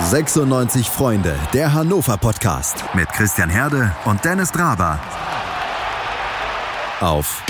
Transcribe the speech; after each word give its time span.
96 0.00 0.88
Freunde, 0.88 1.34
der 1.52 1.74
Hannover 1.74 2.16
Podcast 2.16 2.84
mit 2.94 3.08
Christian 3.10 3.50
Herde 3.50 3.94
und 4.06 4.24
Dennis 4.24 4.50
Draber. 4.50 4.98
Auf 7.00 7.42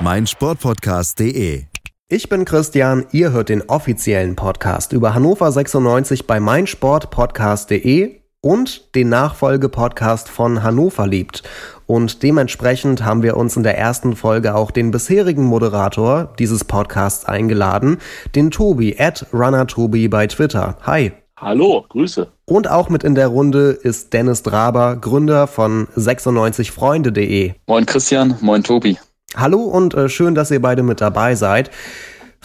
meinsportpodcast.de. 0.00 1.64
Ich 2.08 2.28
bin 2.28 2.44
Christian, 2.44 3.06
ihr 3.10 3.32
hört 3.32 3.48
den 3.48 3.62
offiziellen 3.62 4.36
Podcast 4.36 4.92
über 4.92 5.14
Hannover 5.14 5.50
96 5.50 6.26
bei 6.26 6.40
meinsportpodcast.de 6.40 8.20
und 8.46 8.94
den 8.94 9.08
Nachfolgepodcast 9.08 10.28
von 10.28 10.62
Hannover 10.62 11.08
liebt. 11.08 11.42
Und 11.86 12.22
dementsprechend 12.22 13.04
haben 13.04 13.24
wir 13.24 13.36
uns 13.36 13.56
in 13.56 13.64
der 13.64 13.76
ersten 13.76 14.14
Folge 14.14 14.54
auch 14.54 14.70
den 14.70 14.92
bisherigen 14.92 15.42
Moderator 15.42 16.32
dieses 16.38 16.62
Podcasts 16.62 17.24
eingeladen, 17.24 17.98
den 18.36 18.52
Tobi, 18.52 18.94
at 19.00 19.26
RunnerTobi 19.32 20.06
bei 20.06 20.28
Twitter. 20.28 20.76
Hi. 20.82 21.12
Hallo, 21.36 21.86
Grüße. 21.88 22.28
Und 22.44 22.70
auch 22.70 22.88
mit 22.88 23.02
in 23.02 23.16
der 23.16 23.26
Runde 23.26 23.70
ist 23.70 24.12
Dennis 24.12 24.44
Draber, 24.44 24.94
Gründer 24.94 25.48
von 25.48 25.88
96freunde.de. 25.96 27.54
Moin 27.66 27.84
Christian, 27.84 28.36
moin 28.40 28.62
Tobi. 28.62 28.96
Hallo 29.34 29.62
und 29.62 29.94
äh, 29.94 30.08
schön, 30.08 30.36
dass 30.36 30.52
ihr 30.52 30.62
beide 30.62 30.84
mit 30.84 31.00
dabei 31.00 31.34
seid. 31.34 31.72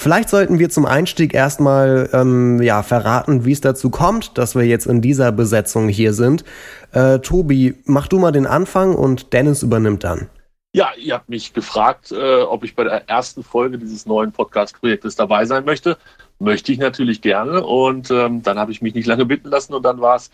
Vielleicht 0.01 0.29
sollten 0.29 0.57
wir 0.57 0.71
zum 0.71 0.87
Einstieg 0.87 1.35
erstmal 1.35 2.09
ähm, 2.11 2.59
ja, 2.59 2.81
verraten, 2.81 3.45
wie 3.45 3.51
es 3.51 3.61
dazu 3.61 3.91
kommt, 3.91 4.35
dass 4.39 4.55
wir 4.55 4.63
jetzt 4.63 4.87
in 4.87 4.99
dieser 4.99 5.31
Besetzung 5.31 5.89
hier 5.89 6.13
sind. 6.13 6.43
Äh, 6.91 7.19
Tobi, 7.19 7.75
mach 7.85 8.07
du 8.07 8.17
mal 8.17 8.31
den 8.31 8.47
Anfang 8.47 8.95
und 8.95 9.31
Dennis 9.31 9.61
übernimmt 9.61 10.03
dann. 10.03 10.27
Ja, 10.73 10.89
ihr 10.97 11.13
habt 11.13 11.29
mich 11.29 11.53
gefragt, 11.53 12.11
äh, 12.11 12.41
ob 12.41 12.63
ich 12.63 12.75
bei 12.75 12.83
der 12.83 13.07
ersten 13.11 13.43
Folge 13.43 13.77
dieses 13.77 14.07
neuen 14.07 14.31
Podcast-Projektes 14.31 15.17
dabei 15.17 15.45
sein 15.45 15.65
möchte. 15.65 15.99
Möchte 16.39 16.71
ich 16.71 16.79
natürlich 16.79 17.21
gerne. 17.21 17.63
Und 17.63 18.09
ähm, 18.09 18.41
dann 18.41 18.57
habe 18.57 18.71
ich 18.71 18.81
mich 18.81 18.95
nicht 18.95 19.05
lange 19.05 19.27
bitten 19.27 19.49
lassen 19.49 19.75
und 19.75 19.83
dann 19.83 20.01
war 20.01 20.15
es 20.15 20.31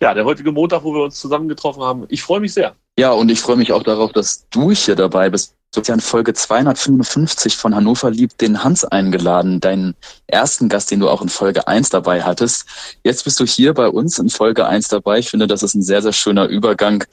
ja 0.00 0.14
der 0.14 0.24
heutige 0.24 0.52
Montag, 0.52 0.84
wo 0.84 0.94
wir 0.94 1.02
uns 1.02 1.18
zusammengetroffen 1.18 1.82
haben. 1.82 2.06
Ich 2.10 2.22
freue 2.22 2.38
mich 2.38 2.54
sehr. 2.54 2.76
Ja, 2.96 3.10
und 3.10 3.28
ich 3.28 3.40
freue 3.40 3.56
mich 3.56 3.72
auch 3.72 3.82
darauf, 3.82 4.12
dass 4.12 4.46
du 4.50 4.70
hier 4.70 4.94
dabei 4.94 5.30
bist. 5.30 5.56
Du 5.72 5.78
hast 5.78 5.86
ja 5.86 5.94
in 5.94 6.00
Folge 6.00 6.34
255 6.34 7.56
von 7.56 7.76
Hannover 7.76 8.10
liebt 8.10 8.40
den 8.40 8.64
Hans 8.64 8.84
eingeladen, 8.84 9.60
deinen 9.60 9.94
ersten 10.26 10.68
Gast, 10.68 10.90
den 10.90 10.98
du 10.98 11.08
auch 11.08 11.22
in 11.22 11.28
Folge 11.28 11.68
1 11.68 11.90
dabei 11.90 12.22
hattest. 12.22 12.66
Jetzt 13.04 13.22
bist 13.22 13.38
du 13.38 13.44
hier 13.44 13.72
bei 13.72 13.86
uns 13.86 14.18
in 14.18 14.30
Folge 14.30 14.66
1 14.66 14.88
dabei. 14.88 15.20
Ich 15.20 15.30
finde, 15.30 15.46
das 15.46 15.62
ist 15.62 15.76
ein 15.76 15.82
sehr, 15.82 16.02
sehr 16.02 16.12
schöner 16.12 16.48
Übergang. 16.48 17.04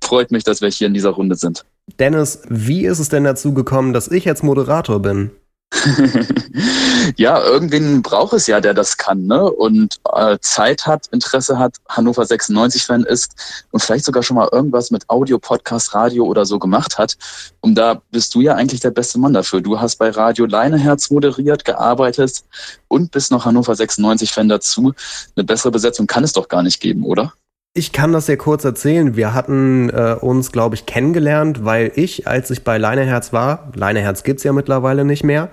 Freut 0.00 0.30
mich, 0.30 0.44
dass 0.44 0.60
wir 0.60 0.68
hier 0.68 0.86
in 0.86 0.94
dieser 0.94 1.10
Runde 1.10 1.34
sind. 1.34 1.64
Dennis, 1.98 2.42
wie 2.48 2.86
ist 2.86 3.00
es 3.00 3.08
denn 3.08 3.24
dazu 3.24 3.52
gekommen, 3.52 3.92
dass 3.92 4.06
ich 4.06 4.24
jetzt 4.24 4.44
Moderator 4.44 5.02
bin? 5.02 5.32
ja, 7.16 7.42
irgendwen 7.42 8.02
braucht 8.02 8.32
es 8.32 8.46
ja, 8.46 8.60
der 8.60 8.74
das 8.74 8.96
kann, 8.96 9.26
ne? 9.26 9.50
Und 9.50 10.00
äh, 10.12 10.38
Zeit 10.40 10.86
hat, 10.86 11.06
Interesse 11.08 11.58
hat, 11.58 11.76
Hannover 11.88 12.22
96-Fan 12.22 13.04
ist 13.04 13.66
und 13.70 13.80
vielleicht 13.80 14.04
sogar 14.04 14.22
schon 14.22 14.36
mal 14.36 14.48
irgendwas 14.52 14.90
mit 14.90 15.08
Audio, 15.10 15.38
Podcast, 15.38 15.94
Radio 15.94 16.24
oder 16.24 16.46
so 16.46 16.58
gemacht 16.58 16.98
hat. 16.98 17.16
Und 17.60 17.74
da 17.74 18.02
bist 18.10 18.34
du 18.34 18.40
ja 18.40 18.54
eigentlich 18.54 18.80
der 18.80 18.90
beste 18.90 19.18
Mann 19.18 19.32
dafür. 19.32 19.60
Du 19.60 19.80
hast 19.80 19.96
bei 19.96 20.10
Radio 20.10 20.46
Leineherz 20.46 21.10
moderiert, 21.10 21.64
gearbeitet 21.64 22.44
und 22.88 23.10
bist 23.10 23.30
noch 23.30 23.44
Hannover 23.44 23.72
96-Fan 23.72 24.48
dazu. 24.48 24.92
Eine 25.36 25.44
bessere 25.44 25.72
Besetzung 25.72 26.06
kann 26.06 26.24
es 26.24 26.32
doch 26.32 26.48
gar 26.48 26.62
nicht 26.62 26.80
geben, 26.80 27.04
oder? 27.04 27.32
Ich 27.76 27.90
kann 27.90 28.12
das 28.12 28.28
ja 28.28 28.36
kurz 28.36 28.64
erzählen. 28.64 29.16
Wir 29.16 29.34
hatten 29.34 29.90
äh, 29.90 30.16
uns, 30.20 30.52
glaube 30.52 30.76
ich, 30.76 30.86
kennengelernt, 30.86 31.64
weil 31.64 31.90
ich, 31.96 32.28
als 32.28 32.48
ich 32.52 32.62
bei 32.62 32.78
Leineherz 32.78 33.32
war, 33.32 33.72
Leineherz 33.74 34.22
gibt's 34.22 34.44
ja 34.44 34.52
mittlerweile 34.52 35.04
nicht 35.04 35.24
mehr, 35.24 35.50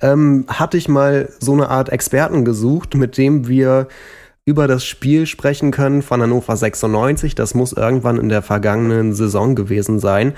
ähm, 0.00 0.44
hatte 0.46 0.76
ich 0.76 0.88
mal 0.88 1.30
so 1.40 1.52
eine 1.52 1.70
Art 1.70 1.88
Experten 1.88 2.44
gesucht, 2.44 2.94
mit 2.94 3.18
dem 3.18 3.48
wir 3.48 3.88
über 4.44 4.68
das 4.68 4.84
Spiel 4.84 5.26
sprechen 5.26 5.72
können 5.72 6.02
von 6.02 6.22
Hannover 6.22 6.56
96. 6.56 7.34
Das 7.34 7.54
muss 7.54 7.72
irgendwann 7.72 8.18
in 8.18 8.28
der 8.28 8.42
vergangenen 8.42 9.12
Saison 9.12 9.56
gewesen 9.56 9.98
sein. 9.98 10.34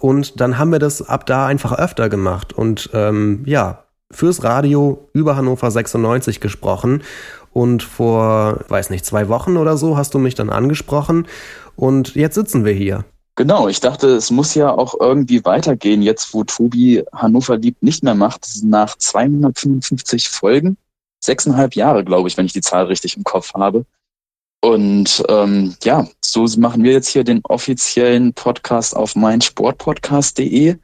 Und 0.00 0.40
dann 0.40 0.58
haben 0.58 0.72
wir 0.72 0.80
das 0.80 1.08
ab 1.08 1.24
da 1.26 1.46
einfach 1.46 1.78
öfter 1.78 2.08
gemacht 2.08 2.52
und 2.52 2.90
ähm, 2.94 3.44
ja, 3.46 3.84
fürs 4.10 4.42
Radio 4.42 5.08
über 5.12 5.36
Hannover 5.36 5.70
96 5.70 6.40
gesprochen. 6.40 7.02
Und 7.54 7.84
vor, 7.84 8.64
weiß 8.68 8.90
nicht, 8.90 9.06
zwei 9.06 9.28
Wochen 9.28 9.56
oder 9.56 9.76
so 9.76 9.96
hast 9.96 10.12
du 10.12 10.18
mich 10.18 10.34
dann 10.34 10.50
angesprochen 10.50 11.28
und 11.76 12.16
jetzt 12.16 12.34
sitzen 12.34 12.64
wir 12.64 12.72
hier. 12.72 13.04
Genau, 13.36 13.68
ich 13.68 13.80
dachte, 13.80 14.08
es 14.08 14.30
muss 14.30 14.54
ja 14.54 14.70
auch 14.70 14.94
irgendwie 15.00 15.44
weitergehen, 15.44 16.02
jetzt 16.02 16.34
wo 16.34 16.44
Tobi 16.44 17.04
Hannover 17.12 17.56
liebt 17.56 17.82
nicht 17.82 18.02
mehr 18.02 18.14
macht, 18.14 18.46
nach 18.62 18.96
255 18.96 20.28
Folgen, 20.28 20.76
sechseinhalb 21.20 21.74
Jahre, 21.74 22.04
glaube 22.04 22.28
ich, 22.28 22.36
wenn 22.36 22.46
ich 22.46 22.52
die 22.52 22.60
Zahl 22.60 22.86
richtig 22.86 23.16
im 23.16 23.24
Kopf 23.24 23.54
habe. 23.54 23.84
Und 24.60 25.22
ähm, 25.28 25.74
ja, 25.84 26.08
so 26.24 26.46
machen 26.58 26.82
wir 26.82 26.92
jetzt 26.92 27.08
hier 27.08 27.22
den 27.22 27.40
offiziellen 27.44 28.32
Podcast 28.32 28.96
auf 28.96 29.14
meinsportpodcast.de 29.14 30.76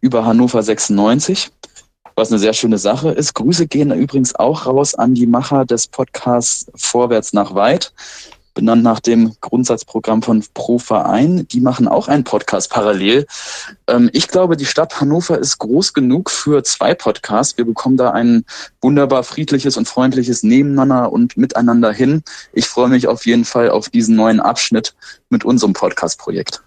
über 0.00 0.24
Hannover 0.24 0.62
96 0.62 1.50
was 2.16 2.32
eine 2.32 2.38
sehr 2.38 2.54
schöne 2.54 2.78
Sache 2.78 3.10
ist. 3.10 3.34
Grüße 3.34 3.68
gehen 3.68 3.92
übrigens 3.92 4.34
auch 4.34 4.66
raus 4.66 4.94
an 4.94 5.14
die 5.14 5.26
Macher 5.26 5.64
des 5.64 5.86
Podcasts 5.86 6.66
Vorwärts 6.74 7.34
nach 7.34 7.54
Weit, 7.54 7.92
benannt 8.54 8.82
nach 8.82 9.00
dem 9.00 9.36
Grundsatzprogramm 9.42 10.22
von 10.22 10.42
Pro 10.54 10.78
Verein. 10.78 11.46
Die 11.48 11.60
machen 11.60 11.86
auch 11.86 12.08
einen 12.08 12.24
Podcast 12.24 12.70
parallel. 12.70 13.26
Ähm, 13.86 14.08
ich 14.14 14.28
glaube, 14.28 14.56
die 14.56 14.64
Stadt 14.64 14.98
Hannover 14.98 15.38
ist 15.38 15.58
groß 15.58 15.92
genug 15.92 16.30
für 16.30 16.64
zwei 16.64 16.94
Podcasts. 16.94 17.58
Wir 17.58 17.66
bekommen 17.66 17.98
da 17.98 18.12
ein 18.12 18.46
wunderbar 18.80 19.22
friedliches 19.22 19.76
und 19.76 19.86
freundliches 19.86 20.42
Nebeneinander 20.42 21.12
und 21.12 21.36
Miteinander 21.36 21.92
hin. 21.92 22.22
Ich 22.54 22.66
freue 22.66 22.88
mich 22.88 23.08
auf 23.08 23.26
jeden 23.26 23.44
Fall 23.44 23.68
auf 23.68 23.90
diesen 23.90 24.16
neuen 24.16 24.40
Abschnitt 24.40 24.94
mit 25.28 25.44
unserem 25.44 25.74
Podcast-Projekt. 25.74 26.62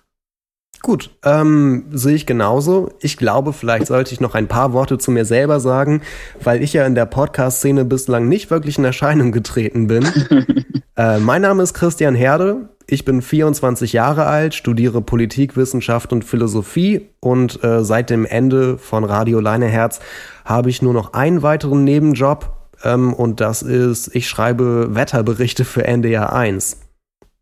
Gut, 0.81 1.09
ähm, 1.25 1.85
sehe 1.91 2.15
ich 2.15 2.25
genauso. 2.25 2.93
Ich 3.01 3.17
glaube, 3.17 3.51
vielleicht 3.51 3.87
sollte 3.87 4.13
ich 4.13 4.21
noch 4.21 4.33
ein 4.33 4.47
paar 4.47 4.71
Worte 4.71 4.97
zu 4.97 5.11
mir 5.11 5.25
selber 5.25 5.59
sagen, 5.59 6.01
weil 6.41 6.63
ich 6.63 6.71
ja 6.71 6.85
in 6.85 6.95
der 6.95 7.05
Podcast-Szene 7.05 7.83
bislang 7.83 8.29
nicht 8.29 8.49
wirklich 8.49 8.77
in 8.77 8.85
Erscheinung 8.85 9.33
getreten 9.33 9.87
bin. 9.87 10.05
äh, 10.95 11.19
mein 11.19 11.41
Name 11.41 11.63
ist 11.63 11.73
Christian 11.73 12.15
Herde. 12.15 12.69
Ich 12.87 13.03
bin 13.03 13.21
24 13.21 13.93
Jahre 13.93 14.25
alt, 14.25 14.55
studiere 14.55 15.01
Politikwissenschaft 15.01 16.13
und 16.13 16.23
Philosophie 16.23 17.09
und 17.19 17.63
äh, 17.63 17.83
seit 17.83 18.09
dem 18.09 18.25
Ende 18.25 18.77
von 18.77 19.03
Radio 19.03 19.41
Leineherz 19.41 19.99
habe 20.45 20.69
ich 20.69 20.81
nur 20.81 20.93
noch 20.93 21.13
einen 21.13 21.43
weiteren 21.43 21.83
Nebenjob 21.83 22.51
ähm, 22.83 23.13
und 23.13 23.41
das 23.41 23.61
ist, 23.61 24.15
ich 24.15 24.27
schreibe 24.27 24.95
Wetterberichte 24.95 25.65
für 25.65 25.85
NDR 25.85 26.33
1 26.33 26.88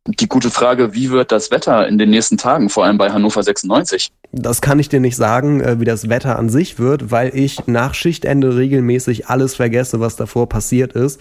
die 0.07 0.27
gute 0.27 0.49
Frage, 0.49 0.93
wie 0.93 1.11
wird 1.11 1.31
das 1.31 1.51
Wetter 1.51 1.87
in 1.87 1.97
den 1.97 2.09
nächsten 2.09 2.37
Tagen, 2.37 2.69
vor 2.69 2.85
allem 2.85 2.97
bei 2.97 3.11
Hannover 3.11 3.43
96? 3.43 4.09
Das 4.31 4.61
kann 4.61 4.79
ich 4.79 4.89
dir 4.89 4.99
nicht 4.99 5.15
sagen, 5.15 5.61
äh, 5.61 5.79
wie 5.79 5.85
das 5.85 6.09
Wetter 6.09 6.39
an 6.39 6.49
sich 6.49 6.79
wird, 6.79 7.11
weil 7.11 7.35
ich 7.35 7.67
nach 7.67 7.93
Schichtende 7.93 8.55
regelmäßig 8.55 9.27
alles 9.27 9.55
vergesse, 9.55 9.99
was 9.99 10.15
davor 10.15 10.47
passiert 10.49 10.93
ist. 10.93 11.19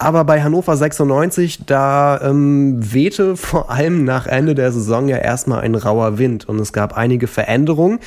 Aber 0.00 0.22
bei 0.24 0.40
Hannover 0.42 0.76
96, 0.76 1.66
da 1.66 2.20
ähm, 2.22 2.76
wehte 2.92 3.36
vor 3.36 3.68
allem 3.68 4.04
nach 4.04 4.28
Ende 4.28 4.54
der 4.54 4.70
Saison 4.70 5.08
ja 5.08 5.16
erstmal 5.16 5.62
ein 5.62 5.74
rauer 5.74 6.18
Wind 6.18 6.48
und 6.48 6.60
es 6.60 6.72
gab 6.72 6.96
einige 6.96 7.26
Veränderungen 7.26 7.98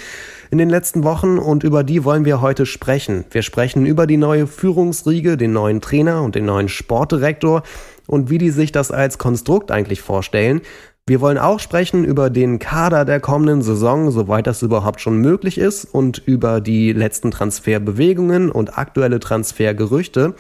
in 0.52 0.58
den 0.58 0.70
letzten 0.70 1.04
Wochen 1.04 1.38
und 1.38 1.64
über 1.66 1.84
die 1.84 2.06
wollen 2.06 2.24
wir 2.24 2.40
heute 2.40 2.66
sprechen. 2.66 3.26
Wir 3.32 3.42
sprechen 3.42 3.86
über 3.86 4.08
die 4.08 4.16
neue 4.16 4.48
Führungsriege, 4.48 5.36
den 5.36 5.52
neuen 5.52 5.82
Trainer 5.82 6.22
und 6.22 6.36
den 6.36 6.46
neuen 6.46 6.70
Sportdirektor 6.70 7.64
und 8.12 8.30
wie 8.30 8.38
die 8.38 8.52
sich 8.52 8.72
das 8.72 8.92
als 8.92 9.18
Konstrukt 9.18 9.72
eigentlich 9.72 10.02
vorstellen. 10.02 10.62
Wir 11.08 11.20
wollen 11.20 11.40
auch 11.40 11.60
sprechen 11.60 12.06
über 12.06 12.30
den 12.30 12.60
Kader 12.60 13.06
der 13.06 13.20
kommenden 13.20 13.64
Saison, 13.64 14.12
soweit 14.12 14.46
das 14.46 14.62
überhaupt 14.62 15.02
schon 15.02 15.18
möglich 15.18 15.58
ist, 15.58 15.86
und 15.86 16.20
über 16.20 16.62
die 16.62 16.94
letzten 16.94 17.32
Transferbewegungen 17.32 18.52
und 18.52 18.78
aktuelle 18.78 19.20
Transfergerüchte. 19.20 20.36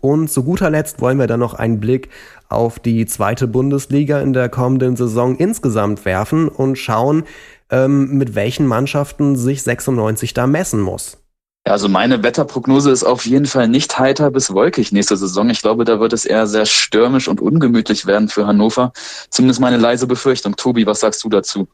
Und 0.00 0.28
zu 0.28 0.44
guter 0.44 0.68
Letzt 0.68 1.00
wollen 1.00 1.18
wir 1.18 1.26
dann 1.26 1.40
noch 1.40 1.54
einen 1.54 1.80
Blick 1.80 2.10
auf 2.50 2.78
die 2.78 3.06
zweite 3.06 3.48
Bundesliga 3.48 4.20
in 4.20 4.34
der 4.34 4.50
kommenden 4.50 4.96
Saison 4.96 5.36
insgesamt 5.36 6.04
werfen 6.04 6.48
und 6.48 6.76
schauen, 6.76 7.24
ähm, 7.70 8.18
mit 8.18 8.34
welchen 8.34 8.66
Mannschaften 8.66 9.36
sich 9.36 9.62
96 9.62 10.34
da 10.34 10.46
messen 10.46 10.80
muss. 10.80 11.21
Also 11.64 11.88
meine 11.88 12.22
Wetterprognose 12.24 12.90
ist 12.90 13.04
auf 13.04 13.24
jeden 13.24 13.46
Fall 13.46 13.68
nicht 13.68 13.96
heiter 13.98 14.30
bis 14.32 14.52
wolkig 14.52 14.90
nächste 14.90 15.16
Saison. 15.16 15.48
Ich 15.48 15.62
glaube, 15.62 15.84
da 15.84 16.00
wird 16.00 16.12
es 16.12 16.24
eher 16.24 16.46
sehr 16.46 16.66
stürmisch 16.66 17.28
und 17.28 17.40
ungemütlich 17.40 18.04
werden 18.06 18.28
für 18.28 18.46
Hannover. 18.46 18.92
Zumindest 19.30 19.60
meine 19.60 19.76
leise 19.76 20.08
Befürchtung. 20.08 20.56
Tobi, 20.56 20.86
was 20.86 21.00
sagst 21.00 21.22
du 21.22 21.28
dazu? 21.28 21.68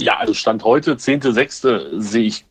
Ja, 0.00 0.18
also 0.18 0.34
Stand 0.34 0.64
heute, 0.64 0.94
10.6. 0.94 2.00
sehe 2.00 2.24
ich 2.24 2.46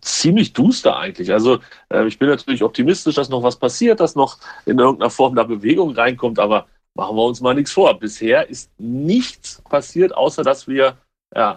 ziemlich 0.00 0.52
duster 0.52 0.96
eigentlich. 0.96 1.32
Also 1.32 1.60
äh, 1.88 2.06
ich 2.06 2.18
bin 2.18 2.28
natürlich 2.28 2.64
optimistisch, 2.64 3.14
dass 3.14 3.28
noch 3.28 3.42
was 3.42 3.56
passiert, 3.56 4.00
dass 4.00 4.16
noch 4.16 4.38
in 4.66 4.78
irgendeiner 4.78 5.10
Form 5.10 5.36
da 5.36 5.44
Bewegung 5.44 5.92
reinkommt, 5.94 6.40
aber 6.40 6.66
machen 6.94 7.16
wir 7.16 7.24
uns 7.24 7.40
mal 7.40 7.54
nichts 7.54 7.72
vor. 7.72 7.98
Bisher 7.98 8.48
ist 8.48 8.70
nichts 8.78 9.62
passiert, 9.68 10.14
außer 10.14 10.42
dass 10.42 10.66
wir 10.66 10.98
ja, 11.34 11.56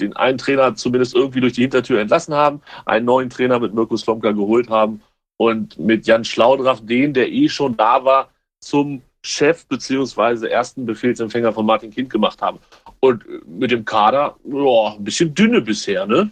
den 0.00 0.14
einen 0.16 0.38
Trainer 0.38 0.74
zumindest 0.74 1.14
irgendwie 1.14 1.40
durch 1.40 1.52
die 1.54 1.62
Hintertür 1.62 2.00
entlassen 2.00 2.34
haben, 2.34 2.60
einen 2.84 3.06
neuen 3.06 3.30
Trainer 3.30 3.58
mit 3.58 3.74
Mirko 3.74 3.96
Slomka 3.96 4.32
geholt 4.32 4.68
haben 4.68 5.02
und 5.36 5.78
mit 5.78 6.06
Jan 6.06 6.24
Schlaudraff 6.24 6.80
den, 6.84 7.12
der 7.12 7.30
eh 7.30 7.48
schon 7.48 7.76
da 7.76 8.04
war, 8.04 8.30
zum 8.60 9.02
Chef 9.22 9.66
beziehungsweise 9.66 10.50
ersten 10.50 10.84
Befehlsempfänger 10.84 11.52
von 11.52 11.64
Martin 11.64 11.90
Kind 11.90 12.10
gemacht 12.10 12.42
haben. 12.42 12.58
Und 13.00 13.24
mit 13.46 13.70
dem 13.70 13.84
Kader, 13.84 14.36
ja, 14.44 14.94
ein 14.96 15.04
bisschen 15.04 15.34
dünne 15.34 15.60
bisher, 15.60 16.06
ne? 16.06 16.30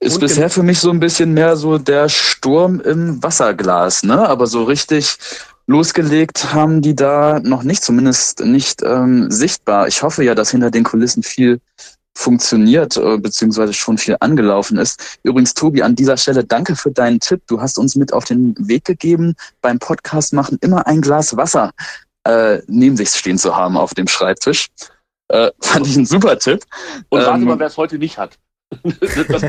Ist 0.00 0.14
und 0.14 0.20
bisher 0.20 0.48
für 0.48 0.62
mich 0.62 0.78
so 0.78 0.90
ein 0.90 1.00
bisschen 1.00 1.34
mehr 1.34 1.56
so 1.56 1.76
der 1.76 2.08
Sturm 2.08 2.80
im 2.80 3.22
Wasserglas, 3.22 4.02
ne? 4.02 4.26
Aber 4.28 4.46
so 4.46 4.64
richtig 4.64 5.18
losgelegt 5.66 6.52
haben 6.52 6.80
die 6.80 6.96
da 6.96 7.38
noch 7.40 7.62
nicht, 7.62 7.84
zumindest 7.84 8.40
nicht 8.40 8.82
ähm, 8.82 9.30
sichtbar. 9.30 9.86
Ich 9.86 10.02
hoffe 10.02 10.24
ja, 10.24 10.34
dass 10.34 10.50
hinter 10.50 10.70
den 10.70 10.84
Kulissen 10.84 11.22
viel 11.22 11.60
funktioniert, 12.20 12.96
äh, 12.96 13.18
beziehungsweise 13.18 13.72
schon 13.72 13.98
viel 13.98 14.16
angelaufen 14.20 14.78
ist. 14.78 15.18
Übrigens, 15.22 15.54
Tobi, 15.54 15.82
an 15.82 15.96
dieser 15.96 16.16
Stelle 16.16 16.44
danke 16.44 16.76
für 16.76 16.90
deinen 16.90 17.18
Tipp. 17.18 17.42
Du 17.46 17.60
hast 17.60 17.78
uns 17.78 17.96
mit 17.96 18.12
auf 18.12 18.24
den 18.24 18.54
Weg 18.58 18.84
gegeben, 18.84 19.34
beim 19.62 19.78
Podcast 19.78 20.32
machen 20.32 20.58
immer 20.60 20.86
ein 20.86 21.00
Glas 21.00 21.36
Wasser 21.36 21.72
äh, 22.24 22.58
neben 22.66 22.96
sich 22.96 23.10
stehen 23.10 23.38
zu 23.38 23.56
haben 23.56 23.76
auf 23.76 23.94
dem 23.94 24.06
Schreibtisch. 24.06 24.68
Äh, 25.28 25.50
fand 25.60 25.86
ich 25.86 25.96
ein 25.96 26.06
super 26.06 26.38
Tipp. 26.38 26.64
Und 27.08 27.22
warte 27.22 27.40
ähm, 27.40 27.44
mal, 27.44 27.58
wer 27.58 27.68
es 27.68 27.76
heute 27.76 27.98
nicht 27.98 28.18
hat. 28.18 28.38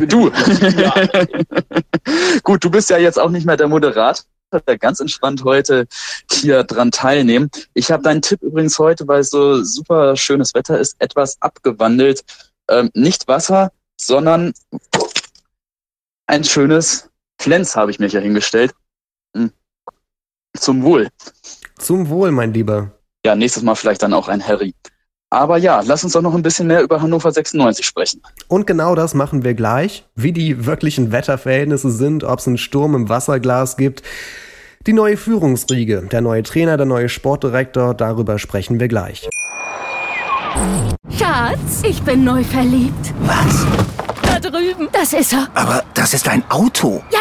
du. 0.07 0.31
Gut, 2.43 2.63
du 2.63 2.71
bist 2.71 2.89
ja 2.89 2.97
jetzt 2.97 3.19
auch 3.19 3.29
nicht 3.29 3.45
mehr 3.45 3.57
der 3.57 3.67
Moderator 3.67 4.25
der 4.67 4.77
ganz 4.77 4.99
entspannt 4.99 5.45
heute 5.45 5.87
hier 6.29 6.65
dran 6.65 6.91
teilnehmen. 6.91 7.49
Ich 7.73 7.89
habe 7.89 8.03
deinen 8.03 8.21
Tipp 8.21 8.41
übrigens 8.41 8.77
heute, 8.79 9.07
weil 9.07 9.21
es 9.21 9.29
so 9.29 9.63
super 9.63 10.17
schönes 10.17 10.53
Wetter 10.53 10.77
ist, 10.77 10.97
etwas 10.99 11.41
abgewandelt 11.41 12.25
ähm, 12.71 12.89
nicht 12.93 13.27
Wasser, 13.27 13.71
sondern 13.97 14.53
ein 16.27 16.43
schönes 16.43 17.09
Flens 17.39 17.75
habe 17.75 17.91
ich 17.91 17.99
mir 17.99 18.07
hier 18.07 18.21
hingestellt. 18.21 18.73
Hm. 19.35 19.51
Zum 20.57 20.83
Wohl. 20.83 21.09
Zum 21.77 22.09
Wohl, 22.09 22.31
mein 22.31 22.53
Lieber. 22.53 22.91
Ja, 23.25 23.35
nächstes 23.35 23.63
Mal 23.63 23.75
vielleicht 23.75 24.01
dann 24.01 24.13
auch 24.13 24.27
ein 24.27 24.45
Harry. 24.45 24.73
Aber 25.29 25.57
ja, 25.57 25.81
lass 25.85 26.03
uns 26.03 26.13
doch 26.13 26.21
noch 26.21 26.35
ein 26.35 26.41
bisschen 26.41 26.67
mehr 26.67 26.83
über 26.83 27.01
Hannover 27.01 27.31
96 27.31 27.85
sprechen. 27.85 28.21
Und 28.49 28.67
genau 28.67 28.95
das 28.95 29.13
machen 29.13 29.43
wir 29.45 29.53
gleich. 29.53 30.05
Wie 30.13 30.33
die 30.33 30.65
wirklichen 30.65 31.13
Wetterverhältnisse 31.13 31.89
sind, 31.89 32.25
ob 32.25 32.39
es 32.39 32.47
einen 32.47 32.57
Sturm 32.57 32.95
im 32.95 33.07
Wasserglas 33.07 33.77
gibt. 33.77 34.03
Die 34.87 34.93
neue 34.93 35.15
Führungsriege, 35.15 36.07
der 36.11 36.21
neue 36.21 36.43
Trainer, 36.43 36.75
der 36.75 36.85
neue 36.85 37.07
Sportdirektor, 37.07 37.93
darüber 37.93 38.39
sprechen 38.39 38.79
wir 38.79 38.87
gleich. 38.87 39.29
Schatz, 41.17 41.81
ich 41.83 42.01
bin 42.03 42.23
neu 42.23 42.43
verliebt. 42.43 43.13
Was? 43.21 43.65
Da 44.23 44.39
drüben. 44.39 44.89
Das 44.91 45.13
ist 45.13 45.33
er. 45.33 45.47
Aber 45.55 45.83
das 45.93 46.13
ist 46.13 46.27
ein 46.27 46.43
Auto. 46.49 47.03
Ja, 47.11 47.19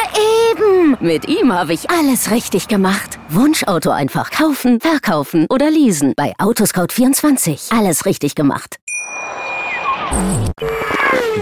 eben. 0.53 0.97
Mit 1.01 1.29
ihm 1.29 1.53
habe 1.53 1.73
ich 1.73 1.91
alles 1.91 2.31
richtig 2.31 2.69
gemacht. 2.69 3.19
Wunschauto 3.29 3.91
einfach 3.91 4.31
kaufen, 4.31 4.81
verkaufen 4.81 5.47
oder 5.51 5.71
leasen. 5.71 6.15
Bei 6.17 6.33
Autoscout24. 6.39 7.77
Alles 7.77 8.05
richtig 8.07 8.35
gemacht. 8.35 8.77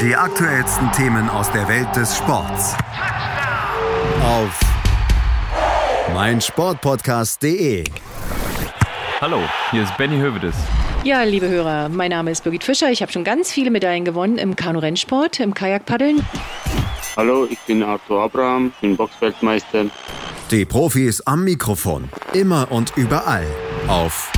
Die 0.00 0.14
aktuellsten 0.14 0.92
Themen 0.92 1.28
aus 1.30 1.50
der 1.52 1.66
Welt 1.68 1.94
des 1.96 2.16
Sports. 2.16 2.74
Auf 4.22 4.60
meinsportpodcast.de. 6.14 7.84
Hallo, 9.20 9.40
hier 9.70 9.82
ist 9.82 9.96
Benny 9.96 10.18
Hövedes. 10.18 10.54
Ja, 11.04 11.22
liebe 11.22 11.48
Hörer, 11.48 11.88
mein 11.88 12.10
Name 12.10 12.32
ist 12.32 12.42
Birgit 12.42 12.64
Fischer. 12.64 12.90
Ich 12.90 13.02
habe 13.02 13.12
schon 13.12 13.22
ganz 13.22 13.52
viele 13.52 13.70
Medaillen 13.70 14.04
gewonnen 14.04 14.36
im 14.36 14.56
Kanu-Rennsport, 14.56 15.38
im 15.40 15.54
Kajakpaddeln. 15.54 16.26
Hallo, 17.16 17.46
ich 17.48 17.58
bin 17.60 17.82
Arthur 17.82 18.22
Abraham, 18.22 18.72
bin 18.80 18.96
Boxweltmeister. 18.96 19.86
Die 20.50 20.64
Profis 20.64 21.20
am 21.20 21.44
Mikrofon, 21.44 22.08
immer 22.32 22.70
und 22.70 22.92
überall 22.96 23.46
auf 23.86 24.32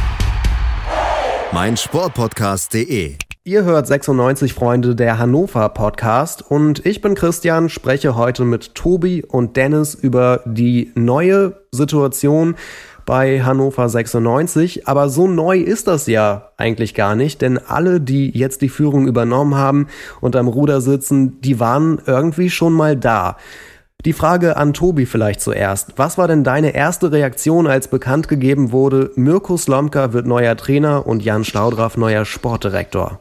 meinsportpodcast.de. 1.52 3.16
Ihr 3.42 3.64
hört 3.64 3.86
96 3.86 4.52
Freunde 4.52 4.94
der 4.94 5.18
Hannover 5.18 5.70
Podcast 5.70 6.42
und 6.48 6.84
ich 6.84 7.00
bin 7.00 7.14
Christian, 7.14 7.70
spreche 7.70 8.14
heute 8.14 8.44
mit 8.44 8.74
Tobi 8.74 9.24
und 9.24 9.56
Dennis 9.56 9.94
über 9.94 10.42
die 10.44 10.92
neue 10.94 11.56
Situation 11.72 12.54
bei 13.06 13.42
Hannover 13.42 13.88
96. 13.88 14.86
Aber 14.88 15.08
so 15.08 15.26
neu 15.26 15.58
ist 15.58 15.86
das 15.86 16.06
ja 16.06 16.50
eigentlich 16.56 16.94
gar 16.94 17.14
nicht, 17.14 17.42
denn 17.42 17.58
alle, 17.58 18.00
die 18.00 18.30
jetzt 18.30 18.62
die 18.62 18.68
Führung 18.68 19.06
übernommen 19.06 19.54
haben 19.54 19.88
und 20.20 20.36
am 20.36 20.48
Ruder 20.48 20.80
sitzen, 20.80 21.40
die 21.40 21.60
waren 21.60 22.00
irgendwie 22.06 22.50
schon 22.50 22.72
mal 22.72 22.96
da. 22.96 23.36
Die 24.06 24.14
Frage 24.14 24.56
an 24.56 24.72
Tobi 24.72 25.04
vielleicht 25.04 25.42
zuerst. 25.42 25.92
Was 25.96 26.16
war 26.16 26.26
denn 26.26 26.42
deine 26.42 26.74
erste 26.74 27.12
Reaktion, 27.12 27.66
als 27.66 27.88
bekannt 27.88 28.28
gegeben 28.28 28.72
wurde, 28.72 29.10
Mirko 29.14 29.58
Slomka 29.58 30.14
wird 30.14 30.26
neuer 30.26 30.56
Trainer 30.56 31.06
und 31.06 31.22
Jan 31.22 31.44
Schlaudraff 31.44 31.98
neuer 31.98 32.24
Sportdirektor? 32.24 33.20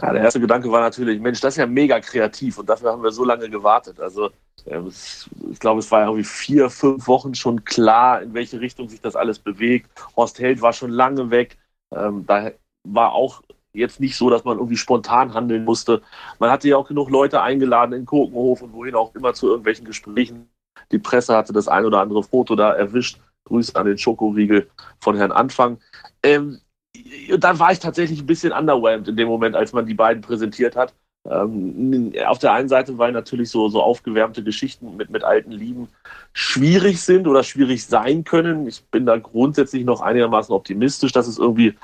Ja, 0.00 0.12
der 0.12 0.22
erste 0.22 0.40
Gedanke 0.40 0.70
war 0.70 0.80
natürlich, 0.80 1.20
Mensch, 1.20 1.40
das 1.40 1.54
ist 1.54 1.58
ja 1.58 1.66
mega 1.66 2.00
kreativ 2.00 2.58
und 2.58 2.68
dafür 2.68 2.92
haben 2.92 3.02
wir 3.02 3.10
so 3.10 3.24
lange 3.24 3.48
gewartet. 3.50 4.00
Also 4.00 4.30
ähm, 4.66 4.88
ich 4.88 5.58
glaube, 5.58 5.80
es 5.80 5.90
war 5.90 6.02
irgendwie 6.02 6.24
vier, 6.24 6.70
fünf 6.70 7.06
Wochen 7.06 7.34
schon 7.34 7.64
klar, 7.64 8.22
in 8.22 8.34
welche 8.34 8.60
Richtung 8.60 8.88
sich 8.88 9.00
das 9.00 9.16
alles 9.16 9.38
bewegt. 9.38 9.90
Horst 10.16 10.38
Held 10.38 10.60
war 10.60 10.72
schon 10.72 10.90
lange 10.90 11.30
weg. 11.30 11.58
Ähm, 11.94 12.26
da 12.26 12.52
war 12.84 13.12
auch 13.12 13.42
jetzt 13.72 14.00
nicht 14.00 14.16
so, 14.16 14.30
dass 14.30 14.44
man 14.44 14.58
irgendwie 14.58 14.76
spontan 14.76 15.34
handeln 15.34 15.64
musste. 15.64 16.02
Man 16.38 16.50
hatte 16.50 16.68
ja 16.68 16.76
auch 16.76 16.88
genug 16.88 17.10
Leute 17.10 17.42
eingeladen 17.42 17.92
in 17.92 18.06
Kokenhof 18.06 18.62
und 18.62 18.72
wohin 18.72 18.94
auch 18.94 19.14
immer 19.14 19.34
zu 19.34 19.48
irgendwelchen 19.48 19.86
Gesprächen. 19.86 20.50
Die 20.92 20.98
Presse 20.98 21.36
hatte 21.36 21.52
das 21.52 21.68
ein 21.68 21.84
oder 21.84 22.00
andere 22.00 22.22
Foto 22.22 22.56
da 22.56 22.72
erwischt. 22.72 23.18
Grüße 23.44 23.74
an 23.76 23.86
den 23.86 23.98
Schokoriegel 23.98 24.68
von 25.00 25.16
Herrn 25.16 25.32
Anfang. 25.32 25.78
Ähm, 26.22 26.60
dann 27.38 27.58
war 27.58 27.72
ich 27.72 27.78
tatsächlich 27.78 28.20
ein 28.20 28.26
bisschen 28.26 28.52
underwhelmed 28.52 29.08
in 29.08 29.16
dem 29.16 29.28
Moment, 29.28 29.56
als 29.56 29.72
man 29.72 29.86
die 29.86 29.94
beiden 29.94 30.22
präsentiert 30.22 30.76
hat. 30.76 30.94
Ähm, 31.28 32.12
auf 32.26 32.38
der 32.38 32.52
einen 32.52 32.68
Seite, 32.68 32.96
weil 32.96 33.12
natürlich 33.12 33.50
so, 33.50 33.68
so 33.68 33.82
aufgewärmte 33.82 34.42
Geschichten 34.42 34.96
mit, 34.96 35.10
mit 35.10 35.24
alten 35.24 35.50
Lieben 35.52 35.88
schwierig 36.32 37.02
sind 37.02 37.26
oder 37.26 37.42
schwierig 37.42 37.84
sein 37.86 38.24
können. 38.24 38.66
Ich 38.66 38.84
bin 38.86 39.04
da 39.04 39.16
grundsätzlich 39.18 39.84
noch 39.84 40.00
einigermaßen 40.00 40.54
optimistisch, 40.54 41.12
dass 41.12 41.26
es 41.26 41.38
irgendwie 41.38 41.74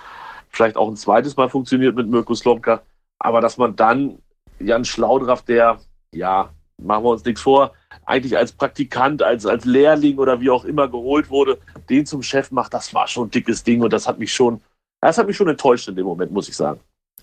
vielleicht 0.48 0.76
auch 0.76 0.88
ein 0.88 0.96
zweites 0.96 1.36
Mal 1.36 1.48
funktioniert 1.48 1.94
mit 1.94 2.08
Mirko 2.08 2.34
Slomka. 2.34 2.82
Aber 3.18 3.40
dass 3.40 3.58
man 3.58 3.76
dann 3.76 4.18
Jan 4.60 4.84
Schlaudraff, 4.84 5.42
der, 5.42 5.78
ja, 6.14 6.50
machen 6.78 7.04
wir 7.04 7.10
uns 7.10 7.24
nichts 7.24 7.42
vor, 7.42 7.72
eigentlich 8.06 8.36
als 8.36 8.52
Praktikant, 8.52 9.22
als, 9.22 9.46
als 9.46 9.64
Lehrling 9.64 10.18
oder 10.18 10.40
wie 10.40 10.50
auch 10.50 10.64
immer 10.64 10.88
geholt 10.88 11.30
wurde, 11.30 11.58
den 11.88 12.06
zum 12.06 12.22
Chef 12.22 12.50
macht, 12.50 12.74
das 12.74 12.94
war 12.94 13.08
schon 13.08 13.28
ein 13.28 13.30
dickes 13.30 13.64
Ding 13.64 13.82
und 13.82 13.92
das 13.92 14.06
hat 14.06 14.18
mich 14.18 14.32
schon, 14.32 14.60
das 15.08 15.18
hat 15.18 15.26
mich 15.26 15.36
schon 15.36 15.48
enttäuscht 15.48 15.88
in 15.88 15.96
dem 15.96 16.06
Moment, 16.06 16.32
muss 16.32 16.48
ich 16.48 16.56
sagen. 16.56 16.80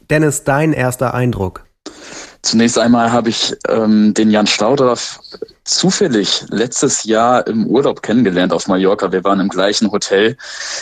Dennis, 0.09 0.43
dein 0.43 0.73
erster 0.73 1.13
Eindruck? 1.13 1.65
Zunächst 2.43 2.77
einmal 2.77 3.11
habe 3.11 3.29
ich 3.29 3.55
ähm, 3.69 4.13
den 4.15 4.31
Jan 4.31 4.47
Stauder 4.47 4.97
zufällig 5.63 6.43
letztes 6.49 7.03
Jahr 7.03 7.45
im 7.45 7.67
Urlaub 7.67 8.01
kennengelernt 8.01 8.51
auf 8.51 8.67
Mallorca. 8.67 9.11
Wir 9.11 9.23
waren 9.23 9.39
im 9.39 9.49
gleichen 9.49 9.91
Hotel. 9.91 10.35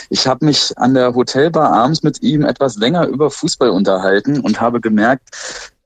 Ich 0.08 0.26
habe 0.26 0.44
mich 0.46 0.72
an 0.76 0.94
der 0.94 1.14
Hotelbar 1.14 1.72
abends 1.72 2.02
mit 2.02 2.22
ihm 2.22 2.44
etwas 2.44 2.76
länger 2.76 3.06
über 3.06 3.30
Fußball 3.30 3.68
unterhalten 3.68 4.40
und 4.40 4.60
habe 4.60 4.80
gemerkt, 4.80 5.28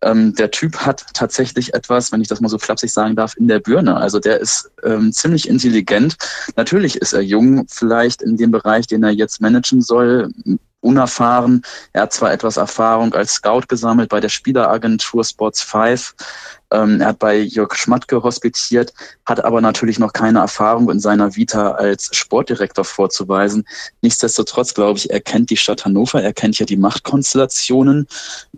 ähm, 0.02 0.35
der 0.35 0.50
Typ 0.50 0.76
hat 0.76 1.04
tatsächlich 1.12 1.75
etwas, 1.75 2.12
wenn 2.12 2.21
ich 2.21 2.28
das 2.28 2.40
mal 2.40 2.49
so 2.49 2.59
flapsig 2.59 2.92
sagen 2.92 3.16
darf, 3.16 3.37
in 3.37 3.49
der 3.49 3.59
Birne. 3.59 3.97
Also 3.97 4.21
der 4.21 4.38
ist 4.38 4.71
ähm, 4.85 5.12
ziemlich 5.12 5.49
intelligent. 5.49 6.16
Natürlich 6.56 6.97
ist 6.97 7.14
er 7.14 7.23
jung, 7.23 7.66
vielleicht 7.68 8.23
in 8.23 8.37
dem 8.37 8.52
Bereich, 8.52 8.87
den 8.87 9.02
er 9.02 9.11
jetzt 9.11 9.40
managen 9.40 9.83
soll, 9.83 10.30
unerfahren. 10.85 11.62
Er 11.93 12.03
hat 12.03 12.12
zwar 12.12 12.33
etwas 12.33 12.57
Erfahrung 12.57 13.14
als 13.14 13.33
Scout 13.33 13.62
gesammelt 13.69 14.11
bei 14.11 14.21
der 14.21 14.29
Spieleragentur 14.29 15.25
Sports 15.25 15.62
5. 15.62 16.14
Ähm, 16.71 17.00
er 17.00 17.09
hat 17.09 17.19
bei 17.19 17.38
Jörg 17.38 17.75
Schmatke 17.75 18.23
hospitiert, 18.23 18.93
hat 19.26 19.45
aber 19.45 19.61
natürlich 19.61 19.99
noch 19.99 20.12
keine 20.12 20.41
Erfahrung 20.41 20.91
in 20.91 21.00
seiner 21.00 21.37
Vita 21.37 21.73
als 21.73 22.14
Sportdirektor 22.14 22.85
vorzuweisen. 22.85 23.64
Nichtsdestotrotz 24.03 24.75
glaube 24.75 24.99
ich, 24.99 25.11
er 25.11 25.21
kennt 25.21 25.50
die 25.50 25.57
Stadt 25.57 25.85
Hannover, 25.85 26.23
er 26.23 26.33
kennt 26.33 26.59
ja 26.59 26.67
die 26.67 26.76
Machtkonstellationen, 26.76 28.07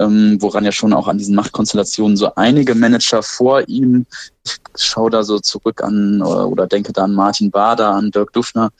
ähm, 0.00 0.38
woran 0.40 0.64
ja 0.64 0.72
schon 0.72 0.92
auch 0.92 1.08
an 1.08 1.18
diesen 1.18 1.34
Machtkonstellationen 1.34 2.16
so 2.16 2.34
einige 2.34 2.74
Manager 2.74 3.22
vor 3.22 3.68
ihm, 3.68 4.06
ich 4.44 4.58
schaue 4.76 5.10
da 5.10 5.22
so 5.22 5.38
zurück 5.38 5.82
an 5.82 6.22
oder, 6.22 6.48
oder 6.48 6.66
denke 6.66 6.92
da 6.92 7.04
an 7.04 7.14
Martin 7.14 7.50
Bader, 7.50 7.90
an 7.90 8.10
Dirk 8.10 8.32
Dufner, 8.32 8.70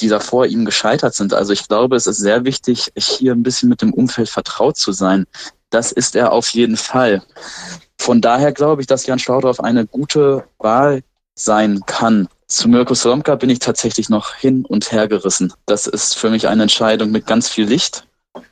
die 0.00 0.08
da 0.08 0.20
vor 0.20 0.46
ihm 0.46 0.64
gescheitert 0.64 1.14
sind. 1.14 1.34
Also 1.34 1.52
ich 1.52 1.68
glaube, 1.68 1.96
es 1.96 2.06
ist 2.06 2.18
sehr 2.18 2.44
wichtig, 2.44 2.92
hier 2.96 3.32
ein 3.32 3.42
bisschen 3.42 3.68
mit 3.68 3.82
dem 3.82 3.92
Umfeld 3.92 4.28
vertraut 4.28 4.76
zu 4.76 4.92
sein. 4.92 5.26
Das 5.70 5.92
ist 5.92 6.14
er 6.16 6.32
auf 6.32 6.48
jeden 6.50 6.76
Fall. 6.76 7.22
Von 7.98 8.20
daher 8.20 8.52
glaube 8.52 8.82
ich, 8.82 8.86
dass 8.86 9.06
Jan 9.06 9.18
Schlaudorf 9.18 9.60
eine 9.60 9.86
gute 9.86 10.44
Wahl 10.58 11.02
sein 11.34 11.80
kann. 11.86 12.28
Zu 12.46 12.68
Mirko 12.68 12.94
Slomka 12.94 13.34
bin 13.34 13.50
ich 13.50 13.58
tatsächlich 13.58 14.08
noch 14.08 14.34
hin 14.34 14.64
und 14.64 14.92
her 14.92 15.08
gerissen. 15.08 15.52
Das 15.66 15.86
ist 15.86 16.16
für 16.16 16.30
mich 16.30 16.46
eine 16.46 16.62
Entscheidung 16.62 17.10
mit 17.10 17.26
ganz 17.26 17.48
viel 17.48 17.66
Licht, 17.66 18.06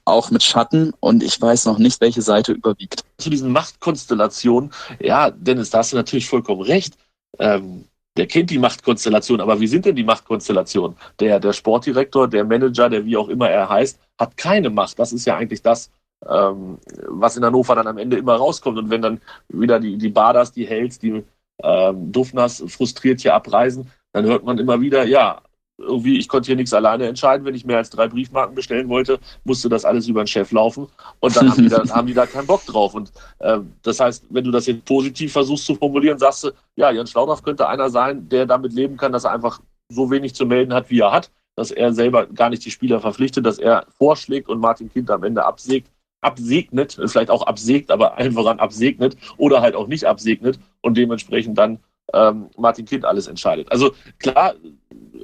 auch 0.05 0.31
mit 0.31 0.43
Schatten 0.43 0.93
und 0.99 1.23
ich 1.23 1.41
weiß 1.41 1.67
noch 1.67 1.79
nicht, 1.79 2.01
welche 2.01 2.23
Seite 2.23 2.53
überwiegt. 2.53 3.05
Zu 3.19 3.31
diesen 3.31 3.53
Machtkonstellationen, 3.53 4.73
ja, 4.99 5.31
Dennis, 5.31 5.71
da 5.71 5.79
hast 5.79 5.93
du 5.93 5.97
natürlich 5.97 6.29
vollkommen 6.29 6.63
recht. 6.63 6.95
Ähm, 7.39 7.85
der 8.17 8.27
kennt 8.27 8.51
die 8.51 8.59
Machtkonstellation, 8.59 9.41
aber 9.41 9.61
wie 9.61 9.67
sind 9.67 9.85
denn 9.85 9.97
die 9.97 10.05
Machtkonstellationen? 10.05 10.97
Der, 11.19 11.41
der 11.41 11.53
Sportdirektor, 11.53 12.29
der 12.29 12.45
Manager, 12.45 12.89
der 12.89 13.05
wie 13.05 13.17
auch 13.17 13.29
immer 13.29 13.51
er 13.51 13.69
heißt, 13.69 13.99
hat 14.19 14.37
keine 14.37 14.71
Macht. 14.71 14.99
Das 14.99 15.13
ist 15.13 15.25
ja 15.27 15.37
eigentlich 15.37 15.63
das, 15.63 15.91
ähm, 16.29 16.79
was 17.09 17.37
in 17.37 17.45
Hannover 17.45 17.75
dann 17.75 17.89
am 17.89 17.99
Ende 17.99 18.17
immer 18.17 18.37
rauskommt. 18.37 18.79
Und 18.79 18.91
wenn 18.91 19.03
dann 19.03 19.21
wieder 19.49 19.81
die, 19.81 19.99
die 19.99 20.11
Baders, 20.11 20.53
die 20.53 20.67
Hells, 20.67 20.99
die 20.99 21.25
ähm, 21.63 22.13
Dufners 22.13 22.63
frustriert 22.69 23.21
hier 23.21 23.35
abreisen, 23.35 23.91
dann 24.13 24.27
hört 24.27 24.45
man 24.45 24.59
immer 24.59 24.81
wieder, 24.81 25.05
ja, 25.05 25.43
irgendwie, 25.79 26.19
ich 26.19 26.29
konnte 26.29 26.47
hier 26.47 26.57
nichts 26.57 26.73
alleine 26.73 27.07
entscheiden. 27.07 27.45
Wenn 27.45 27.55
ich 27.55 27.65
mehr 27.65 27.79
als 27.79 27.91
drei 27.91 28.09
Briefmarken 28.09 28.55
bestellen 28.55 28.89
wollte, 28.89 29.19
musste 29.45 29.69
das 29.69 29.85
alles 29.85 30.09
über 30.09 30.23
den 30.23 30.27
Chef 30.27 30.53
laufen. 30.53 30.87
Und 31.21 31.37
dann 31.37 31.51
haben 31.51 31.63
die 31.63 31.69
da, 31.69 31.83
haben 31.91 32.07
die 32.07 32.15
da 32.15 32.27
keinen 32.27 32.47
Bock 32.47 32.65
drauf. 32.67 32.95
Und 32.95 33.13
äh, 33.41 33.59
das 33.83 34.01
heißt, 34.01 34.27
wenn 34.31 34.45
du 34.45 34.51
das 34.51 34.67
jetzt 34.67 34.85
positiv 34.85 35.33
versuchst 35.33 35.67
zu 35.67 35.75
formulieren, 35.75 36.19
sagst 36.19 36.45
du, 36.45 36.51
ja, 36.77 36.91
Jan 36.91 37.07
Schlaudraff 37.07 37.43
könnte 37.43 37.69
einer 37.69 37.91
sein, 37.91 38.29
der 38.29 38.47
damit 38.47 38.73
leben 38.73 38.97
kann, 38.97 39.13
dass 39.13 39.25
er 39.25 39.33
einfach 39.33 39.61
so 39.89 40.11
wenig 40.11 40.35
zu 40.35 40.47
melden 40.47 40.73
hat, 40.73 40.91
wie 40.91 41.01
er 41.01 41.13
hat, 41.13 41.31
dass 41.57 41.71
er 41.71 41.93
selber 41.93 42.27
gar 42.27 42.51
nicht 42.51 42.65
die 42.65 42.71
Spieler 42.71 43.01
verpflichtet, 43.01 43.45
dass 43.45 43.59
er 43.59 43.87
vorschlägt 43.99 44.49
und 44.49 44.61
Martin 44.61 44.93
Kind 44.93 45.11
am 45.11 45.25
Ende 45.25 45.45
absägt, 45.45 45.91
absegnet, 46.21 46.99
vielleicht 47.07 47.31
auch 47.31 47.47
absägt, 47.47 47.91
aber 47.91 48.15
allen 48.19 48.33
voran 48.33 48.61
absegnet 48.61 49.17
oder 49.37 49.61
halt 49.61 49.75
auch 49.75 49.87
nicht 49.87 50.05
absegnet 50.05 50.59
und 50.81 50.97
dementsprechend 50.97 51.59
dann 51.59 51.81
ähm, 52.13 52.51
Martin 52.57 52.85
Kind 52.85 53.05
alles 53.05 53.27
entscheidet. 53.27 53.71
Also 53.71 53.93
klar, 54.19 54.55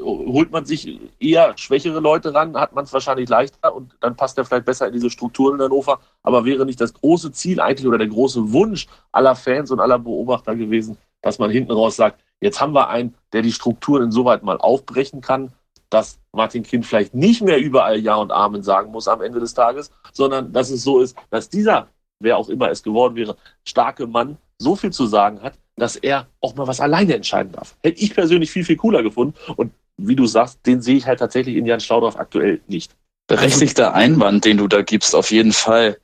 holt 0.00 0.50
man 0.50 0.64
sich 0.64 1.00
eher 1.18 1.56
schwächere 1.56 2.00
Leute 2.00 2.32
ran, 2.34 2.56
hat 2.56 2.74
man 2.74 2.84
es 2.84 2.92
wahrscheinlich 2.92 3.28
leichter 3.28 3.74
und 3.74 3.96
dann 4.00 4.16
passt 4.16 4.38
er 4.38 4.44
vielleicht 4.44 4.64
besser 4.64 4.86
in 4.86 4.92
diese 4.92 5.10
Strukturen 5.10 5.56
in 5.56 5.62
Hannover. 5.62 6.00
Aber 6.22 6.44
wäre 6.44 6.64
nicht 6.64 6.80
das 6.80 6.94
große 6.94 7.32
Ziel 7.32 7.60
eigentlich 7.60 7.86
oder 7.86 7.98
der 7.98 8.08
große 8.08 8.52
Wunsch 8.52 8.86
aller 9.12 9.34
Fans 9.34 9.70
und 9.70 9.80
aller 9.80 9.98
Beobachter 9.98 10.56
gewesen, 10.56 10.96
dass 11.22 11.38
man 11.38 11.50
hinten 11.50 11.72
raus 11.72 11.96
sagt, 11.96 12.20
jetzt 12.40 12.60
haben 12.60 12.74
wir 12.74 12.88
einen, 12.88 13.14
der 13.32 13.42
die 13.42 13.52
Strukturen 13.52 14.04
insoweit 14.04 14.42
mal 14.42 14.56
aufbrechen 14.56 15.20
kann, 15.20 15.52
dass 15.90 16.18
Martin 16.32 16.62
Kind 16.62 16.86
vielleicht 16.86 17.14
nicht 17.14 17.42
mehr 17.42 17.58
überall 17.58 17.98
Ja 17.98 18.14
und 18.14 18.30
Amen 18.30 18.62
sagen 18.62 18.92
muss 18.92 19.08
am 19.08 19.20
Ende 19.20 19.40
des 19.40 19.54
Tages, 19.54 19.90
sondern 20.12 20.52
dass 20.52 20.70
es 20.70 20.82
so 20.82 21.00
ist, 21.00 21.16
dass 21.30 21.48
dieser, 21.48 21.88
wer 22.20 22.38
auch 22.38 22.48
immer 22.48 22.70
es 22.70 22.82
geworden 22.82 23.16
wäre, 23.16 23.36
starke 23.64 24.06
Mann 24.06 24.38
so 24.58 24.76
viel 24.76 24.92
zu 24.92 25.06
sagen 25.06 25.42
hat, 25.42 25.54
dass 25.80 25.96
er 25.96 26.28
auch 26.40 26.54
mal 26.54 26.66
was 26.66 26.80
alleine 26.80 27.14
entscheiden 27.14 27.52
darf. 27.52 27.74
Hätte 27.82 28.00
ich 28.00 28.14
persönlich 28.14 28.50
viel, 28.50 28.64
viel 28.64 28.76
cooler 28.76 29.02
gefunden. 29.02 29.34
Und 29.56 29.72
wie 29.96 30.16
du 30.16 30.26
sagst, 30.26 30.60
den 30.66 30.82
sehe 30.82 30.96
ich 30.96 31.06
halt 31.06 31.18
tatsächlich 31.18 31.56
in 31.56 31.66
Jan 31.66 31.80
Schlaudorf 31.80 32.16
aktuell 32.16 32.60
nicht. 32.68 32.92
Berechtigter 33.26 33.94
Einwand, 33.94 34.44
den 34.44 34.56
du 34.56 34.66
da 34.66 34.82
gibst, 34.82 35.14
auf 35.14 35.30
jeden 35.30 35.52
Fall. 35.52 35.98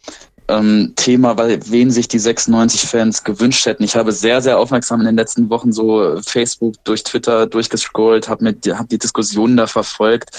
Ähm, 0.48 0.92
Thema, 0.94 1.36
weil 1.36 1.58
wen 1.70 1.90
sich 1.90 2.06
die 2.06 2.20
96-Fans 2.20 3.24
gewünscht 3.24 3.66
hätten. 3.66 3.82
Ich 3.82 3.96
habe 3.96 4.12
sehr, 4.12 4.40
sehr 4.40 4.60
aufmerksam 4.60 5.00
in 5.00 5.06
den 5.06 5.16
letzten 5.16 5.50
Wochen 5.50 5.72
so 5.72 6.20
Facebook 6.24 6.76
durch 6.84 7.02
Twitter 7.02 7.48
durchgescrollt, 7.48 8.28
habe 8.28 8.54
hab 8.68 8.88
die 8.88 8.98
Diskussionen 8.98 9.56
da 9.56 9.66
verfolgt. 9.66 10.30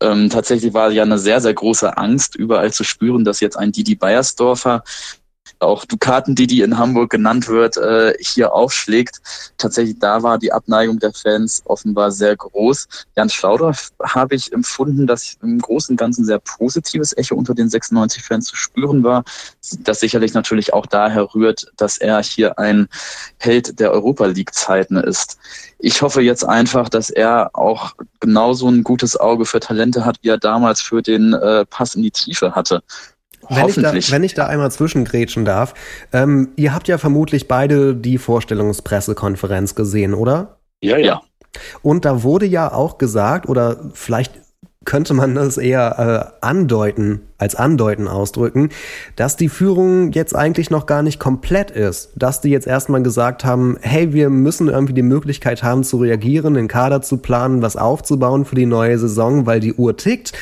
Ähm, 0.00 0.30
tatsächlich 0.30 0.74
war 0.74 0.92
ja 0.92 1.02
eine 1.02 1.18
sehr, 1.18 1.40
sehr 1.40 1.54
große 1.54 1.96
Angst, 1.96 2.36
überall 2.36 2.72
zu 2.72 2.84
spüren, 2.84 3.24
dass 3.24 3.40
jetzt 3.40 3.56
ein 3.56 3.72
Didi 3.72 3.96
Beiersdorfer 3.96 4.84
auch 5.58 5.84
Dukaten, 5.84 6.34
die 6.34 6.46
die 6.46 6.60
in 6.60 6.78
Hamburg 6.78 7.10
genannt 7.10 7.48
wird, 7.48 7.76
äh, 7.76 8.14
hier 8.20 8.52
aufschlägt. 8.52 9.20
Tatsächlich 9.56 9.98
da 9.98 10.22
war 10.22 10.38
die 10.38 10.52
Abneigung 10.52 10.98
der 10.98 11.12
Fans 11.12 11.62
offenbar 11.64 12.10
sehr 12.10 12.36
groß. 12.36 12.88
Jan 13.16 13.30
Schlaudorf 13.30 13.90
habe 14.02 14.34
ich 14.34 14.52
empfunden, 14.52 15.06
dass 15.06 15.36
im 15.42 15.58
Großen 15.58 15.94
und 15.94 15.96
Ganzen 15.96 16.24
sehr 16.24 16.38
positives 16.38 17.16
Echo 17.16 17.34
unter 17.34 17.54
den 17.54 17.68
96 17.68 18.22
Fans 18.22 18.46
zu 18.46 18.56
spüren 18.56 19.02
war. 19.02 19.24
Das 19.80 20.00
sicherlich 20.00 20.34
natürlich 20.34 20.72
auch 20.72 20.86
daher 20.86 21.34
rührt, 21.34 21.70
dass 21.76 21.98
er 21.98 22.22
hier 22.22 22.58
ein 22.58 22.88
Held 23.38 23.80
der 23.80 23.92
Europa 23.92 24.26
League 24.26 24.54
Zeiten 24.54 24.96
ist. 24.96 25.38
Ich 25.78 26.02
hoffe 26.02 26.22
jetzt 26.22 26.44
einfach, 26.44 26.88
dass 26.88 27.10
er 27.10 27.50
auch 27.52 27.94
genauso 28.20 28.68
ein 28.68 28.82
gutes 28.82 29.16
Auge 29.16 29.44
für 29.44 29.60
Talente 29.60 30.04
hat, 30.04 30.18
wie 30.22 30.28
er 30.28 30.38
damals 30.38 30.80
für 30.80 31.02
den 31.02 31.34
äh, 31.34 31.64
Pass 31.66 31.94
in 31.94 32.02
die 32.02 32.10
Tiefe 32.10 32.54
hatte. 32.54 32.82
Wenn 33.48 33.68
ich, 33.68 33.76
da, 33.76 33.92
wenn 33.94 34.24
ich 34.24 34.34
da 34.34 34.46
einmal 34.46 34.70
zwischengrätschen 34.70 35.44
darf, 35.44 35.74
ähm, 36.12 36.48
ihr 36.56 36.74
habt 36.74 36.88
ja 36.88 36.98
vermutlich 36.98 37.48
beide 37.48 37.94
die 37.94 38.18
Vorstellungspressekonferenz 38.18 39.74
gesehen, 39.74 40.14
oder? 40.14 40.58
Ja, 40.80 40.98
ja. 40.98 41.22
Und 41.82 42.04
da 42.04 42.22
wurde 42.22 42.46
ja 42.46 42.72
auch 42.72 42.98
gesagt, 42.98 43.48
oder 43.48 43.90
vielleicht 43.94 44.32
könnte 44.88 45.12
man 45.12 45.34
das 45.34 45.58
eher 45.58 46.32
äh, 46.40 46.46
andeuten, 46.46 47.20
als 47.36 47.54
andeuten 47.54 48.08
ausdrücken, 48.08 48.70
dass 49.16 49.36
die 49.36 49.50
Führung 49.50 50.12
jetzt 50.12 50.34
eigentlich 50.34 50.70
noch 50.70 50.86
gar 50.86 51.02
nicht 51.02 51.20
komplett 51.20 51.70
ist. 51.70 52.12
Dass 52.16 52.40
die 52.40 52.48
jetzt 52.48 52.66
erstmal 52.66 53.02
gesagt 53.02 53.44
haben, 53.44 53.76
hey, 53.82 54.14
wir 54.14 54.30
müssen 54.30 54.68
irgendwie 54.68 54.94
die 54.94 55.02
Möglichkeit 55.02 55.62
haben 55.62 55.84
zu 55.84 55.98
reagieren, 55.98 56.54
den 56.54 56.68
Kader 56.68 57.02
zu 57.02 57.18
planen, 57.18 57.60
was 57.60 57.76
aufzubauen 57.76 58.46
für 58.46 58.54
die 58.54 58.64
neue 58.64 58.98
Saison, 58.98 59.44
weil 59.44 59.60
die 59.60 59.74
Uhr 59.74 59.94
tickt. 59.96 60.32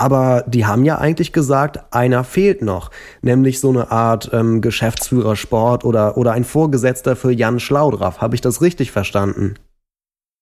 Aber 0.00 0.44
die 0.46 0.64
haben 0.64 0.82
ja 0.84 0.96
eigentlich 0.96 1.30
gesagt, 1.30 1.92
einer 1.92 2.24
fehlt 2.24 2.62
noch, 2.62 2.90
nämlich 3.20 3.60
so 3.60 3.68
eine 3.68 3.90
Art 3.90 4.30
ähm, 4.32 4.62
Geschäftsführer 4.62 5.36
Sport 5.36 5.84
oder, 5.84 6.16
oder 6.16 6.32
ein 6.32 6.44
Vorgesetzter 6.44 7.16
für 7.16 7.32
Jan 7.32 7.60
Schlaudraff. 7.60 8.22
Habe 8.22 8.34
ich 8.34 8.40
das 8.40 8.62
richtig 8.62 8.92
verstanden? 8.92 9.56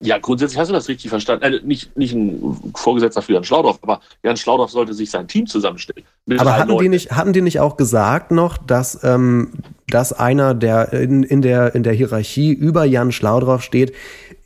Ja, 0.00 0.18
grundsätzlich 0.18 0.60
hast 0.60 0.68
du 0.68 0.74
das 0.74 0.86
richtig 0.86 1.10
verstanden. 1.10 1.42
Äh, 1.42 1.60
nicht, 1.64 1.96
nicht 1.96 2.14
ein 2.14 2.72
Vorgesetzter 2.76 3.20
für 3.20 3.32
Jan 3.32 3.42
Schlaudorf, 3.42 3.80
aber 3.82 4.00
Jan 4.22 4.36
Schlaudorf 4.36 4.70
sollte 4.70 4.94
sich 4.94 5.10
sein 5.10 5.26
Team 5.26 5.48
zusammenstellen. 5.48 6.04
Aber 6.38 6.56
hatten 6.56 6.78
die, 6.78 6.88
nicht, 6.88 7.10
hatten 7.10 7.32
die 7.32 7.42
nicht 7.42 7.58
auch 7.58 7.76
gesagt 7.76 8.30
noch, 8.30 8.58
dass, 8.58 9.02
ähm, 9.02 9.54
dass 9.88 10.12
einer, 10.12 10.54
der 10.54 10.92
in, 10.92 11.24
in, 11.24 11.42
der 11.42 11.74
in 11.74 11.82
der 11.82 11.94
Hierarchie 11.94 12.52
über 12.52 12.84
Jan 12.84 13.10
Schlaudorf 13.10 13.62
steht, 13.62 13.92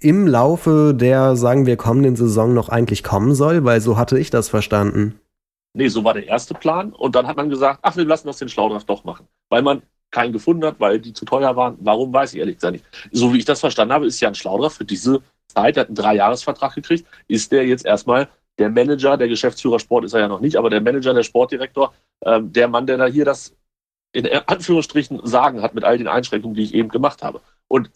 im 0.02 0.26
Laufe 0.26 0.94
der, 0.94 1.36
sagen 1.36 1.66
wir, 1.66 1.76
kommenden 1.76 2.16
Saison 2.16 2.54
noch 2.54 2.68
eigentlich 2.68 3.02
kommen 3.02 3.34
soll? 3.34 3.64
Weil 3.64 3.80
so 3.80 3.96
hatte 3.96 4.18
ich 4.18 4.30
das 4.30 4.48
verstanden. 4.48 5.20
Nee, 5.74 5.88
so 5.88 6.04
war 6.04 6.14
der 6.14 6.26
erste 6.26 6.54
Plan. 6.54 6.92
Und 6.92 7.14
dann 7.14 7.26
hat 7.26 7.36
man 7.36 7.48
gesagt, 7.48 7.80
ach, 7.82 7.96
wir 7.96 8.04
lassen 8.04 8.26
das 8.26 8.38
den 8.38 8.48
Schlaudraff 8.48 8.84
doch 8.84 9.04
machen. 9.04 9.26
Weil 9.48 9.62
man 9.62 9.82
keinen 10.10 10.32
gefunden 10.32 10.64
hat, 10.64 10.78
weil 10.78 11.00
die 11.00 11.12
zu 11.12 11.24
teuer 11.24 11.56
waren. 11.56 11.78
Warum, 11.80 12.12
weiß 12.12 12.34
ich 12.34 12.40
ehrlich 12.40 12.56
gesagt 12.56 12.72
nicht. 12.72 12.84
So 13.10 13.32
wie 13.32 13.38
ich 13.38 13.44
das 13.44 13.60
verstanden 13.60 13.94
habe, 13.94 14.06
ist 14.06 14.20
Jan 14.20 14.34
Schlaudraff 14.34 14.74
für 14.74 14.84
diese 14.84 15.22
Zeit, 15.48 15.76
er 15.76 15.82
hat 15.82 15.88
einen 15.88 15.96
Dreijahresvertrag 15.96 16.74
gekriegt, 16.74 17.06
ist 17.28 17.50
der 17.50 17.66
jetzt 17.66 17.84
erstmal 17.84 18.28
der 18.58 18.70
Manager, 18.70 19.16
der 19.16 19.28
Geschäftsführer 19.28 19.78
Sport 19.78 20.04
ist 20.04 20.12
er 20.12 20.20
ja 20.20 20.28
noch 20.28 20.40
nicht, 20.40 20.56
aber 20.56 20.70
der 20.70 20.80
Manager, 20.80 21.14
der 21.14 21.22
Sportdirektor, 21.22 21.94
ähm, 22.24 22.52
der 22.52 22.68
Mann, 22.68 22.86
der 22.86 22.98
da 22.98 23.06
hier 23.06 23.24
das 23.24 23.54
in 24.12 24.26
Anführungsstrichen 24.26 25.20
sagen 25.24 25.62
hat 25.62 25.74
mit 25.74 25.84
all 25.84 25.96
den 25.96 26.06
Einschränkungen, 26.08 26.54
die 26.54 26.62
ich 26.62 26.74
eben 26.74 26.90
gemacht 26.90 27.22
habe. 27.22 27.40
Und 27.66 27.90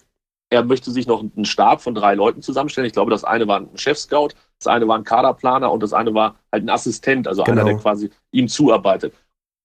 er 0.51 0.65
möchte 0.65 0.91
sich 0.91 1.07
noch 1.07 1.21
einen 1.21 1.45
Stab 1.45 1.83
von 1.83 1.95
drei 1.95 2.15
Leuten 2.15 2.43
zusammenstellen. 2.43 2.87
Ich 2.87 2.93
glaube, 2.93 3.11
das 3.11 3.25
eine 3.25 3.49
war 3.49 3.61
ein 3.61 3.69
Chefscout, 3.77 4.31
das 4.59 4.67
eine 4.69 4.87
war 4.87 4.97
ein 4.97 5.05
Kaderplaner 5.05 5.73
und 5.73 5.83
das 5.83 5.93
eine 5.93 6.15
war 6.15 6.37
halt 6.53 6.65
ein 6.65 6.71
Assistent, 6.71 7.27
also 7.27 7.43
genau. 7.43 7.63
einer, 7.63 7.71
der 7.71 7.79
quasi 7.81 8.11
ihm 8.31 8.49
zuarbeitet. 8.49 9.13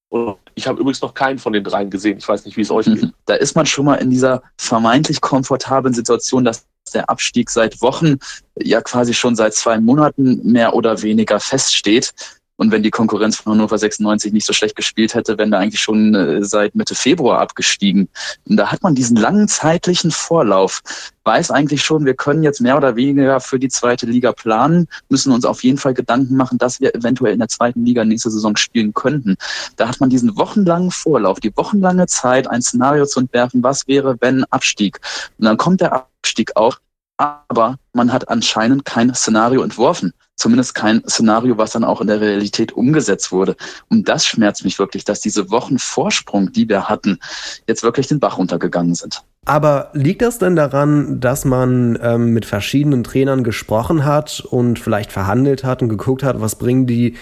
Und 0.09 0.38
ich 0.55 0.67
habe 0.67 0.79
übrigens 0.79 1.01
noch 1.01 1.13
keinen 1.13 1.39
von 1.39 1.53
den 1.53 1.63
dreien 1.63 1.89
gesehen. 1.89 2.17
Ich 2.17 2.27
weiß 2.27 2.43
nicht, 2.45 2.57
wie 2.57 2.61
es 2.61 2.71
euch 2.71 2.85
geht. 2.85 3.13
Da 3.25 3.35
ist 3.35 3.55
man 3.55 3.65
schon 3.65 3.85
mal 3.85 3.95
in 3.95 4.09
dieser 4.09 4.41
vermeintlich 4.57 5.21
komfortablen 5.21 5.93
Situation, 5.93 6.43
dass 6.43 6.67
der 6.93 7.09
Abstieg 7.09 7.50
seit 7.50 7.81
Wochen, 7.81 8.17
ja 8.59 8.81
quasi 8.81 9.13
schon 9.13 9.38
seit 9.38 9.53
zwei 9.53 9.79
Monaten 9.79 10.41
mehr 10.43 10.75
oder 10.75 11.01
weniger 11.01 11.39
feststeht. 11.39 12.13
Und 12.62 12.70
wenn 12.70 12.84
die 12.84 12.91
Konkurrenz 12.91 13.38
von 13.38 13.53
Hannover 13.53 13.75
96 13.75 14.34
nicht 14.34 14.46
so 14.46 14.53
schlecht 14.53 14.75
gespielt 14.75 15.15
hätte, 15.15 15.36
wären 15.39 15.50
wir 15.50 15.58
eigentlich 15.58 15.82
schon 15.82 16.13
äh, 16.13 16.44
seit 16.44 16.75
Mitte 16.75 16.94
Februar 16.94 17.39
abgestiegen. 17.39 18.08
Und 18.48 18.56
da 18.56 18.72
hat 18.72 18.84
man 18.84 18.94
diesen 18.94 19.18
langen 19.18 19.48
zeitlichen 19.48 20.12
Vorlauf, 20.12 20.84
weiß 21.24 21.50
eigentlich 21.50 21.82
schon, 21.82 22.06
wir 22.06 22.13
können 22.13 22.44
jetzt 22.44 22.62
mehr 22.62 22.77
oder 22.77 22.96
weniger 22.96 23.39
für 23.39 23.58
die 23.58 23.70
zweite 23.70 24.06
Liga 24.06 24.32
planen, 24.32 24.88
müssen 25.10 25.32
uns 25.32 25.44
auf 25.44 25.63
jeden 25.63 25.80
Fall 25.80 25.96
Gedanken 25.96 26.36
machen, 26.36 26.60
dass 26.60 26.80
wir 26.80 26.94
eventuell 26.94 27.34
in 27.34 27.39
der 27.39 27.48
zweiten 27.48 27.84
Liga 27.84 28.06
nächste 28.06 28.30
Saison 28.30 28.56
spielen 28.56 28.94
könnten. 28.94 29.38
Da 29.77 29.88
hat 29.88 30.00
man 30.00 30.12
diesen 30.12 30.38
wochenlangen 30.38 30.91
Vorlauf, 30.91 31.39
die 31.39 31.58
wochenlange 31.58 32.06
Zeit, 32.06 32.48
ein 32.48 32.62
Szenario 32.62 33.08
zu 33.08 33.22
entwerfen, 33.22 33.63
was 33.63 33.88
wäre, 33.88 34.18
wenn 34.20 34.44
Abstieg. 34.51 35.00
Und 35.39 35.46
dann 35.46 35.58
kommt 35.58 35.82
der 35.82 35.94
Abstieg 35.94 36.56
auch, 36.56 36.77
aber 37.21 37.75
man 37.93 38.11
hat 38.11 38.29
anscheinend 38.29 38.85
kein 38.85 39.13
Szenario 39.13 39.61
entworfen 39.61 40.13
zumindest 40.41 40.73
kein 40.75 41.03
Szenario, 41.07 41.57
was 41.57 41.71
dann 41.71 41.83
auch 41.83 42.01
in 42.01 42.07
der 42.07 42.19
Realität 42.19 42.73
umgesetzt 42.73 43.31
wurde. 43.31 43.55
Und 43.89 44.09
das 44.09 44.25
schmerzt 44.25 44.63
mich 44.65 44.79
wirklich, 44.79 45.05
dass 45.05 45.21
diese 45.21 45.51
Wochen 45.51 45.77
Vorsprung, 45.77 46.51
die 46.51 46.67
wir 46.67 46.89
hatten, 46.89 47.19
jetzt 47.67 47.83
wirklich 47.83 48.07
den 48.07 48.19
Bach 48.19 48.37
runtergegangen 48.37 48.95
sind. 48.95 49.21
Aber 49.45 49.89
liegt 49.93 50.21
das 50.21 50.39
denn 50.39 50.55
daran, 50.55 51.19
dass 51.19 51.45
man 51.45 51.97
ähm, 52.01 52.33
mit 52.33 52.45
verschiedenen 52.45 53.03
Trainern 53.03 53.43
gesprochen 53.43 54.03
hat 54.05 54.41
und 54.41 54.79
vielleicht 54.79 55.11
verhandelt 55.11 55.63
hat 55.63 55.81
und 55.81 55.89
geguckt 55.89 56.23
hat, 56.23 56.41
was 56.41 56.57
bringen 56.57 56.85
die 56.87 57.15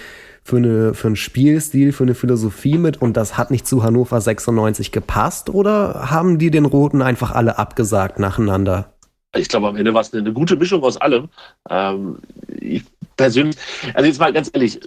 für, 0.44 0.58
eine, 0.58 0.94
für 0.94 1.08
einen 1.08 1.16
Spielstil, 1.16 1.92
für 1.92 2.04
eine 2.04 2.16
Philosophie 2.16 2.78
mit 2.78 3.02
und 3.02 3.16
das 3.16 3.38
hat 3.38 3.52
nicht 3.52 3.68
zu 3.68 3.84
Hannover 3.84 4.20
96 4.20 4.92
gepasst 4.92 5.50
oder 5.50 6.10
haben 6.10 6.40
die 6.40 6.52
den 6.52 6.66
Roten 6.66 7.02
einfach 7.02 7.32
alle 7.32 7.58
abgesagt 7.58 8.20
nacheinander? 8.20 8.94
Ich 9.36 9.48
glaube, 9.48 9.68
am 9.68 9.76
Ende 9.76 9.94
war 9.94 10.02
es 10.02 10.12
eine, 10.12 10.22
eine 10.22 10.34
gute 10.34 10.56
Mischung 10.56 10.84
aus 10.84 10.98
allem. 10.98 11.30
Ähm, 11.70 12.20
ich 12.48 12.84
persönlich, 13.16 13.58
also 13.94 14.08
jetzt 14.08 14.20
mal 14.20 14.34
ganz 14.34 14.50
ehrlich, 14.54 14.80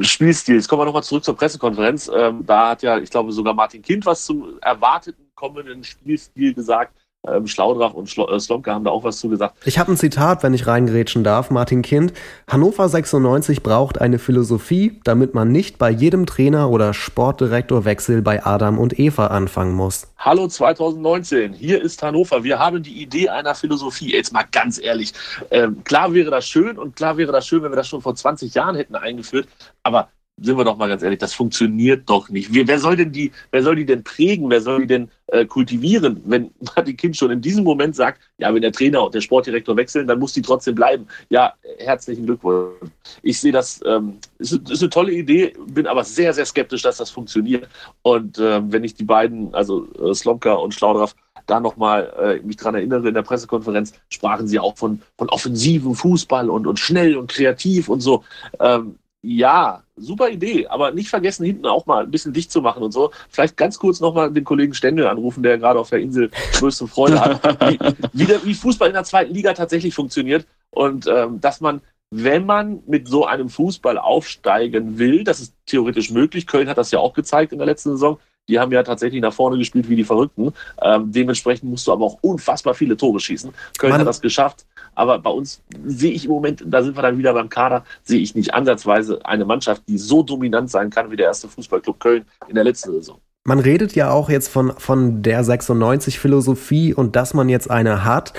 Spielstil, 0.00 0.56
jetzt 0.56 0.68
kommen 0.68 0.82
wir 0.82 0.86
nochmal 0.86 1.02
zurück 1.04 1.24
zur 1.24 1.36
Pressekonferenz. 1.36 2.10
Ähm, 2.14 2.44
da 2.44 2.70
hat 2.70 2.82
ja, 2.82 2.98
ich 2.98 3.10
glaube, 3.10 3.32
sogar 3.32 3.54
Martin 3.54 3.80
Kind 3.80 4.04
was 4.04 4.24
zum 4.26 4.58
erwarteten 4.60 5.30
kommenden 5.34 5.84
Spielstil 5.84 6.52
gesagt, 6.52 6.92
Ähm, 7.26 7.46
Schlaudraff 7.46 7.94
und 7.94 8.08
Schlo 8.08 8.28
äh, 8.28 8.38
Slomka 8.38 8.72
haben 8.72 8.84
da 8.84 8.90
auch 8.90 9.04
was 9.04 9.18
zugesagt. 9.18 9.56
Ich 9.64 9.78
habe 9.78 9.92
ein 9.92 9.96
Zitat, 9.96 10.42
wenn 10.42 10.54
ich 10.54 10.66
reingrätschen 10.66 11.24
darf, 11.24 11.50
Martin 11.50 11.82
Kind. 11.82 12.12
Hannover 12.48 12.88
96 12.88 13.62
braucht 13.62 14.00
eine 14.00 14.18
Philosophie, 14.18 15.00
damit 15.04 15.34
man 15.34 15.50
nicht 15.50 15.78
bei 15.78 15.90
jedem 15.90 16.26
Trainer 16.26 16.70
oder 16.70 16.94
Sportdirektorwechsel 16.94 18.22
bei 18.22 18.44
Adam 18.44 18.78
und 18.78 18.98
Eva 18.98 19.28
anfangen 19.28 19.74
muss. 19.74 20.08
Hallo 20.18 20.48
2019, 20.48 21.52
hier 21.52 21.82
ist 21.82 22.02
Hannover. 22.02 22.42
Wir 22.44 22.58
haben 22.58 22.82
die 22.82 23.02
Idee 23.02 23.28
einer 23.28 23.54
Philosophie. 23.54 24.12
Jetzt 24.12 24.32
mal 24.32 24.44
ganz 24.50 24.78
ehrlich. 24.78 25.12
Ähm, 25.50 25.82
klar 25.84 26.14
wäre 26.14 26.30
das 26.30 26.46
schön 26.46 26.78
und 26.78 26.96
klar 26.96 27.16
wäre 27.16 27.32
das 27.32 27.46
schön, 27.46 27.62
wenn 27.62 27.72
wir 27.72 27.76
das 27.76 27.88
schon 27.88 28.02
vor 28.02 28.14
20 28.14 28.54
Jahren 28.54 28.76
hätten 28.76 28.94
eingeführt. 28.94 29.48
Aber 29.82 30.08
sind 30.38 30.58
wir 30.58 30.64
doch 30.64 30.76
mal 30.76 30.88
ganz 30.88 31.02
ehrlich, 31.02 31.18
das 31.18 31.32
funktioniert 31.32 32.08
doch 32.10 32.28
nicht. 32.28 32.52
Wer, 32.52 32.68
wer 32.68 32.78
soll 32.78 32.96
denn 32.96 33.10
die, 33.10 33.32
wer 33.52 33.62
soll 33.62 33.76
die 33.76 33.86
denn 33.86 34.04
prägen, 34.04 34.50
wer 34.50 34.60
soll 34.60 34.82
die 34.82 34.86
denn 34.86 35.10
äh, 35.28 35.46
kultivieren, 35.46 36.20
wenn 36.26 36.50
Martin 36.76 36.96
Kind 36.96 37.16
schon 37.16 37.30
in 37.30 37.40
diesem 37.40 37.64
Moment 37.64 37.96
sagt, 37.96 38.20
ja, 38.36 38.52
wenn 38.52 38.60
der 38.60 38.72
Trainer 38.72 39.02
und 39.02 39.14
der 39.14 39.22
Sportdirektor 39.22 39.76
wechseln, 39.76 40.06
dann 40.06 40.18
muss 40.18 40.34
die 40.34 40.42
trotzdem 40.42 40.74
bleiben. 40.74 41.06
Ja, 41.30 41.54
herzlichen 41.78 42.26
Glückwunsch. 42.26 42.74
Ich 43.22 43.40
sehe 43.40 43.52
das, 43.52 43.80
ähm, 43.86 44.18
ist, 44.38 44.52
ist 44.52 44.82
eine 44.82 44.90
tolle 44.90 45.12
Idee, 45.12 45.54
bin 45.68 45.86
aber 45.86 46.04
sehr, 46.04 46.34
sehr 46.34 46.44
skeptisch, 46.44 46.82
dass 46.82 46.98
das 46.98 47.10
funktioniert. 47.10 47.66
Und 48.02 48.38
äh, 48.38 48.60
wenn 48.70 48.84
ich 48.84 48.94
die 48.94 49.04
beiden, 49.04 49.54
also 49.54 49.88
äh, 49.94 50.14
Slomka 50.14 50.52
und 50.52 50.74
Schlaudraff, 50.74 51.16
da 51.46 51.60
nochmal 51.60 52.12
äh, 52.18 52.46
mich 52.46 52.56
dran 52.56 52.74
erinnere, 52.74 53.08
in 53.08 53.14
der 53.14 53.22
Pressekonferenz 53.22 53.94
sprachen 54.10 54.48
sie 54.48 54.58
auch 54.58 54.76
von, 54.76 55.00
von 55.16 55.28
offensiven 55.30 55.94
Fußball 55.94 56.50
und, 56.50 56.66
und 56.66 56.78
schnell 56.78 57.16
und 57.16 57.30
kreativ 57.30 57.88
und 57.88 58.00
so. 58.00 58.24
Ähm, 58.60 58.96
ja, 59.26 59.82
super 59.96 60.28
Idee, 60.28 60.68
aber 60.68 60.92
nicht 60.92 61.08
vergessen, 61.08 61.44
hinten 61.44 61.66
auch 61.66 61.84
mal 61.86 62.04
ein 62.04 62.10
bisschen 62.12 62.32
dicht 62.32 62.52
zu 62.52 62.62
machen 62.62 62.84
und 62.84 62.92
so. 62.92 63.10
Vielleicht 63.28 63.56
ganz 63.56 63.76
kurz 63.76 63.98
nochmal 63.98 64.32
den 64.32 64.44
Kollegen 64.44 64.72
Stendel 64.72 65.08
anrufen, 65.08 65.42
der 65.42 65.58
gerade 65.58 65.80
auf 65.80 65.90
der 65.90 65.98
Insel 65.98 66.30
größte 66.52 66.86
Freude 66.86 67.20
hat, 67.20 67.60
wie, 67.68 67.78
wie, 68.12 68.28
wie, 68.44 68.54
Fußball 68.54 68.86
in 68.86 68.94
der 68.94 69.02
zweiten 69.02 69.34
Liga 69.34 69.52
tatsächlich 69.52 69.94
funktioniert. 69.94 70.46
Und 70.70 71.08
ähm, 71.08 71.40
dass 71.40 71.60
man, 71.60 71.80
wenn 72.10 72.46
man 72.46 72.84
mit 72.86 73.08
so 73.08 73.26
einem 73.26 73.48
Fußball 73.48 73.98
aufsteigen 73.98 74.98
will, 74.98 75.24
das 75.24 75.40
ist 75.40 75.54
theoretisch 75.66 76.10
möglich, 76.10 76.46
Köln 76.46 76.68
hat 76.68 76.78
das 76.78 76.92
ja 76.92 77.00
auch 77.00 77.12
gezeigt 77.12 77.52
in 77.52 77.58
der 77.58 77.66
letzten 77.66 77.90
Saison, 77.90 78.20
die 78.48 78.58
haben 78.58 78.72
ja 78.72 78.82
tatsächlich 78.82 79.20
nach 79.20 79.32
vorne 79.32 79.58
gespielt 79.58 79.88
wie 79.88 79.96
die 79.96 80.04
Verrückten. 80.04 80.52
Ähm, 80.80 81.10
dementsprechend 81.10 81.70
musst 81.70 81.86
du 81.86 81.92
aber 81.92 82.04
auch 82.04 82.18
unfassbar 82.20 82.74
viele 82.74 82.96
Tore 82.96 83.20
schießen. 83.20 83.52
Köln 83.78 83.90
Mann. 83.90 84.00
hat 84.00 84.06
das 84.06 84.20
geschafft. 84.20 84.66
Aber 84.94 85.18
bei 85.18 85.30
uns 85.30 85.60
sehe 85.84 86.12
ich 86.12 86.24
im 86.24 86.30
Moment, 86.30 86.64
da 86.66 86.82
sind 86.82 86.96
wir 86.96 87.02
dann 87.02 87.18
wieder 87.18 87.34
beim 87.34 87.48
Kader, 87.48 87.84
sehe 88.02 88.20
ich 88.20 88.34
nicht 88.34 88.54
ansatzweise 88.54 89.20
eine 89.24 89.44
Mannschaft, 89.44 89.82
die 89.88 89.98
so 89.98 90.22
dominant 90.22 90.70
sein 90.70 90.90
kann 90.90 91.10
wie 91.10 91.16
der 91.16 91.26
erste 91.26 91.48
Fußballclub 91.48 92.00
Köln 92.00 92.24
in 92.48 92.54
der 92.54 92.64
letzten 92.64 92.92
Saison. 92.92 93.18
Man 93.44 93.60
redet 93.60 93.94
ja 93.94 94.10
auch 94.10 94.28
jetzt 94.28 94.48
von, 94.48 94.72
von 94.76 95.22
der 95.22 95.44
96-Philosophie 95.44 96.94
und 96.94 97.14
dass 97.14 97.32
man 97.32 97.48
jetzt 97.48 97.70
eine 97.70 98.04
hat. 98.04 98.32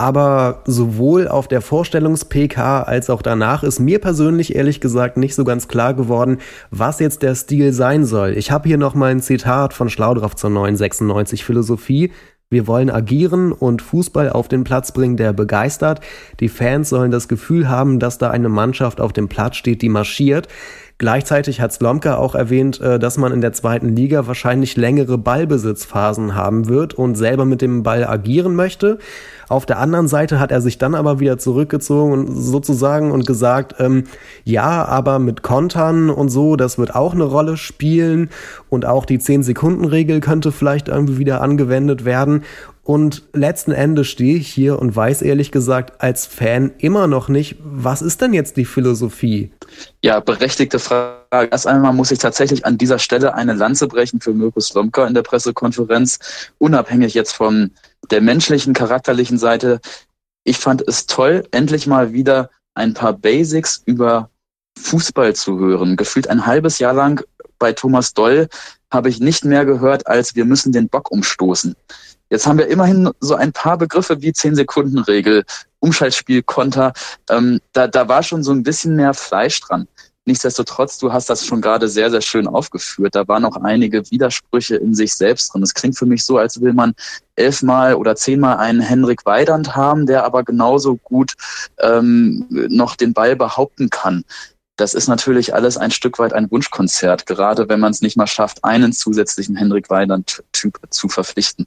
Aber 0.00 0.62
sowohl 0.64 1.26
auf 1.26 1.48
der 1.48 1.60
Vorstellungs-PK 1.60 2.82
als 2.82 3.10
auch 3.10 3.20
danach 3.20 3.64
ist 3.64 3.80
mir 3.80 3.98
persönlich 3.98 4.54
ehrlich 4.54 4.80
gesagt 4.80 5.16
nicht 5.16 5.34
so 5.34 5.42
ganz 5.42 5.66
klar 5.66 5.92
geworden, 5.92 6.38
was 6.70 7.00
jetzt 7.00 7.22
der 7.22 7.34
Stil 7.34 7.72
sein 7.72 8.04
soll. 8.04 8.38
Ich 8.38 8.52
habe 8.52 8.68
hier 8.68 8.78
nochmal 8.78 9.10
ein 9.10 9.20
Zitat 9.20 9.74
von 9.74 9.90
Schlaudraff 9.90 10.36
zur 10.36 10.50
neuen 10.50 10.76
96 10.76 11.44
Philosophie. 11.44 12.12
Wir 12.48 12.68
wollen 12.68 12.90
agieren 12.90 13.50
und 13.50 13.82
Fußball 13.82 14.30
auf 14.30 14.46
den 14.46 14.62
Platz 14.62 14.92
bringen, 14.92 15.16
der 15.16 15.32
begeistert. 15.32 16.00
Die 16.38 16.48
Fans 16.48 16.88
sollen 16.88 17.10
das 17.10 17.26
Gefühl 17.26 17.68
haben, 17.68 17.98
dass 17.98 18.18
da 18.18 18.30
eine 18.30 18.48
Mannschaft 18.48 19.00
auf 19.00 19.12
dem 19.12 19.28
Platz 19.28 19.56
steht, 19.56 19.82
die 19.82 19.88
marschiert. 19.88 20.46
Gleichzeitig 20.98 21.60
hat 21.60 21.72
Slomka 21.72 22.16
auch 22.16 22.34
erwähnt, 22.34 22.80
äh, 22.80 22.98
dass 22.98 23.18
man 23.18 23.32
in 23.32 23.40
der 23.40 23.52
zweiten 23.52 23.94
Liga 23.94 24.26
wahrscheinlich 24.26 24.76
längere 24.76 25.16
Ballbesitzphasen 25.16 26.34
haben 26.34 26.66
wird 26.66 26.92
und 26.92 27.14
selber 27.14 27.44
mit 27.44 27.62
dem 27.62 27.84
Ball 27.84 28.04
agieren 28.04 28.56
möchte. 28.56 28.98
Auf 29.48 29.64
der 29.64 29.78
anderen 29.78 30.08
Seite 30.08 30.40
hat 30.40 30.50
er 30.50 30.60
sich 30.60 30.76
dann 30.76 30.96
aber 30.96 31.20
wieder 31.20 31.38
zurückgezogen 31.38 32.12
und 32.12 32.34
sozusagen 32.34 33.12
und 33.12 33.26
gesagt, 33.26 33.76
ähm, 33.78 34.04
ja, 34.42 34.84
aber 34.84 35.20
mit 35.20 35.42
Kontern 35.42 36.10
und 36.10 36.30
so, 36.30 36.56
das 36.56 36.78
wird 36.78 36.96
auch 36.96 37.14
eine 37.14 37.24
Rolle 37.24 37.56
spielen 37.56 38.28
und 38.68 38.84
auch 38.84 39.06
die 39.06 39.18
10-Sekunden-Regel 39.18 40.18
könnte 40.18 40.50
vielleicht 40.50 40.88
irgendwie 40.88 41.18
wieder 41.18 41.40
angewendet 41.42 42.04
werden. 42.04 42.42
Und 42.88 43.24
letzten 43.34 43.72
Endes 43.72 44.06
stehe 44.06 44.38
ich 44.38 44.48
hier 44.48 44.78
und 44.78 44.96
weiß 44.96 45.20
ehrlich 45.20 45.52
gesagt 45.52 46.00
als 46.00 46.24
Fan 46.24 46.72
immer 46.78 47.06
noch 47.06 47.28
nicht, 47.28 47.56
was 47.62 48.00
ist 48.00 48.22
denn 48.22 48.32
jetzt 48.32 48.56
die 48.56 48.64
Philosophie? 48.64 49.52
Ja, 50.02 50.20
berechtigte 50.20 50.78
Frage. 50.78 51.50
Erst 51.50 51.66
einmal 51.66 51.92
muss 51.92 52.10
ich 52.12 52.18
tatsächlich 52.18 52.64
an 52.64 52.78
dieser 52.78 52.98
Stelle 52.98 53.34
eine 53.34 53.52
Lanze 53.52 53.88
brechen 53.88 54.22
für 54.22 54.32
Mirko 54.32 54.60
Slomka 54.60 55.06
in 55.06 55.12
der 55.12 55.20
Pressekonferenz, 55.20 56.18
unabhängig 56.56 57.12
jetzt 57.12 57.32
von 57.32 57.72
der 58.10 58.22
menschlichen, 58.22 58.72
charakterlichen 58.72 59.36
Seite. 59.36 59.80
Ich 60.44 60.56
fand 60.56 60.80
es 60.88 61.04
toll, 61.04 61.46
endlich 61.50 61.86
mal 61.86 62.14
wieder 62.14 62.48
ein 62.72 62.94
paar 62.94 63.12
Basics 63.12 63.82
über 63.84 64.30
Fußball 64.80 65.36
zu 65.36 65.58
hören. 65.58 65.96
Gefühlt 65.96 66.30
ein 66.30 66.46
halbes 66.46 66.78
Jahr 66.78 66.94
lang 66.94 67.22
bei 67.58 67.74
Thomas 67.74 68.14
Doll 68.14 68.48
habe 68.90 69.10
ich 69.10 69.20
nicht 69.20 69.44
mehr 69.44 69.66
gehört, 69.66 70.06
als 70.06 70.34
wir 70.34 70.46
müssen 70.46 70.72
den 70.72 70.88
Bock 70.88 71.10
umstoßen. 71.10 71.76
Jetzt 72.30 72.46
haben 72.46 72.58
wir 72.58 72.68
immerhin 72.68 73.10
so 73.20 73.34
ein 73.34 73.52
paar 73.52 73.78
Begriffe 73.78 74.20
wie 74.20 74.30
10-Sekunden-Regel, 74.30 75.44
Umschaltspiel, 75.80 76.42
Konter. 76.42 76.92
Ähm, 77.30 77.60
da, 77.72 77.86
da 77.86 78.08
war 78.08 78.22
schon 78.22 78.42
so 78.42 78.52
ein 78.52 78.62
bisschen 78.62 78.96
mehr 78.96 79.14
Fleisch 79.14 79.60
dran. 79.60 79.88
Nichtsdestotrotz, 80.28 80.98
du 80.98 81.10
hast 81.10 81.30
das 81.30 81.46
schon 81.46 81.62
gerade 81.62 81.88
sehr, 81.88 82.10
sehr 82.10 82.20
schön 82.20 82.46
aufgeführt. 82.46 83.14
Da 83.14 83.26
waren 83.28 83.42
noch 83.42 83.56
einige 83.56 84.10
Widersprüche 84.10 84.76
in 84.76 84.94
sich 84.94 85.14
selbst 85.14 85.54
drin. 85.54 85.62
Es 85.62 85.72
klingt 85.72 85.96
für 85.96 86.04
mich 86.04 86.22
so, 86.22 86.36
als 86.36 86.60
will 86.60 86.74
man 86.74 86.92
elfmal 87.34 87.94
oder 87.94 88.14
zehnmal 88.14 88.58
einen 88.58 88.80
Henrik 88.80 89.24
Weidand 89.24 89.74
haben, 89.74 90.04
der 90.04 90.24
aber 90.24 90.44
genauso 90.44 90.96
gut 90.96 91.32
ähm, 91.80 92.44
noch 92.50 92.94
den 92.94 93.14
Ball 93.14 93.36
behaupten 93.36 93.88
kann. 93.88 94.22
Das 94.76 94.92
ist 94.92 95.08
natürlich 95.08 95.54
alles 95.54 95.78
ein 95.78 95.90
Stück 95.90 96.18
weit 96.18 96.34
ein 96.34 96.50
Wunschkonzert, 96.50 97.24
gerade 97.24 97.70
wenn 97.70 97.80
man 97.80 97.92
es 97.92 98.02
nicht 98.02 98.18
mal 98.18 98.26
schafft, 98.26 98.62
einen 98.64 98.92
zusätzlichen 98.92 99.56
Henrik 99.56 99.88
Weidand-Typ 99.88 100.78
zu 100.90 101.08
verpflichten. 101.08 101.66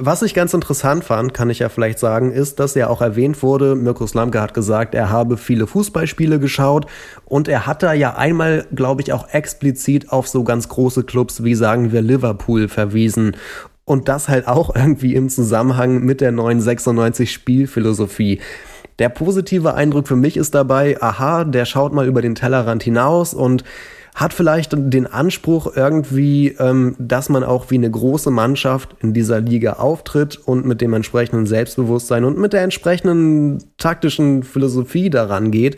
Was 0.00 0.22
ich 0.22 0.32
ganz 0.32 0.54
interessant 0.54 1.02
fand, 1.02 1.34
kann 1.34 1.50
ich 1.50 1.58
ja 1.58 1.68
vielleicht 1.68 1.98
sagen, 1.98 2.30
ist, 2.30 2.60
dass 2.60 2.76
ja 2.76 2.86
auch 2.86 3.00
erwähnt 3.02 3.42
wurde, 3.42 3.74
Mirko 3.74 4.06
Slamke 4.06 4.40
hat 4.40 4.54
gesagt, 4.54 4.94
er 4.94 5.10
habe 5.10 5.36
viele 5.36 5.66
Fußballspiele 5.66 6.38
geschaut 6.38 6.86
und 7.24 7.48
er 7.48 7.66
hat 7.66 7.82
da 7.82 7.92
ja 7.92 8.14
einmal, 8.14 8.68
glaube 8.72 9.02
ich, 9.02 9.12
auch 9.12 9.28
explizit 9.30 10.12
auf 10.12 10.28
so 10.28 10.44
ganz 10.44 10.68
große 10.68 11.02
Clubs 11.02 11.42
wie 11.42 11.56
sagen 11.56 11.90
wir 11.90 12.00
Liverpool 12.00 12.68
verwiesen. 12.68 13.36
Und 13.84 14.08
das 14.08 14.28
halt 14.28 14.46
auch 14.46 14.72
irgendwie 14.72 15.16
im 15.16 15.28
Zusammenhang 15.30 16.04
mit 16.04 16.20
der 16.20 16.30
neuen 16.30 16.60
96 16.60 17.32
Spielphilosophie. 17.32 18.40
Der 19.00 19.08
positive 19.08 19.74
Eindruck 19.74 20.06
für 20.06 20.14
mich 20.14 20.36
ist 20.36 20.54
dabei, 20.54 20.96
aha, 21.02 21.42
der 21.42 21.64
schaut 21.64 21.92
mal 21.92 22.06
über 22.06 22.22
den 22.22 22.36
Tellerrand 22.36 22.84
hinaus 22.84 23.34
und 23.34 23.64
hat 24.18 24.34
vielleicht 24.34 24.72
den 24.76 25.06
Anspruch 25.06 25.76
irgendwie, 25.76 26.48
ähm, 26.58 26.96
dass 26.98 27.28
man 27.28 27.44
auch 27.44 27.70
wie 27.70 27.76
eine 27.76 27.88
große 27.88 28.32
Mannschaft 28.32 28.96
in 29.00 29.14
dieser 29.14 29.40
Liga 29.40 29.74
auftritt 29.74 30.36
und 30.36 30.66
mit 30.66 30.80
dem 30.80 30.92
entsprechenden 30.92 31.46
Selbstbewusstsein 31.46 32.24
und 32.24 32.36
mit 32.36 32.52
der 32.52 32.62
entsprechenden 32.62 33.62
taktischen 33.78 34.42
Philosophie 34.42 35.08
daran 35.08 35.52
geht. 35.52 35.76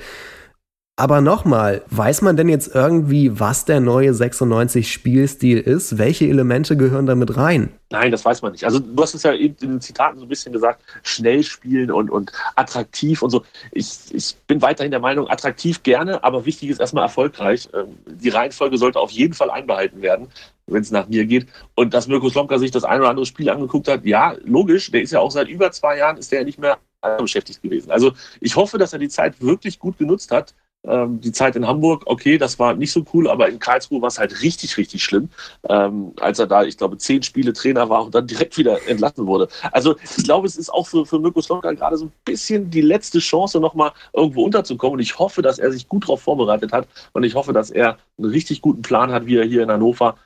Aber 1.01 1.23
nochmal, 1.23 1.81
weiß 1.89 2.21
man 2.21 2.37
denn 2.37 2.51
jetzt 2.51 2.75
irgendwie, 2.75 3.41
was 3.41 3.65
der 3.65 3.81
neue 3.81 4.13
96 4.13 4.93
Spielstil 4.93 5.57
ist? 5.57 5.97
Welche 5.97 6.27
Elemente 6.27 6.77
gehören 6.77 7.07
damit 7.07 7.39
rein? 7.39 7.73
Nein, 7.89 8.11
das 8.11 8.23
weiß 8.23 8.43
man 8.43 8.53
nicht. 8.53 8.65
Also 8.65 8.81
du 8.81 9.03
hast 9.03 9.15
es 9.15 9.23
ja 9.23 9.33
eben 9.33 9.57
in 9.63 9.71
den 9.71 9.81
Zitaten 9.81 10.19
so 10.19 10.27
ein 10.27 10.29
bisschen 10.29 10.53
gesagt, 10.53 10.83
schnell 11.03 11.43
spielen 11.43 11.91
und, 11.91 12.11
und 12.11 12.33
attraktiv 12.55 13.23
und 13.23 13.31
so. 13.31 13.45
Ich, 13.73 13.89
ich 14.13 14.37
bin 14.47 14.61
weiterhin 14.61 14.91
der 14.91 15.01
Meinung, 15.01 15.27
attraktiv 15.31 15.83
gerne, 15.83 16.23
aber 16.23 16.45
wichtig 16.45 16.69
ist 16.69 16.81
erstmal 16.81 17.05
erfolgreich. 17.05 17.71
Ähm, 17.73 17.97
die 18.07 18.29
Reihenfolge 18.29 18.77
sollte 18.77 19.01
auf 19.01 19.11
jeden 19.11 19.33
Fall 19.33 19.49
einbehalten 19.49 20.03
werden, 20.03 20.29
wenn 20.67 20.83
es 20.83 20.91
nach 20.91 21.09
mir 21.09 21.25
geht. 21.25 21.47
Und 21.77 21.95
dass 21.95 22.09
Mirko 22.09 22.29
Slomka 22.29 22.59
sich 22.59 22.73
das 22.73 22.85
ein 22.85 23.01
oder 23.01 23.09
andere 23.09 23.25
Spiel 23.25 23.49
angeguckt 23.49 23.89
hat, 23.89 24.05
ja, 24.05 24.35
logisch, 24.45 24.91
der 24.91 25.01
ist 25.01 25.13
ja 25.13 25.21
auch 25.21 25.31
seit 25.31 25.49
über 25.49 25.73
zwei 25.73 25.97
Jahren, 25.97 26.19
ist 26.19 26.31
der 26.31 26.41
ja 26.41 26.45
nicht 26.45 26.59
mehr 26.59 26.77
beschäftigt 27.19 27.63
gewesen. 27.63 27.91
Also 27.91 28.13
ich 28.41 28.55
hoffe, 28.55 28.77
dass 28.77 28.93
er 28.93 28.99
die 28.99 29.09
Zeit 29.09 29.41
wirklich 29.41 29.79
gut 29.79 29.97
genutzt 29.97 30.31
hat, 30.31 30.53
ähm, 30.85 31.21
die 31.21 31.33
Zeit 31.33 31.57
in 31.57 31.67
Hamburg, 31.67 32.03
okay, 32.07 32.39
das 32.39 32.59
war 32.59 32.75
nicht 32.75 32.93
so 32.93 33.05
cool, 33.13 33.29
aber 33.29 33.49
in 33.49 33.59
Karlsruhe 33.59 34.01
war 34.01 34.09
es 34.09 34.19
halt 34.19 34.43
richtig, 34.43 34.77
richtig 34.77 35.05
schlimm, 35.05 35.29
ähm, 35.69 36.13
als 36.21 36.39
er 36.39 36.47
da, 36.47 36.65
ich 36.65 36.77
glaube, 36.79 36.97
zehn 36.99 37.23
Spiele 37.23 37.53
Trainer 37.53 37.89
war 37.91 38.05
und 38.05 38.15
dann 38.15 38.27
direkt 38.27 38.57
wieder 38.57 38.79
entlassen 38.89 39.27
wurde. 39.27 39.49
Also 39.73 39.97
ich 40.03 40.25
glaube, 40.25 40.47
es 40.47 40.57
ist 40.57 40.73
auch 40.73 40.87
für, 40.87 41.05
für 41.05 41.19
Mirko 41.19 41.43
Slomka 41.43 41.73
gerade 41.73 41.97
so 41.97 42.07
ein 42.07 42.13
bisschen 42.25 42.71
die 42.71 42.81
letzte 42.81 43.19
Chance, 43.19 43.61
nochmal 43.61 43.93
irgendwo 44.13 44.45
unterzukommen. 44.45 44.95
Und 44.95 45.01
ich 45.01 45.19
hoffe, 45.19 45.43
dass 45.43 45.59
er 45.59 45.71
sich 45.73 45.89
gut 45.89 46.05
darauf 46.05 46.23
vorbereitet 46.23 46.73
hat 46.73 46.89
und 47.13 47.25
ich 47.25 47.35
hoffe, 47.35 47.53
dass 47.53 47.71
er 47.71 47.99
einen 48.19 48.31
richtig 48.31 48.63
guten 48.63 48.83
Plan 48.83 49.13
hat, 49.13 49.27
wie 49.27 49.37
er 49.37 49.45
hier 49.45 49.63
in 49.63 49.71
Hannover 49.71 50.17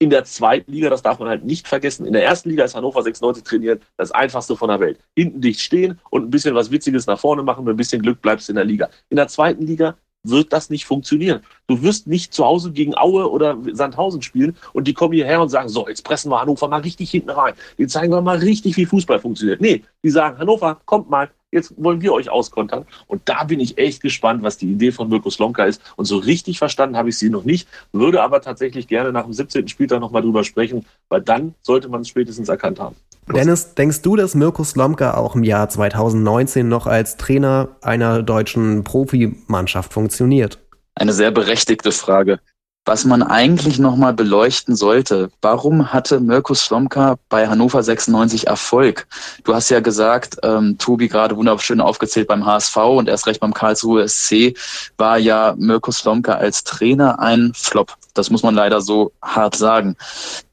in 0.00 0.10
der 0.10 0.24
zweiten 0.24 0.70
Liga, 0.72 0.90
das 0.90 1.02
darf 1.02 1.18
man 1.18 1.28
halt 1.28 1.44
nicht 1.44 1.68
vergessen. 1.68 2.04
In 2.04 2.12
der 2.12 2.24
ersten 2.24 2.50
Liga 2.50 2.64
ist 2.64 2.74
Hannover 2.74 3.02
96 3.02 3.44
trainiert, 3.44 3.82
das 3.96 4.10
einfachste 4.10 4.56
von 4.56 4.68
der 4.68 4.80
Welt. 4.80 4.98
Hinten 5.16 5.40
dicht 5.40 5.60
stehen 5.60 6.00
und 6.10 6.24
ein 6.24 6.30
bisschen 6.30 6.54
was 6.54 6.70
Witziges 6.70 7.06
nach 7.06 7.18
vorne 7.18 7.42
machen, 7.42 7.64
mit 7.64 7.74
ein 7.74 7.76
bisschen 7.76 8.02
Glück 8.02 8.20
bleibst 8.20 8.48
du 8.48 8.52
in 8.52 8.56
der 8.56 8.64
Liga. 8.64 8.90
In 9.08 9.16
der 9.16 9.28
zweiten 9.28 9.64
Liga 9.64 9.96
wird 10.24 10.52
das 10.52 10.70
nicht 10.70 10.86
funktionieren. 10.86 11.40
Du 11.68 11.82
wirst 11.82 12.06
nicht 12.06 12.34
zu 12.34 12.44
Hause 12.44 12.72
gegen 12.72 12.96
Aue 12.96 13.30
oder 13.30 13.56
Sandhausen 13.72 14.22
spielen 14.22 14.56
und 14.72 14.88
die 14.88 14.94
kommen 14.94 15.12
hierher 15.12 15.40
und 15.40 15.50
sagen, 15.50 15.68
so, 15.68 15.86
jetzt 15.86 16.02
pressen 16.02 16.30
wir 16.30 16.40
Hannover 16.40 16.68
mal 16.68 16.80
richtig 16.80 17.10
hinten 17.10 17.30
rein. 17.30 17.54
Die 17.78 17.86
zeigen 17.86 18.12
wir 18.12 18.20
mal 18.22 18.38
richtig, 18.38 18.76
wie 18.76 18.86
Fußball 18.86 19.20
funktioniert. 19.20 19.60
Nee, 19.60 19.84
die 20.02 20.10
sagen, 20.10 20.38
Hannover, 20.38 20.80
kommt 20.86 21.08
mal, 21.08 21.30
jetzt 21.52 21.72
wollen 21.76 22.00
wir 22.02 22.12
euch 22.12 22.28
auskontern. 22.28 22.84
Und 23.06 23.22
da 23.26 23.44
bin 23.44 23.60
ich 23.60 23.78
echt 23.78 24.02
gespannt, 24.02 24.42
was 24.42 24.58
die 24.58 24.72
Idee 24.72 24.92
von 24.92 25.08
Mirko 25.08 25.30
Slomka 25.30 25.64
ist. 25.64 25.80
Und 25.96 26.06
so 26.06 26.18
richtig 26.18 26.58
verstanden 26.58 26.96
habe 26.96 27.10
ich 27.10 27.18
sie 27.18 27.30
noch 27.30 27.44
nicht, 27.44 27.68
würde 27.92 28.22
aber 28.22 28.40
tatsächlich 28.40 28.88
gerne 28.88 29.12
nach 29.12 29.24
dem 29.24 29.32
17. 29.32 29.68
Spieltag 29.68 30.00
nochmal 30.00 30.22
drüber 30.22 30.44
sprechen, 30.44 30.84
weil 31.08 31.22
dann 31.22 31.54
sollte 31.62 31.88
man 31.88 32.00
es 32.00 32.08
spätestens 32.08 32.48
erkannt 32.48 32.80
haben. 32.80 32.96
Dennis, 33.32 33.74
denkst 33.74 34.02
du, 34.02 34.16
dass 34.16 34.34
Mirko 34.34 34.64
Slomka 34.64 35.14
auch 35.14 35.34
im 35.34 35.44
Jahr 35.44 35.68
2019 35.68 36.68
noch 36.68 36.86
als 36.86 37.16
Trainer 37.16 37.76
einer 37.80 38.22
deutschen 38.22 38.84
Profimannschaft 38.84 39.92
funktioniert? 39.92 40.58
Eine 40.94 41.12
sehr 41.12 41.30
berechtigte 41.30 41.90
Frage 41.90 42.38
was 42.84 43.04
man 43.04 43.22
eigentlich 43.22 43.78
nochmal 43.78 44.12
beleuchten 44.12 44.76
sollte. 44.76 45.30
Warum 45.40 45.92
hatte 45.92 46.20
Mirko 46.20 46.54
Slomka 46.54 47.16
bei 47.28 47.48
Hannover 47.48 47.82
96 47.82 48.46
Erfolg? 48.46 49.06
Du 49.44 49.54
hast 49.54 49.70
ja 49.70 49.80
gesagt, 49.80 50.36
ähm, 50.42 50.76
Tobi 50.78 51.08
gerade 51.08 51.36
wunderschön 51.36 51.80
aufgezählt 51.80 52.28
beim 52.28 52.44
HSV 52.44 52.76
und 52.76 53.08
erst 53.08 53.26
recht 53.26 53.40
beim 53.40 53.54
Karlsruhe 53.54 54.06
SC 54.06 54.54
war 54.98 55.18
ja 55.18 55.54
Mirko 55.56 55.92
Slomka 55.92 56.34
als 56.34 56.64
Trainer 56.64 57.18
ein 57.20 57.52
Flop. 57.54 57.94
Das 58.14 58.30
muss 58.30 58.42
man 58.42 58.54
leider 58.54 58.80
so 58.80 59.12
hart 59.20 59.56
sagen. 59.56 59.96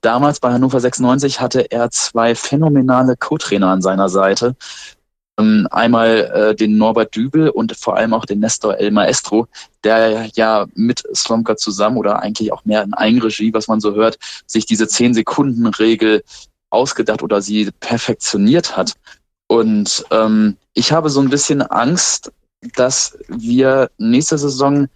Damals 0.02 0.40
bei 0.40 0.52
Hannover 0.52 0.80
96 0.80 1.40
hatte 1.40 1.72
er 1.72 1.92
zwei 1.92 2.36
phänomenale 2.36 3.16
Co-Trainer 3.16 3.68
an 3.68 3.82
seiner 3.82 4.10
Seite. 4.10 4.56
Ähm, 5.40 5.68
einmal 5.72 6.32
äh, 6.34 6.56
den 6.56 6.78
Norbert 6.78 7.16
Dübel 7.16 7.50
und 7.50 7.76
vor 7.78 7.96
allem 7.96 8.14
auch 8.14 8.26
den 8.26 8.40
Nestor 8.40 8.78
El 8.78 8.92
Maestro, 8.92 9.48
der 9.84 10.30
ja 10.34 10.66
mit 10.74 11.04
Slomka 11.16 11.56
zusammen 11.56 11.98
oder 11.98 12.22
eigentlich 12.22 12.52
auch 12.52 12.66
mehr 12.66 12.84
in 12.84 12.94
Eigenregie, 12.94 13.54
was 13.54 13.68
man 13.68 13.80
so 13.80 13.96
hört, 13.96 14.18
sich 14.46 14.66
diese 14.66 14.86
10-Sekunden-Regel 14.86 16.24
ausgedacht 16.70 17.24
oder 17.24 17.42
sie 17.42 17.70
perfektioniert 17.80 18.76
hat. 18.76 18.94
Und 19.48 20.06
ähm, 20.12 20.58
ich 20.74 20.92
habe 20.92 21.10
so 21.10 21.22
ein 21.22 21.30
bisschen 21.30 21.62
Angst, 21.62 22.32
dass 22.76 23.18
wir 23.28 23.90
nächste 23.98 24.38
Saison 24.38 24.88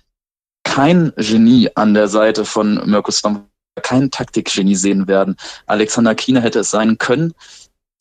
kein 0.76 1.14
Genie 1.16 1.70
an 1.76 1.94
der 1.94 2.10
Seite 2.10 2.44
von 2.44 2.82
Mirko 2.86 3.10
Slomka, 3.10 3.46
kein 3.82 4.12
Taktikgenie 4.12 4.76
sehen 4.76 5.08
werden. 5.08 5.38
Alexander 5.68 6.16
Kiener 6.16 6.42
hätte 6.42 6.60
es 6.60 6.70
sein 6.70 6.98
können. 6.98 7.34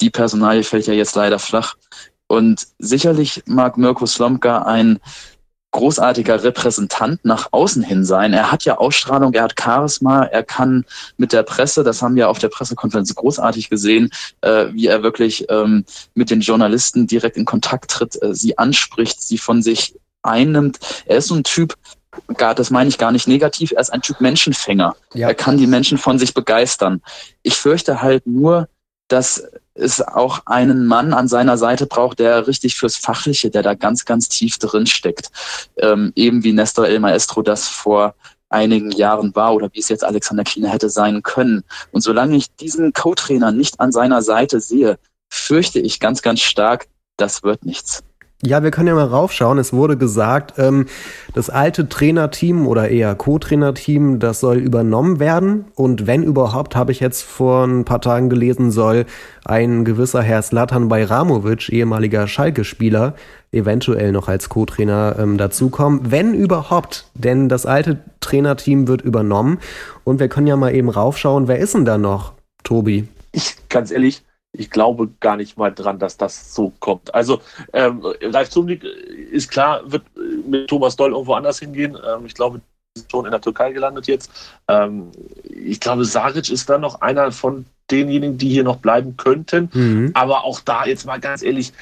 Die 0.01 0.11
Personalie 0.11 0.65
fällt 0.65 0.89
ja 0.89 0.93
jetzt 0.93 1.15
leider 1.15 1.39
flach. 1.39 1.77
Und 2.27 2.67
sicherlich 2.81 3.45
mag 3.47 3.79
Mirko 3.79 4.07
Slomka 4.07 4.63
ein 4.63 4.99
großartiger 5.71 6.43
Repräsentant 6.43 7.25
nach 7.25 7.47
außen 7.53 7.85
hin 7.85 8.05
sein. 8.05 8.33
Er 8.33 8.51
hat 8.51 8.65
ja 8.65 8.77
Ausstrahlung, 8.79 9.35
er 9.35 9.45
hat 9.45 9.55
Charisma, 9.57 10.25
er 10.25 10.43
kann 10.43 10.85
mit 11.17 11.33
der 11.33 11.45
Presse, 11.45 11.85
das 11.85 12.03
haben 12.03 12.17
wir 12.17 12.29
auf 12.29 12.41
der 12.41 12.49
Pressekonferenz 12.49 13.15
großartig 13.15 13.71
gesehen, 13.71 14.11
äh, 14.41 14.67
wie 14.73 14.89
er 14.89 15.05
wirklich 15.05 15.47
ähm, 15.49 15.85
mit 16.15 16.29
den 16.29 16.41
Journalisten 16.41 17.07
direkt 17.07 17.37
in 17.37 17.45
Kontakt 17.45 17.93
tritt, 17.93 18.21
äh, 18.21 18.35
sie 18.35 18.59
anspricht, 18.59 19.23
sie 19.23 19.39
von 19.39 19.63
sich 19.63 19.95
einnimmt. 20.25 20.79
Er 21.07 21.19
ist 21.19 21.29
so 21.29 21.35
ein 21.35 21.45
Typ, 21.45 21.75
gar, 22.37 22.55
das 22.55 22.70
meine 22.70 22.88
ich 22.88 22.98
gar 22.98 23.12
nicht 23.12 23.29
negativ, 23.29 23.72
er 23.72 23.81
ist 23.81 23.92
ein 23.92 24.03
Typ 24.03 24.20
Menschenfänger. 24.20 24.96
Ja. 25.14 25.29
Er 25.29 25.35
kann 25.35 25.59
die 25.59 25.66
Menschen 25.66 25.98
von 25.98 26.18
sich 26.18 26.35
begeistern. 26.35 27.03
Ich 27.42 27.55
fürchte 27.57 28.03
halt 28.03 28.27
nur, 28.27 28.68
dass 29.09 29.46
es 29.74 30.00
auch 30.00 30.40
einen 30.46 30.87
Mann 30.87 31.12
an 31.12 31.29
seiner 31.29 31.59
Seite 31.59 31.87
braucht, 31.87 32.20
der 32.20 32.46
richtig 32.46 32.77
fürs 32.77 32.96
Fachliche, 32.96 33.50
der 33.50 33.62
da 33.62 33.74
ganz, 33.74 34.05
ganz 34.05 34.29
tief 34.29 34.59
drin 34.59 34.87
steckt. 34.87 35.31
Ähm, 35.77 36.12
eben 36.14 36.44
wie 36.44 36.53
Nestor 36.53 36.87
El 36.87 37.00
Maestro 37.00 37.42
das 37.42 37.68
vor 37.68 38.14
einigen 38.48 38.92
Jahren 38.92 39.35
war 39.35 39.55
oder 39.55 39.68
wie 39.72 39.81
es 39.81 39.88
jetzt 39.88 40.05
Alexander 40.05 40.44
Kiener 40.44 40.68
hätte 40.68 40.88
sein 40.88 41.22
können. 41.22 41.64
Und 41.90 42.03
solange 42.03 42.37
ich 42.37 42.55
diesen 42.55 42.92
Co-Trainer 42.92 43.50
nicht 43.50 43.81
an 43.81 43.90
seiner 43.90 44.22
Seite 44.22 44.61
sehe, 44.61 44.98
fürchte 45.29 45.81
ich 45.81 45.98
ganz, 45.98 46.22
ganz 46.22 46.40
stark, 46.40 46.87
das 47.16 47.42
wird 47.42 47.64
nichts. 47.64 48.05
Ja, 48.42 48.62
wir 48.62 48.70
können 48.70 48.88
ja 48.88 48.94
mal 48.94 49.07
raufschauen. 49.07 49.59
Es 49.59 49.73
wurde 49.73 49.97
gesagt, 49.97 50.55
ähm, 50.59 50.87
das 51.33 51.49
alte 51.49 51.88
Trainerteam 51.88 52.66
oder 52.66 52.90
eher 52.90 53.14
Co-Trainerteam, 53.14 54.18
das 54.18 54.40
soll 54.40 54.59
übernommen 54.59 55.18
werden. 55.18 55.66
Und 55.75 56.07
wenn 56.07 56.23
überhaupt, 56.23 56.77
habe 56.77 56.92
ich 56.92 57.01
jetzt 57.01 57.23
vor 57.23 57.64
ein 57.64 57.85
paar 57.87 58.03
Tagen 58.03 58.29
gelesen, 58.29 58.70
soll 58.70 59.07
ein 59.47 59.85
gewisser 59.85 60.20
Herr 60.20 60.42
Slatan 60.42 60.88
Bajramovic, 60.88 61.70
ehemaliger 61.70 62.27
Schalke-Spieler, 62.27 63.14
eventuell 63.51 64.12
noch 64.12 64.29
als 64.29 64.51
Co-Trainer 64.51 65.16
ähm, 65.18 65.38
dazukommen. 65.38 66.11
Wenn 66.11 66.35
überhaupt, 66.35 67.07
denn 67.14 67.49
das 67.49 67.64
alte 67.64 68.01
Trainerteam 68.20 68.88
wird 68.88 69.01
übernommen. 69.01 69.59
Und 70.03 70.20
wir 70.20 70.29
können 70.29 70.49
ja 70.49 70.57
mal 70.57 70.75
eben 70.75 70.90
raufschauen, 70.90 71.49
wer 71.49 71.59
ist 71.61 71.75
denn 71.75 71.87
da 71.87 71.97
noch, 71.97 72.33
Tobi? 72.62 73.09
Ich, 73.33 73.57
ganz 73.70 73.90
ehrlich, 73.90 74.23
ich 74.55 74.71
glaube 74.71 75.11
gar 75.21 75.37
nicht 75.37 75.59
mal 75.59 75.71
dran, 75.71 75.99
dass 75.99 76.17
das 76.17 76.55
so 76.55 76.73
kommt. 76.81 77.14
Also 77.14 77.40
ähm, 77.73 78.03
Live 78.21 78.51
Zumlik 78.51 78.85
ist 78.85 79.51
klar, 79.51 79.81
wird 79.90 80.05
mit 80.49 80.69
Thomas 80.69 80.97
Doll 80.97 81.12
irgendwo 81.12 81.35
anders 81.35 81.59
hingehen. 81.59 81.99
Ähm, 82.07 82.27
ich 82.27 82.35
glaube, 82.35 82.61
ist 82.97 83.11
schon 83.11 83.25
in 83.25 83.33
der 83.33 83.40
Türkei 83.40 83.73
gelandet 83.73 84.07
jetzt. 84.07 84.31
Ähm, 84.69 85.11
ich 85.43 85.81
glaube, 85.81 86.05
Saric 86.05 86.49
ist 86.49 86.71
dann 86.71 86.81
noch 86.81 87.01
einer 87.01 87.33
von 87.33 87.67
denjenigen, 87.90 88.38
die 88.38 88.49
hier 88.49 88.64
noch 88.64 88.77
bleiben 88.77 89.17
könnten. 89.17 89.69
Mhm. 89.73 90.11
Aber 90.14 90.45
auch 90.45 90.61
da 90.61 90.87
jetzt 90.87 91.05
mal 91.05 91.19
ganz 91.19 91.43
ehrlich, 91.43 91.73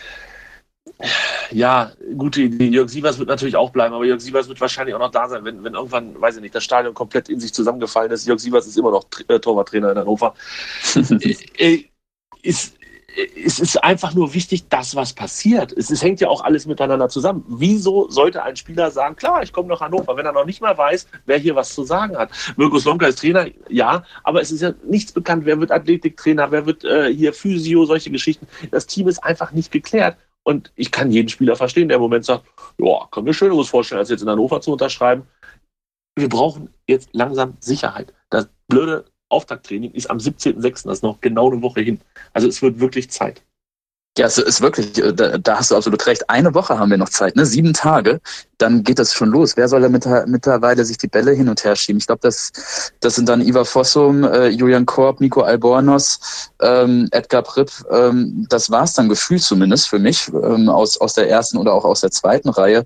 ja, 1.50 1.92
gute 2.16 2.42
Idee. 2.42 2.68
Jörg 2.68 2.88
Sievers 2.88 3.18
wird 3.18 3.28
natürlich 3.28 3.56
auch 3.56 3.70
bleiben, 3.70 3.94
aber 3.94 4.04
Jörg 4.04 4.20
Sievers 4.20 4.48
wird 4.48 4.60
wahrscheinlich 4.60 4.94
auch 4.94 5.00
noch 5.00 5.10
da 5.10 5.28
sein, 5.28 5.44
wenn, 5.44 5.62
wenn 5.62 5.74
irgendwann, 5.74 6.20
weiß 6.20 6.36
ich 6.36 6.42
nicht, 6.42 6.54
das 6.54 6.64
Stadion 6.64 6.94
komplett 6.94 7.28
in 7.28 7.40
sich 7.40 7.52
zusammengefallen 7.52 8.10
ist. 8.10 8.26
Jörg 8.26 8.40
Sievers 8.40 8.66
ist 8.66 8.78
immer 8.78 8.90
noch 8.90 9.06
äh, 9.28 9.38
Torwarttrainer 9.38 9.92
in 9.92 9.98
Hannover. 9.98 10.34
Äh, 11.22 11.36
äh, 11.58 11.84
ist, 12.42 12.76
es 13.44 13.58
ist 13.58 13.76
einfach 13.82 14.14
nur 14.14 14.32
wichtig, 14.34 14.68
dass 14.68 14.96
was 14.96 15.12
passiert. 15.12 15.72
Es, 15.72 15.90
es, 15.90 16.02
hängt 16.02 16.20
ja 16.20 16.28
auch 16.28 16.42
alles 16.42 16.66
miteinander 16.66 17.08
zusammen. 17.08 17.44
Wieso 17.48 18.08
sollte 18.08 18.42
ein 18.42 18.56
Spieler 18.56 18.90
sagen, 18.90 19.16
klar, 19.16 19.42
ich 19.42 19.52
komme 19.52 19.68
nach 19.68 19.80
Hannover, 19.80 20.16
wenn 20.16 20.24
er 20.24 20.32
noch 20.32 20.46
nicht 20.46 20.60
mal 20.60 20.76
weiß, 20.76 21.06
wer 21.26 21.38
hier 21.38 21.54
was 21.54 21.74
zu 21.74 21.84
sagen 21.84 22.16
hat? 22.16 22.30
Mirko 22.56 22.78
Slomka 22.78 23.06
ist 23.06 23.18
Trainer, 23.18 23.46
ja, 23.68 24.04
aber 24.24 24.40
es 24.40 24.50
ist 24.50 24.62
ja 24.62 24.72
nichts 24.84 25.12
bekannt. 25.12 25.44
Wer 25.44 25.60
wird 25.60 25.70
Athletiktrainer, 25.70 26.50
wer 26.50 26.66
wird 26.66 26.84
äh, 26.84 27.12
hier 27.12 27.32
Physio, 27.32 27.84
solche 27.84 28.10
Geschichten. 28.10 28.46
Das 28.70 28.86
Team 28.86 29.08
ist 29.08 29.22
einfach 29.22 29.52
nicht 29.52 29.70
geklärt. 29.70 30.16
Und 30.44 30.72
ich 30.74 30.90
kann 30.90 31.12
jeden 31.12 31.28
Spieler 31.28 31.54
verstehen, 31.54 31.88
der 31.88 31.96
im 31.96 32.02
Moment 32.02 32.24
sagt, 32.24 32.44
ja, 32.78 33.06
kann 33.10 33.24
mir 33.24 33.34
Schöneres 33.34 33.68
vorstellen, 33.68 34.00
als 34.00 34.10
jetzt 34.10 34.22
in 34.22 34.28
Hannover 34.28 34.60
zu 34.60 34.72
unterschreiben. 34.72 35.26
Wir 36.16 36.28
brauchen 36.28 36.68
jetzt 36.88 37.10
langsam 37.12 37.56
Sicherheit. 37.60 38.12
Das 38.28 38.48
blöde 38.66 39.04
Auftakttraining 39.32 39.92
ist 39.92 40.10
am 40.10 40.18
17.06. 40.18 40.84
Das 40.84 40.98
ist 40.98 41.02
noch 41.02 41.20
genau 41.20 41.50
eine 41.50 41.62
Woche 41.62 41.80
hin. 41.80 42.00
Also 42.32 42.48
es 42.48 42.62
wird 42.62 42.80
wirklich 42.80 43.10
Zeit. 43.10 43.42
Ja, 44.18 44.26
es 44.26 44.36
ist 44.36 44.60
wirklich, 44.60 44.98
äh, 44.98 45.14
da, 45.14 45.38
da, 45.38 45.58
hast 45.58 45.70
du 45.70 45.76
absolut 45.76 46.06
recht. 46.06 46.28
Eine 46.28 46.52
Woche 46.54 46.78
haben 46.78 46.90
wir 46.90 46.98
noch 46.98 47.08
Zeit, 47.08 47.34
ne? 47.34 47.46
Sieben 47.46 47.72
Tage, 47.72 48.20
dann 48.58 48.84
geht 48.84 48.98
das 48.98 49.14
schon 49.14 49.30
los. 49.30 49.56
Wer 49.56 49.68
soll 49.68 49.80
da 49.80 49.88
mit, 49.88 50.06
mittlerweile 50.26 50.84
sich 50.84 50.98
die 50.98 51.06
Bälle 51.06 51.32
hin 51.32 51.48
und 51.48 51.64
her 51.64 51.74
schieben? 51.76 51.96
Ich 51.98 52.06
glaube, 52.06 52.20
das, 52.22 52.52
das 53.00 53.14
sind 53.14 53.26
dann 53.26 53.40
Ivar 53.40 53.64
Fossum, 53.64 54.24
äh, 54.24 54.48
Julian 54.48 54.84
Korb, 54.84 55.20
Nico 55.22 55.40
Albornoz, 55.40 56.50
ähm, 56.60 57.08
Edgar 57.10 57.42
Pripp. 57.42 57.70
Ähm, 57.90 58.46
das 58.50 58.70
war's 58.70 58.92
dann 58.92 59.08
gefühlt 59.08 59.42
zumindest 59.42 59.88
für 59.88 59.98
mich 59.98 60.28
ähm, 60.28 60.68
aus, 60.68 61.00
aus 61.00 61.14
der 61.14 61.30
ersten 61.30 61.56
oder 61.56 61.72
auch 61.72 61.86
aus 61.86 62.02
der 62.02 62.10
zweiten 62.10 62.50
Reihe. 62.50 62.84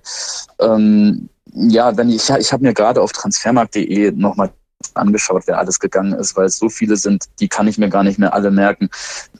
Ähm, 0.59 1.27
ja, 1.53 1.97
wenn 1.97 2.09
ich, 2.09 2.29
ich 2.29 2.53
habe 2.53 2.63
mir 2.63 2.73
gerade 2.73 3.01
auf 3.01 3.11
transfermarkt.de 3.11 4.11
nochmal 4.11 4.51
angeschaut, 4.93 5.43
wer 5.45 5.57
alles 5.57 5.79
gegangen 5.79 6.13
ist, 6.13 6.35
weil 6.35 6.45
es 6.45 6.57
so 6.57 6.69
viele 6.69 6.95
sind, 6.97 7.25
die 7.39 7.47
kann 7.47 7.67
ich 7.67 7.77
mir 7.77 7.89
gar 7.89 8.03
nicht 8.03 8.19
mehr 8.19 8.33
alle 8.33 8.51
merken. 8.51 8.89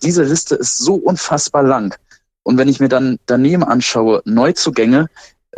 Diese 0.01 0.23
Liste 0.23 0.55
ist 0.55 0.77
so 0.77 0.95
unfassbar 0.95 1.63
lang. 1.63 1.95
Und 2.43 2.57
wenn 2.57 2.69
ich 2.69 2.79
mir 2.79 2.89
dann 2.89 3.19
daneben 3.25 3.63
anschaue, 3.63 4.21
Neuzugänge, 4.25 5.09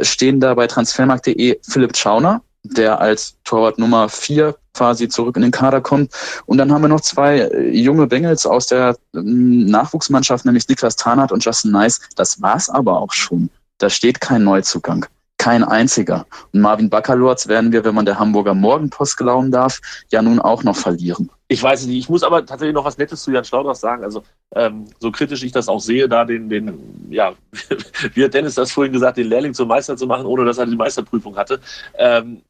stehen 0.02 0.40
da 0.40 0.54
bei 0.54 0.68
transfermarkt.de 0.68 1.60
Philipp 1.62 1.96
Schauner, 1.96 2.42
der 2.64 3.00
als 3.00 3.38
Torwart 3.44 3.80
Nummer 3.80 4.10
vier 4.10 4.56
quasi 4.74 5.10
zurück 5.10 5.36
in 5.36 5.42
den 5.42 5.52
Kader 5.52 5.82
kommt. 5.82 6.14
Und 6.46 6.58
dann 6.58 6.72
haben 6.72 6.82
wir 6.82 6.88
noch 6.88 7.02
zwei 7.02 7.40
äh, 7.40 7.70
junge 7.70 8.08
Bengels 8.08 8.46
aus 8.46 8.68
der 8.68 8.98
ähm, 9.14 9.66
Nachwuchsmannschaft, 9.66 10.46
nämlich 10.46 10.68
Niklas 10.68 10.96
Tarnath 10.96 11.32
und 11.32 11.44
Justin 11.44 11.72
Nice. 11.72 12.02
Das 12.16 12.42
war's 12.42 12.70
aber 12.70 13.00
auch 13.00 13.12
schon. 13.12 13.50
Da 13.78 13.90
steht 13.90 14.22
kein 14.22 14.44
Neuzugang. 14.44 15.06
Kein 15.40 15.64
einziger. 15.64 16.28
Und 16.54 16.60
Marvin 16.60 16.90
Baccalords 16.90 17.48
werden 17.48 17.72
wir, 17.72 17.86
wenn 17.86 17.96
man 17.96 18.06
der 18.06 18.20
Hamburger 18.20 18.54
Morgenpost 18.54 19.16
glauben 19.16 19.52
darf, 19.52 19.80
ja 20.12 20.22
nun 20.22 20.40
auch 20.40 20.64
noch 20.64 20.76
verlieren. 20.76 21.32
Ich 21.48 21.64
weiß 21.64 21.86
nicht, 21.86 21.98
ich 21.98 22.10
muss 22.10 22.24
aber 22.24 22.46
tatsächlich 22.46 22.76
noch 22.76 22.84
was 22.84 22.98
Nettes 22.98 23.24
zu 23.24 23.32
Jan 23.32 23.46
Schlauders 23.46 23.80
sagen. 23.80 24.04
Also 24.04 24.22
ähm, 24.54 24.88
so 25.00 25.12
kritisch 25.12 25.42
ich 25.44 25.54
das 25.54 25.70
auch 25.70 25.80
sehe, 25.80 26.10
da 26.10 26.26
den, 26.26 26.50
den, 26.50 27.08
ja, 27.10 27.34
wie 28.14 28.26
hat 28.26 28.34
Dennis 28.34 28.56
das 28.56 28.74
vorhin 28.74 28.92
gesagt, 28.92 29.18
den 29.18 29.30
Lehrling 29.30 29.54
zum 29.54 29.70
Meister 29.70 29.96
zu 29.96 30.08
machen, 30.08 30.26
ohne 30.26 30.44
dass 30.44 30.58
er 30.58 30.66
die 30.66 30.76
Meisterprüfung 30.76 31.38
hatte. 31.38 31.62
Ähm, 31.98 32.42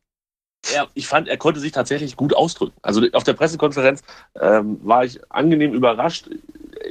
er, 0.74 0.88
ich 0.96 1.08
fand, 1.08 1.28
er 1.28 1.38
konnte 1.38 1.60
sich 1.60 1.72
tatsächlich 1.72 2.16
gut 2.16 2.36
ausdrücken. 2.36 2.76
Also 2.82 3.06
auf 3.14 3.24
der 3.24 3.34
Pressekonferenz 3.34 4.02
ähm, 4.42 4.80
war 4.84 5.06
ich 5.06 5.20
angenehm 5.32 5.74
überrascht 5.74 6.28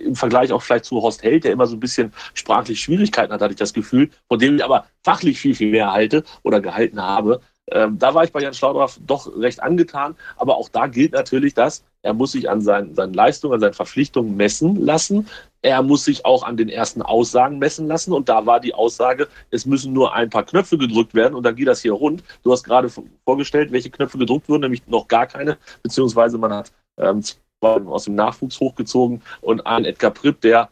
im 0.09 0.17
Vergleich 0.17 0.53
auch 0.53 0.63
vielleicht 0.63 0.87
zu 0.87 1.01
Horst 1.01 1.23
Held, 1.23 1.45
der 1.45 1.53
immer 1.53 1.67
so 1.67 1.77
ein 1.77 1.81
bisschen 1.81 2.13
sprachlich 2.35 2.81
Schwierigkeiten 2.81 3.33
hat, 3.33 3.41
hatte 3.41 3.53
ich 3.53 3.59
das 3.59 3.73
Gefühl, 3.73 4.11
von 4.29 4.39
dem 4.39 4.57
ich 4.57 4.65
aber 4.65 4.87
fachlich 5.05 5.39
viel, 5.39 5.55
viel 5.55 5.71
mehr 5.71 5.93
halte 5.93 6.25
oder 6.43 6.61
gehalten 6.61 7.01
habe. 7.01 7.41
ähm, 7.71 7.99
da 7.99 8.15
war 8.15 8.25
ich 8.25 8.33
bei 8.33 8.41
Jan 8.41 8.55
Schlaudorf 8.55 8.99
doch 9.07 9.31
recht 9.39 9.63
angetan. 9.63 10.17
Aber 10.37 10.57
auch 10.57 10.69
da 10.71 10.87
gilt 10.87 11.13
natürlich, 11.13 11.55
dass 11.55 11.85
er 12.03 12.15
muss 12.15 12.33
sich 12.33 12.49
an 12.49 12.63
seinen, 12.63 12.95
seinen 12.95 13.13
Leistungen, 13.13 13.55
an 13.55 13.61
seinen 13.61 13.75
Verpflichtungen 13.75 14.37
messen 14.37 14.77
lassen. 14.77 15.29
Er 15.63 15.83
muss 15.83 16.05
sich 16.05 16.25
auch 16.25 16.45
an 16.45 16.57
den 16.57 16.69
ersten 16.69 17.03
Aussagen 17.03 17.59
messen 17.59 17.87
lassen. 17.87 18.13
Und 18.13 18.29
da 18.29 18.47
war 18.47 18.61
die 18.61 18.75
Aussage, 18.75 19.29
es 19.51 19.67
müssen 19.67 19.93
nur 19.93 20.15
ein 20.15 20.31
paar 20.31 20.45
Knöpfe 20.45 20.79
gedrückt 20.79 21.15
werden 21.15 21.35
und 21.35 21.43
dann 21.43 21.57
geht 21.57 21.69
das 21.69 21.83
hier 21.83 21.93
rund. 21.93 22.23
Du 22.43 22.53
hast 22.53 22.65
gerade 22.65 22.89
vorgestellt, 23.25 23.73
welche 23.73 23.91
Knöpfe 23.91 24.17
gedrückt 24.17 24.49
wurden, 24.49 24.63
nämlich 24.63 24.87
noch 24.87 25.09
gar 25.09 25.27
keine, 25.27 25.59
beziehungsweise 25.83 26.39
man 26.39 26.53
hat 26.55 26.73
ähm, 26.97 27.23
aus 27.61 28.05
dem 28.05 28.15
Nachwuchs 28.15 28.61
hochgezogen 28.61 29.23
und 29.41 29.67
einen 29.67 29.85
Edgar 29.85 30.11
Pripp, 30.11 30.41
der, 30.41 30.71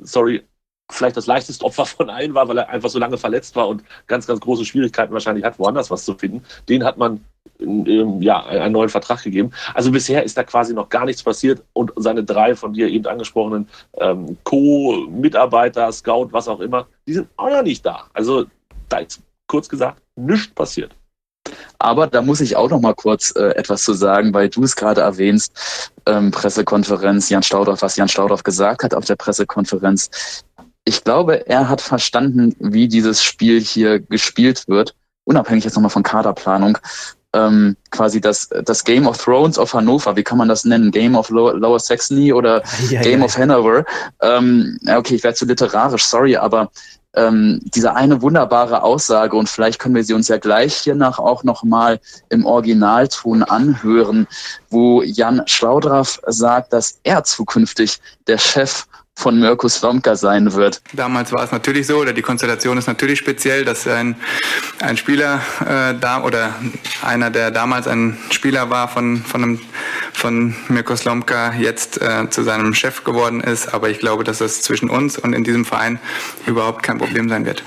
sorry, 0.00 0.44
vielleicht 0.90 1.16
das 1.16 1.26
leichteste 1.26 1.64
Opfer 1.64 1.86
von 1.86 2.10
allen 2.10 2.34
war, 2.34 2.48
weil 2.48 2.58
er 2.58 2.68
einfach 2.70 2.88
so 2.88 2.98
lange 2.98 3.18
verletzt 3.18 3.56
war 3.56 3.68
und 3.68 3.84
ganz, 4.06 4.26
ganz 4.26 4.40
große 4.40 4.64
Schwierigkeiten 4.64 5.12
wahrscheinlich 5.12 5.44
hat, 5.44 5.58
woanders 5.58 5.90
was 5.90 6.04
zu 6.04 6.14
finden. 6.14 6.42
Den 6.68 6.84
hat 6.84 6.96
man 6.96 7.24
ähm, 7.60 8.22
ja, 8.22 8.44
einen 8.46 8.72
neuen 8.72 8.88
Vertrag 8.88 9.22
gegeben. 9.22 9.50
Also 9.74 9.90
bisher 9.90 10.22
ist 10.22 10.36
da 10.36 10.44
quasi 10.44 10.72
noch 10.72 10.88
gar 10.88 11.04
nichts 11.04 11.22
passiert 11.22 11.62
und 11.74 11.92
seine 11.96 12.24
drei 12.24 12.54
von 12.54 12.72
dir 12.72 12.88
eben 12.88 13.06
angesprochenen 13.06 13.68
ähm, 13.98 14.38
Co-Mitarbeiter, 14.44 15.92
Scout, 15.92 16.28
was 16.30 16.48
auch 16.48 16.60
immer, 16.60 16.86
die 17.06 17.14
sind 17.14 17.28
auch 17.36 17.50
noch 17.50 17.62
nicht 17.62 17.84
da. 17.84 18.06
Also 18.14 18.46
da 18.88 18.98
ist 18.98 19.20
kurz 19.46 19.68
gesagt 19.68 20.00
nichts 20.16 20.54
passiert. 20.54 20.94
Aber 21.78 22.06
da 22.06 22.22
muss 22.22 22.40
ich 22.40 22.56
auch 22.56 22.70
noch 22.70 22.80
mal 22.80 22.94
kurz 22.94 23.34
äh, 23.36 23.50
etwas 23.50 23.82
zu 23.82 23.92
sagen, 23.92 24.34
weil 24.34 24.48
du 24.48 24.64
es 24.64 24.76
gerade 24.76 25.00
erwähnst, 25.00 25.92
ähm, 26.06 26.30
Pressekonferenz, 26.30 27.28
Jan 27.28 27.42
Staudorf, 27.42 27.82
was 27.82 27.96
Jan 27.96 28.08
Staudorf 28.08 28.42
gesagt 28.42 28.82
hat 28.82 28.94
auf 28.94 29.04
der 29.04 29.16
Pressekonferenz. 29.16 30.10
Ich 30.84 31.04
glaube, 31.04 31.46
er 31.46 31.68
hat 31.68 31.80
verstanden, 31.80 32.56
wie 32.58 32.88
dieses 32.88 33.22
Spiel 33.22 33.60
hier 33.60 34.00
gespielt 34.00 34.64
wird, 34.68 34.94
unabhängig 35.24 35.64
jetzt 35.64 35.74
nochmal 35.74 35.90
von 35.90 36.02
Kaderplanung. 36.02 36.78
Ähm, 37.34 37.76
quasi 37.90 38.22
das, 38.22 38.48
das 38.64 38.82
Game 38.84 39.06
of 39.06 39.22
Thrones 39.22 39.58
of 39.58 39.74
Hannover, 39.74 40.16
wie 40.16 40.22
kann 40.22 40.38
man 40.38 40.48
das 40.48 40.64
nennen? 40.64 40.90
Game 40.90 41.14
of 41.14 41.28
Lower, 41.28 41.54
Lower 41.54 41.78
Saxony 41.78 42.32
oder 42.32 42.62
ja, 42.88 43.02
Game 43.02 43.18
ja. 43.18 43.26
of 43.26 43.36
Hanover? 43.36 43.84
Ähm, 44.22 44.78
okay, 44.88 45.16
ich 45.16 45.24
werde 45.24 45.36
zu 45.36 45.44
literarisch, 45.44 46.06
sorry, 46.06 46.36
aber 46.36 46.70
ähm, 47.14 47.60
diese 47.62 47.94
eine 47.94 48.22
wunderbare 48.22 48.82
Aussage 48.82 49.36
und 49.36 49.48
vielleicht 49.48 49.78
können 49.78 49.94
wir 49.94 50.04
sie 50.04 50.14
uns 50.14 50.28
ja 50.28 50.38
gleich 50.38 50.76
hiernach 50.76 51.18
auch 51.18 51.42
nochmal 51.42 52.00
im 52.28 52.44
Originalton 52.44 53.42
anhören, 53.42 54.26
wo 54.70 55.02
Jan 55.02 55.42
Schlaudraff 55.46 56.20
sagt, 56.26 56.72
dass 56.72 57.00
er 57.02 57.24
zukünftig 57.24 58.00
der 58.26 58.38
Chef 58.38 58.86
von 59.18 59.40
Mirko 59.40 59.68
Slomka 59.68 60.14
sein 60.14 60.52
wird. 60.54 60.80
Damals 60.92 61.32
war 61.32 61.42
es 61.42 61.50
natürlich 61.50 61.88
so, 61.88 61.96
oder 61.96 62.12
die 62.12 62.22
Konstellation 62.22 62.78
ist 62.78 62.86
natürlich 62.86 63.18
speziell, 63.18 63.64
dass 63.64 63.84
ein, 63.88 64.14
ein 64.80 64.96
Spieler 64.96 65.40
äh, 65.60 65.98
da 66.00 66.22
oder 66.22 66.54
einer, 67.02 67.28
der 67.28 67.50
damals 67.50 67.88
ein 67.88 68.16
Spieler 68.30 68.70
war 68.70 68.86
von, 68.86 69.16
von, 69.16 69.42
einem, 69.42 69.60
von 70.12 70.54
Mirko 70.68 70.94
Slomka, 70.94 71.54
jetzt 71.54 72.00
äh, 72.00 72.30
zu 72.30 72.44
seinem 72.44 72.74
Chef 72.74 73.02
geworden 73.02 73.40
ist. 73.40 73.74
Aber 73.74 73.90
ich 73.90 73.98
glaube, 73.98 74.22
dass 74.22 74.38
das 74.38 74.62
zwischen 74.62 74.88
uns 74.88 75.18
und 75.18 75.32
in 75.32 75.42
diesem 75.42 75.64
Verein 75.64 75.98
überhaupt 76.46 76.84
kein 76.84 76.98
Problem 76.98 77.28
sein 77.28 77.44
wird. 77.44 77.64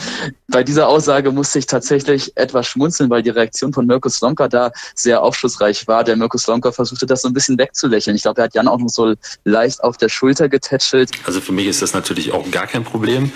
Bei 0.47 0.63
dieser 0.63 0.87
Aussage 0.87 1.31
musste 1.31 1.59
ich 1.59 1.65
tatsächlich 1.65 2.31
etwas 2.37 2.67
schmunzeln, 2.67 3.09
weil 3.09 3.23
die 3.23 3.29
Reaktion 3.29 3.73
von 3.73 3.85
Mirko 3.87 4.07
Slomka 4.07 4.47
da 4.47 4.71
sehr 4.95 5.21
aufschlussreich 5.21 5.85
war. 5.87 6.05
Der 6.05 6.15
Mirko 6.15 6.37
Slomka 6.37 6.71
versuchte 6.71 7.05
das 7.05 7.23
so 7.23 7.27
ein 7.27 7.33
bisschen 7.33 7.57
wegzulächeln. 7.57 8.15
Ich 8.15 8.21
glaube, 8.21 8.39
er 8.39 8.45
hat 8.45 8.55
Jan 8.55 8.69
auch 8.69 8.79
noch 8.79 8.89
so 8.89 9.15
leicht 9.43 9.83
auf 9.83 9.97
der 9.97 10.07
Schulter 10.07 10.47
getätschelt. 10.47 11.11
Also 11.25 11.40
für 11.41 11.51
mich 11.51 11.67
ist 11.67 11.82
das 11.82 11.93
natürlich 11.93 12.32
auch 12.32 12.49
gar 12.51 12.67
kein 12.67 12.84
Problem. 12.84 13.32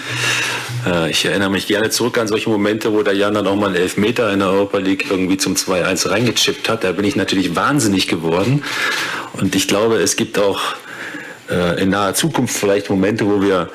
Äh, 0.85 1.11
ich 1.11 1.25
erinnere 1.25 1.49
mich 1.49 1.67
gerne 1.67 1.89
zurück 1.89 2.17
an 2.17 2.27
solche 2.27 2.49
Momente, 2.49 2.93
wo 2.93 3.03
der 3.03 3.13
Jan 3.13 3.33
dann 3.33 3.47
auch 3.47 3.55
mal 3.55 3.67
einen 3.67 3.75
Elfmeter 3.75 4.31
in 4.31 4.39
der 4.39 4.49
Europa 4.49 4.77
League 4.77 5.07
irgendwie 5.09 5.37
zum 5.37 5.55
2-1 5.55 6.09
reingechippt 6.09 6.69
hat. 6.69 6.83
Da 6.83 6.91
bin 6.91 7.05
ich 7.05 7.15
natürlich 7.15 7.55
wahnsinnig 7.55 8.07
geworden. 8.07 8.63
Und 9.33 9.55
ich 9.55 9.67
glaube, 9.67 9.95
es 9.95 10.15
gibt 10.15 10.39
auch 10.39 10.61
äh, 11.49 11.81
in 11.81 11.89
naher 11.89 12.13
Zukunft 12.13 12.55
vielleicht 12.55 12.89
Momente, 12.89 13.25
wo 13.25 13.41
wir 13.41 13.69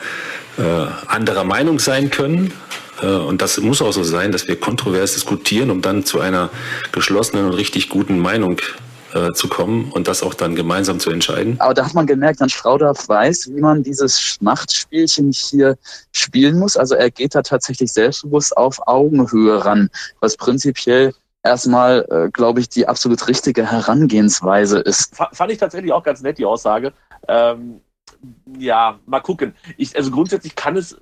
äh, 0.58 0.62
anderer 1.06 1.44
Meinung 1.44 1.78
sein 1.78 2.10
können. 2.10 2.52
Und 3.00 3.40
das 3.40 3.56
muss 3.56 3.80
auch 3.80 3.92
so 3.92 4.02
sein, 4.02 4.30
dass 4.30 4.46
wir 4.46 4.60
kontrovers 4.60 5.14
diskutieren, 5.14 5.70
um 5.70 5.80
dann 5.80 6.04
zu 6.04 6.20
einer 6.20 6.50
geschlossenen 6.92 7.46
und 7.46 7.54
richtig 7.54 7.88
guten 7.88 8.18
Meinung 8.18 8.60
äh, 9.14 9.32
zu 9.32 9.48
kommen 9.48 9.90
und 9.92 10.08
das 10.08 10.22
auch 10.22 10.34
dann 10.34 10.54
gemeinsam 10.54 11.00
zu 11.00 11.10
entscheiden. 11.10 11.56
Aber 11.60 11.74
da 11.74 11.84
hat 11.84 11.94
man 11.94 12.06
gemerkt, 12.06 12.40
dass 12.40 12.52
Straudorf 12.52 13.08
weiß, 13.08 13.50
wie 13.54 13.60
man 13.60 13.82
dieses 13.82 14.38
Machtspielchen 14.40 15.32
hier 15.32 15.76
spielen 16.12 16.58
muss. 16.58 16.76
Also 16.76 16.94
er 16.94 17.10
geht 17.10 17.34
da 17.34 17.42
tatsächlich 17.42 17.92
selbstbewusst 17.92 18.56
auf 18.56 18.86
Augenhöhe 18.86 19.64
ran, 19.64 19.90
was 20.20 20.36
prinzipiell 20.36 21.12
erstmal, 21.42 22.06
äh, 22.10 22.30
glaube 22.30 22.60
ich, 22.60 22.68
die 22.68 22.86
absolut 22.86 23.26
richtige 23.28 23.70
Herangehensweise 23.70 24.78
ist. 24.78 25.16
Fand 25.16 25.52
ich 25.52 25.58
tatsächlich 25.58 25.92
auch 25.92 26.02
ganz 26.02 26.22
nett, 26.22 26.38
die 26.38 26.44
Aussage. 26.44 26.92
Ähm, 27.28 27.80
ja, 28.58 28.98
mal 29.06 29.20
gucken. 29.20 29.54
Ich, 29.76 29.96
also 29.96 30.10
grundsätzlich 30.10 30.54
kann 30.54 30.76
es 30.76 30.96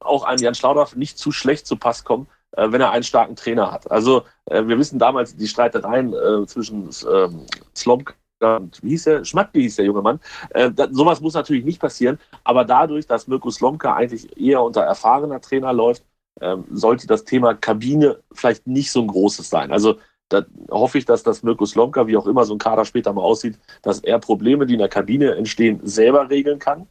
auch 0.00 0.24
an 0.24 0.38
Jan 0.38 0.54
Schlaudorf 0.54 0.96
nicht 0.96 1.18
zu 1.18 1.32
schlecht 1.32 1.66
zu 1.66 1.76
Pass 1.76 2.04
kommen, 2.04 2.28
äh, 2.56 2.70
wenn 2.70 2.80
er 2.80 2.90
einen 2.90 3.02
starken 3.02 3.36
Trainer 3.36 3.72
hat. 3.72 3.90
Also 3.90 4.24
äh, 4.46 4.66
wir 4.66 4.78
wissen 4.78 4.98
damals 4.98 5.36
die 5.36 5.48
Streitereien 5.48 6.12
äh, 6.14 6.46
zwischen 6.46 6.90
ähm, 7.10 7.46
Slomka 7.76 8.14
und 8.40 8.82
wie 8.82 8.90
hieß 8.90 9.04
der? 9.04 9.24
Schmatke 9.24 9.58
hieß 9.58 9.76
der 9.76 9.84
junge 9.84 10.02
Mann. 10.02 10.20
Äh, 10.50 10.70
da, 10.70 10.88
sowas 10.90 11.20
muss 11.20 11.34
natürlich 11.34 11.64
nicht 11.64 11.80
passieren, 11.80 12.18
aber 12.44 12.64
dadurch, 12.64 13.06
dass 13.06 13.26
Mirko 13.26 13.50
Slomka 13.50 13.94
eigentlich 13.94 14.36
eher 14.40 14.62
unter 14.62 14.82
erfahrener 14.82 15.40
Trainer 15.40 15.72
läuft, 15.72 16.04
ähm, 16.40 16.64
sollte 16.70 17.06
das 17.06 17.24
Thema 17.24 17.54
Kabine 17.54 18.20
vielleicht 18.32 18.66
nicht 18.66 18.92
so 18.92 19.00
ein 19.00 19.08
großes 19.08 19.50
sein. 19.50 19.72
Also 19.72 19.98
da 20.28 20.44
hoffe 20.70 20.98
ich, 20.98 21.04
dass 21.04 21.22
das 21.22 21.42
Mirko 21.42 21.66
Slomka, 21.66 22.06
wie 22.06 22.16
auch 22.16 22.26
immer 22.26 22.44
so 22.44 22.54
ein 22.54 22.58
Kader 22.58 22.84
später 22.84 23.12
mal 23.12 23.22
aussieht, 23.22 23.58
dass 23.82 24.00
er 24.00 24.18
Probleme, 24.18 24.66
die 24.66 24.74
in 24.74 24.78
der 24.78 24.88
Kabine 24.88 25.34
entstehen, 25.34 25.80
selber 25.82 26.30
regeln 26.30 26.58
kann 26.58 26.86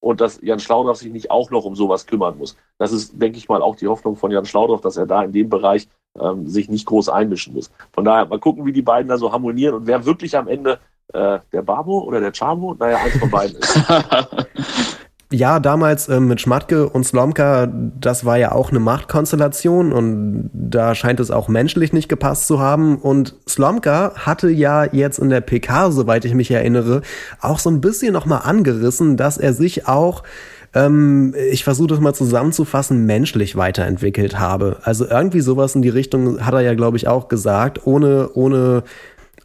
und 0.00 0.20
dass 0.20 0.40
Jan 0.42 0.60
Schlaudorf 0.60 0.98
sich 0.98 1.12
nicht 1.12 1.30
auch 1.30 1.50
noch 1.50 1.64
um 1.64 1.76
sowas 1.76 2.06
kümmern 2.06 2.38
muss. 2.38 2.56
Das 2.78 2.92
ist, 2.92 3.20
denke 3.20 3.38
ich 3.38 3.48
mal, 3.48 3.62
auch 3.62 3.76
die 3.76 3.88
Hoffnung 3.88 4.16
von 4.16 4.30
Jan 4.30 4.46
Schlaudorf, 4.46 4.80
dass 4.80 4.96
er 4.96 5.06
da 5.06 5.22
in 5.22 5.32
dem 5.32 5.48
Bereich 5.48 5.88
ähm, 6.18 6.46
sich 6.48 6.68
nicht 6.68 6.86
groß 6.86 7.08
einmischen 7.08 7.54
muss. 7.54 7.70
Von 7.92 8.04
daher 8.04 8.26
mal 8.26 8.38
gucken, 8.38 8.64
wie 8.64 8.72
die 8.72 8.82
beiden 8.82 9.08
da 9.08 9.18
so 9.18 9.32
harmonieren 9.32 9.74
und 9.74 9.86
wer 9.86 10.04
wirklich 10.04 10.36
am 10.36 10.48
Ende 10.48 10.80
äh, 11.12 11.38
der 11.52 11.62
Babo 11.62 12.00
oder 12.00 12.20
der 12.20 12.32
Chamo, 12.32 12.74
naja, 12.78 12.98
eins 12.98 13.18
von 13.18 13.30
beiden 13.30 13.56
ist. 13.56 13.80
ja, 15.32 15.60
damals 15.60 16.08
äh, 16.08 16.18
mit 16.18 16.40
Schmatke 16.40 16.88
und 16.88 17.04
Slomka, 17.04 17.68
das 18.00 18.24
war 18.24 18.36
ja 18.36 18.52
auch 18.52 18.70
eine 18.70 18.80
Machtkonstellation 18.80 19.92
und 19.92 20.50
da 20.52 20.94
scheint 20.96 21.20
es 21.20 21.30
auch 21.30 21.48
menschlich 21.48 21.92
nicht 21.92 22.08
gepasst 22.08 22.48
zu 22.48 22.58
haben. 22.58 22.98
Und 22.98 23.36
Slomka 23.48 24.12
hatte 24.16 24.50
ja 24.50 24.84
jetzt 24.84 25.18
in 25.18 25.30
der 25.30 25.40
PK, 25.40 25.92
soweit 25.92 26.24
ich 26.24 26.34
mich 26.34 26.50
erinnere, 26.50 27.02
auch 27.40 27.60
so 27.60 27.70
ein 27.70 27.80
bisschen 27.80 28.12
nochmal 28.12 28.40
angerissen, 28.44 29.16
dass 29.16 29.38
er 29.38 29.52
sich 29.52 29.86
auch 29.86 30.24
ähm, 30.72 31.34
ich 31.50 31.64
versuche 31.64 31.88
das 31.88 32.00
mal 32.00 32.14
zusammenzufassen, 32.14 33.04
menschlich 33.04 33.56
weiterentwickelt 33.56 34.38
habe. 34.38 34.78
Also 34.82 35.06
irgendwie 35.06 35.40
sowas 35.40 35.74
in 35.74 35.82
die 35.82 35.88
Richtung 35.88 36.44
hat 36.44 36.54
er 36.54 36.60
ja, 36.60 36.74
glaube 36.74 36.96
ich, 36.96 37.08
auch 37.08 37.28
gesagt, 37.28 37.86
ohne, 37.86 38.30
ohne 38.34 38.84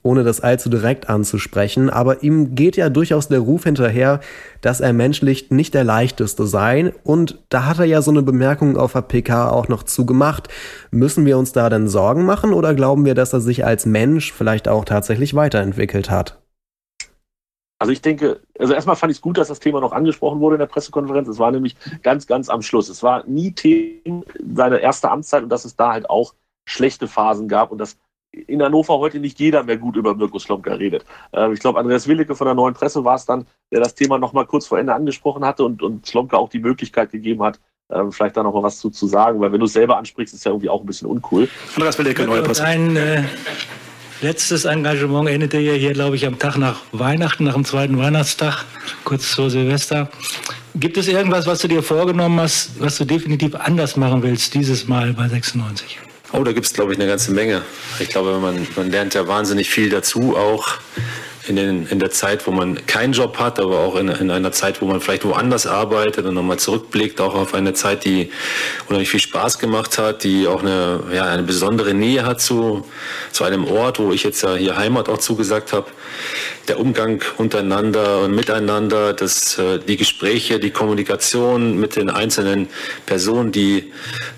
ohne 0.06 0.24
das 0.24 0.40
allzu 0.40 0.70
direkt 0.70 1.10
anzusprechen. 1.10 1.90
Aber 1.90 2.24
ihm 2.24 2.54
geht 2.54 2.78
ja 2.78 2.90
durchaus 2.90 3.28
der 3.28 3.40
Ruf 3.40 3.64
hinterher, 3.64 4.20
dass 4.62 4.80
er 4.80 4.94
menschlich 4.94 5.50
nicht 5.50 5.74
der 5.74 5.84
leichteste 5.84 6.46
sei. 6.46 6.94
Und 7.04 7.44
da 7.50 7.66
hat 7.66 7.80
er 7.80 7.86
ja 7.86 8.02
so 8.02 8.12
eine 8.12 8.22
Bemerkung 8.22 8.78
auf 8.78 8.94
der 8.94 9.02
PK 9.02 9.50
auch 9.50 9.68
noch 9.68 9.84
zugemacht. 9.84 10.48
Müssen 10.92 11.26
wir 11.26 11.38
uns 11.38 11.52
da 11.52 11.70
denn 11.70 11.88
Sorgen 11.88 12.24
machen 12.24 12.54
oder 12.54 12.76
glauben 12.76 13.04
wir, 13.04 13.16
dass 13.16 13.34
er 13.34 13.42
sich 13.42 13.66
als 13.66 13.86
Mensch 13.86 14.32
vielleicht 14.32 14.68
auch 14.68 14.86
tatsächlich 14.86 15.34
weiterentwickelt 15.34 16.12
hat? 16.12 16.40
Also 17.80 17.92
ich 17.92 18.02
denke, 18.02 18.40
also 18.58 18.74
erstmal 18.74 18.96
fand 18.96 19.12
ich 19.12 19.18
es 19.18 19.22
gut, 19.22 19.38
dass 19.38 19.50
das 19.50 19.60
Thema 19.60 19.82
noch 19.82 19.92
angesprochen 19.92 20.40
wurde 20.40 20.56
in 20.56 20.60
der 20.60 20.68
Pressekonferenz. 20.68 21.28
Es 21.28 21.40
war 21.40 21.52
nämlich 21.52 21.76
ganz, 22.04 22.26
ganz 22.26 22.48
am 22.50 22.62
Schluss. 22.62 22.90
Es 22.90 23.04
war 23.04 23.26
nie 23.28 23.52
Thema 23.52 24.24
seine 24.54 24.78
erste 24.78 25.10
Amtszeit 25.10 25.44
und 25.44 25.50
dass 25.50 25.66
es 25.66 25.76
da 25.76 25.92
halt 25.92 26.10
auch 26.10 26.34
schlechte 26.68 27.08
Phasen 27.08 27.48
gab 27.48 27.72
und 27.72 27.80
dass 27.80 27.98
in 28.48 28.62
Hannover 28.62 29.00
heute 29.00 29.20
nicht 29.20 29.40
jeder 29.40 29.64
mehr 29.64 29.78
gut 29.78 29.96
über 29.96 30.16
Mirko 30.16 30.40
Slomka 30.40 30.74
redet. 30.74 31.06
Äh, 31.32 31.54
ich 31.54 31.60
glaube, 31.60 31.80
Andreas 31.80 32.08
Willicke 32.08 32.36
von 32.36 32.46
der 32.46 32.54
Neuen 32.54 32.74
Presse 32.74 33.04
war 33.04 33.16
es 33.16 33.26
dann, 33.26 33.46
der 33.72 33.80
das 33.80 33.96
Thema 33.96 34.18
nochmal 34.18 34.46
kurz 34.46 34.68
vor 34.68 34.80
Ende 34.80 34.94
angesprochen 34.94 35.46
hatte 35.46 35.64
und, 35.64 35.82
und 35.82 36.06
Slomka 36.06 36.38
auch 36.38 36.50
die 36.50 36.60
Möglichkeit 36.60 37.12
gegeben 37.12 37.44
hat, 37.44 37.60
äh, 37.90 38.04
vielleicht 38.10 38.38
da 38.38 38.44
nochmal 38.44 38.64
was 38.64 38.80
zu, 38.80 38.90
zu 38.90 39.08
sagen, 39.08 39.40
weil 39.40 39.52
wenn 39.52 39.60
du 39.60 39.66
es 39.66 39.74
selber 39.74 39.98
ansprichst, 39.98 40.34
ist 40.34 40.46
ja 40.46 40.52
irgendwie 40.52 40.70
auch 40.70 40.82
ein 40.82 40.88
bisschen 40.88 41.08
uncool. 41.08 41.48
Andreas 41.76 41.98
Willicke, 41.98 42.26
Neue 42.26 42.44
Presse. 42.44 42.64
Ein 42.64 42.96
äh, 42.96 43.24
letztes 44.22 44.66
Engagement 44.66 45.30
endete 45.30 45.60
ja 45.60 45.74
hier, 45.74 45.94
glaube 45.94 46.16
ich, 46.16 46.26
am 46.26 46.40
Tag 46.40 46.58
nach 46.58 46.82
Weihnachten, 46.92 47.44
nach 47.44 47.54
dem 47.54 47.66
zweiten 47.66 47.98
Weihnachtstag, 47.98 48.66
kurz 49.04 49.26
vor 49.26 49.50
Silvester. 49.50 50.10
Gibt 50.76 50.98
es 50.98 51.08
irgendwas, 51.08 51.48
was 51.48 51.60
du 51.60 51.68
dir 51.68 51.82
vorgenommen 51.82 52.40
hast, 52.40 52.82
was 52.82 52.98
du 52.98 53.06
definitiv 53.06 53.56
anders 53.56 53.96
machen 53.96 54.24
willst 54.24 54.54
dieses 54.54 54.88
Mal 54.88 55.14
bei 55.14 55.28
96? 55.30 56.00
Oh, 56.38 56.44
da 56.44 56.52
gibt 56.52 56.66
es, 56.66 56.74
glaube 56.74 56.92
ich, 56.92 57.00
eine 57.00 57.08
ganze 57.08 57.32
Menge. 57.32 57.62
Ich 58.00 58.10
glaube, 58.10 58.38
man, 58.40 58.68
man 58.76 58.92
lernt 58.92 59.14
ja 59.14 59.28
wahnsinnig 59.28 59.70
viel 59.70 59.90
dazu 59.90 60.36
auch 60.36 60.68
in, 61.48 61.56
den, 61.56 61.88
in 61.88 62.00
der 62.00 62.12
Zeit, 62.12 62.48
wo 62.48 62.52
man 62.52 62.86
keinen 62.88 63.14
Job 63.14 63.38
hat, 63.38 63.60
aber 63.60 63.80
auch 63.80 63.96
in, 63.96 64.10
in 64.10 64.32
einer 64.32 64.52
Zeit, 64.52 64.82
wo 64.82 64.86
man 64.86 65.02
vielleicht 65.02 65.26
woanders 65.26 65.68
arbeitet 65.68 66.26
und 66.26 66.34
nochmal 66.34 66.58
zurückblickt, 66.58 67.22
auch 67.22 67.36
auf 67.36 67.54
eine 67.54 67.74
Zeit, 67.74 68.06
die 68.06 68.32
unheimlich 68.88 69.10
viel 69.10 69.20
Spaß 69.20 69.60
gemacht 69.60 69.98
hat, 69.98 70.24
die 70.24 70.48
auch 70.48 70.62
eine, 70.62 71.04
ja, 71.14 71.26
eine 71.26 71.44
besondere 71.44 71.94
Nähe 71.94 72.26
hat 72.26 72.42
zu, 72.42 72.86
zu 73.32 73.44
einem 73.44 73.66
Ort, 73.66 74.00
wo 74.00 74.12
ich 74.12 74.24
jetzt 74.24 74.42
ja 74.42 74.56
hier 74.56 74.78
Heimat 74.78 75.10
auch 75.10 75.20
zugesagt 75.20 75.74
habe. 75.74 75.88
Der 76.68 76.80
Umgang 76.80 77.22
untereinander 77.38 78.22
und 78.22 78.34
miteinander, 78.34 79.14
das, 79.14 79.60
äh, 79.60 79.80
die 79.80 79.98
Gespräche, 79.98 80.60
die 80.60 80.72
Kommunikation 80.72 81.78
mit 81.78 81.96
den 81.96 82.10
einzelnen 82.10 82.70
Personen, 83.06 83.52
die 83.52 83.92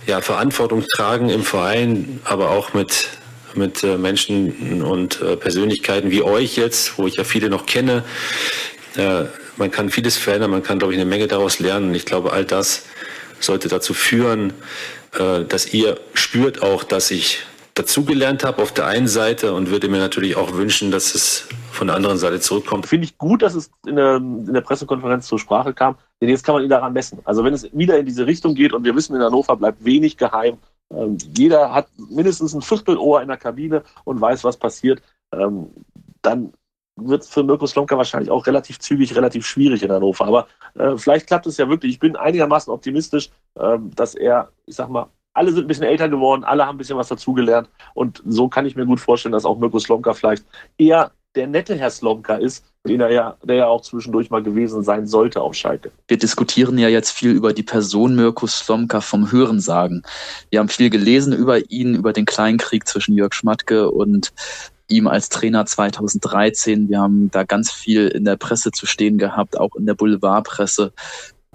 ja, 0.05 0.21
Verantwortung 0.21 0.83
tragen 0.87 1.29
im 1.29 1.43
Verein, 1.43 2.19
aber 2.25 2.51
auch 2.51 2.73
mit 2.73 3.07
mit 3.57 3.83
äh, 3.83 3.97
Menschen 3.97 4.81
und 4.83 5.21
äh, 5.21 5.35
Persönlichkeiten 5.35 6.11
wie 6.11 6.21
euch 6.21 6.55
jetzt, 6.55 6.97
wo 6.97 7.07
ich 7.07 7.15
ja 7.15 7.23
viele 7.23 7.49
noch 7.49 7.65
kenne. 7.65 8.03
Äh, 8.95 9.25
man 9.57 9.71
kann 9.71 9.89
vieles 9.89 10.17
verändern, 10.17 10.51
man 10.51 10.63
kann, 10.63 10.79
glaube 10.79 10.93
ich, 10.93 10.99
eine 10.99 11.09
Menge 11.09 11.27
daraus 11.27 11.59
lernen. 11.59 11.89
Und 11.89 11.95
ich 11.95 12.05
glaube, 12.05 12.31
all 12.31 12.45
das 12.45 12.85
sollte 13.39 13.67
dazu 13.67 13.93
führen, 13.93 14.53
dass 15.47 15.73
ihr 15.73 15.99
spürt 16.13 16.61
auch, 16.61 16.83
dass 16.83 17.09
ich 17.11 17.43
dazugelernt 17.77 18.43
habe 18.43 18.61
auf 18.61 18.71
der 18.71 18.87
einen 18.87 19.07
Seite 19.07 19.53
und 19.53 19.69
würde 19.69 19.87
mir 19.89 19.99
natürlich 19.99 20.35
auch 20.35 20.53
wünschen, 20.53 20.91
dass 20.91 21.13
es 21.13 21.47
von 21.71 21.87
der 21.87 21.95
anderen 21.95 22.17
Seite 22.17 22.39
zurückkommt. 22.39 22.87
Finde 22.87 23.05
ich 23.05 23.17
gut, 23.17 23.41
dass 23.41 23.53
es 23.55 23.69
in 23.85 23.95
der, 23.95 24.17
in 24.17 24.53
der 24.53 24.61
Pressekonferenz 24.61 25.27
zur 25.27 25.39
Sprache 25.39 25.73
kam, 25.73 25.95
denn 26.21 26.29
jetzt 26.29 26.43
kann 26.43 26.55
man 26.55 26.63
ihn 26.63 26.69
daran 26.69 26.93
messen. 26.93 27.19
Also 27.25 27.43
wenn 27.43 27.53
es 27.53 27.69
wieder 27.73 27.97
in 27.99 28.05
diese 28.05 28.25
Richtung 28.25 28.55
geht 28.55 28.73
und 28.73 28.83
wir 28.83 28.95
wissen, 28.95 29.15
in 29.15 29.21
Hannover 29.21 29.55
bleibt 29.55 29.85
wenig 29.85 30.17
geheim, 30.17 30.57
jeder 31.35 31.73
hat 31.73 31.87
mindestens 31.97 32.53
ein 32.53 32.61
Viertelohr 32.61 33.21
in 33.21 33.27
der 33.27 33.37
Kabine 33.37 33.83
und 34.05 34.21
weiß, 34.21 34.43
was 34.43 34.57
passiert. 34.57 35.01
Ähm, 35.33 35.69
dann 36.21 36.53
wird 36.95 37.23
es 37.23 37.29
für 37.29 37.43
Mirko 37.43 37.67
Slomka 37.67 37.97
wahrscheinlich 37.97 38.31
auch 38.31 38.47
relativ 38.47 38.79
zügig, 38.79 39.15
relativ 39.15 39.45
schwierig 39.45 39.83
in 39.83 39.91
Hannover. 39.91 40.25
Aber 40.25 40.47
äh, 40.75 40.97
vielleicht 40.97 41.27
klappt 41.27 41.45
es 41.45 41.57
ja 41.57 41.69
wirklich. 41.69 41.93
Ich 41.93 41.99
bin 41.99 42.15
einigermaßen 42.15 42.73
optimistisch, 42.73 43.29
äh, 43.55 43.77
dass 43.95 44.15
er, 44.15 44.51
ich 44.65 44.75
sag 44.75 44.89
mal, 44.89 45.07
alle 45.33 45.51
sind 45.51 45.65
ein 45.65 45.67
bisschen 45.67 45.83
älter 45.83 46.09
geworden, 46.09 46.43
alle 46.43 46.65
haben 46.65 46.75
ein 46.75 46.79
bisschen 46.79 46.97
was 46.97 47.09
dazugelernt. 47.09 47.69
Und 47.93 48.23
so 48.25 48.47
kann 48.47 48.65
ich 48.65 48.75
mir 48.75 48.85
gut 48.85 48.99
vorstellen, 48.99 49.33
dass 49.33 49.45
auch 49.45 49.59
Mirko 49.59 49.77
Slomka 49.77 50.13
vielleicht 50.13 50.45
eher 50.77 51.11
der 51.35 51.47
nette 51.47 51.75
Herr 51.75 51.91
Slomka 51.91 52.35
ist, 52.35 52.65
den 52.87 53.01
er 53.01 53.11
ja, 53.11 53.37
der 53.43 53.55
ja 53.57 53.67
auch 53.67 53.81
zwischendurch 53.81 54.29
mal 54.29 54.41
gewesen 54.41 54.83
sein 54.83 55.07
sollte 55.07 55.41
auf 55.41 55.53
Schalke. 55.53 55.91
Wir 56.07 56.17
diskutieren 56.17 56.77
ja 56.77 56.87
jetzt 56.87 57.11
viel 57.11 57.31
über 57.31 57.53
die 57.53 57.63
Person 57.63 58.15
Mirko 58.15 58.47
Slomka 58.47 59.01
vom 59.01 59.31
Hörensagen. 59.31 60.03
Wir 60.49 60.59
haben 60.59 60.69
viel 60.69 60.89
gelesen 60.89 61.33
über 61.33 61.69
ihn, 61.69 61.95
über 61.95 62.13
den 62.13 62.25
Kleinkrieg 62.25 62.87
zwischen 62.87 63.15
Jörg 63.15 63.33
Schmatke 63.33 63.91
und 63.91 64.33
ihm 64.89 65.07
als 65.07 65.29
Trainer 65.29 65.65
2013. 65.65 66.89
Wir 66.89 66.99
haben 66.99 67.29
da 67.29 67.43
ganz 67.43 67.71
viel 67.71 68.07
in 68.07 68.25
der 68.25 68.37
Presse 68.37 68.71
zu 68.71 68.85
stehen 68.85 69.17
gehabt, 69.17 69.59
auch 69.59 69.75
in 69.75 69.85
der 69.85 69.95
Boulevardpresse. 69.95 70.93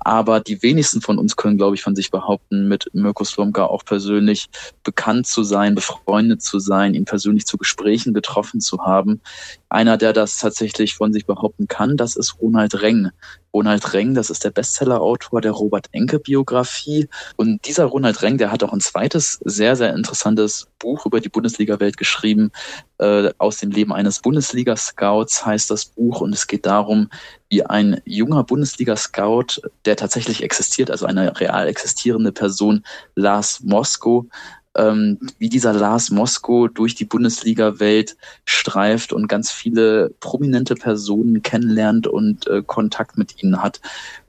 Aber 0.04 0.40
die 0.40 0.62
wenigsten 0.62 1.00
von 1.00 1.18
uns 1.18 1.36
können, 1.36 1.56
glaube 1.56 1.76
ich, 1.76 1.82
von 1.82 1.94
sich 1.94 2.10
behaupten, 2.10 2.68
mit 2.68 2.88
Mirko 2.92 3.24
Slomka 3.24 3.66
auch 3.66 3.84
persönlich 3.84 4.48
bekannt 4.82 5.26
zu 5.26 5.44
sein, 5.44 5.74
befreundet 5.74 6.42
zu 6.42 6.58
sein, 6.58 6.94
ihn 6.94 7.04
persönlich 7.04 7.46
zu 7.46 7.56
Gesprächen 7.56 8.12
getroffen 8.12 8.60
zu 8.60 8.84
haben. 8.84 9.20
Einer, 9.68 9.96
der 9.96 10.12
das 10.12 10.38
tatsächlich 10.38 10.94
von 10.94 11.12
sich 11.12 11.26
behaupten 11.26 11.68
kann, 11.68 11.96
das 11.96 12.16
ist 12.16 12.40
Ronald 12.40 12.82
Reng. 12.82 13.10
Ronald 13.54 13.92
Reng, 13.92 14.14
das 14.14 14.30
ist 14.30 14.44
der 14.44 14.50
Bestsellerautor 14.50 15.40
der 15.40 15.52
Robert 15.52 15.88
Enke 15.92 16.18
Biografie. 16.18 17.08
Und 17.36 17.66
dieser 17.66 17.84
Ronald 17.84 18.22
Reng, 18.22 18.38
der 18.38 18.50
hat 18.50 18.62
auch 18.62 18.72
ein 18.72 18.80
zweites 18.80 19.38
sehr, 19.44 19.76
sehr 19.76 19.94
interessantes 19.94 20.68
Buch 20.78 21.04
über 21.06 21.20
die 21.20 21.28
Bundesliga-Welt 21.28 21.96
geschrieben. 21.96 22.50
Äh, 22.98 23.30
aus 23.38 23.58
dem 23.58 23.70
Leben 23.70 23.92
eines 23.92 24.20
Bundesliga-Scouts 24.20 25.44
heißt 25.44 25.70
das 25.70 25.84
Buch. 25.84 26.20
Und 26.20 26.32
es 26.32 26.46
geht 26.46 26.66
darum, 26.66 27.10
wie 27.50 27.64
ein 27.64 28.00
junger 28.04 28.44
Bundesliga-Scout, 28.44 29.60
der 29.84 29.96
tatsächlich 29.96 30.42
existiert, 30.42 30.90
also 30.90 31.06
eine 31.06 31.38
real 31.38 31.68
existierende 31.68 32.32
Person, 32.32 32.84
Lars 33.14 33.60
Mosko, 33.60 34.26
ähm, 34.74 35.18
wie 35.38 35.48
dieser 35.48 35.72
Lars 35.72 36.10
Mosko 36.10 36.68
durch 36.68 36.94
die 36.94 37.04
Bundesliga-Welt 37.04 38.16
streift 38.44 39.12
und 39.12 39.28
ganz 39.28 39.50
viele 39.50 40.10
prominente 40.20 40.74
Personen 40.74 41.42
kennenlernt 41.42 42.06
und 42.06 42.46
äh, 42.46 42.62
Kontakt 42.64 43.18
mit 43.18 43.42
ihnen 43.42 43.62
hat. 43.62 43.80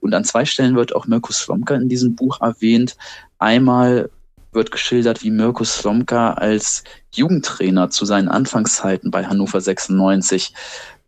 Und 0.02 0.14
an 0.14 0.26
zwei 0.26 0.46
Stellen 0.46 0.76
wird 0.76 0.96
auch 0.96 1.08
Mirko 1.08 1.32
Slomka 1.32 1.76
in 1.76 1.90
diesem 1.90 2.16
Buch 2.16 2.42
erwähnt. 2.42 2.98
Einmal 3.40 4.10
wird 4.52 4.72
geschildert, 4.72 5.24
wie 5.24 5.32
Mirko 5.32 5.64
Slomka 5.64 6.34
als 6.34 6.84
Jugendtrainer 7.12 7.90
zu 7.90 8.06
seinen 8.06 8.28
Anfangszeiten 8.28 9.12
bei 9.12 9.26
Hannover 9.26 9.62
96 9.62 10.54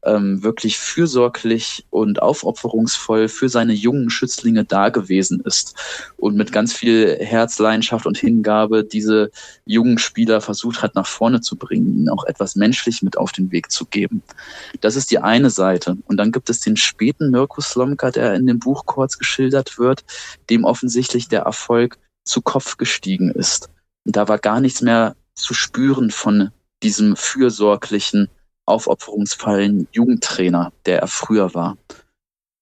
ähm, 0.06 0.44
wirklich 0.44 0.78
fürsorglich 0.78 1.86
und 1.90 2.22
aufopferungsvoll 2.22 3.28
für 3.28 3.50
seine 3.50 3.74
jungen 3.74 4.10
Schützlinge 4.10 4.64
da 4.64 4.90
gewesen 4.90 5.42
ist 5.42 5.76
und 6.18 6.36
mit 6.36 6.52
ganz 6.52 6.74
viel 6.74 7.18
Herzleidenschaft 7.20 8.06
und 8.06 8.18
Hingabe 8.18 8.84
diese 8.84 9.32
jungen 9.66 9.98
Spieler 9.98 10.42
versucht 10.42 10.82
hat, 10.82 10.96
nach 10.96 11.08
vorne 11.08 11.42
zu 11.42 11.56
bringen, 11.56 11.98
ihnen 11.98 12.10
auch 12.10 12.26
etwas 12.26 12.56
menschlich 12.56 13.02
mit 13.02 13.18
auf 13.18 13.32
den 13.32 13.52
Weg 13.52 13.72
zu 13.72 13.86
geben. 13.86 14.22
Das 14.82 14.96
ist 14.96 15.12
die 15.12 15.20
eine 15.20 15.50
Seite. 15.50 15.98
Und 16.08 16.18
dann 16.18 16.32
gibt 16.32 16.50
es 16.50 16.60
den 16.60 16.78
späten 16.78 17.32
Mirko 17.32 17.62
Slomka, 17.62 18.12
der 18.12 18.36
in 18.36 18.48
dem 18.48 18.60
Buch 18.60 18.86
kurz 18.86 19.18
geschildert 19.18 19.78
wird, 19.78 20.04
dem 20.50 20.64
offensichtlich 20.64 21.28
der 21.28 21.42
Erfolg 21.42 21.98
zu 22.24 22.42
Kopf 22.42 22.78
gestiegen 22.78 23.32
ist. 23.32 23.70
Und 24.06 24.16
da 24.16 24.28
war 24.28 24.38
gar 24.38 24.60
nichts 24.60 24.82
mehr 24.82 25.16
zu 25.36 25.54
spüren 25.54 26.12
von 26.12 26.52
diesem 26.84 27.16
fürsorglichen, 27.16 28.30
aufopferungsvollen 28.66 29.88
Jugendtrainer, 29.92 30.72
der 30.86 31.00
er 31.00 31.08
früher 31.08 31.54
war. 31.54 31.78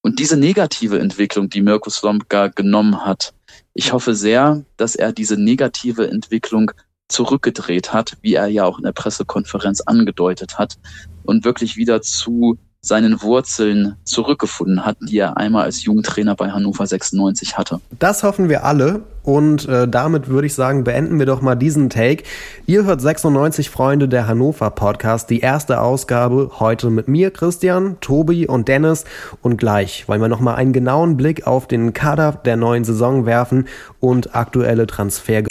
Und 0.02 0.20
diese 0.20 0.36
negative 0.36 1.00
Entwicklung, 1.00 1.50
die 1.50 1.62
Mirko 1.62 1.90
Slomka 1.90 2.48
genommen 2.48 3.06
hat, 3.06 3.34
ich 3.74 3.94
hoffe 3.94 4.16
sehr, 4.16 4.66
dass 4.78 4.96
er 4.96 5.14
diese 5.14 5.38
negative 5.38 6.10
Entwicklung 6.10 6.72
zurückgedreht 7.08 7.94
hat, 7.94 8.18
wie 8.22 8.34
er 8.34 8.48
ja 8.48 8.66
auch 8.66 8.78
in 8.78 8.84
der 8.84 8.92
Pressekonferenz 8.92 9.82
angedeutet 9.82 10.58
hat, 10.58 10.78
und 11.24 11.46
wirklich 11.46 11.78
wieder 11.78 12.02
zu 12.02 12.58
seinen 12.84 13.22
Wurzeln 13.22 13.96
zurückgefunden 14.04 14.86
hat, 14.86 14.98
die 15.00 15.18
er 15.18 15.38
einmal 15.38 15.64
als 15.64 15.84
Jugendtrainer 15.86 16.36
bei 16.36 16.52
Hannover 16.52 16.86
96 16.86 17.58
hatte. 17.58 17.80
Das 17.98 18.24
hoffen 18.24 18.50
wir 18.50 18.66
alle 18.66 19.04
und 19.24 19.70
äh, 19.70 19.88
damit 19.88 20.28
würde 20.28 20.48
ich 20.48 20.54
sagen, 20.54 20.84
beenden 20.84 21.18
wir 21.18 21.26
doch 21.26 21.42
mal 21.42 21.56
diesen 21.56 21.90
Take. 21.90 22.24
Ihr 22.66 22.84
hört 22.84 23.00
96 23.00 23.70
Freunde 23.70 24.10
der 24.10 24.28
Hannover 24.28 24.70
Podcast, 24.70 25.30
die 25.30 25.40
erste 25.40 25.80
Ausgabe 25.80 26.52
heute 26.60 26.90
mit 26.90 27.08
mir, 27.08 27.32
Christian, 27.32 27.96
Tobi 28.02 28.48
und 28.48 28.68
Dennis 28.68 29.06
und 29.42 29.56
gleich 29.56 30.10
wollen 30.10 30.20
wir 30.20 30.28
noch 30.28 30.42
mal 30.42 30.56
einen 30.56 30.74
genauen 30.74 31.16
Blick 31.16 31.48
auf 31.48 31.68
den 31.70 31.94
Kader 31.94 32.34
der 32.44 32.58
neuen 32.58 32.84
Saison 32.84 33.26
werfen 33.26 33.70
und 34.02 34.36
aktuelle 34.36 34.88
Transfer 34.88 35.44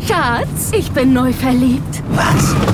Schatz, 0.00 0.72
ich 0.76 0.90
bin 0.90 1.12
neu 1.12 1.32
verliebt. 1.32 2.02
Was? 2.10 2.73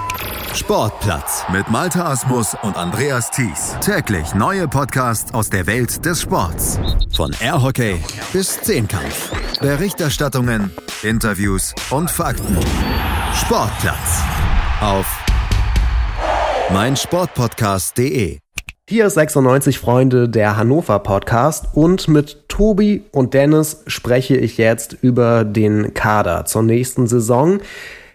Sportplatz 0.53 1.45
mit 1.53 1.69
Malta 1.69 2.11
Asmus 2.11 2.55
und 2.61 2.75
Andreas 2.75 3.31
Thies. 3.31 3.75
Täglich 3.79 4.35
neue 4.35 4.67
Podcasts 4.67 5.33
aus 5.33 5.49
der 5.49 5.65
Welt 5.65 6.05
des 6.05 6.21
Sports. 6.21 6.77
Von 7.15 7.33
Airhockey 7.39 7.95
bis 8.33 8.59
Zehnkampf. 8.61 9.31
Berichterstattungen, 9.61 10.71
Interviews 11.03 11.73
und 11.89 12.11
Fakten. 12.11 12.57
Sportplatz 13.33 14.21
auf 14.81 15.05
meinsportpodcast.de. 16.73 18.39
Hier 18.89 19.05
ist 19.05 19.13
96 19.13 19.79
Freunde 19.79 20.27
der 20.27 20.57
Hannover 20.57 20.99
Podcast 20.99 21.67
und 21.73 22.09
mit 22.09 22.49
Tobi 22.49 23.03
und 23.11 23.33
Dennis 23.33 23.83
spreche 23.87 24.35
ich 24.35 24.57
jetzt 24.57 24.97
über 25.01 25.45
den 25.45 25.93
Kader 25.93 26.43
zur 26.43 26.63
nächsten 26.63 27.07
Saison. 27.07 27.61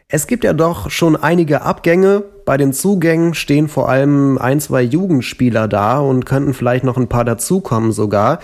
Es 0.08 0.28
gibt 0.28 0.44
ja 0.44 0.52
doch 0.52 0.88
schon 0.88 1.16
einige 1.16 1.62
Abgänge. 1.62 2.22
Bei 2.44 2.56
den 2.56 2.72
Zugängen 2.72 3.34
stehen 3.34 3.66
vor 3.66 3.88
allem 3.88 4.38
ein, 4.38 4.60
zwei 4.60 4.82
Jugendspieler 4.82 5.66
da 5.66 5.98
und 5.98 6.24
könnten 6.24 6.54
vielleicht 6.54 6.84
noch 6.84 6.96
ein 6.96 7.08
paar 7.08 7.24
dazukommen 7.24 7.90
sogar. 7.90 8.38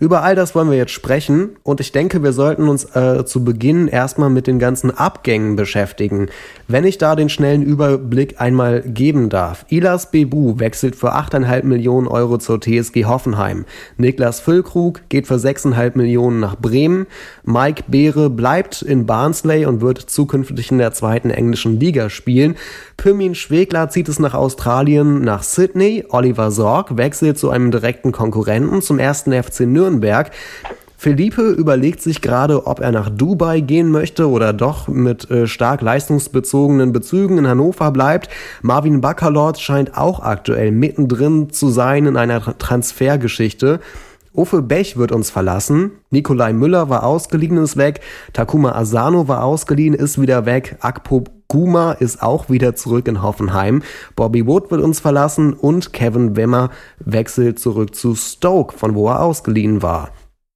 Über 0.00 0.22
all 0.22 0.36
das 0.36 0.54
wollen 0.54 0.70
wir 0.70 0.76
jetzt 0.76 0.92
sprechen 0.92 1.56
und 1.64 1.80
ich 1.80 1.90
denke, 1.90 2.22
wir 2.22 2.32
sollten 2.32 2.68
uns 2.68 2.84
äh, 2.94 3.24
zu 3.24 3.42
Beginn 3.42 3.88
erstmal 3.88 4.30
mit 4.30 4.46
den 4.46 4.60
ganzen 4.60 4.96
Abgängen 4.96 5.56
beschäftigen. 5.56 6.28
Wenn 6.68 6.84
ich 6.84 6.98
da 6.98 7.16
den 7.16 7.28
schnellen 7.28 7.64
Überblick 7.64 8.40
einmal 8.40 8.82
geben 8.82 9.28
darf. 9.28 9.66
Ilas 9.70 10.12
Bebu 10.12 10.60
wechselt 10.60 10.94
für 10.94 11.16
8,5 11.16 11.64
Millionen 11.64 12.06
Euro 12.06 12.38
zur 12.38 12.60
TSG 12.60 13.06
Hoffenheim. 13.06 13.64
Niklas 13.96 14.38
Füllkrug 14.38 15.00
geht 15.08 15.26
für 15.26 15.34
6,5 15.34 15.96
Millionen 15.96 16.38
nach 16.38 16.54
Bremen. 16.54 17.08
Mike 17.42 17.84
Beere 17.88 18.30
bleibt 18.30 18.82
in 18.82 19.04
Barnsley 19.04 19.66
und 19.66 19.80
wird 19.80 19.98
zukünftig 19.98 20.70
in 20.70 20.78
der 20.78 20.92
zweiten 20.92 21.30
englischen 21.30 21.80
Liga 21.80 22.08
spielen. 22.08 22.54
Pirmin 22.96 23.34
Schwegler 23.34 23.88
zieht 23.88 24.08
es 24.08 24.20
nach 24.20 24.34
Australien, 24.34 25.22
nach 25.22 25.42
Sydney. 25.42 26.04
Oliver 26.10 26.52
Sorg 26.52 26.96
wechselt 26.96 27.38
zu 27.38 27.50
einem 27.50 27.72
direkten 27.72 28.12
Konkurrenten 28.12 28.80
zum 28.80 29.00
ersten 29.00 29.32
FC 29.32 29.60
Nürnberg 29.60 29.87
Nürnberg. 29.88 30.30
Felipe 30.96 31.42
überlegt 31.42 32.02
sich 32.02 32.22
gerade, 32.22 32.66
ob 32.66 32.80
er 32.80 32.90
nach 32.90 33.08
Dubai 33.08 33.60
gehen 33.60 33.92
möchte 33.92 34.28
oder 34.28 34.52
doch 34.52 34.88
mit 34.88 35.30
äh, 35.30 35.46
stark 35.46 35.80
leistungsbezogenen 35.80 36.92
Bezügen 36.92 37.38
in 37.38 37.46
Hannover 37.46 37.92
bleibt. 37.92 38.28
Marvin 38.62 39.00
Baccalord 39.00 39.60
scheint 39.60 39.96
auch 39.96 40.18
aktuell 40.18 40.72
mittendrin 40.72 41.50
zu 41.50 41.68
sein 41.68 42.06
in 42.06 42.16
einer 42.16 42.58
Transfergeschichte. 42.58 43.78
Uffe 44.38 44.62
Bech 44.62 44.96
wird 44.96 45.10
uns 45.10 45.30
verlassen. 45.30 45.90
Nikolai 46.10 46.52
Müller 46.52 46.88
war 46.88 47.02
ausgeliehen, 47.02 47.56
ist 47.56 47.76
weg. 47.76 48.00
Takuma 48.32 48.70
Asano 48.70 49.26
war 49.26 49.42
ausgeliehen, 49.42 49.94
ist 49.94 50.20
wieder 50.20 50.46
weg. 50.46 50.76
Akpo 50.80 51.24
Guma 51.48 51.92
ist 51.92 52.22
auch 52.22 52.48
wieder 52.48 52.76
zurück 52.76 53.08
in 53.08 53.20
Hoffenheim. 53.20 53.82
Bobby 54.14 54.46
Wood 54.46 54.70
wird 54.70 54.80
uns 54.80 55.00
verlassen 55.00 55.54
und 55.54 55.92
Kevin 55.92 56.36
Wemmer 56.36 56.70
wechselt 57.00 57.58
zurück 57.58 57.96
zu 57.96 58.14
Stoke, 58.14 58.78
von 58.78 58.94
wo 58.94 59.08
er 59.08 59.22
ausgeliehen 59.22 59.82
war. 59.82 60.10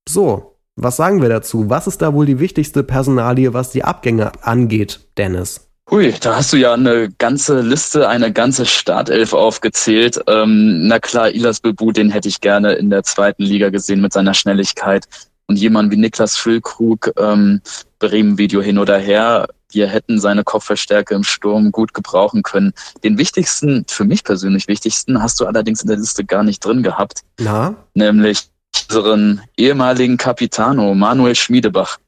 So, 0.09 0.59
was 0.77 0.97
sagen 0.97 1.21
wir 1.21 1.29
dazu? 1.29 1.69
Was 1.69 1.89
ist 1.89 2.03
da 2.03 2.15
wohl 2.15 2.27
die 2.27 2.39
wichtigste 2.39 2.85
Personalie, 2.85 3.53
was 3.53 3.71
die 3.71 3.83
Abgänge 3.83 4.31
angeht, 4.43 5.09
Dennis? 5.19 5.72
Hui, 5.91 6.15
da 6.21 6.37
hast 6.37 6.53
du 6.53 6.57
ja 6.57 6.73
eine 6.73 7.11
ganze 7.19 7.61
Liste, 7.61 8.09
eine 8.09 8.33
ganze 8.33 8.67
Startelf 8.67 9.33
aufgezählt. 9.33 10.21
Ähm, 10.27 10.87
na 10.87 10.99
klar, 10.99 11.31
Ilas 11.31 11.61
Bebu, 11.61 11.93
den 11.93 12.11
hätte 12.11 12.29
ich 12.29 12.41
gerne 12.41 12.73
in 12.75 12.89
der 12.89 13.03
zweiten 13.03 13.43
Liga 13.43 13.69
gesehen 13.69 14.01
mit 14.01 14.13
seiner 14.13 14.33
Schnelligkeit. 14.33 15.07
Und 15.49 15.57
jemand 15.57 15.91
wie 15.93 15.97
Niklas 15.97 16.37
Füllkrug, 16.37 17.11
ähm, 17.19 17.61
Bremen-Video 17.99 18.63
hin 18.63 18.79
oder 18.79 18.97
her, 18.97 19.49
wir 19.73 19.89
hätten 19.89 20.21
seine 20.21 20.45
Kopfverstärke 20.45 21.15
im 21.15 21.25
Sturm 21.25 21.73
gut 21.73 21.95
gebrauchen 21.95 22.43
können. 22.43 22.73
Den 23.03 23.19
wichtigsten, 23.19 23.85
für 23.89 24.05
mich 24.05 24.25
persönlich 24.25 24.69
wichtigsten, 24.69 25.23
hast 25.23 25.41
du 25.41 25.47
allerdings 25.47 25.83
in 25.83 25.89
der 25.89 25.97
Liste 25.97 26.25
gar 26.25 26.43
nicht 26.43 26.65
drin 26.65 26.83
gehabt. 26.83 27.23
Na? 27.39 27.75
Nämlich 27.95 28.49
unseren 28.89 29.43
ehemaligen 29.57 30.17
Capitano 30.17 30.95
Manuel 30.95 31.35
Schmiedebach. 31.35 31.99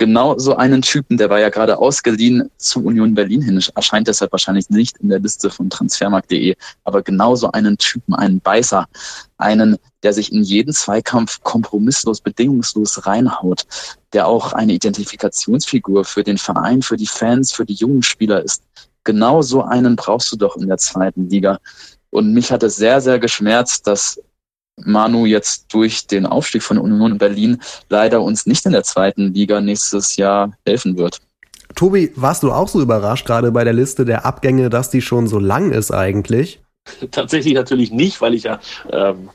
Genau 0.00 0.38
so 0.38 0.56
einen 0.56 0.80
Typen, 0.80 1.18
der 1.18 1.28
war 1.28 1.40
ja 1.40 1.50
gerade 1.50 1.76
ausgeliehen 1.76 2.50
zu 2.56 2.82
Union 2.82 3.12
Berlin 3.12 3.42
hin, 3.42 3.62
erscheint 3.74 4.08
deshalb 4.08 4.32
wahrscheinlich 4.32 4.70
nicht 4.70 4.96
in 4.96 5.10
der 5.10 5.20
Liste 5.20 5.50
von 5.50 5.68
transfermarkt.de, 5.68 6.56
aber 6.84 7.02
genau 7.02 7.36
so 7.36 7.52
einen 7.52 7.76
Typen, 7.76 8.14
einen 8.14 8.40
Beißer, 8.40 8.86
einen, 9.36 9.76
der 10.02 10.14
sich 10.14 10.32
in 10.32 10.42
jeden 10.42 10.72
Zweikampf 10.72 11.42
kompromisslos, 11.42 12.22
bedingungslos 12.22 13.06
reinhaut, 13.06 13.66
der 14.14 14.26
auch 14.26 14.54
eine 14.54 14.72
Identifikationsfigur 14.72 16.06
für 16.06 16.24
den 16.24 16.38
Verein, 16.38 16.80
für 16.80 16.96
die 16.96 17.06
Fans, 17.06 17.52
für 17.52 17.66
die 17.66 17.74
jungen 17.74 18.02
Spieler 18.02 18.42
ist. 18.42 18.62
Genau 19.04 19.42
so 19.42 19.64
einen 19.64 19.96
brauchst 19.96 20.32
du 20.32 20.36
doch 20.36 20.56
in 20.56 20.66
der 20.66 20.78
zweiten 20.78 21.28
Liga. 21.28 21.58
Und 22.08 22.32
mich 22.32 22.50
hat 22.50 22.62
es 22.62 22.76
sehr, 22.76 23.02
sehr 23.02 23.18
geschmerzt, 23.18 23.86
dass 23.86 24.18
Manu 24.84 25.26
jetzt 25.26 25.72
durch 25.72 26.06
den 26.06 26.26
Aufstieg 26.26 26.62
von 26.62 26.78
Union 26.78 27.18
Berlin 27.18 27.60
leider 27.88 28.20
uns 28.22 28.46
nicht 28.46 28.66
in 28.66 28.72
der 28.72 28.82
zweiten 28.82 29.32
Liga 29.34 29.60
nächstes 29.60 30.16
Jahr 30.16 30.52
helfen 30.66 30.96
wird. 30.96 31.20
Tobi, 31.74 32.12
warst 32.16 32.42
du 32.42 32.52
auch 32.52 32.68
so 32.68 32.80
überrascht, 32.80 33.26
gerade 33.26 33.52
bei 33.52 33.64
der 33.64 33.72
Liste 33.72 34.04
der 34.04 34.26
Abgänge, 34.26 34.70
dass 34.70 34.90
die 34.90 35.00
schon 35.00 35.28
so 35.28 35.38
lang 35.38 35.70
ist 35.70 35.90
eigentlich? 35.90 36.60
Tatsächlich 37.10 37.54
natürlich 37.54 37.90
nicht, 37.90 38.20
weil 38.20 38.34
ich 38.34 38.44
ja, 38.44 38.58
ähm, 38.90 39.30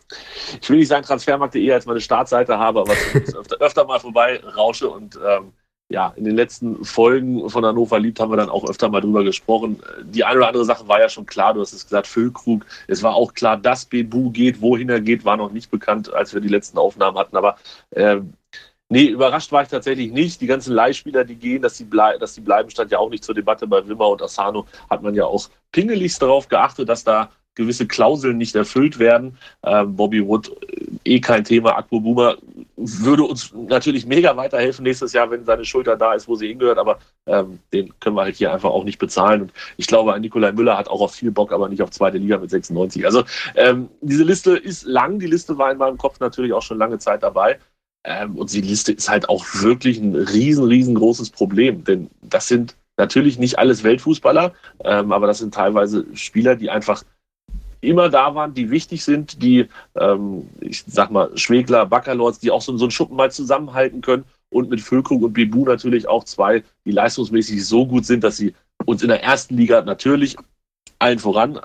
ich 0.61 0.69
will 0.69 0.77
nicht 0.77 0.87
sagen 0.87 1.05
Transfermarkt.de 1.05 1.71
als 1.71 1.85
meine 1.85 2.01
Startseite 2.01 2.57
habe, 2.57 2.81
aber 2.81 2.93
öfter, 3.13 3.57
öfter 3.59 3.85
mal 3.85 3.99
vorbei 3.99 4.41
rausche 4.57 4.89
und 4.89 5.15
ähm, 5.15 5.53
ja, 5.89 6.13
in 6.15 6.23
den 6.23 6.35
letzten 6.35 6.83
Folgen 6.83 7.47
von 7.49 7.63
Hannover 7.63 7.99
liebt 7.99 8.19
haben 8.19 8.31
wir 8.31 8.37
dann 8.37 8.49
auch 8.49 8.67
öfter 8.67 8.89
mal 8.89 9.01
drüber 9.01 9.23
gesprochen. 9.23 9.81
Die 10.03 10.23
eine 10.23 10.37
oder 10.37 10.47
andere 10.47 10.65
Sache 10.65 10.87
war 10.87 10.99
ja 10.99 11.09
schon 11.09 11.27
klar. 11.27 11.53
Du 11.53 11.61
hast 11.61 11.73
es 11.73 11.83
gesagt, 11.83 12.07
Füllkrug. 12.07 12.65
Es 12.87 13.03
war 13.03 13.13
auch 13.13 13.33
klar, 13.33 13.55
dass 13.57 13.85
Bebu 13.85 14.31
geht. 14.31 14.61
Wohin 14.61 14.89
er 14.89 14.99
geht, 15.01 15.25
war 15.25 15.37
noch 15.37 15.51
nicht 15.51 15.69
bekannt, 15.69 16.11
als 16.11 16.33
wir 16.33 16.41
die 16.41 16.47
letzten 16.47 16.79
Aufnahmen 16.79 17.17
hatten. 17.19 17.37
Aber 17.37 17.57
äh, 17.91 18.17
nee, 18.89 19.05
überrascht 19.05 19.51
war 19.51 19.61
ich 19.61 19.69
tatsächlich 19.69 20.11
nicht. 20.11 20.41
Die 20.41 20.47
ganzen 20.47 20.73
Leihspieler, 20.73 21.23
die 21.23 21.35
gehen, 21.35 21.61
dass 21.61 21.81
blei 21.83 22.17
dass 22.17 22.33
sie 22.33 22.41
bleiben, 22.41 22.71
stand 22.71 22.91
ja 22.91 22.97
auch 22.97 23.11
nicht 23.11 23.23
zur 23.23 23.35
Debatte. 23.35 23.67
Bei 23.67 23.87
Wimmer 23.87 24.09
und 24.09 24.23
Asano 24.23 24.65
hat 24.89 25.03
man 25.03 25.13
ja 25.13 25.25
auch 25.25 25.49
pingeligst 25.71 26.19
darauf 26.19 26.47
geachtet, 26.47 26.89
dass 26.89 27.03
da 27.03 27.29
gewisse 27.55 27.87
Klauseln 27.87 28.37
nicht 28.37 28.55
erfüllt 28.55 28.99
werden. 28.99 29.37
Ähm, 29.63 29.95
Bobby 29.95 30.25
Wood, 30.25 30.51
äh, 31.03 31.15
eh 31.15 31.19
kein 31.19 31.43
Thema. 31.43 31.77
Akpo 31.77 31.99
Boomer 31.99 32.37
würde 32.75 33.23
uns 33.23 33.53
natürlich 33.53 34.05
mega 34.05 34.35
weiterhelfen 34.35 34.83
nächstes 34.83 35.13
Jahr, 35.13 35.31
wenn 35.31 35.45
seine 35.45 35.65
Schulter 35.65 35.95
da 35.95 36.13
ist, 36.13 36.27
wo 36.27 36.35
sie 36.35 36.49
hingehört, 36.49 36.77
aber 36.77 36.99
ähm, 37.25 37.59
den 37.73 37.97
können 37.99 38.15
wir 38.15 38.23
halt 38.23 38.35
hier 38.35 38.53
einfach 38.53 38.69
auch 38.69 38.83
nicht 38.83 38.99
bezahlen. 38.99 39.43
Und 39.43 39.53
ich 39.77 39.87
glaube, 39.87 40.13
ein 40.13 40.21
Nikolai 40.21 40.51
Müller 40.51 40.77
hat 40.77 40.89
auch 40.89 41.01
auf 41.01 41.13
viel 41.13 41.31
Bock, 41.31 41.51
aber 41.51 41.69
nicht 41.69 41.81
auf 41.81 41.91
zweite 41.91 42.17
Liga 42.17 42.37
mit 42.37 42.49
96. 42.49 43.05
Also 43.05 43.23
ähm, 43.55 43.89
diese 44.01 44.23
Liste 44.23 44.57
ist 44.57 44.83
lang. 44.83 45.19
Die 45.19 45.27
Liste 45.27 45.57
war 45.57 45.71
in 45.71 45.77
meinem 45.77 45.97
Kopf 45.97 46.19
natürlich 46.19 46.53
auch 46.53 46.61
schon 46.61 46.77
lange 46.77 46.99
Zeit 46.99 47.23
dabei. 47.23 47.59
Ähm, 48.03 48.35
und 48.35 48.53
die 48.53 48.61
Liste 48.61 48.91
ist 48.91 49.09
halt 49.09 49.29
auch 49.29 49.45
wirklich 49.53 49.99
ein 49.99 50.15
riesen, 50.15 50.65
riesengroßes 50.65 51.31
Problem, 51.31 51.83
denn 51.83 52.09
das 52.21 52.47
sind 52.47 52.75
natürlich 52.97 53.39
nicht 53.39 53.57
alles 53.59 53.83
Weltfußballer, 53.83 54.53
ähm, 54.83 55.11
aber 55.11 55.27
das 55.27 55.39
sind 55.39 55.53
teilweise 55.53 56.05
Spieler, 56.13 56.55
die 56.55 56.69
einfach 56.69 57.03
immer 57.87 58.09
da 58.09 58.35
waren, 58.35 58.53
die 58.53 58.69
wichtig 58.69 59.03
sind, 59.03 59.41
die, 59.41 59.67
ähm, 59.95 60.49
ich 60.61 60.83
sag 60.87 61.11
mal, 61.11 61.35
Schwegler, 61.37 61.85
Baccalords, 61.85 62.39
die 62.39 62.51
auch 62.51 62.61
so, 62.61 62.75
so 62.77 62.85
einen 62.85 62.91
Schuppen 62.91 63.15
mal 63.15 63.31
zusammenhalten 63.31 64.01
können 64.01 64.25
und 64.49 64.69
mit 64.69 64.81
Füllkrug 64.81 65.23
und 65.23 65.33
Bibu 65.33 65.65
natürlich 65.65 66.07
auch 66.07 66.23
zwei, 66.23 66.63
die 66.85 66.91
leistungsmäßig 66.91 67.65
so 67.65 67.85
gut 67.85 68.05
sind, 68.05 68.23
dass 68.23 68.37
sie 68.37 68.53
uns 68.85 69.01
in 69.01 69.09
der 69.09 69.23
ersten 69.23 69.55
Liga 69.55 69.81
natürlich 69.81 70.35
allen 70.99 71.19
voran 71.19 71.59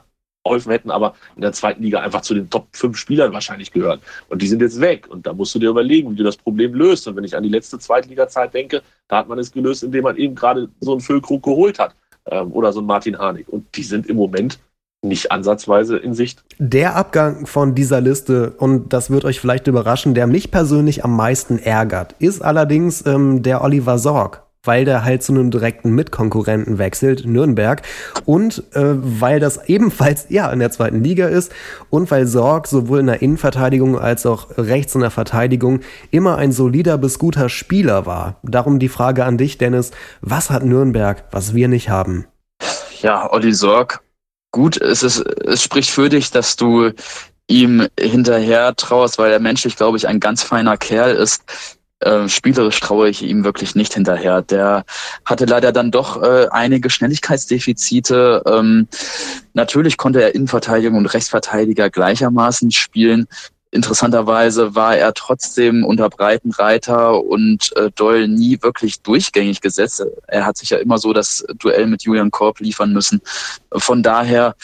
geholfen 0.44 0.72
hätten, 0.72 0.90
aber 0.90 1.14
in 1.36 1.42
der 1.42 1.52
zweiten 1.52 1.82
Liga 1.82 2.00
einfach 2.00 2.22
zu 2.22 2.34
den 2.34 2.48
Top 2.48 2.68
5 2.72 2.96
Spielern 2.96 3.32
wahrscheinlich 3.32 3.72
gehören. 3.72 4.00
Und 4.28 4.42
die 4.42 4.48
sind 4.48 4.62
jetzt 4.62 4.80
weg. 4.80 5.06
Und 5.08 5.26
da 5.26 5.32
musst 5.32 5.54
du 5.54 5.58
dir 5.58 5.68
überlegen, 5.68 6.10
wie 6.10 6.16
du 6.16 6.24
das 6.24 6.36
Problem 6.36 6.74
löst. 6.74 7.06
Und 7.06 7.16
wenn 7.16 7.24
ich 7.24 7.36
an 7.36 7.42
die 7.42 7.48
letzte 7.48 7.78
Zweitliga-Zeit 7.78 8.54
denke, 8.54 8.82
da 9.08 9.18
hat 9.18 9.28
man 9.28 9.38
es 9.38 9.52
gelöst, 9.52 9.82
indem 9.82 10.04
man 10.04 10.16
eben 10.16 10.34
gerade 10.34 10.68
so 10.80 10.92
einen 10.92 11.00
Füllkrug 11.00 11.42
geholt 11.42 11.78
hat. 11.78 11.94
Ähm, 12.26 12.52
oder 12.52 12.72
so 12.72 12.80
einen 12.80 12.86
Martin 12.86 13.18
Harnik. 13.18 13.48
Und 13.48 13.66
die 13.76 13.82
sind 13.82 14.06
im 14.06 14.16
Moment 14.16 14.58
nicht 15.02 15.32
ansatzweise 15.32 15.96
in 15.96 16.14
Sicht. 16.14 16.44
Der 16.58 16.96
Abgang 16.96 17.46
von 17.46 17.74
dieser 17.74 18.00
Liste, 18.00 18.50
und 18.58 18.92
das 18.92 19.10
wird 19.10 19.24
euch 19.24 19.40
vielleicht 19.40 19.66
überraschen, 19.66 20.14
der 20.14 20.26
mich 20.26 20.50
persönlich 20.50 21.04
am 21.04 21.16
meisten 21.16 21.58
ärgert, 21.58 22.14
ist 22.18 22.42
allerdings 22.42 23.04
ähm, 23.06 23.42
der 23.42 23.62
Oliver 23.62 23.98
Sorg 23.98 24.42
weil 24.62 24.84
der 24.84 25.04
halt 25.04 25.22
zu 25.22 25.32
einem 25.32 25.50
direkten 25.50 25.94
Mitkonkurrenten 25.94 26.78
wechselt, 26.78 27.24
Nürnberg, 27.24 27.82
und 28.26 28.62
äh, 28.74 28.94
weil 28.94 29.40
das 29.40 29.64
ebenfalls 29.68 30.26
ja 30.28 30.50
in 30.52 30.58
der 30.58 30.70
zweiten 30.70 31.02
Liga 31.02 31.28
ist 31.28 31.52
und 31.88 32.10
weil 32.10 32.26
Sorg 32.26 32.66
sowohl 32.66 33.00
in 33.00 33.06
der 33.06 33.22
Innenverteidigung 33.22 33.98
als 33.98 34.26
auch 34.26 34.48
rechts 34.58 34.94
in 34.94 35.00
der 35.00 35.10
Verteidigung 35.10 35.80
immer 36.10 36.36
ein 36.36 36.52
solider 36.52 36.98
bis 36.98 37.18
guter 37.18 37.48
Spieler 37.48 38.06
war. 38.06 38.36
Darum 38.42 38.78
die 38.78 38.88
Frage 38.88 39.24
an 39.24 39.38
dich, 39.38 39.58
Dennis, 39.58 39.92
was 40.20 40.50
hat 40.50 40.64
Nürnberg, 40.64 41.24
was 41.30 41.54
wir 41.54 41.68
nicht 41.68 41.88
haben? 41.88 42.26
Ja, 43.00 43.32
Olli 43.32 43.54
Sorg 43.54 44.02
gut, 44.50 44.80
es 44.80 45.02
ist, 45.02 45.18
es 45.20 45.62
spricht 45.62 45.90
für 45.90 46.08
dich, 46.08 46.30
dass 46.30 46.56
du 46.56 46.92
ihm 47.46 47.88
hinterher 47.98 48.74
traust, 48.76 49.18
weil 49.18 49.32
er 49.32 49.40
menschlich, 49.40 49.76
glaube 49.76 49.98
ich, 49.98 50.06
ein 50.06 50.20
ganz 50.20 50.42
feiner 50.42 50.76
Kerl 50.76 51.14
ist. 51.14 51.42
Äh, 51.98 52.28
spielerisch 52.28 52.80
traue 52.80 53.10
ich 53.10 53.22
ihm 53.22 53.44
wirklich 53.44 53.74
nicht 53.74 53.92
hinterher. 53.92 54.40
Der 54.40 54.84
hatte 55.26 55.44
leider 55.44 55.70
dann 55.72 55.90
doch 55.90 56.22
äh, 56.22 56.46
einige 56.50 56.88
Schnelligkeitsdefizite. 56.88 58.42
Ähm, 58.46 58.88
natürlich 59.52 59.98
konnte 59.98 60.22
er 60.22 60.34
Innenverteidigung 60.34 60.96
und 60.96 61.06
Rechtsverteidiger 61.06 61.90
gleichermaßen 61.90 62.70
spielen. 62.70 63.26
Interessanterweise 63.72 64.74
war 64.74 64.96
er 64.96 65.14
trotzdem 65.14 65.84
unter 65.84 66.08
Breitenreiter 66.10 67.22
und 67.22 67.74
äh, 67.76 67.90
Doyle 67.92 68.26
nie 68.26 68.60
wirklich 68.62 69.00
durchgängig 69.02 69.60
gesetzt. 69.60 70.04
Er 70.26 70.44
hat 70.44 70.56
sich 70.56 70.70
ja 70.70 70.78
immer 70.78 70.98
so 70.98 71.12
das 71.12 71.46
Duell 71.54 71.86
mit 71.86 72.02
Julian 72.02 72.32
Korb 72.32 72.58
liefern 72.58 72.92
müssen. 72.92 73.20
Von 73.72 74.02
daher, 74.02 74.56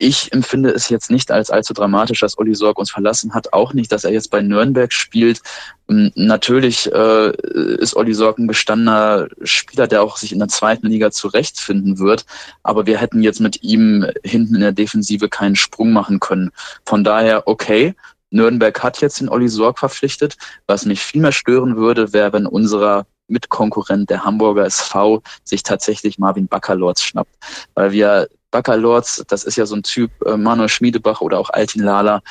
ich 0.00 0.32
empfinde 0.32 0.70
es 0.70 0.88
jetzt 0.88 1.10
nicht 1.10 1.30
als 1.32 1.50
allzu 1.50 1.72
dramatisch, 1.74 2.20
dass 2.20 2.38
Olli 2.38 2.54
Sorg 2.54 2.78
uns 2.78 2.90
verlassen 2.90 3.34
hat. 3.34 3.52
Auch 3.52 3.74
nicht, 3.74 3.90
dass 3.90 4.04
er 4.04 4.12
jetzt 4.12 4.30
bei 4.30 4.40
Nürnberg 4.40 4.92
spielt. 4.92 5.40
Ähm, 5.88 6.12
natürlich 6.14 6.90
äh, 6.92 7.32
ist 7.76 7.96
Olli 7.96 8.14
Sorg 8.14 8.38
ein 8.38 8.48
gestandener 8.48 9.28
Spieler, 9.42 9.88
der 9.88 10.02
auch 10.02 10.16
sich 10.16 10.32
in 10.32 10.38
der 10.38 10.48
zweiten 10.48 10.86
Liga 10.86 11.10
zurechtfinden 11.12 11.98
wird. 11.98 12.26
Aber 12.62 12.86
wir 12.86 12.98
hätten 12.98 13.22
jetzt 13.22 13.40
mit 13.40 13.62
ihm 13.62 14.06
hinten 14.24 14.56
in 14.56 14.60
der 14.60 14.72
Defensive 14.72 15.28
keinen 15.28 15.56
Sprung 15.56 15.92
machen 15.92 16.20
können. 16.20 16.50
Von 16.84 17.02
daher, 17.02 17.46
okay, 17.46 17.94
Nürnberg 18.30 18.82
hat 18.82 19.00
jetzt 19.00 19.20
den 19.20 19.28
Olli 19.28 19.48
Sorg 19.48 19.78
verpflichtet. 19.78 20.36
Was 20.66 20.84
mich 20.84 21.00
viel 21.00 21.22
mehr 21.22 21.32
stören 21.32 21.76
würde, 21.76 22.12
wäre, 22.12 22.32
wenn 22.32 22.46
unserer 22.46 23.06
Mitkonkurrent, 23.28 24.10
der 24.10 24.24
Hamburger 24.24 24.64
SV, 24.64 25.22
sich 25.44 25.62
tatsächlich 25.62 26.18
Marvin 26.18 26.48
Baccalords 26.48 27.02
schnappt. 27.02 27.34
Weil 27.74 27.92
wir 27.92 28.28
Baccalords, 28.50 29.24
das 29.28 29.44
ist 29.44 29.56
ja 29.56 29.66
so 29.66 29.76
ein 29.76 29.82
Typ, 29.82 30.10
äh, 30.24 30.36
Manuel 30.36 30.68
Schmiedebach 30.68 31.20
oder 31.20 31.38
auch 31.38 31.50
Altin 31.50 31.82
Lala, 31.82 32.22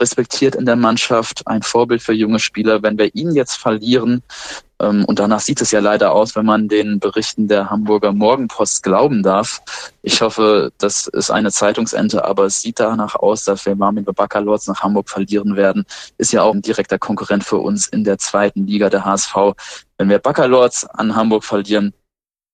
respektiert 0.00 0.54
in 0.54 0.66
der 0.66 0.76
Mannschaft, 0.76 1.46
ein 1.46 1.62
Vorbild 1.62 2.02
für 2.02 2.12
junge 2.12 2.38
Spieler. 2.38 2.82
Wenn 2.82 2.98
wir 2.98 3.14
ihn 3.14 3.32
jetzt 3.34 3.56
verlieren, 3.56 4.22
ähm, 4.78 5.04
und 5.06 5.18
danach 5.18 5.40
sieht 5.40 5.60
es 5.60 5.70
ja 5.70 5.80
leider 5.80 6.12
aus, 6.12 6.36
wenn 6.36 6.44
man 6.44 6.68
den 6.68 7.00
Berichten 7.00 7.48
der 7.48 7.70
Hamburger 7.70 8.12
Morgenpost 8.12 8.82
glauben 8.82 9.22
darf. 9.22 9.62
Ich 10.02 10.20
hoffe, 10.20 10.72
das 10.78 11.06
ist 11.06 11.30
eine 11.30 11.50
Zeitungsente, 11.50 12.24
aber 12.24 12.44
es 12.44 12.60
sieht 12.60 12.80
danach 12.80 13.14
aus, 13.14 13.44
dass 13.44 13.64
wir 13.64 13.74
Marmin 13.74 14.04
Baccalords 14.04 14.66
nach 14.66 14.82
Hamburg 14.82 15.08
verlieren 15.08 15.56
werden. 15.56 15.84
Ist 16.18 16.32
ja 16.32 16.42
auch 16.42 16.54
ein 16.54 16.62
direkter 16.62 16.98
Konkurrent 16.98 17.44
für 17.44 17.58
uns 17.58 17.86
in 17.86 18.04
der 18.04 18.18
zweiten 18.18 18.66
Liga 18.66 18.90
der 18.90 19.04
HSV. 19.04 19.34
Wenn 19.98 20.08
wir 20.10 20.18
Baccalords 20.18 20.84
an 20.84 21.16
Hamburg 21.16 21.44
verlieren, 21.44 21.94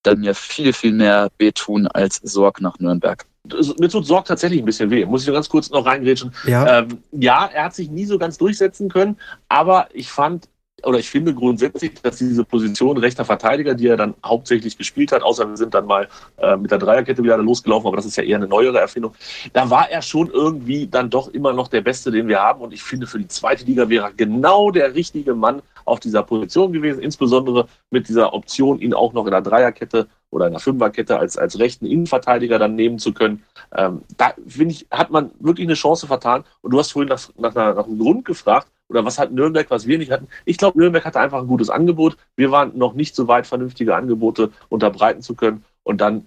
dann 0.05 0.21
mir 0.21 0.35
viel, 0.35 0.73
viel 0.73 0.93
mehr 0.93 1.31
wehtun 1.39 1.87
als 1.87 2.17
Sorg 2.17 2.61
nach 2.61 2.79
Nürnberg 2.79 3.25
mir 3.45 3.89
tut 3.89 4.07
Sorg 4.07 4.25
tatsächlich 4.25 4.61
ein 4.61 4.65
bisschen 4.65 4.91
weh. 4.91 5.05
Muss 5.05 5.23
ich 5.23 5.27
nur 5.27 5.35
ganz 5.35 5.49
kurz 5.49 5.71
noch 5.71 5.85
reingrätschen. 5.85 6.33
Ja. 6.47 6.79
Ähm, 6.79 7.03
ja, 7.13 7.51
er 7.53 7.65
hat 7.65 7.75
sich 7.75 7.91
nie 7.91 8.05
so 8.05 8.19
ganz 8.19 8.39
durchsetzen 8.39 8.89
können, 8.89 9.17
aber 9.49 9.89
ich 9.93 10.11
fand, 10.11 10.49
oder 10.85 10.99
ich 10.99 11.11
finde 11.11 11.35
grundsätzlich, 11.35 11.95
dass 12.03 12.19
diese 12.19 12.45
Position 12.45 12.97
rechter 12.97 13.25
Verteidiger, 13.25 13.75
die 13.75 13.87
er 13.87 13.97
dann 13.97 14.15
hauptsächlich 14.25 14.79
gespielt 14.79 15.13
hat, 15.13 15.23
außer 15.23 15.49
wir 15.49 15.57
sind 15.57 15.75
dann 15.75 15.87
mal 15.87 16.09
äh, 16.39 16.57
mit 16.57 16.71
der 16.71 16.79
Dreierkette 16.79 17.23
wieder 17.23 17.37
losgelaufen, 17.37 17.87
aber 17.87 17.97
das 17.97 18.07
ist 18.07 18.17
ja 18.17 18.25
eher 18.25 18.37
eine 18.37 18.49
neuere 18.49 18.79
Erfindung, 18.79 19.15
da 19.53 19.71
war 19.71 19.91
er 19.91 20.03
schon 20.03 20.31
irgendwie 20.31 20.87
dann 20.87 21.11
doch 21.11 21.29
immer 21.29 21.53
noch 21.53 21.69
der 21.69 21.83
Beste, 21.83 22.11
den 22.11 22.27
wir 22.27 22.41
haben. 22.41 22.61
Und 22.61 22.73
ich 22.73 22.83
finde, 22.83 23.07
für 23.07 23.19
die 23.19 23.29
zweite 23.29 23.65
Liga 23.65 23.89
wäre 23.89 24.07
er 24.07 24.13
genau 24.13 24.71
der 24.71 24.95
richtige 24.95 25.35
Mann 25.35 25.63
auf 25.85 26.01
dieser 26.01 26.23
Position 26.23 26.73
gewesen, 26.73 27.01
insbesondere 27.01 27.69
mit 27.91 28.09
dieser 28.09 28.33
Option, 28.33 28.81
ihn 28.81 28.95
auch 28.95 29.13
noch 29.13 29.27
in 29.27 29.33
der 29.33 29.43
Dreierkette 29.43 30.09
oder 30.33 30.47
in 30.47 30.53
der 30.53 30.61
Fünferkette 30.61 31.19
als, 31.19 31.37
als 31.37 31.59
rechten 31.59 31.87
Innenverteidiger 31.87 32.59
dann 32.59 32.75
nehmen 32.75 32.99
zu 32.99 33.13
können. 33.13 33.45
Ähm, 33.77 34.03
da 34.17 34.33
finde 34.49 34.75
ich, 34.75 34.87
hat 34.91 35.11
man 35.11 35.31
wirklich 35.39 35.67
eine 35.67 35.75
Chance 35.75 36.07
vertan. 36.07 36.45
Und 36.63 36.73
du 36.73 36.79
hast 36.79 36.93
vorhin 36.93 37.09
nach, 37.09 37.29
nach, 37.37 37.55
einer, 37.55 37.75
nach 37.75 37.85
einem 37.85 37.99
Grund 37.99 38.25
gefragt, 38.25 38.69
oder 38.89 39.05
was 39.05 39.19
hat 39.19 39.33
Nürnberg, 39.33 39.71
was 39.71 39.87
wir 39.87 39.99
nicht 39.99 40.11
hatten. 40.11 40.29
Ich 40.45 40.59
glaube, 40.59 40.79
Nürnberg 40.79 41.05
hatte 41.05 41.21
einfach 41.21 41.41
ein 41.41 41.47
gutes 41.47 41.71
Angebot. 41.71 42.17
Wir 42.37 42.51
waren 42.51 42.77
noch 42.77 42.95
nicht 42.95 43.15
so 43.15 43.29
weit, 43.29 43.47
vernünftige 43.47 43.95
Angebote 43.95 44.51
unterbreiten 44.69 45.23
zu 45.23 45.35
können. 45.35 45.65
Und 45.83 46.01
dann 46.01 46.27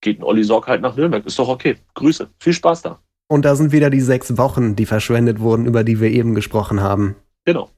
geht 0.00 0.20
ein 0.20 0.24
Olli 0.24 0.44
Sorg 0.44 0.66
halt 0.66 0.82
nach 0.82 0.96
Nürnberg. 0.96 1.24
Ist 1.24 1.38
doch 1.38 1.48
okay. 1.48 1.76
Grüße. 1.94 2.28
Viel 2.38 2.52
Spaß 2.52 2.82
da. 2.82 3.00
Und 3.28 3.44
da 3.44 3.56
sind 3.56 3.72
wieder 3.72 3.90
die 3.90 4.00
sechs 4.00 4.38
Wochen, 4.38 4.76
die 4.76 4.86
verschwendet 4.86 5.40
wurden, 5.40 5.66
über 5.66 5.82
die 5.82 6.00
wir 6.00 6.10
eben 6.10 6.34
gesprochen 6.34 6.80
haben. 6.80 7.16
Genau. 7.44 7.70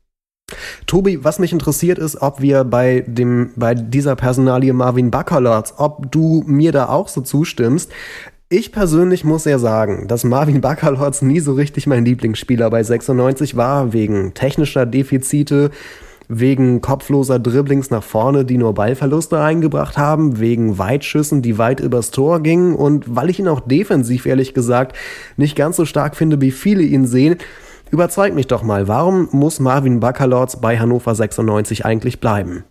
Tobi, 0.86 1.22
was 1.24 1.38
mich 1.38 1.52
interessiert 1.52 1.98
ist, 1.98 2.22
ob 2.22 2.40
wir 2.40 2.64
bei 2.64 3.04
dem, 3.06 3.50
bei 3.56 3.74
dieser 3.74 4.16
Personalie 4.16 4.72
Marvin 4.72 5.10
Baccalords, 5.10 5.74
ob 5.76 6.10
du 6.10 6.42
mir 6.46 6.72
da 6.72 6.88
auch 6.88 7.08
so 7.08 7.20
zustimmst. 7.20 7.90
Ich 8.50 8.72
persönlich 8.72 9.24
muss 9.24 9.44
ja 9.44 9.58
sagen, 9.58 10.08
dass 10.08 10.24
Marvin 10.24 10.62
Baccalords 10.62 11.20
nie 11.20 11.40
so 11.40 11.52
richtig 11.52 11.86
mein 11.86 12.06
Lieblingsspieler 12.06 12.70
bei 12.70 12.82
96 12.82 13.56
war, 13.56 13.92
wegen 13.92 14.32
technischer 14.32 14.86
Defizite, 14.86 15.70
wegen 16.28 16.80
kopfloser 16.80 17.38
Dribblings 17.38 17.90
nach 17.90 18.02
vorne, 18.02 18.46
die 18.46 18.56
nur 18.56 18.72
Ballverluste 18.72 19.40
eingebracht 19.40 19.98
haben, 19.98 20.38
wegen 20.40 20.78
Weitschüssen, 20.78 21.42
die 21.42 21.58
weit 21.58 21.80
übers 21.80 22.10
Tor 22.10 22.40
gingen 22.40 22.74
und 22.74 23.14
weil 23.14 23.28
ich 23.28 23.38
ihn 23.38 23.48
auch 23.48 23.60
defensiv 23.60 24.24
ehrlich 24.24 24.54
gesagt 24.54 24.96
nicht 25.36 25.56
ganz 25.56 25.76
so 25.76 25.84
stark 25.84 26.16
finde, 26.16 26.40
wie 26.40 26.50
viele 26.50 26.82
ihn 26.82 27.06
sehen. 27.06 27.36
Überzeug 27.90 28.34
mich 28.34 28.46
doch 28.46 28.62
mal, 28.62 28.88
warum 28.88 29.28
muss 29.32 29.60
Marvin 29.60 30.00
Baccalords 30.00 30.60
bei 30.60 30.78
Hannover 30.78 31.14
96 31.14 31.84
eigentlich 31.84 32.20
bleiben? 32.20 32.64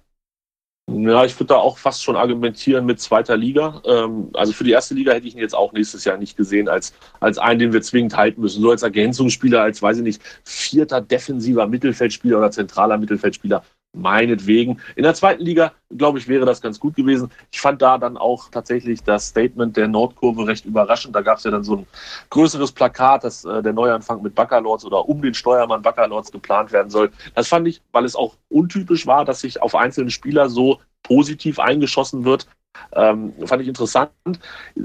Ja, 0.90 1.26
ich 1.26 1.38
würde 1.38 1.48
da 1.48 1.56
auch 1.56 1.78
fast 1.78 2.02
schon 2.02 2.16
argumentieren 2.16 2.86
mit 2.86 3.02
zweiter 3.02 3.36
Liga. 3.36 3.82
Ähm, 3.86 4.30
also 4.34 4.54
für 4.54 4.64
die 4.64 4.72
erste 4.72 4.94
Liga 4.94 5.12
hätte 5.12 5.28
ich 5.28 5.36
ihn 5.36 5.42
jetzt 5.42 5.56
auch 5.56 5.74
nächstes 5.74 6.06
Jahr 6.06 6.18
nicht 6.18 6.38
gesehen 6.38 6.70
als, 6.70 6.94
als 7.20 7.38
einen, 7.38 7.60
den 7.60 7.74
wir 7.74 7.82
zwingend 7.82 8.16
halten 8.16 8.40
müssen. 8.40 8.62
So 8.62 8.72
als 8.72 8.84
Ergänzungsspieler, 8.84 9.62
als, 9.62 9.82
weiß 9.82 9.98
ich 9.98 10.04
nicht, 10.04 10.22
vierter 10.46 11.02
defensiver 11.02 11.68
Mittelfeldspieler 11.68 12.38
oder 12.38 12.52
zentraler 12.52 12.98
Mittelfeldspieler 12.98 13.64
meinetwegen. 14.02 14.80
In 14.96 15.04
der 15.04 15.14
zweiten 15.14 15.44
Liga, 15.44 15.74
glaube 15.96 16.20
ich, 16.20 16.28
wäre 16.28 16.46
das 16.46 16.62
ganz 16.62 16.80
gut 16.80 16.96
gewesen. 16.96 17.32
Ich 17.52 17.60
fand 17.60 17.82
da 17.82 17.98
dann 17.98 18.18
auch 18.18 18.50
tatsächlich 18.50 19.04
das 19.04 19.28
Statement 19.28 19.76
der 19.78 19.88
Nordkurve 19.88 20.48
recht 20.48 20.66
überraschend. 20.66 21.16
Da 21.16 21.22
gab 21.22 21.38
es 21.38 21.44
ja 21.44 21.52
dann 21.52 21.64
so 21.64 21.78
ein 21.78 21.88
größeres 22.30 22.72
Plakat, 22.72 23.24
dass 23.24 23.46
äh, 23.46 23.62
der 23.62 23.74
Neuanfang 23.74 24.22
mit 24.22 24.36
Bacalords 24.36 24.86
oder 24.86 25.08
um 25.08 25.22
den 25.22 25.34
Steuermann 25.34 25.82
Bacalords 25.82 26.32
geplant 26.32 26.72
werden 26.72 26.90
soll. 26.90 27.12
Das 27.36 27.48
fand 27.48 27.68
ich, 27.68 27.82
weil 27.92 28.06
es 28.06 28.16
auch 28.16 28.36
untypisch 28.50 29.08
war, 29.08 29.26
dass 29.26 29.42
sich 29.42 29.62
auf 29.62 29.76
einzelne 29.76 30.12
Spieler 30.12 30.50
so 30.50 30.80
positiv 31.04 31.60
eingeschossen 31.60 32.26
wird. 32.26 32.48
Ähm, 32.94 33.34
fand 33.46 33.62
ich 33.62 33.68
interessant. 33.68 34.12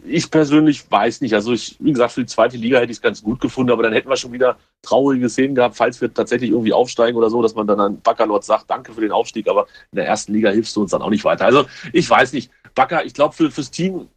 Ich 0.06 0.30
persönlich 0.30 0.90
weiß 0.90 1.20
nicht. 1.20 1.34
Also 1.34 1.52
ich, 1.52 1.76
wie 1.80 1.92
gesagt, 1.92 2.12
für 2.12 2.20
die 2.20 2.26
zweite 2.26 2.56
Liga 2.56 2.78
hätte 2.78 2.92
ich 2.92 2.98
es 2.98 3.02
ganz 3.02 3.22
gut 3.22 3.40
gefunden, 3.40 3.72
aber 3.72 3.82
dann 3.82 3.92
hätten 3.92 4.08
wir 4.08 4.16
schon 4.16 4.32
wieder 4.32 4.56
traurige 4.82 5.28
Szenen 5.28 5.54
gehabt, 5.54 5.76
falls 5.76 6.00
wir 6.00 6.12
tatsächlich 6.12 6.50
irgendwie 6.50 6.72
aufsteigen 6.72 7.16
oder 7.16 7.30
so, 7.30 7.42
dass 7.42 7.54
man 7.54 7.66
dann 7.66 7.80
an 7.80 8.00
Backerlord 8.00 8.44
sagt, 8.44 8.70
danke 8.70 8.92
für 8.92 9.00
den 9.00 9.12
Aufstieg, 9.12 9.48
aber 9.48 9.66
in 9.92 9.96
der 9.96 10.06
ersten 10.06 10.32
Liga 10.32 10.50
hilfst 10.50 10.74
du 10.76 10.82
uns 10.82 10.90
dann 10.90 11.02
auch 11.02 11.10
nicht 11.10 11.24
weiter. 11.24 11.44
Also 11.44 11.66
ich 11.92 12.08
weiß 12.08 12.32
nicht. 12.32 12.50
Backer, 12.74 13.04
ich 13.04 13.12
glaube, 13.12 13.34
für, 13.34 13.50
fürs 13.50 13.70
Team 13.70 14.08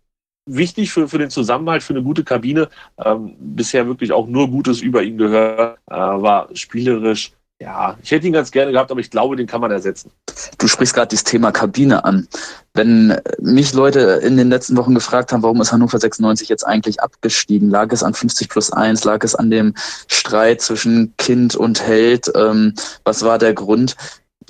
wichtig 0.45 0.91
für, 0.91 1.07
für 1.07 1.17
den 1.17 1.29
Zusammenhalt, 1.29 1.83
für 1.83 1.93
eine 1.93 2.03
gute 2.03 2.23
Kabine. 2.23 2.69
Ähm, 3.03 3.35
bisher 3.39 3.87
wirklich 3.87 4.11
auch 4.11 4.27
nur 4.27 4.49
Gutes 4.49 4.81
über 4.81 5.03
ihn 5.03 5.17
gehört. 5.17 5.79
Äh, 5.87 5.95
war 5.95 6.49
spielerisch 6.55 7.33
ja, 7.59 7.97
ich 8.03 8.11
hätte 8.11 8.27
ihn 8.27 8.33
ganz 8.33 8.51
gerne 8.51 8.73
gehabt, 8.73 8.91
aber 8.91 8.99
ich 8.99 9.09
glaube, 9.09 9.37
den 9.37 9.47
kann 9.47 9.61
man 9.61 9.71
ersetzen. 9.71 10.11
Du 10.57 10.67
sprichst 10.67 10.93
gerade 10.93 11.15
das 11.15 11.23
Thema 11.23 11.51
Kabine 11.51 12.03
an. 12.03 12.27
Wenn 12.73 13.17
mich 13.39 13.73
Leute 13.73 13.99
in 14.23 14.35
den 14.35 14.49
letzten 14.49 14.75
Wochen 14.75 14.93
gefragt 14.93 15.31
haben, 15.31 15.41
warum 15.41 15.61
ist 15.61 15.71
Hannover 15.71 15.97
96 15.97 16.49
jetzt 16.49 16.67
eigentlich 16.67 16.99
abgestiegen, 16.99 17.69
lag 17.69 17.93
es 17.93 18.03
an 18.03 18.13
50 18.13 18.49
plus 18.49 18.73
1, 18.73 19.05
lag 19.05 19.23
es 19.23 19.35
an 19.35 19.49
dem 19.49 19.73
Streit 20.07 20.61
zwischen 20.61 21.13
Kind 21.17 21.55
und 21.55 21.81
Held, 21.81 22.29
ähm, 22.35 22.73
was 23.05 23.23
war 23.23 23.37
der 23.37 23.53
Grund? 23.53 23.95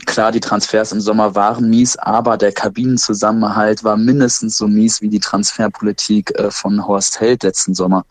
Klar, 0.06 0.34
die 0.34 0.42
Transfers 0.42 0.92
im 0.92 1.00
Sommer 1.00 1.36
waren 1.36 1.70
mies, 1.70 1.96
aber 1.96 2.36
der 2.36 2.52
Kabinenzusammenhalt 2.52 3.86
war 3.86 3.96
mindestens 3.96 4.58
so 4.58 4.68
mies 4.68 5.02
wie 5.02 5.08
die 5.08 5.22
Transferpolitik 5.22 6.38
äh, 6.38 6.52
von 6.52 6.86
Horst 6.86 7.22
Held 7.22 7.44
letzten 7.44 7.74
Sommer. 7.74 8.06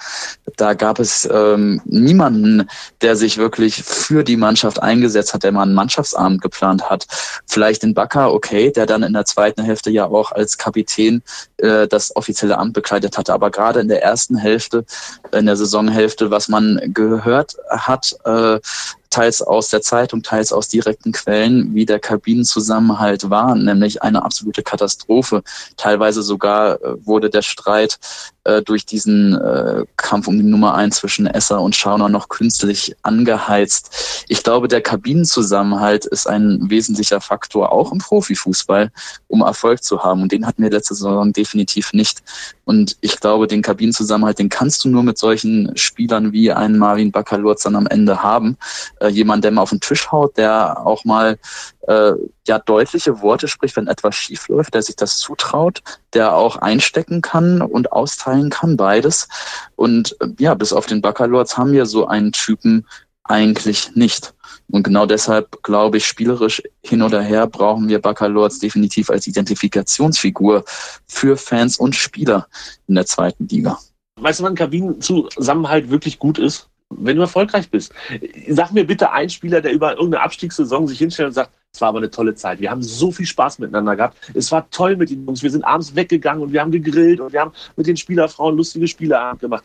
Da 0.57 0.72
gab 0.72 0.99
es 0.99 1.28
ähm, 1.30 1.82
niemanden, 1.85 2.68
der 3.03 3.16
sich 3.16 3.37
wirklich 3.37 3.82
für 3.82 4.24
die 4.24 4.37
Mannschaft 4.39 4.82
eingesetzt 4.82 5.35
hat, 5.35 5.43
der 5.43 5.53
mal 5.53 5.62
einen 5.62 5.74
Mannschaftsabend 5.74 6.41
geplant 6.41 6.89
hat. 6.89 7.07
Vielleicht 7.47 7.82
den 7.82 7.93
Bakker, 7.93 8.32
okay, 8.32 8.70
der 8.70 8.87
dann 8.87 9.03
in 9.03 9.12
der 9.12 9.26
zweiten 9.26 9.62
Hälfte 9.62 9.91
ja 9.91 10.07
auch 10.07 10.32
als 10.32 10.57
Kapitän 10.57 11.22
äh, 11.59 11.87
das 11.87 12.16
offizielle 12.16 12.57
Amt 12.57 12.72
bekleidet 12.72 13.18
hatte. 13.18 13.35
Aber 13.35 13.51
gerade 13.51 13.80
in 13.80 13.89
der 13.89 14.03
ersten 14.03 14.37
Hälfte, 14.37 14.87
in 15.32 15.45
der 15.45 15.57
Saisonhälfte, 15.57 16.30
was 16.30 16.49
man 16.49 16.80
gehört 16.95 17.57
hat, 17.68 18.16
äh, 18.24 18.59
teils 19.14 19.42
aus 19.42 19.68
der 19.68 19.80
Zeitung, 19.80 20.24
teils 20.24 20.52
aus 20.52 20.66
direkten 20.66 21.12
Quellen, 21.12 21.72
wie 21.72 21.86
der 21.86 22.00
Kabinenzusammenhalt 22.00 23.30
war, 23.30 23.54
nämlich 23.54 24.02
eine 24.02 24.24
absolute 24.24 24.64
Katastrophe. 24.64 25.44
Teilweise 25.76 26.22
sogar 26.24 26.82
äh, 26.82 27.06
wurde 27.06 27.30
der 27.30 27.42
Streit 27.42 28.00
äh, 28.42 28.60
durch 28.60 28.84
diesen 28.84 29.34
äh, 29.34 29.84
Kampf 29.96 30.26
um 30.26 30.36
die 30.36 30.42
Nummer 30.42 30.74
eins 30.74 30.96
zwischen 30.96 31.26
Esser 31.26 31.60
und 31.60 31.76
Schauner 31.76 32.08
noch 32.08 32.28
künstlich 32.28 32.96
angeheizt. 33.02 34.24
Ich 34.28 34.42
glaube, 34.42 34.66
der 34.66 34.82
Kabinenzusammenhalt 34.82 36.06
ist 36.06 36.28
ein 36.28 36.68
wesentlicher 36.68 37.20
Faktor 37.20 37.72
auch 37.72 37.92
im 37.92 37.98
Profifußball, 37.98 38.90
um 39.28 39.42
Erfolg 39.42 39.82
zu 39.84 40.02
haben. 40.02 40.22
Und 40.22 40.32
den 40.32 40.46
hatten 40.46 40.62
wir 40.62 40.70
letzte 40.70 40.94
Saison 40.94 41.32
definitiv 41.32 41.92
nicht. 41.92 42.22
Und 42.64 42.96
ich 43.00 43.20
glaube, 43.20 43.46
den 43.46 43.62
Kabinenzusammenhalt, 43.62 44.38
den 44.38 44.48
kannst 44.48 44.84
du 44.84 44.88
nur 44.88 45.02
mit 45.02 45.18
solchen 45.18 45.76
Spielern 45.76 46.32
wie 46.32 46.52
einen 46.52 46.78
Marvin 46.78 47.12
Bakalurz 47.12 47.62
dann 47.62 47.76
am 47.76 47.86
Ende 47.86 48.22
haben. 48.22 48.56
Äh, 49.05 49.09
jemand, 49.09 49.44
der 49.44 49.50
mal 49.50 49.62
auf 49.62 49.70
den 49.70 49.80
Tisch 49.80 50.11
haut, 50.11 50.36
der 50.36 50.86
auch 50.86 51.05
mal 51.05 51.38
äh, 51.86 52.12
ja 52.46 52.59
deutliche 52.59 53.20
Worte 53.20 53.48
spricht, 53.48 53.76
wenn 53.76 53.86
etwas 53.86 54.14
schief 54.14 54.48
läuft, 54.48 54.74
der 54.74 54.82
sich 54.82 54.96
das 54.96 55.18
zutraut, 55.18 55.82
der 56.14 56.34
auch 56.34 56.57
einstecken 56.57 57.20
kann 57.20 57.61
und 57.61 57.92
austeilen 57.92 58.50
kann, 58.50 58.76
beides. 58.76 59.28
Und 59.76 60.16
äh, 60.20 60.28
ja, 60.38 60.55
bis 60.55 60.72
auf 60.72 60.86
den 60.86 61.02
Baccalords 61.02 61.59
haben 61.59 61.72
wir 61.72 61.86
so 61.86 62.07
einen 62.07 62.32
Typen 62.32 62.86
eigentlich 63.24 63.94
nicht. 63.94 64.34
Und 64.70 64.82
genau 64.82 65.07
deshalb 65.07 65.62
glaube 65.62 65.98
ich, 65.98 66.07
spielerisch 66.07 66.62
hin 66.82 67.02
oder 67.02 67.20
her 67.20 67.46
brauchen 67.46 67.88
wir 67.88 68.00
Baccalords 68.00 68.59
definitiv 68.59 69.11
als 69.11 69.26
Identifikationsfigur 69.26 70.64
für 71.07 71.36
Fans 71.36 71.76
und 71.76 71.94
Spieler 71.94 72.46
in 72.86 72.94
der 72.94 73.07
zweiten 73.07 73.48
Liga. 73.48 73.78
Weißt 74.20 74.40
du, 74.40 74.44
wann 74.44 74.55
Kabinenzusammenhalt 74.55 75.90
wirklich 75.90 76.18
gut 76.18 76.38
ist? 76.38 76.68
Wenn 76.99 77.16
du 77.16 77.22
erfolgreich 77.22 77.70
bist. 77.70 77.92
Sag 78.49 78.72
mir 78.72 78.86
bitte 78.86 79.12
einen 79.12 79.30
Spieler, 79.30 79.61
der 79.61 79.72
über 79.72 79.92
irgendeine 79.92 80.22
Abstiegssaison 80.22 80.86
sich 80.86 80.99
hinstellt 80.99 81.28
und 81.28 81.32
sagt, 81.32 81.51
es 81.72 81.80
war 81.80 81.88
aber 81.88 81.99
eine 81.99 82.11
tolle 82.11 82.34
Zeit. 82.34 82.61
Wir 82.61 82.70
haben 82.70 82.82
so 82.82 83.11
viel 83.11 83.26
Spaß 83.26 83.59
miteinander 83.59 83.97
gehabt. 83.97 84.16
Es 84.34 84.53
war 84.53 84.68
toll 84.70 84.97
mit 84.97 85.11
den 85.11 85.26
Jungs. 85.26 85.42
Wir 85.42 85.51
sind 85.51 85.64
abends 85.64 85.95
weggegangen 85.95 86.42
und 86.42 86.53
wir 86.53 86.61
haben 86.61 86.70
gegrillt 86.70 87.20
und 87.20 87.32
wir 87.32 87.40
haben 87.40 87.53
mit 87.76 87.86
den 87.86 87.97
Spielerfrauen 87.97 88.57
lustige 88.57 88.86
Spieleabend 88.86 89.40
gemacht. 89.40 89.64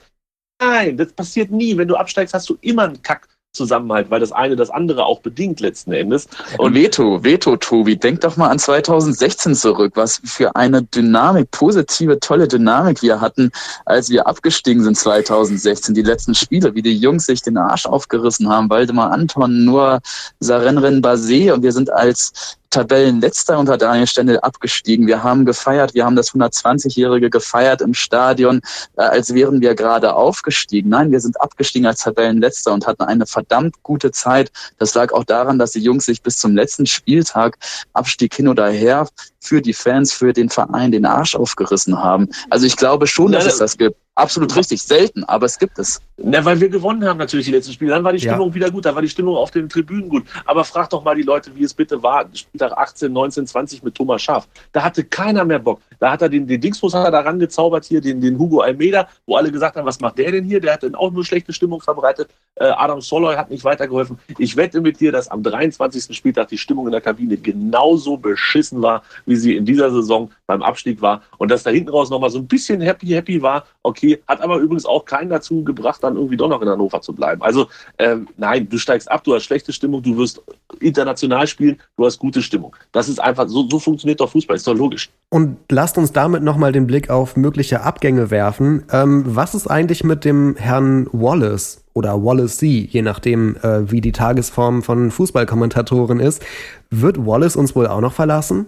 Nein, 0.60 0.98
das 0.98 1.14
passiert 1.14 1.52
nie. 1.52 1.78
Wenn 1.78 1.88
du 1.88 1.96
absteigst, 1.96 2.34
hast 2.34 2.50
du 2.50 2.58
immer 2.62 2.84
einen 2.84 3.02
Kack 3.02 3.28
Zusammenhalt, 3.60 4.10
weil 4.10 4.22
das 4.22 4.32
eine 4.32 4.56
das 4.56 4.70
andere 4.70 5.06
auch 5.06 5.20
bedingt 5.20 5.60
letzten 5.60 5.92
Endes. 5.92 6.28
Und 6.58 6.76
Veto, 6.76 7.24
Veto, 7.26 7.58
Tobi, 7.58 7.98
denk 7.98 8.22
doch 8.22 8.38
mal 8.38 8.48
an 8.48 8.58
2016 8.58 9.54
zurück, 9.54 9.92
was 9.96 10.22
für 10.24 10.56
eine 10.56 10.84
Dynamik, 10.84 11.52
positive, 11.52 12.20
tolle 12.22 12.48
Dynamik 12.48 13.02
wir 13.02 13.20
hatten, 13.20 13.52
als 13.86 14.10
wir 14.10 14.28
abgestiegen 14.28 14.82
sind 14.82 14.96
2016. 14.96 15.94
Die 15.94 16.02
letzten 16.02 16.36
Spiele, 16.36 16.74
wie 16.74 16.82
die 16.82 16.98
Jungs 16.98 17.26
sich 17.26 17.42
den 17.42 17.58
Arsch 17.58 17.86
aufgerissen 17.86 18.48
haben, 18.48 18.70
Waldemar 18.70 19.12
Anton, 19.12 19.66
nur 19.66 20.00
Sarenren 20.40 21.02
Basé 21.02 21.52
und 21.52 21.62
wir 21.62 21.74
sind 21.74 21.92
als 21.92 22.58
Tabellenletzter 22.70 23.58
unter 23.58 23.78
Daniel 23.78 24.08
Stendel 24.08 24.40
abgestiegen. 24.40 25.08
Wir 25.08 25.24
haben 25.24 25.46
gefeiert, 25.46 25.94
wir 25.94 26.06
haben 26.06 26.16
das 26.16 26.34
120-Jährige 26.34 27.30
gefeiert 27.30 27.82
im 27.82 27.94
Stadion, 27.94 28.62
äh, 28.98 29.02
als 29.02 29.34
wären 29.34 29.62
wir 29.62 29.76
gerade 29.76 30.14
aufgestiegen. 30.14 30.90
Nein, 30.90 31.12
wir 31.12 31.20
sind 31.20 31.40
abgestiegen 31.42 31.88
als 31.88 32.02
Tabellenletzter 32.02 32.74
und 32.74 32.88
hatten 32.88 33.04
eine 33.04 33.26
verdammt 33.26 33.82
gute 33.84 34.12
Zeit. 34.12 34.52
Das 34.78 34.94
lag 34.94 35.12
auch 35.12 35.24
daran, 35.24 35.60
dass 35.60 35.72
die 35.72 35.80
Jungs 35.80 36.06
sich 36.06 36.22
bis 36.22 36.38
zum 36.38 36.56
letzten 36.56 36.86
Spieltag 36.86 37.58
Abstieg 37.94 38.34
hin 38.34 38.48
oder 38.48 38.70
her 38.70 39.08
für 39.40 39.62
die 39.62 39.74
Fans, 39.74 40.14
für 40.14 40.34
den 40.34 40.50
Verein 40.50 40.92
den 40.92 41.06
Arsch 41.06 41.36
aufgerissen 41.36 42.02
haben. 42.02 42.30
Also 42.50 42.66
ich 42.66 42.76
glaube 42.76 43.08
schon, 43.08 43.32
dass 43.32 43.46
es 43.46 43.58
das 43.58 43.78
gibt. 43.78 43.98
Absolut 44.20 44.54
richtig, 44.58 44.82
selten, 44.82 45.24
aber 45.24 45.46
es 45.46 45.58
gibt 45.58 45.80
es. 45.80 46.02
Na, 46.18 46.44
weil 46.44 46.60
wir 46.60 46.68
gewonnen 46.68 47.06
haben 47.06 47.18
natürlich 47.18 47.46
die 47.46 47.54
letzten 47.54 47.72
Spiele. 47.72 47.92
Dann 47.92 48.04
war 48.04 48.12
die 48.12 48.20
Stimmung 48.20 48.50
ja. 48.50 48.56
wieder 48.56 48.72
gut, 48.72 48.84
dann 48.84 48.94
war 48.94 49.02
die 49.02 49.08
Stimmung 49.08 49.38
auf 49.38 49.52
den 49.52 49.70
Tribünen 49.70 50.10
gut. 50.10 50.26
Aber 50.46 50.66
frag 50.66 50.90
doch 50.90 51.06
mal 51.06 51.16
die 51.16 51.22
Leute, 51.22 51.56
wie 51.56 51.64
es 51.64 51.74
bitte 51.74 52.04
war, 52.04 52.26
Spieltag 52.34 52.74
18, 52.74 53.14
19, 53.14 53.48
20 53.48 53.84
mit 53.84 53.96
Thomas 53.96 54.22
Schaaf. 54.22 54.50
Da 54.74 54.84
hatte 54.84 55.06
keiner 55.06 55.46
mehr 55.46 55.60
Bock. 55.60 55.80
Da 56.00 56.12
hat 56.12 56.22
er 56.22 56.28
den, 56.28 56.46
den 56.46 56.60
Dingsbus 56.60 56.94
hat 56.94 57.06
er 57.06 57.12
da 57.12 57.22
rangezaubert 57.22 57.86
hier, 57.86 58.02
den, 58.02 58.20
den 58.20 58.38
Hugo 58.38 58.60
Almeida, 58.60 59.08
wo 59.26 59.38
alle 59.38 59.52
gesagt 59.52 59.78
haben, 59.78 59.86
was 59.86 60.02
macht 60.02 60.18
der 60.18 60.34
denn 60.34 60.44
hier? 60.44 60.60
Der 60.60 60.74
hat 60.74 60.84
dann 60.84 60.96
auch 60.96 61.12
nur 61.12 61.24
schlechte 61.24 61.54
Stimmung 61.54 61.80
verbreitet. 61.80 62.30
Äh, 62.56 62.66
Adam 62.66 63.00
Soloy 63.00 63.36
hat 63.36 63.50
nicht 63.50 63.64
weitergeholfen. 63.64 64.20
Ich 64.38 64.58
wette 64.58 64.82
mit 64.82 65.00
dir, 65.00 65.14
dass 65.14 65.30
am 65.30 65.44
23. 65.44 66.16
Spieltag 66.16 66.50
die 66.50 66.58
Stimmung 66.58 66.88
in 66.88 66.92
der 66.92 67.02
Kabine 67.02 67.38
genauso 67.38 68.18
beschissen 68.18 68.82
war, 68.82 69.04
wie 69.26 69.38
sie 69.38 69.56
in 69.56 69.66
dieser 69.66 69.92
Saison 69.92 70.30
beim 70.46 70.62
Abstieg 70.62 71.02
war. 71.02 71.22
Und 71.38 71.52
dass 71.52 71.64
da 71.64 71.70
hinten 71.70 71.90
raus 71.90 72.10
nochmal 72.10 72.30
so 72.30 72.40
ein 72.40 72.48
bisschen 72.48 72.82
happy, 72.82 73.08
happy 73.08 73.42
war, 73.42 73.66
okay, 73.84 74.09
hat 74.28 74.42
aber 74.42 74.58
übrigens 74.58 74.86
auch 74.86 75.06
keinen 75.06 75.30
dazu 75.30 75.64
gebracht, 75.64 76.04
dann 76.04 76.16
irgendwie 76.16 76.38
doch 76.38 76.50
noch 76.50 76.62
in 76.62 76.70
Hannover 76.70 77.02
zu 77.02 77.14
bleiben. 77.14 77.42
Also 77.42 77.68
ähm, 77.98 78.28
nein, 78.38 78.68
du 78.70 78.78
steigst 78.78 79.10
ab, 79.10 79.24
du 79.24 79.36
hast 79.36 79.44
schlechte 79.44 79.74
Stimmung, 79.74 80.02
du 80.02 80.18
wirst 80.18 80.42
international 80.80 81.48
spielen, 81.48 81.80
du 81.98 82.06
hast 82.06 82.20
gute 82.20 82.42
Stimmung. 82.42 82.76
Das 82.92 83.10
ist 83.10 83.20
einfach, 83.20 83.48
so, 83.48 83.68
so 83.70 83.80
funktioniert 83.80 84.20
doch 84.20 84.30
Fußball, 84.30 84.56
ist 84.56 84.68
doch 84.68 84.76
logisch. 84.76 85.10
Und 85.30 85.58
lasst 85.70 85.98
uns 85.98 86.12
damit 86.12 86.44
nochmal 86.44 86.72
den 86.72 86.88
Blick 86.88 87.10
auf 87.10 87.36
mögliche 87.36 87.82
Abgänge 87.82 88.32
werfen. 88.32 88.84
Ähm, 88.92 89.24
was 89.28 89.56
ist 89.56 89.68
eigentlich 89.68 90.04
mit 90.04 90.26
dem 90.26 90.56
Herrn 90.56 91.08
Wallace? 91.12 91.84
oder 92.00 92.24
Wallace 92.24 92.58
C., 92.58 92.88
je 92.90 93.02
nachdem, 93.02 93.58
äh, 93.58 93.92
wie 93.92 94.00
die 94.00 94.14
Tagesform 94.14 94.84
von 94.84 95.12
Fußballkommentatoren 95.12 96.22
ist. 96.22 96.42
Wird 96.90 97.26
Wallace 97.26 97.58
uns 97.58 97.76
wohl 97.76 97.88
auch 97.88 98.00
noch 98.00 98.14
verlassen? 98.14 98.68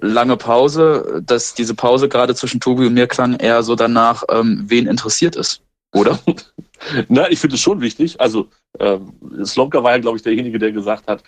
Lange 0.00 0.36
Pause, 0.36 1.22
dass 1.24 1.54
diese 1.54 1.74
Pause 1.74 2.08
gerade 2.08 2.34
zwischen 2.34 2.60
Tobi 2.60 2.86
und 2.86 2.94
mir 2.94 3.06
klang 3.06 3.36
eher 3.36 3.62
so 3.62 3.74
danach, 3.74 4.24
ähm, 4.30 4.64
wen 4.66 4.86
interessiert 4.86 5.36
es, 5.36 5.60
oder? 5.94 6.18
Na, 7.08 7.30
ich 7.30 7.38
finde 7.38 7.56
es 7.56 7.62
schon 7.62 7.80
wichtig. 7.80 8.20
Also 8.20 8.48
ähm, 8.80 9.12
Slomka 9.44 9.82
war 9.82 9.92
ja, 9.92 9.98
glaube 9.98 10.16
ich, 10.16 10.22
derjenige, 10.22 10.58
der 10.58 10.72
gesagt 10.72 11.06
hat, 11.06 11.22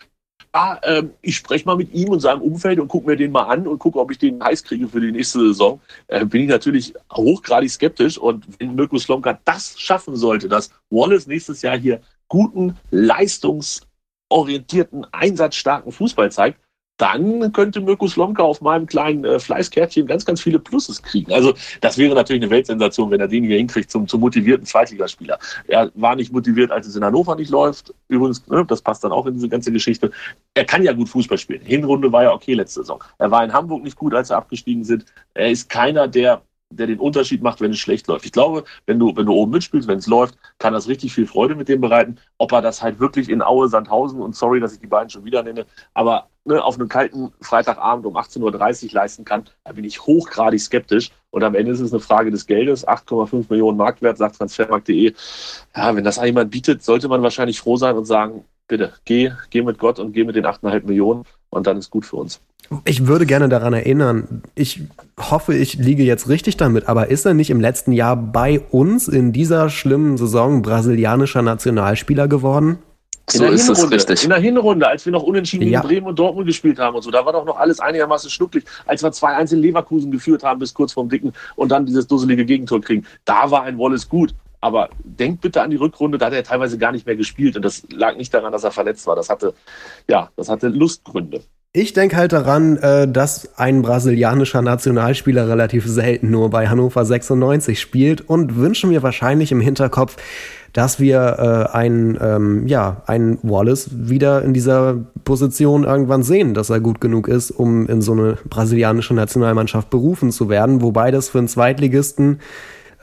ah, 0.55 0.79
ähm, 0.85 1.11
ich 1.21 1.37
spreche 1.37 1.67
mal 1.67 1.77
mit 1.77 1.93
ihm 1.93 2.09
und 2.11 2.21
seinem 2.21 2.41
Umfeld 2.41 2.81
und 2.81 2.89
gucke 2.89 3.09
mir 3.09 3.17
den 3.17 3.33
mal 3.33 3.45
an 3.45 3.67
und 3.67 3.79
gucke, 3.79 3.99
ob 3.99 4.11
ich 4.11 4.17
den 4.19 4.43
heiß 4.43 4.65
kriege 4.65 4.89
für 4.89 5.01
die 5.01 5.13
nächste 5.13 5.41
Saison. 5.41 5.81
Äh, 6.07 6.25
bin 6.25 6.43
ich 6.43 6.49
natürlich 6.49 6.95
hochgradig 7.13 7.71
skeptisch. 7.71 8.17
Und 8.19 8.47
wenn 8.59 8.75
Mirko 8.75 8.99
Slomka 8.99 9.39
das 9.45 9.79
schaffen 9.79 10.17
sollte, 10.17 10.49
dass 10.49 10.71
Wallace 10.91 11.27
nächstes 11.27 11.61
Jahr 11.63 11.77
hier 11.77 12.01
guten, 12.29 12.77
leistungsorientierten, 12.91 15.07
einsatzstarken 15.13 15.93
Fußball 15.93 16.33
zeigt, 16.33 16.59
dann 16.97 17.53
könnte 17.53 17.81
Mirko 17.81 18.07
Slomka 18.07 18.43
auf 18.43 18.61
meinem 18.61 18.87
kleinen 18.87 19.25
äh, 19.25 19.41
Fleißkärtchen 19.41 20.07
ganz, 20.07 20.25
ganz 20.25 20.41
viele 20.41 20.59
Pluses 20.59 21.03
kriegen. 21.03 21.33
Also 21.33 21.55
das 21.81 21.99
wäre 21.99 22.15
natürlich 22.15 22.43
eine 22.43 22.51
Weltsensation, 22.51 23.11
wenn 23.11 23.21
er 23.21 23.29
den 23.29 23.45
hier 23.45 23.57
hinkriegt 23.57 23.91
zum, 23.91 24.07
zum 24.07 24.21
motivierten 24.21 24.65
Zweitligaspieler. 24.65 25.39
Er 25.67 25.91
war 25.95 26.15
nicht 26.15 26.33
motiviert, 26.33 26.71
als 26.71 26.87
es 26.87 26.95
in 26.95 27.05
Hannover 27.05 27.35
nicht 27.35 27.51
läuft. 27.51 27.93
Übrigens, 28.09 28.47
ne, 28.47 28.65
das 28.65 28.81
passt 28.81 29.03
dann 29.03 29.13
auch 29.13 29.27
in 29.27 29.35
diese 29.35 29.49
ganze 29.49 29.73
Geschichte. 29.73 30.13
Er 30.55 30.65
kann 30.65 30.85
ja 30.85 30.93
gut 30.93 31.09
Fußball 31.09 31.39
spielen. 31.39 31.63
Hinrunde 31.65 32.13
war 32.13 32.23
ja 32.23 32.33
okay 32.33 32.55
letzte 32.55 32.81
Saison. 32.81 33.03
Er 33.19 33.31
war 33.31 33.45
in 33.45 33.53
Hamburg 33.53 33.83
nicht 33.83 33.97
gut, 33.97 34.15
als 34.15 34.31
er 34.31 34.37
abgestiegen 34.37 34.85
sind. 34.85 35.05
Er 35.35 35.51
ist 35.51 35.69
keiner, 35.69 36.07
der 36.07 36.43
der 36.71 36.87
den 36.87 36.99
Unterschied 36.99 37.43
macht, 37.43 37.61
wenn 37.61 37.71
es 37.71 37.79
schlecht 37.79 38.07
läuft. 38.07 38.25
Ich 38.25 38.33
glaube, 38.33 38.65
wenn 38.87 38.99
du, 38.99 39.17
wenn 39.17 39.27
du 39.27 39.33
oben 39.33 39.53
mitspielst, 39.53 39.89
wenn 39.89 39.99
es 39.99 40.07
läuft, 40.07 40.37
kann 40.59 40.73
das 40.73 40.89
richtig 40.89 41.15
viel 41.15 41.27
Freude 41.27 41.55
mit 41.55 41.69
dem 41.69 41.81
bereiten. 41.81 42.19
Ob 42.39 42.53
er 42.53 42.63
das 42.63 42.83
halt 42.83 42.99
wirklich 43.01 43.29
in 43.29 43.43
Aue, 43.43 43.69
Sandhausen 43.69 44.21
und 44.21 44.35
sorry, 44.35 44.61
dass 44.61 44.73
ich 44.73 44.81
die 44.81 44.87
beiden 44.87 45.11
schon 45.11 45.25
wieder 45.25 45.43
nenne, 45.43 45.67
aber 45.95 46.29
ne, 46.45 46.63
auf 46.63 46.77
einem 46.77 46.89
kalten 46.89 47.33
Freitagabend 47.41 48.07
um 48.07 48.17
18.30 48.17 48.87
Uhr 48.87 48.93
leisten 48.93 49.25
kann, 49.25 49.45
da 49.65 49.73
bin 49.73 49.85
ich 49.85 50.05
hochgradig 50.07 50.61
skeptisch. 50.61 51.11
Und 51.31 51.43
am 51.43 51.55
Ende 51.55 51.73
ist 51.73 51.81
es 51.81 51.93
eine 51.93 52.01
Frage 52.01 52.31
des 52.31 52.47
Geldes. 52.47 52.87
8,5 52.87 53.47
Millionen 53.49 53.77
Marktwert, 53.77 54.19
sagt 54.19 54.37
transfermarkt.de. 54.37 55.15
Ja, 55.75 55.97
wenn 55.97 56.05
das 56.05 56.17
jemand 56.17 56.51
bietet, 56.51 56.85
sollte 56.85 57.09
man 57.09 57.23
wahrscheinlich 57.23 57.59
froh 57.59 57.77
sein 57.77 57.97
und 57.97 58.05
sagen, 58.05 58.45
bitte, 58.69 58.93
geh, 59.05 59.33
geh 59.51 59.63
mit 59.63 59.79
Gott 59.79 59.99
und 59.99 60.13
geh 60.13 60.25
mit 60.25 60.37
den 60.37 60.47
8,5 60.47 60.87
Millionen 60.87 61.25
und 61.55 61.67
dann 61.67 61.79
ist 61.79 61.91
gut 61.91 62.05
für 62.05 62.17
uns. 62.17 62.41
Ich 62.85 63.07
würde 63.07 63.27
gerne 63.27 63.49
daran 63.49 63.75
erinnern, 63.75 64.43
ich 64.55 64.83
hoffe, 65.19 65.55
ich 65.55 65.75
liege 65.75 66.03
jetzt 66.03 66.29
richtig 66.29 66.57
damit, 66.57 66.89
aber 66.89 67.09
ist 67.09 67.27
er 67.27 67.35
nicht 67.35 67.51
im 67.51 67.61
letzten 67.61 67.93
Jahr 67.93 68.17
bei 68.17 68.61
uns 68.71 69.07
in 69.07 69.33
dieser 69.33 69.69
schlimmen 69.69 70.17
Saison 70.17 70.63
brasilianischer 70.63 71.43
Nationalspieler 71.43 72.27
geworden? 72.27 72.79
In 73.33 73.39
so 73.39 73.45
ist 73.47 73.69
es 73.71 73.91
richtig. 73.91 74.25
In 74.25 74.31
der 74.31 74.39
Hinrunde, 74.39 74.87
als 74.87 75.07
wir 75.07 75.13
noch 75.13 75.23
unentschieden 75.23 75.69
ja. 75.69 75.81
gegen 75.81 75.89
Bremen 75.89 76.07
und 76.09 76.19
Dortmund 76.19 76.47
gespielt 76.47 76.79
haben 76.79 76.95
und 76.95 77.03
so, 77.03 77.11
da 77.11 77.25
war 77.25 77.33
doch 77.33 77.47
noch 77.47 77.57
alles 77.57 77.81
einigermaßen 77.81 78.29
schnucklig, 78.29 78.65
als 78.85 79.03
wir 79.03 79.13
zwei 79.13 79.35
einzelne 79.35 79.63
Leverkusen 79.63 80.11
geführt 80.11 80.43
haben 80.43 80.59
bis 80.59 80.75
kurz 80.75 80.93
vorm 80.93 81.09
Dicken 81.09 81.33
und 81.57 81.71
dann 81.71 81.87
dieses 81.87 82.07
dusselige 82.07 82.45
Gegentor 82.45 82.83
kriegen. 82.83 83.07
Da 83.25 83.51
war 83.51 83.63
ein 83.63 83.79
Wallace 83.79 84.09
gut. 84.09 84.35
Aber 84.65 84.89
denkt 85.05 85.43
bitte 85.43 85.61
an 85.61 85.69
die 85.69 85.77
Rückrunde, 85.77 86.17
da 86.17 86.25
hat 86.25 86.33
er 86.33 86.43
teilweise 86.43 86.79
gar 86.79 86.91
nicht 86.91 87.05
mehr 87.05 87.17
gespielt. 87.17 87.55
Und 87.55 87.67
das 87.67 87.83
lag 87.91 88.17
nicht 88.17 88.33
daran, 88.33 88.51
dass 88.51 88.65
er 88.65 88.71
verletzt 88.71 89.07
war. 89.07 89.15
Das 89.15 89.29
hatte, 89.29 89.53
ja, 90.09 90.31
das 90.37 90.49
hatte 90.49 90.69
Lustgründe. 90.69 91.43
Ich 91.75 91.93
denke 91.93 92.17
halt 92.17 92.33
daran, 92.33 92.79
äh, 92.79 93.07
dass 93.07 93.59
ein 93.59 93.83
brasilianischer 93.83 94.63
Nationalspieler 94.63 95.51
relativ 95.51 95.87
selten 95.87 96.31
nur 96.31 96.49
bei 96.49 96.69
Hannover 96.69 97.05
96 97.05 97.79
spielt 97.79 98.23
und 98.23 98.57
wünschen 98.57 98.89
mir 98.89 99.03
wahrscheinlich 99.03 99.53
im 99.53 99.61
Hinterkopf, 99.61 100.17
dass 100.73 100.99
wir 100.99 101.69
äh, 101.71 101.77
einen, 101.77 102.17
ähm, 102.23 102.67
ja, 102.67 103.03
einen 103.07 103.39
Wallace 103.43 103.91
wieder 103.93 104.41
in 104.43 104.55
dieser 104.55 104.95
Position 105.25 105.85
irgendwann 105.85 106.23
sehen, 106.23 106.55
dass 106.55 106.71
er 106.71 106.81
gut 106.81 107.03
genug 107.03 107.29
ist, 107.29 107.51
um 107.51 107.87
in 107.87 108.01
so 108.01 108.13
eine 108.13 108.39
brasilianische 108.49 109.13
Nationalmannschaft 109.13 109.91
berufen 109.91 110.33
zu 110.33 110.49
werden, 110.49 110.81
wobei 110.81 111.11
das 111.11 111.29
für 111.29 111.39
einen 111.39 111.49
Zweitligisten 111.49 112.41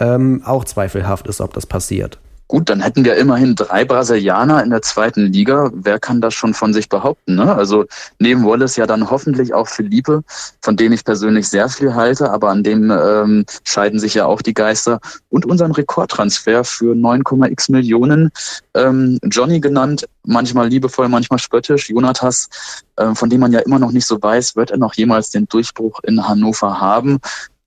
ähm, 0.02 0.42
auch 0.44 0.66
zweifelhaft 0.66 1.28
ist, 1.28 1.40
ob 1.40 1.54
das 1.54 1.66
passiert. 1.66 2.20
Gut, 2.52 2.70
dann 2.70 2.82
hätten 2.82 3.06
wir 3.06 3.16
immerhin 3.16 3.56
drei 3.56 3.86
Brasilianer 3.86 4.62
in 4.62 4.72
der 4.72 4.82
zweiten 4.82 5.28
Liga. 5.28 5.72
Wer 5.74 6.00
kann 6.00 6.20
das 6.20 6.34
schon 6.34 6.54
von 6.54 6.74
sich 6.74 6.90
behaupten? 6.90 7.36
Ne? 7.36 7.56
Also 7.56 7.86
neben 8.20 8.44
Wallace 8.46 8.76
ja 8.76 8.86
dann 8.86 9.10
hoffentlich 9.10 9.54
auch 9.54 9.70
Philippe, 9.70 10.22
von 10.62 10.76
dem 10.76 10.92
ich 10.92 11.06
persönlich 11.06 11.48
sehr 11.48 11.70
viel 11.70 11.96
halte, 11.96 12.30
aber 12.30 12.50
an 12.50 12.62
dem 12.62 12.92
ähm, 12.92 13.46
scheiden 13.64 14.00
sich 14.00 14.16
ja 14.16 14.26
auch 14.26 14.42
die 14.42 14.54
Geister. 14.54 15.00
Und 15.30 15.46
unseren 15.46 15.72
Rekordtransfer 15.72 16.66
für 16.66 16.94
9,x 16.94 17.72
Millionen. 17.72 18.32
Ähm, 18.74 19.18
Johnny 19.24 19.62
genannt, 19.62 20.10
manchmal 20.26 20.68
liebevoll, 20.68 21.08
manchmal 21.08 21.40
spöttisch. 21.40 21.90
Jonatas, 21.90 22.50
äh, 22.98 23.16
von 23.16 23.30
dem 23.30 23.40
man 23.40 23.54
ja 23.54 23.62
immer 23.62 23.80
noch 23.80 23.94
nicht 23.94 24.06
so 24.06 24.22
weiß, 24.22 24.58
wird 24.58 24.72
er 24.72 24.78
noch 24.78 24.96
jemals 24.96 25.30
den 25.30 25.48
Durchbruch 25.48 26.02
in 26.04 26.28
Hannover 26.28 26.82
haben? 26.82 27.22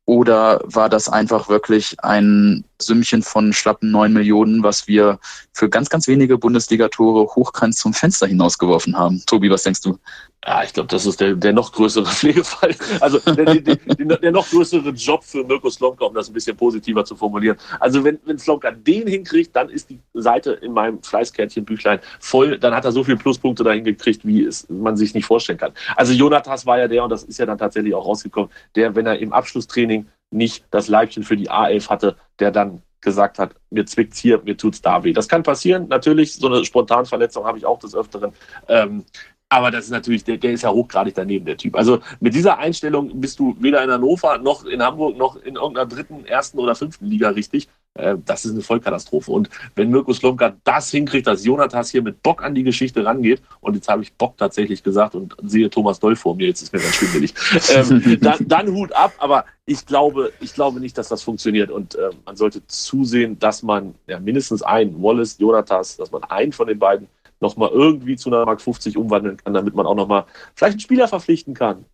Oder 0.06 0.60
war 0.64 0.90
das 0.90 1.08
einfach 1.08 1.48
wirklich 1.48 1.96
ein 2.00 2.64
Sümmchen 2.80 3.22
von 3.22 3.54
schlappen 3.54 3.90
neun 3.90 4.12
Millionen, 4.12 4.62
was 4.62 4.86
wir 4.86 5.18
für 5.54 5.70
ganz, 5.70 5.88
ganz 5.88 6.06
wenige 6.08 6.36
Bundesligatore 6.36 7.34
hochkant 7.34 7.74
zum 7.74 7.94
Fenster 7.94 8.26
hinausgeworfen 8.26 8.98
haben? 8.98 9.22
Tobi, 9.24 9.48
was 9.48 9.62
denkst 9.62 9.80
du? 9.80 9.98
Ja, 10.46 10.62
ich 10.62 10.74
glaube, 10.74 10.88
das 10.88 11.06
ist 11.06 11.20
der, 11.20 11.34
der 11.34 11.52
noch 11.54 11.72
größere 11.72 12.04
Pflegefall. 12.14 12.74
Also 13.00 13.18
der, 13.18 13.44
der, 13.46 13.76
der, 13.76 14.16
der 14.18 14.32
noch 14.32 14.48
größere 14.48 14.90
Job 14.90 15.24
für 15.24 15.42
Mirko 15.42 15.70
Slomka, 15.70 16.04
um 16.04 16.14
das 16.14 16.28
ein 16.28 16.34
bisschen 16.34 16.56
positiver 16.56 17.04
zu 17.04 17.16
formulieren. 17.16 17.56
Also 17.80 18.04
wenn, 18.04 18.18
wenn 18.26 18.38
Slomka 18.38 18.70
den 18.70 19.06
hinkriegt, 19.06 19.56
dann 19.56 19.70
ist 19.70 19.88
die 19.88 20.00
Seite 20.12 20.52
in 20.52 20.72
meinem 20.72 21.02
Fleißkärtchen-Büchlein 21.02 22.00
voll. 22.20 22.58
Dann 22.58 22.74
hat 22.74 22.84
er 22.84 22.92
so 22.92 23.04
viele 23.04 23.16
Pluspunkte 23.16 23.64
dahin 23.64 23.84
gekriegt, 23.84 24.26
wie 24.26 24.44
es 24.44 24.68
man 24.68 24.96
sich 24.96 25.14
nicht 25.14 25.24
vorstellen 25.24 25.58
kann. 25.58 25.72
Also 25.96 26.12
Jonathas 26.12 26.66
war 26.66 26.78
ja 26.78 26.88
der, 26.88 27.04
und 27.04 27.10
das 27.10 27.22
ist 27.22 27.38
ja 27.38 27.46
dann 27.46 27.58
tatsächlich 27.58 27.94
auch 27.94 28.06
rausgekommen, 28.06 28.50
der, 28.74 28.94
wenn 28.94 29.06
er 29.06 29.18
im 29.18 29.32
Abschlusstraining 29.32 30.06
nicht 30.30 30.64
das 30.70 30.88
Leibchen 30.88 31.22
für 31.22 31.36
die 31.36 31.50
A11 31.50 31.88
hatte, 31.88 32.16
der 32.38 32.50
dann 32.50 32.82
gesagt 33.00 33.38
hat, 33.38 33.54
mir 33.70 33.86
zwickt's 33.86 34.18
hier, 34.18 34.40
mir 34.42 34.56
tut's 34.56 34.82
da 34.82 35.04
weh. 35.04 35.12
Das 35.12 35.28
kann 35.28 35.42
passieren, 35.42 35.88
natürlich, 35.88 36.34
so 36.34 36.48
eine 36.48 36.64
Spontanverletzung 36.64 37.44
habe 37.44 37.58
ich 37.58 37.66
auch 37.66 37.78
des 37.78 37.94
Öfteren. 37.94 38.32
Ähm, 38.66 39.04
aber 39.48 39.70
das 39.70 39.84
ist 39.84 39.90
natürlich, 39.90 40.24
der, 40.24 40.36
der 40.36 40.52
ist 40.52 40.62
ja 40.62 40.70
hochgradig 40.70 41.14
daneben, 41.14 41.44
der 41.44 41.56
Typ. 41.56 41.76
Also 41.76 42.00
mit 42.20 42.34
dieser 42.34 42.58
Einstellung 42.58 43.20
bist 43.20 43.38
du 43.38 43.56
weder 43.60 43.84
in 43.84 43.90
Hannover 43.90 44.38
noch 44.38 44.64
in 44.64 44.82
Hamburg 44.82 45.16
noch 45.16 45.36
in 45.36 45.56
irgendeiner 45.56 45.86
dritten, 45.86 46.24
ersten 46.24 46.58
oder 46.58 46.74
fünften 46.74 47.06
Liga 47.06 47.28
richtig. 47.28 47.68
äh, 47.94 48.16
das 48.24 48.44
ist 48.44 48.52
eine 48.52 48.62
Vollkatastrophe. 48.62 49.30
Und 49.30 49.50
wenn 49.76 49.90
Mirko 49.90 50.12
Slomka 50.12 50.56
das 50.64 50.90
hinkriegt, 50.90 51.26
dass 51.26 51.44
Jonathas 51.44 51.90
hier 51.90 52.02
mit 52.02 52.22
Bock 52.22 52.42
an 52.42 52.54
die 52.54 52.64
Geschichte 52.64 53.04
rangeht, 53.04 53.42
und 53.60 53.74
jetzt 53.74 53.88
habe 53.88 54.02
ich 54.02 54.12
Bock 54.14 54.36
tatsächlich 54.36 54.82
gesagt 54.82 55.14
und 55.14 55.34
sehe 55.44 55.70
Thomas 55.70 56.00
Doll 56.00 56.16
vor 56.16 56.34
mir, 56.34 56.48
jetzt 56.48 56.62
ist 56.62 56.72
mir 56.72 56.80
ganz 56.80 56.96
schwindelig, 56.96 57.34
ähm, 57.74 58.18
dann, 58.20 58.48
dann, 58.48 58.74
Hut 58.74 58.92
ab, 58.92 59.12
aber 59.18 59.44
ich 59.66 59.86
glaube, 59.86 60.32
ich 60.40 60.54
glaube 60.54 60.80
nicht, 60.80 60.98
dass 60.98 61.08
das 61.08 61.22
funktioniert. 61.22 61.70
Und 61.70 61.94
äh, 61.94 62.10
man 62.24 62.34
sollte 62.36 62.66
zusehen, 62.66 63.38
dass 63.38 63.62
man 63.62 63.94
ja, 64.06 64.18
mindestens 64.18 64.62
einen, 64.62 65.00
Wallace, 65.00 65.38
Jonathas, 65.38 65.96
dass 65.96 66.10
man 66.10 66.24
einen 66.24 66.52
von 66.52 66.66
den 66.66 66.78
beiden 66.78 67.08
nochmal 67.40 67.70
irgendwie 67.72 68.16
zu 68.16 68.30
einer 68.30 68.44
Mark 68.44 68.60
50 68.60 68.96
umwandeln 68.96 69.36
kann, 69.36 69.54
damit 69.54 69.74
man 69.74 69.86
auch 69.86 69.94
nochmal 69.94 70.24
vielleicht 70.54 70.74
einen 70.74 70.80
Spieler 70.80 71.08
verpflichten 71.08 71.54
kann. 71.54 71.84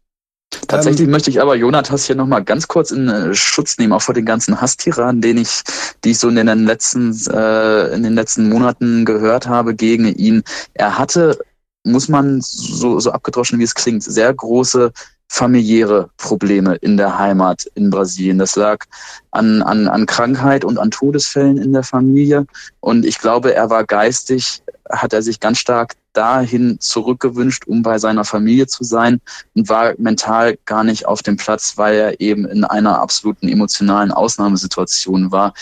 Tatsächlich 0.67 1.07
ähm, 1.07 1.11
möchte 1.11 1.31
ich 1.31 1.41
aber 1.41 1.55
Jonathas 1.55 2.05
hier 2.05 2.17
nochmal 2.17 2.45
ganz 2.45 2.67
kurz 2.67 2.91
in 2.91 3.09
äh, 3.09 3.35
Schutz 3.35 3.79
nehmen, 3.79 3.93
auch 3.93 4.03
vor 4.03 4.15
den 4.15 4.25
ganzen 4.25 4.61
Hasstiraden, 4.61 5.21
den 5.21 5.39
ich, 5.39 5.63
die 6.05 6.11
ich 6.11 6.19
so 6.19 6.29
in 6.29 6.37
den 6.37 6.65
letzten, 6.65 7.17
äh, 7.31 7.95
in 7.95 8.03
den 8.03 8.15
letzten 8.15 8.49
Monaten 8.49 9.05
gehört 9.05 9.47
habe 9.47 9.75
gegen 9.75 10.07
ihn. 10.07 10.43
Er 10.75 10.99
hatte, 10.99 11.39
muss 11.85 12.09
man 12.09 12.41
so, 12.41 12.99
so 12.99 13.13
abgedroschen 13.13 13.59
wie 13.59 13.65
es 13.65 13.75
klingt, 13.75 14.03
sehr 14.03 14.35
große 14.35 14.93
familiäre 15.29 16.11
Probleme 16.17 16.75
in 16.77 16.97
der 16.97 17.17
Heimat 17.17 17.71
in 17.77 17.89
Brasilien. 17.89 18.39
Das 18.39 18.57
lag 18.57 18.85
an, 19.31 19.63
an, 19.63 19.87
an 19.87 20.07
Krankheit 20.07 20.65
und 20.65 20.77
an 20.79 20.91
Todesfällen 20.91 21.57
in 21.57 21.73
der 21.73 21.85
Familie. 21.85 22.47
Und 22.81 23.07
ich 23.07 23.21
glaube, 23.21 23.55
er 23.55 23.71
war 23.71 23.85
geistig, 23.85 24.61
hat 24.91 25.13
er 25.13 25.23
sich 25.23 25.41
ganz 25.41 25.59
stark 25.59 25.95
dahin 26.13 26.81
zurückgewünscht, 26.81 27.67
um 27.67 27.83
bei 27.83 27.99
seiner 27.99 28.25
Familie 28.25 28.67
zu 28.67 28.85
sein 28.85 29.21
und 29.55 29.69
war 29.69 29.95
mental 29.99 30.59
gar 30.65 30.85
nicht 30.85 31.07
auf 31.07 31.23
dem 31.23 31.37
Platz, 31.37 31.77
weil 31.77 31.95
er 31.95 32.21
eben 32.21 32.45
in 32.47 32.65
einer 32.65 33.01
absoluten 33.01 33.49
emotionalen 33.49 34.11
Ausnahmesituation 34.11 35.31
war. 35.31 35.55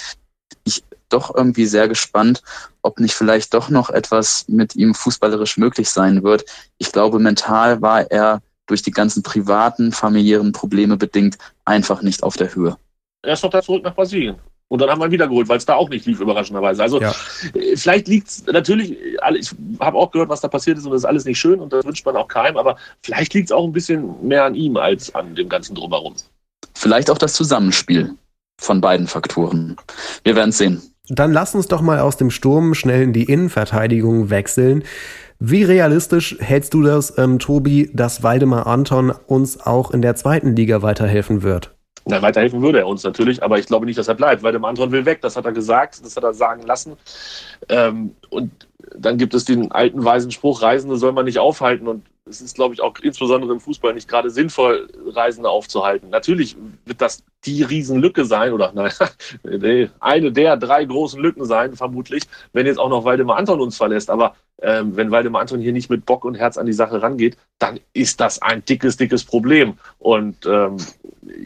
Ich 0.65 0.83
doch 1.09 1.35
irgendwie 1.35 1.67
sehr 1.67 1.89
gespannt, 1.89 2.43
ob 2.83 3.01
nicht 3.01 3.15
vielleicht 3.15 3.55
doch 3.55 3.71
noch 3.71 3.91
etwas 3.91 4.47
mit 4.49 4.77
ihm 4.77 4.95
fußballerisch 4.95 5.57
möglich 5.57 5.91
sein 5.91 6.23
wird. 6.23 6.45
Ich 6.79 6.93
glaube, 6.93 7.19
mental 7.19 7.81
war 7.81 8.11
er 8.11 8.43
durch 8.67 8.83
die 8.83 8.91
ganzen 8.91 9.23
privaten, 9.23 9.93
familiären 9.93 10.53
Probleme 10.53 10.97
bedingt 10.97 11.39
einfach 11.65 12.03
nicht 12.03 12.23
auf 12.23 12.37
der 12.37 12.55
Höhe. 12.55 12.77
Er 13.23 13.33
ist 13.33 13.43
doch 13.43 13.51
da 13.51 13.63
zurück 13.63 13.83
nach 13.83 13.95
Brasilien. 13.95 14.37
Und 14.69 14.83
dann 14.83 14.91
haben 14.91 15.01
wir 15.01 15.07
ihn 15.07 15.13
wiedergeholt, 15.13 15.49
weil 15.49 15.57
es 15.57 15.65
da 15.65 15.75
auch 15.75 15.89
nicht 15.89 16.05
lief, 16.05 16.21
überraschenderweise. 16.21 16.83
Also 16.83 17.01
ja. 17.01 17.15
Äh, 17.55 17.77
vielleicht 17.77 18.07
liegt 18.07 18.29
es 18.29 18.47
natürlich, 18.47 18.97
ich 19.39 19.51
habe 19.81 19.97
auch 19.97 20.11
gehört, 20.11 20.29
was 20.29 20.43
da 20.43 20.49
passiert 20.49 20.79
ist 20.79 20.85
und 20.85 20.93
das 20.93 21.03
ist 21.03 21.07
alles 21.07 21.25
nicht 21.25 21.39
schön 21.39 21.61
und 21.61 21.73
das 21.73 21.85
wünscht 21.85 22.05
man 22.05 22.17
auch 22.17 22.29
keinem, 22.29 22.57
aber 22.57 22.77
vielleicht 23.03 23.33
liegt 23.35 23.49
es 23.49 23.53
auch 23.53 23.65
ein 23.65 23.73
bisschen 23.73 24.27
mehr 24.27 24.45
an 24.45 24.55
ihm 24.55 24.77
als 24.77 25.15
an 25.15 25.35
dem 25.35 25.49
ganzen 25.49 25.75
Drumherum. 25.75 26.15
Vielleicht 26.75 27.11
auch 27.11 27.19
das 27.19 27.33
Zusammenspiel 27.33 28.15
von 28.61 28.81
beiden 28.81 29.07
Faktoren. 29.07 29.77
Wir 30.25 30.37
werden 30.37 30.51
es 30.51 30.59
sehen. 30.59 30.83
Dann 31.09 31.33
lass 31.33 31.55
uns 31.55 31.69
doch 31.69 31.81
mal 31.81 32.01
aus 32.01 32.19
dem 32.19 32.31
Sturm 32.31 32.75
schnell 32.75 33.03
in 33.03 33.13
die 33.15 33.25
Innenverteidigung 33.25 34.29
wechseln. 34.29 34.85
Wie 35.39 35.63
realistisch 35.63 36.37
hältst 36.41 36.75
du 36.75 36.83
das, 36.83 37.17
ähm, 37.17 37.39
Tobi, 37.39 37.91
dass 37.95 38.23
Waldemar 38.23 38.67
Anton 38.67 39.13
uns 39.27 39.59
auch 39.59 39.93
in 39.93 40.03
der 40.03 40.17
zweiten 40.17 40.55
Liga 40.55 40.83
weiterhelfen 40.83 41.43
wird? 41.43 41.78
Na, 42.09 42.23
weiterhelfen 42.23 42.63
würde 42.63 42.79
er 42.79 42.87
uns 42.87 43.05
natürlich, 43.05 43.43
aber 43.43 43.59
ich 43.59 43.67
glaube 43.67 43.85
nicht, 43.85 43.99
dass 43.99 44.09
er 44.09 44.15
bleibt. 44.15 44.43
Waldemar 44.43 44.71
Anton 44.71 44.91
will 44.93 45.05
weg, 45.05 45.21
das 45.21 45.37
hat 45.37 45.45
er 45.45 45.53
gesagt, 45.53 46.03
das 46.03 46.17
hat 46.17 46.25
er 46.25 46.33
sagen 46.33 46.63
lassen. 46.63 46.97
Ähm, 47.69 48.15
und 48.31 48.51
dann 48.97 49.19
gibt 49.19 49.35
es 49.35 49.45
den 49.45 49.71
alten 49.73 50.03
weisen 50.03 50.31
Spruch, 50.31 50.63
Reisende 50.63 50.97
soll 50.97 51.13
man 51.13 51.27
nicht 51.27 51.39
aufhalten. 51.39 51.87
Und 51.87 52.07
es 52.29 52.41
ist, 52.41 52.55
glaube 52.55 52.75
ich, 52.75 52.81
auch 52.81 52.95
insbesondere 53.01 53.53
im 53.53 53.61
Fußball 53.61 53.95
nicht 53.95 54.09
gerade 54.09 54.31
sinnvoll, 54.31 54.89
Reisende 55.07 55.49
aufzuhalten. 55.49 56.11
Natürlich 56.11 56.57
wird 56.85 57.01
das 57.01 57.23
die 57.45 57.63
Riesenlücke 57.63 58.25
sein, 58.25 58.53
oder 58.53 58.73
nein, 58.75 58.93
eine 60.01 60.33
der 60.33 60.57
drei 60.57 60.85
großen 60.85 61.21
Lücken 61.21 61.45
sein, 61.45 61.77
vermutlich, 61.77 62.25
wenn 62.53 62.67
jetzt 62.67 62.79
auch 62.79 62.89
noch 62.89 63.05
Waldemar 63.05 63.37
Anton 63.37 63.61
uns 63.61 63.77
verlässt. 63.77 64.11
Aber 64.11 64.35
ähm, 64.61 64.97
wenn 64.97 65.11
Waldemar 65.11 65.43
Anton 65.43 65.61
hier 65.61 65.73
nicht 65.73 65.91
mit 65.91 66.05
Bock 66.05 66.25
und 66.25 66.35
Herz 66.35 66.59
an 66.59 66.67
die 66.67 66.73
Sache 66.73 67.01
rangeht, 67.01 67.37
dann 67.59 67.79
ist 67.93 68.21
das 68.21 68.43
ein 68.43 68.65
dickes, 68.65 68.97
dickes 68.97 69.25
Problem. 69.25 69.79
Und 69.99 70.47
ähm, 70.47 70.77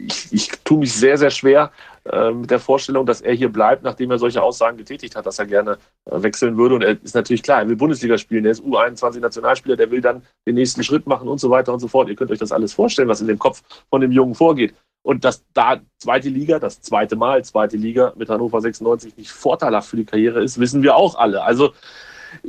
ich, 0.07 0.31
ich 0.31 0.51
tue 0.63 0.79
mich 0.79 0.93
sehr, 0.93 1.17
sehr 1.17 1.31
schwer, 1.31 1.71
äh, 2.05 2.31
mit 2.31 2.51
der 2.51 2.59
Vorstellung, 2.59 3.05
dass 3.05 3.21
er 3.21 3.33
hier 3.33 3.51
bleibt, 3.51 3.83
nachdem 3.83 4.11
er 4.11 4.19
solche 4.19 4.41
Aussagen 4.41 4.77
getätigt 4.77 5.15
hat, 5.15 5.25
dass 5.25 5.39
er 5.39 5.45
gerne 5.45 5.77
äh, 6.05 6.21
wechseln 6.21 6.57
würde. 6.57 6.75
Und 6.75 6.83
er 6.83 7.01
ist 7.01 7.15
natürlich 7.15 7.43
klar, 7.43 7.61
er 7.61 7.69
will 7.69 7.77
Bundesliga 7.77 8.17
spielen, 8.17 8.45
er 8.45 8.51
ist 8.51 8.61
U21-Nationalspieler, 8.61 9.77
der 9.77 9.89
will 9.89 10.01
dann 10.01 10.21
den 10.45 10.55
nächsten 10.55 10.83
Schritt 10.83 11.07
machen 11.07 11.29
und 11.29 11.39
so 11.39 11.49
weiter 11.49 11.71
und 11.71 11.79
so 11.79 11.87
fort. 11.87 12.09
Ihr 12.09 12.15
könnt 12.15 12.31
euch 12.31 12.39
das 12.39 12.51
alles 12.51 12.73
vorstellen, 12.73 13.07
was 13.07 13.21
in 13.21 13.27
dem 13.27 13.39
Kopf 13.39 13.63
von 13.89 14.01
dem 14.01 14.11
Jungen 14.11 14.35
vorgeht. 14.35 14.73
Und 15.01 15.23
dass 15.23 15.45
da 15.53 15.79
zweite 15.97 16.29
Liga, 16.29 16.59
das 16.59 16.81
zweite 16.81 17.15
Mal 17.15 17.43
zweite 17.45 17.77
Liga 17.77 18.13
mit 18.15 18.29
Hannover 18.29 18.59
96 18.59 19.17
nicht 19.17 19.31
vorteilhaft 19.31 19.89
für 19.89 19.97
die 19.97 20.05
Karriere 20.05 20.43
ist, 20.43 20.59
wissen 20.59 20.83
wir 20.83 20.95
auch 20.95 21.15
alle. 21.15 21.43
Also 21.43 21.73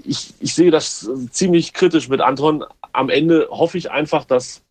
ich, 0.04 0.34
ich 0.40 0.54
sehe 0.54 0.70
das 0.70 1.08
ziemlich 1.30 1.72
kritisch 1.72 2.08
mit 2.08 2.20
Anton. 2.20 2.64
Am 2.92 3.08
Ende 3.08 3.48
hoffe 3.50 3.78
ich 3.78 3.90
einfach, 3.90 4.24
dass 4.24 4.62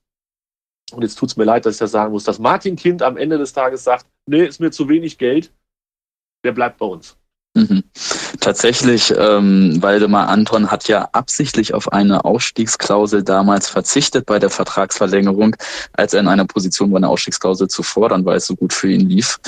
und 0.93 1.01
jetzt 1.01 1.15
tut 1.15 1.29
es 1.29 1.37
mir 1.37 1.43
leid, 1.43 1.65
dass 1.65 1.75
ich 1.75 1.79
das 1.79 1.91
sagen 1.91 2.11
muss, 2.11 2.23
dass 2.23 2.39
Martin 2.39 2.75
Kind 2.75 3.01
am 3.01 3.17
Ende 3.17 3.37
des 3.37 3.53
Tages 3.53 3.83
sagt, 3.83 4.05
nee, 4.25 4.45
ist 4.45 4.59
mir 4.59 4.71
zu 4.71 4.87
wenig 4.89 5.17
Geld, 5.17 5.51
der 6.43 6.51
bleibt 6.51 6.77
bei 6.77 6.85
uns. 6.85 7.17
Mhm. 7.55 7.83
Tatsächlich, 8.39 9.13
ähm, 9.15 9.81
Waldemar 9.81 10.27
Anton 10.27 10.71
hat 10.71 10.87
ja 10.87 11.07
absichtlich 11.11 11.73
auf 11.73 11.93
eine 11.93 12.25
Ausstiegsklausel 12.25 13.23
damals 13.23 13.69
verzichtet 13.69 14.25
bei 14.25 14.39
der 14.39 14.49
Vertragsverlängerung, 14.49 15.55
als 15.93 16.13
er 16.13 16.21
in 16.21 16.27
einer 16.27 16.45
Position 16.45 16.91
war, 16.91 16.97
eine 16.97 17.09
Ausstiegsklausel 17.09 17.67
zu 17.67 17.83
fordern, 17.83 18.25
weil 18.25 18.37
es 18.37 18.47
so 18.47 18.55
gut 18.55 18.73
für 18.73 18.89
ihn 18.89 19.07
lief. 19.07 19.39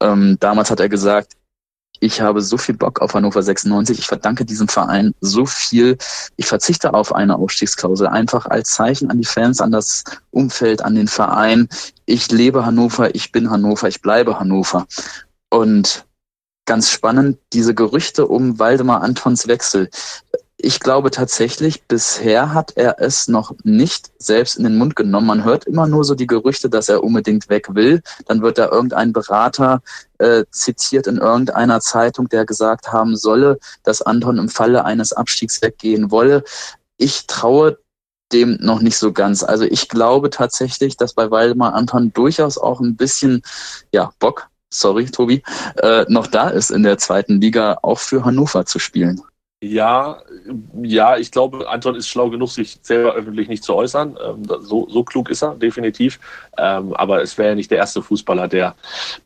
Ähm, 0.00 0.36
damals 0.40 0.70
hat 0.72 0.80
er 0.80 0.88
gesagt, 0.88 1.34
ich 2.02 2.20
habe 2.20 2.42
so 2.42 2.58
viel 2.58 2.74
Bock 2.74 3.00
auf 3.00 3.14
Hannover 3.14 3.44
96. 3.44 3.96
Ich 3.96 4.06
verdanke 4.08 4.44
diesem 4.44 4.66
Verein 4.66 5.14
so 5.20 5.46
viel. 5.46 5.96
Ich 6.36 6.46
verzichte 6.46 6.94
auf 6.94 7.14
eine 7.14 7.36
Ausstiegsklausel, 7.36 8.08
einfach 8.08 8.46
als 8.46 8.72
Zeichen 8.72 9.08
an 9.08 9.18
die 9.18 9.24
Fans, 9.24 9.60
an 9.60 9.70
das 9.70 10.02
Umfeld, 10.32 10.82
an 10.82 10.96
den 10.96 11.06
Verein. 11.06 11.68
Ich 12.04 12.28
lebe 12.32 12.66
Hannover, 12.66 13.14
ich 13.14 13.30
bin 13.30 13.52
Hannover, 13.52 13.86
ich 13.86 14.02
bleibe 14.02 14.40
Hannover. 14.40 14.88
Und 15.48 16.04
ganz 16.64 16.90
spannend, 16.90 17.38
diese 17.52 17.72
Gerüchte 17.72 18.26
um 18.26 18.58
Waldemar 18.58 19.02
Antons 19.02 19.46
Wechsel 19.46 19.88
ich 20.64 20.78
glaube 20.78 21.10
tatsächlich, 21.10 21.82
bisher 21.88 22.54
hat 22.54 22.72
er 22.76 23.00
es 23.00 23.26
noch 23.26 23.52
nicht 23.64 24.12
selbst 24.18 24.56
in 24.56 24.62
den 24.62 24.78
Mund 24.78 24.94
genommen. 24.94 25.26
Man 25.26 25.44
hört 25.44 25.64
immer 25.64 25.88
nur 25.88 26.04
so 26.04 26.14
die 26.14 26.28
Gerüchte, 26.28 26.70
dass 26.70 26.88
er 26.88 27.02
unbedingt 27.02 27.48
weg 27.48 27.74
will. 27.74 28.00
Dann 28.26 28.42
wird 28.42 28.58
da 28.58 28.68
irgendein 28.68 29.12
Berater 29.12 29.82
äh, 30.18 30.44
zitiert 30.52 31.08
in 31.08 31.16
irgendeiner 31.16 31.80
Zeitung, 31.80 32.28
der 32.28 32.46
gesagt 32.46 32.92
haben 32.92 33.16
solle, 33.16 33.58
dass 33.82 34.02
Anton 34.02 34.38
im 34.38 34.48
Falle 34.48 34.84
eines 34.84 35.12
Abstiegs 35.12 35.60
weggehen 35.62 36.12
wolle. 36.12 36.44
Ich 36.96 37.26
traue 37.26 37.78
dem 38.32 38.56
noch 38.60 38.80
nicht 38.80 38.96
so 38.96 39.12
ganz. 39.12 39.42
Also 39.42 39.64
ich 39.64 39.88
glaube 39.88 40.30
tatsächlich, 40.30 40.96
dass 40.96 41.12
bei 41.12 41.30
Waldemar 41.30 41.74
Anton 41.74 42.12
durchaus 42.12 42.56
auch 42.56 42.80
ein 42.80 42.96
bisschen 42.96 43.42
ja, 43.90 44.12
Bock, 44.20 44.48
sorry 44.70 45.06
Tobi, 45.06 45.42
äh, 45.82 46.04
noch 46.08 46.28
da 46.28 46.50
ist 46.50 46.70
in 46.70 46.84
der 46.84 46.98
zweiten 46.98 47.40
Liga 47.40 47.78
auch 47.82 47.98
für 47.98 48.24
Hannover 48.24 48.64
zu 48.64 48.78
spielen. 48.78 49.22
Ja, 49.64 50.20
ja, 50.82 51.16
ich 51.16 51.30
glaube, 51.30 51.68
Anton 51.70 51.94
ist 51.94 52.08
schlau 52.08 52.28
genug, 52.30 52.50
sich 52.50 52.80
selber 52.82 53.14
öffentlich 53.14 53.48
nicht 53.48 53.62
zu 53.62 53.76
äußern. 53.76 54.18
Ähm, 54.20 54.42
so, 54.60 54.88
so 54.88 55.04
klug 55.04 55.30
ist 55.30 55.42
er, 55.42 55.54
definitiv. 55.54 56.18
Ähm, 56.58 56.92
aber 56.94 57.22
es 57.22 57.38
wäre 57.38 57.50
ja 57.50 57.54
nicht 57.54 57.70
der 57.70 57.78
erste 57.78 58.02
Fußballer, 58.02 58.48
der 58.48 58.74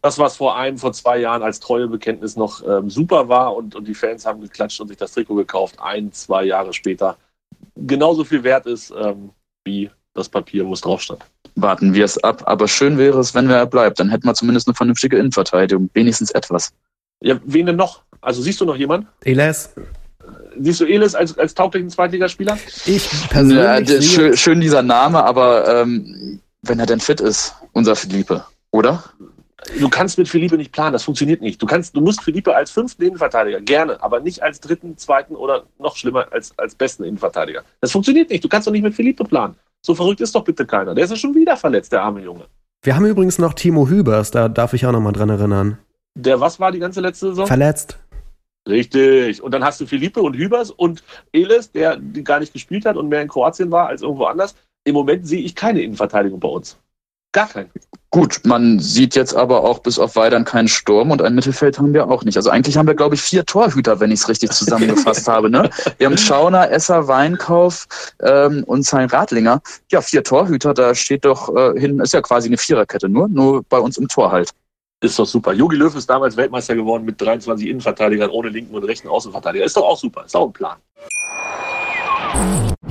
das, 0.03 0.19
was 0.19 0.37
vor 0.37 0.55
einem, 0.55 0.77
vor 0.77 0.93
zwei 0.93 1.17
Jahren 1.17 1.43
als 1.43 1.59
Treuebekenntnis 1.61 2.37
noch 2.37 2.63
ähm, 2.69 2.91
super 2.91 3.31
war 3.31 3.57
und, 3.57 3.75
und 3.75 3.89
die 3.89 3.95
Fans 3.95 4.27
haben 4.27 4.43
geklatscht 4.43 4.79
und 4.79 4.89
sich 4.89 4.99
das 4.99 5.13
Trikot 5.13 5.37
gekauft, 5.37 5.77
ein, 5.81 6.13
zwei 6.13 6.45
Jahre 6.45 6.75
später 6.75 7.17
genauso 7.75 8.23
viel 8.23 8.43
wert 8.43 8.67
ist 8.67 8.93
wie 9.65 9.91
das 10.13 10.29
Papier, 10.29 10.67
wo 10.67 10.73
es 10.73 10.81
drauf 10.83 11.01
stand. 11.01 11.25
Warten 11.55 11.95
wir 11.95 12.05
es 12.05 12.23
ab. 12.23 12.43
Aber 12.47 12.69
schön 12.69 12.99
wäre 12.99 13.19
es, 13.21 13.35
wenn 13.35 13.49
er 13.49 13.67
bleibt. 13.67 14.01
Dann 14.01 14.11
hätten 14.11 14.27
wir 14.27 14.35
zumindest 14.35 14.69
eine 14.69 14.75
vernünftige 14.75 15.17
Innenverteidigung. 15.17 15.89
Wenigstens 15.95 16.31
etwas. 16.31 16.73
Ja, 17.23 17.39
wen 17.45 17.67
denn 17.67 17.77
noch? 17.77 18.03
Also 18.21 18.43
siehst 18.43 18.61
du 18.61 18.65
noch 18.65 18.77
jemanden? 18.77 19.09
Eles. 19.25 19.75
Siehst 20.61 20.81
du 20.81 20.85
Elis 20.85 21.15
als, 21.15 21.37
als 21.39 21.55
tauglichen 21.55 21.91
Zweitligaspieler? 21.91 22.59
Ich 22.87 23.09
persönlich. 23.29 23.89
Ja, 23.89 24.03
schön, 24.03 24.37
schön, 24.37 24.61
dieser 24.61 24.83
Name, 24.83 25.25
aber 25.25 25.83
ähm, 25.83 26.41
wenn 26.63 26.79
er 26.79 26.87
denn 26.87 27.01
fit 27.01 27.21
ist, 27.21 27.55
unser 27.73 27.97
Philippe, 27.97 28.45
oder? 28.71 29.05
Du 29.81 29.89
kannst 29.89 30.17
mit 30.19 30.29
Philippe 30.29 30.57
nicht 30.57 30.73
planen, 30.73 30.93
das 30.93 31.03
funktioniert 31.03 31.41
nicht. 31.41 31.61
Du, 31.61 31.67
kannst, 31.67 31.97
du 31.97 32.01
musst 32.01 32.23
Philippe 32.23 32.55
als 32.55 32.71
fünften 32.71 33.03
Innenverteidiger, 33.03 33.61
gerne, 33.61 34.01
aber 34.03 34.21
nicht 34.21 34.43
als 34.43 34.61
dritten, 34.61 34.97
zweiten 34.97 35.35
oder 35.35 35.65
noch 35.79 35.97
schlimmer 35.97 36.29
als, 36.31 36.57
als 36.59 36.75
besten 36.75 37.05
Innenverteidiger. 37.05 37.63
Das 37.81 37.91
funktioniert 37.91 38.31
nicht. 38.31 38.45
Du 38.45 38.49
kannst 38.49 38.69
doch 38.69 38.73
nicht 38.73 38.83
mit 38.83 38.95
Philippe 38.95 39.25
planen. 39.25 39.57
So 39.83 39.95
verrückt 39.95 40.21
ist 40.21 40.35
doch 40.35 40.45
bitte 40.45 40.67
keiner. 40.67 40.95
Der 40.95 41.05
ist 41.05 41.11
ja 41.11 41.17
schon 41.17 41.35
wieder 41.35 41.57
verletzt, 41.57 41.93
der 41.93 42.03
arme 42.03 42.21
Junge. 42.21 42.45
Wir 42.83 42.95
haben 42.95 43.07
übrigens 43.07 43.39
noch 43.39 43.55
Timo 43.55 43.89
Hübers, 43.89 44.31
da 44.31 44.49
darf 44.49 44.73
ich 44.73 44.87
auch 44.87 44.93
noch 44.93 45.01
mal 45.01 45.13
dran 45.13 45.31
erinnern. 45.31 45.79
Der 46.15 46.41
was 46.41 46.61
war 46.61 46.73
die 46.73 46.79
ganze 46.79 47.01
letzte 47.01 47.29
Saison? 47.29 47.47
Verletzt. 47.47 47.99
Richtig. 48.67 49.43
Und 49.43 49.53
dann 49.53 49.65
hast 49.65 49.81
du 49.81 49.87
Philippe 49.87 50.21
und 50.21 50.35
Hübers 50.35 50.71
und 50.71 51.03
Elis, 51.33 51.71
der 51.71 51.99
gar 52.25 52.41
nicht 52.41 52.53
gespielt 52.53 52.85
hat 52.85 52.97
und 52.97 53.09
mehr 53.09 53.23
in 53.23 53.29
Kroatien 53.29 53.71
war 53.71 53.89
als 53.89 54.03
irgendwo 54.03 54.25
anders. 54.25 54.55
Im 54.85 54.95
Moment 54.95 55.27
sehe 55.27 55.41
ich 55.41 55.55
keine 55.55 55.83
Innenverteidigung 55.83 56.41
bei 56.41 56.49
uns. 56.49 56.77
Gar 57.33 57.49
keinen. 57.49 57.71
Gut, 58.11 58.41
man 58.45 58.79
sieht 58.79 59.15
jetzt 59.15 59.35
aber 59.35 59.63
auch 59.63 59.81
bis 59.81 59.99
auf 59.99 60.17
Weidern 60.17 60.45
keinen 60.45 60.69
Sturm 60.69 61.11
und 61.11 61.21
ein 61.21 61.35
Mittelfeld 61.35 61.79
haben 61.79 61.93
wir 61.93 62.09
auch 62.09 62.25
nicht. 62.25 62.37
Also 62.37 62.51
eigentlich 62.51 62.77
haben 62.77 62.87
wir, 62.87 62.95
glaube 62.95 63.15
ich, 63.15 63.21
vier 63.21 63.45
Torhüter, 63.45 64.01
wenn 64.01 64.11
ich 64.11 64.21
es 64.21 64.29
richtig 64.29 64.53
zusammengefasst 64.53 65.29
habe. 65.29 65.51
Ne? 65.51 65.69
Wir 65.99 66.07
haben 66.07 66.17
Schauner, 66.17 66.71
Esser, 66.71 67.09
Weinkauf 67.09 67.87
ähm, 68.23 68.65
und 68.65 68.87
sein 68.87 69.11
Radlinger. 69.11 69.61
Ja, 69.91 70.01
vier 70.01 70.25
Torhüter, 70.25 70.73
da 70.73 70.95
steht 70.95 71.27
doch 71.27 71.55
äh, 71.55 71.79
hinten, 71.79 72.01
ist 72.01 72.15
ja 72.15 72.23
quasi 72.23 72.49
eine 72.49 72.57
Viererkette 72.57 73.09
nur, 73.09 73.29
nur 73.29 73.63
bei 73.65 73.79
uns 73.79 73.99
im 73.99 74.09
Tor 74.09 74.33
halt. 74.33 74.53
Ist 75.03 75.19
doch 75.19 75.27
super. 75.27 75.53
Jogi 75.53 75.77
Löw 75.77 75.95
ist 75.95 76.09
damals 76.09 76.37
Weltmeister 76.39 76.75
geworden 76.75 77.05
mit 77.05 77.21
23 77.21 77.69
Innenverteidigern 77.69 78.31
ohne 78.31 78.49
linken 78.49 78.75
und 78.75 78.83
rechten 78.85 79.09
Außenverteidiger. 79.09 79.65
Ist 79.65 79.77
doch 79.77 79.85
auch 79.85 79.99
super. 79.99 80.25
Ist 80.25 80.35
auch 80.35 80.47
ein 80.47 80.53
Plan. 80.55 80.77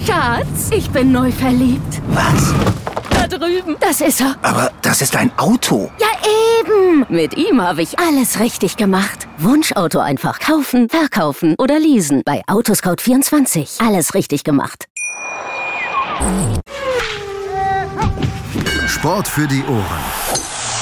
Schatz, 0.06 0.70
ich 0.72 0.88
bin 0.91 1.12
neu 1.12 1.32
verliebt. 1.32 2.01
Was? 2.10 2.53
Da 3.10 3.28
drüben. 3.28 3.76
Das 3.80 4.01
ist 4.01 4.22
er. 4.22 4.36
Aber 4.43 4.72
das 4.84 5.01
ist 5.01 5.16
ein 5.16 5.32
Auto. 5.38 5.89
Ja, 5.99 6.08
eben. 6.60 7.08
Mit 7.10 7.38
ihm 7.38 7.60
habe 7.60 7.82
ich 7.82 7.97
alles 7.97 8.39
richtig 8.39 8.78
gemacht. 8.78 9.28
Wunschauto 9.39 9.97
einfach 9.97 10.39
kaufen, 10.39 10.89
verkaufen 10.89 11.56
oder 11.58 11.80
leasen. 11.80 12.22
Bei 12.24 12.43
Autoscout24. 12.47 13.84
Alles 13.84 14.14
richtig 14.14 14.43
gemacht. 14.43 14.86
Sport 18.88 19.28
für 19.28 19.47
die 19.47 19.64
Ohren. 19.64 20.24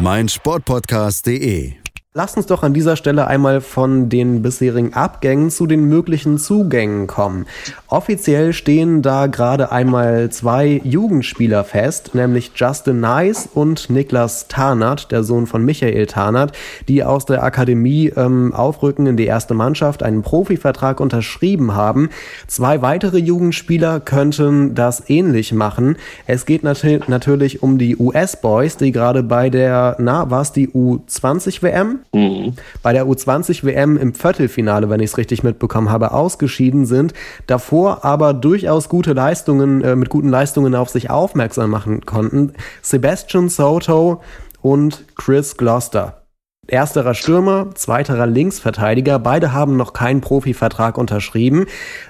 meinsportpodcast.de. 0.00 1.85
Lass 2.18 2.34
uns 2.34 2.46
doch 2.46 2.62
an 2.62 2.72
dieser 2.72 2.96
Stelle 2.96 3.26
einmal 3.26 3.60
von 3.60 4.08
den 4.08 4.40
bisherigen 4.40 4.94
Abgängen 4.94 5.50
zu 5.50 5.66
den 5.66 5.84
möglichen 5.84 6.38
Zugängen 6.38 7.06
kommen. 7.06 7.44
Offiziell 7.88 8.54
stehen 8.54 9.02
da 9.02 9.26
gerade 9.26 9.70
einmal 9.70 10.30
zwei 10.30 10.80
Jugendspieler 10.82 11.62
fest, 11.62 12.14
nämlich 12.14 12.52
Justin 12.54 13.00
Nice 13.00 13.50
und 13.52 13.90
Niklas 13.90 14.48
Tarnert, 14.48 15.12
der 15.12 15.24
Sohn 15.24 15.46
von 15.46 15.62
Michael 15.62 16.06
Tarnert, 16.06 16.52
die 16.88 17.04
aus 17.04 17.26
der 17.26 17.42
Akademie 17.42 18.10
ähm, 18.16 18.54
aufrücken 18.54 19.06
in 19.06 19.18
die 19.18 19.26
erste 19.26 19.52
Mannschaft, 19.52 20.02
einen 20.02 20.22
Profivertrag 20.22 21.00
unterschrieben 21.00 21.74
haben. 21.74 22.08
Zwei 22.46 22.80
weitere 22.80 23.18
Jugendspieler 23.18 24.00
könnten 24.00 24.74
das 24.74 25.10
ähnlich 25.10 25.52
machen. 25.52 25.96
Es 26.26 26.46
geht 26.46 26.62
nat 26.62 26.82
natürlich 27.08 27.62
um 27.62 27.76
die 27.76 27.94
US-Boys, 27.98 28.78
die 28.78 28.92
gerade 28.92 29.22
bei 29.22 29.50
der, 29.50 29.96
na, 29.98 30.30
war 30.30 30.46
die 30.54 30.68
U20-WM? 30.68 32.05
Mhm. 32.14 32.54
bei 32.82 32.92
der 32.92 33.06
U20 33.06 33.64
WM 33.64 33.96
im 33.96 34.14
Viertelfinale, 34.14 34.88
wenn 34.88 35.00
ich 35.00 35.10
es 35.10 35.18
richtig 35.18 35.42
mitbekommen 35.42 35.90
habe, 35.90 36.12
ausgeschieden 36.12 36.86
sind, 36.86 37.12
davor 37.46 38.04
aber 38.04 38.34
durchaus 38.34 38.88
gute 38.88 39.12
Leistungen, 39.12 39.82
äh, 39.82 39.96
mit 39.96 40.08
guten 40.08 40.28
Leistungen 40.28 40.74
auf 40.74 40.88
sich 40.88 41.10
aufmerksam 41.10 41.70
machen 41.70 42.06
konnten. 42.06 42.52
Sebastian 42.82 43.48
Soto 43.48 44.22
und 44.62 45.04
Chris 45.16 45.56
Gloucester. 45.56 46.22
Ersterer 46.68 47.14
Stürmer, 47.14 47.68
zweiterer 47.74 48.26
Linksverteidiger, 48.26 49.20
beide 49.20 49.52
haben 49.52 49.76
noch 49.76 49.92
keinen 49.92 50.20
Profivertrag 50.20 50.98
unterschrieben, 50.98 51.66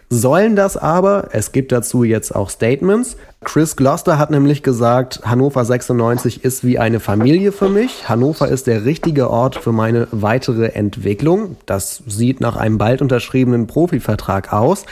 sollen 0.09 0.57
das 0.57 0.76
aber, 0.76 1.28
es 1.32 1.52
gibt 1.52 1.72
dazu 1.72 2.04
jetzt 2.04 2.34
auch 2.34 2.50
Statements, 2.50 3.16
Chris 3.46 3.76
Gloucester 3.76 4.18
hat 4.18 4.32
nämlich 4.32 4.64
gesagt, 4.64 5.20
Hannover 5.24 5.64
96 5.64 6.42
ist 6.42 6.64
wie 6.64 6.80
eine 6.80 6.98
Familie 6.98 7.52
für 7.52 7.68
mich. 7.68 8.09
Hannover 8.09 8.48
ist 8.48 8.66
der 8.66 8.84
richtige 8.84 9.30
Ort 9.30 9.54
für 9.54 9.70
meine 9.70 10.09
weitere 10.11 10.72
Entwicklung. 10.72 11.57
Das 11.64 12.02
sieht 12.09 12.40
nach 12.40 12.57
einem 12.57 12.76
bald 12.76 13.02
unterschriebenen 13.02 13.68
Profivertrag 13.68 14.52
aus. 14.52 14.84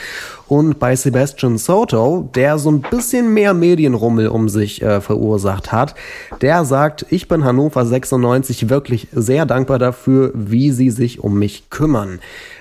Und 0.47 0.79
bei 0.79 0.95
Sebastian 0.95 1.57
Soto, 1.57 2.29
der 2.33 2.57
so 2.57 2.71
ein 2.71 2.81
bisschen 2.81 3.33
mehr 3.33 3.53
Medienrummel 3.53 4.29
um 4.29 4.47
sich 4.47 4.81
äh, 4.81 5.01
verursacht 5.01 5.73
hat, 5.73 5.95
der 6.39 6.63
sagt, 6.63 7.05
ich 7.09 7.27
bin 7.27 7.43
Hannover 7.43 7.85
96 7.85 8.69
wirklich 8.69 9.09
sehr 9.11 9.45
dankbar 9.45 9.79
dafür, 9.79 10.31
wie 10.33 10.71
sie 10.71 10.91
sich 10.91 11.19
um 11.19 11.37
mich 11.37 11.69
kümmern. 11.69 12.19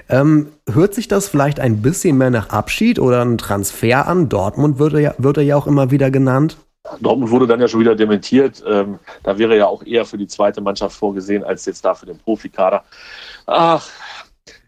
Ähm, 0.08 0.52
hört 0.70 0.94
sich 0.94 1.08
das 1.08 1.28
vielleicht 1.28 1.60
ein 1.60 1.82
bisschen 1.82 2.18
mehr 2.18 2.30
nach 2.30 2.50
Abschied 2.50 2.98
oder 2.98 3.24
ein 3.24 3.38
Transfer 3.38 4.06
an? 4.06 4.28
Dortmund 4.28 4.78
wird 4.78 4.94
er 4.94 5.00
ja, 5.00 5.14
wird 5.18 5.38
er 5.38 5.42
ja 5.42 5.56
auch 5.56 5.66
immer 5.66 5.90
wieder 5.90 6.10
genannt. 6.10 6.58
Dortmund 7.00 7.30
wurde 7.30 7.46
dann 7.46 7.60
ja 7.60 7.68
schon 7.68 7.80
wieder 7.80 7.94
dementiert. 7.94 8.62
Ähm, 8.66 8.98
da 9.22 9.38
wäre 9.38 9.56
ja 9.56 9.66
auch 9.66 9.82
eher 9.82 10.04
für 10.04 10.18
die 10.18 10.26
zweite 10.26 10.60
Mannschaft 10.60 10.96
vorgesehen, 10.96 11.42
als 11.42 11.64
jetzt 11.64 11.84
da 11.84 11.94
für 11.94 12.06
den 12.06 12.18
Profikader. 12.18 12.84
Ach, 13.46 13.88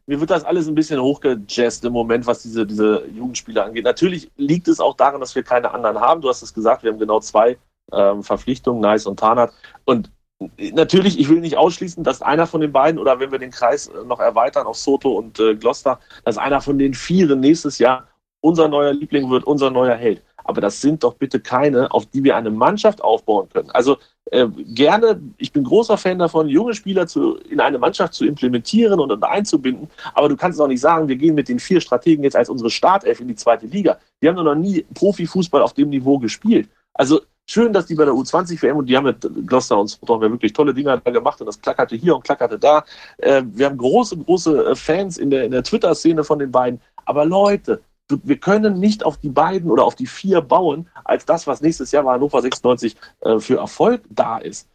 mir 0.06 0.20
wird 0.20 0.30
das 0.30 0.44
alles 0.44 0.66
ein 0.66 0.74
bisschen 0.74 1.00
hochgejazzt 1.00 1.84
im 1.84 1.92
Moment, 1.92 2.26
was 2.26 2.42
diese, 2.42 2.64
diese 2.64 3.04
Jugendspieler 3.08 3.64
angeht. 3.64 3.84
Natürlich 3.84 4.30
liegt 4.36 4.68
es 4.68 4.80
auch 4.80 4.96
daran, 4.96 5.20
dass 5.20 5.34
wir 5.34 5.42
keine 5.42 5.72
anderen 5.72 6.00
haben. 6.00 6.22
Du 6.22 6.28
hast 6.28 6.42
es 6.42 6.54
gesagt, 6.54 6.84
wir 6.84 6.92
haben 6.92 6.98
genau 6.98 7.20
zwei 7.20 7.58
ähm, 7.92 8.22
Verpflichtungen, 8.22 8.80
Nice 8.80 9.06
und 9.06 9.18
Tarnat. 9.18 9.52
Und 9.84 10.10
natürlich, 10.58 11.18
ich 11.18 11.28
will 11.28 11.40
nicht 11.40 11.56
ausschließen, 11.56 12.04
dass 12.04 12.22
einer 12.22 12.46
von 12.46 12.60
den 12.60 12.72
beiden, 12.72 13.00
oder 13.00 13.20
wenn 13.20 13.30
wir 13.30 13.38
den 13.38 13.50
Kreis 13.50 13.88
äh, 13.88 14.04
noch 14.04 14.20
erweitern 14.20 14.66
auf 14.66 14.76
Soto 14.76 15.12
und 15.12 15.38
äh, 15.40 15.54
Gloucester, 15.54 15.98
dass 16.24 16.38
einer 16.38 16.60
von 16.60 16.78
den 16.78 16.94
Vieren 16.94 17.40
nächstes 17.40 17.78
Jahr 17.78 18.08
unser 18.40 18.68
neuer 18.68 18.92
Liebling 18.92 19.30
wird, 19.30 19.44
unser 19.44 19.70
neuer 19.70 19.96
Held. 19.96 20.22
Aber 20.44 20.60
das 20.60 20.80
sind 20.80 21.02
doch 21.02 21.14
bitte 21.14 21.40
keine, 21.40 21.90
auf 21.90 22.06
die 22.06 22.22
wir 22.22 22.36
eine 22.36 22.50
Mannschaft 22.50 23.02
aufbauen 23.02 23.48
können. 23.48 23.70
Also 23.70 23.96
äh, 24.30 24.46
gerne, 24.48 25.20
ich 25.38 25.52
bin 25.52 25.64
großer 25.64 25.96
Fan 25.96 26.20
davon, 26.20 26.48
junge 26.48 26.74
Spieler 26.74 27.08
zu, 27.08 27.36
in 27.36 27.58
eine 27.58 27.78
Mannschaft 27.78 28.14
zu 28.14 28.24
implementieren 28.24 29.00
und 29.00 29.24
einzubinden. 29.24 29.88
Aber 30.14 30.28
du 30.28 30.36
kannst 30.36 30.60
auch 30.60 30.68
nicht 30.68 30.80
sagen, 30.80 31.08
wir 31.08 31.16
gehen 31.16 31.34
mit 31.34 31.48
den 31.48 31.58
vier 31.58 31.80
Strategen 31.80 32.22
jetzt 32.22 32.36
als 32.36 32.48
unsere 32.48 32.70
Startelf 32.70 33.20
in 33.20 33.28
die 33.28 33.34
zweite 33.34 33.66
Liga. 33.66 33.98
Die 34.22 34.28
haben 34.28 34.36
doch 34.36 34.44
noch 34.44 34.54
nie 34.54 34.84
Profifußball 34.94 35.62
auf 35.62 35.72
dem 35.72 35.88
Niveau 35.88 36.18
gespielt. 36.18 36.68
Also 36.94 37.22
Schön, 37.48 37.72
dass 37.72 37.86
die 37.86 37.94
bei 37.94 38.04
der 38.04 38.14
U20 38.14 38.60
WM 38.60 38.78
und 38.78 38.86
die 38.86 38.96
haben 38.96 39.04
mit 39.04 39.20
Gloucester 39.46 39.78
und 39.78 39.88
Sport 39.88 40.22
haben 40.22 40.32
wirklich 40.32 40.52
tolle 40.52 40.74
Dinge 40.74 41.00
da 41.02 41.10
gemacht 41.12 41.40
und 41.40 41.46
das 41.46 41.60
klackerte 41.60 41.94
hier 41.94 42.16
und 42.16 42.24
klackerte 42.24 42.58
da. 42.58 42.84
Äh, 43.18 43.42
wir 43.46 43.66
haben 43.66 43.76
große, 43.78 44.16
große 44.16 44.70
äh, 44.70 44.74
Fans 44.74 45.16
in 45.16 45.30
der, 45.30 45.44
in 45.44 45.52
der 45.52 45.62
Twitter-Szene 45.62 46.24
von 46.24 46.40
den 46.40 46.50
beiden. 46.50 46.80
Aber 47.04 47.24
Leute, 47.24 47.82
wir 48.08 48.38
können 48.38 48.80
nicht 48.80 49.04
auf 49.04 49.18
die 49.18 49.28
beiden 49.28 49.70
oder 49.70 49.84
auf 49.84 49.94
die 49.94 50.06
vier 50.06 50.40
bauen, 50.40 50.88
als 51.04 51.24
das, 51.24 51.46
was 51.46 51.60
nächstes 51.60 51.92
Jahr 51.92 52.02
bei 52.02 52.14
Hannover 52.14 52.42
96 52.42 52.96
äh, 53.20 53.38
für 53.38 53.58
Erfolg 53.58 54.02
da 54.10 54.38
ist. 54.38 54.68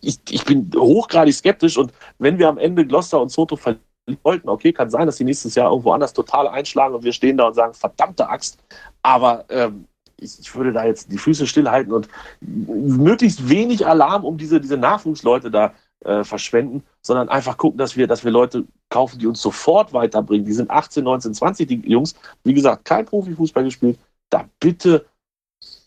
Ich, 0.00 0.18
ich 0.30 0.44
bin 0.44 0.70
hochgradig 0.74 1.34
skeptisch 1.34 1.78
und 1.78 1.92
wenn 2.18 2.38
wir 2.38 2.48
am 2.48 2.58
Ende 2.58 2.84
Gloucester 2.84 3.20
und 3.20 3.30
Soto 3.30 3.54
verlieren 3.54 3.82
wollten, 4.24 4.48
okay, 4.48 4.72
kann 4.72 4.90
sein, 4.90 5.06
dass 5.06 5.16
sie 5.16 5.24
nächstes 5.24 5.54
Jahr 5.54 5.70
irgendwo 5.70 5.92
anders 5.92 6.12
total 6.12 6.48
einschlagen 6.48 6.94
und 6.96 7.04
wir 7.04 7.12
stehen 7.12 7.36
da 7.36 7.46
und 7.46 7.54
sagen, 7.54 7.72
verdammte 7.72 8.28
Axt. 8.28 8.58
Aber 9.02 9.44
ähm, 9.48 9.86
ich, 10.18 10.40
ich, 10.40 10.54
würde 10.54 10.72
da 10.72 10.84
jetzt 10.84 11.12
die 11.12 11.18
Füße 11.18 11.46
stillhalten 11.46 11.92
und 11.92 12.08
möglichst 12.40 13.48
wenig 13.48 13.86
Alarm 13.86 14.24
um 14.24 14.38
diese, 14.38 14.60
diese 14.60 14.76
Nachwuchsleute 14.76 15.50
da 15.50 15.74
äh, 16.04 16.24
verschwenden, 16.24 16.84
sondern 17.00 17.28
einfach 17.28 17.56
gucken, 17.56 17.78
dass 17.78 17.96
wir, 17.96 18.06
dass 18.06 18.24
wir 18.24 18.30
Leute 18.30 18.64
kaufen, 18.88 19.18
die 19.18 19.26
uns 19.26 19.40
sofort 19.40 19.92
weiterbringen. 19.92 20.46
Die 20.46 20.52
sind 20.52 20.70
18, 20.70 21.04
19, 21.04 21.34
20, 21.34 21.68
die 21.68 21.90
Jungs. 21.90 22.14
Wie 22.44 22.54
gesagt, 22.54 22.84
kein 22.84 23.06
Profifußball 23.06 23.64
gespielt. 23.64 23.98
Da 24.30 24.48
bitte, 24.60 25.06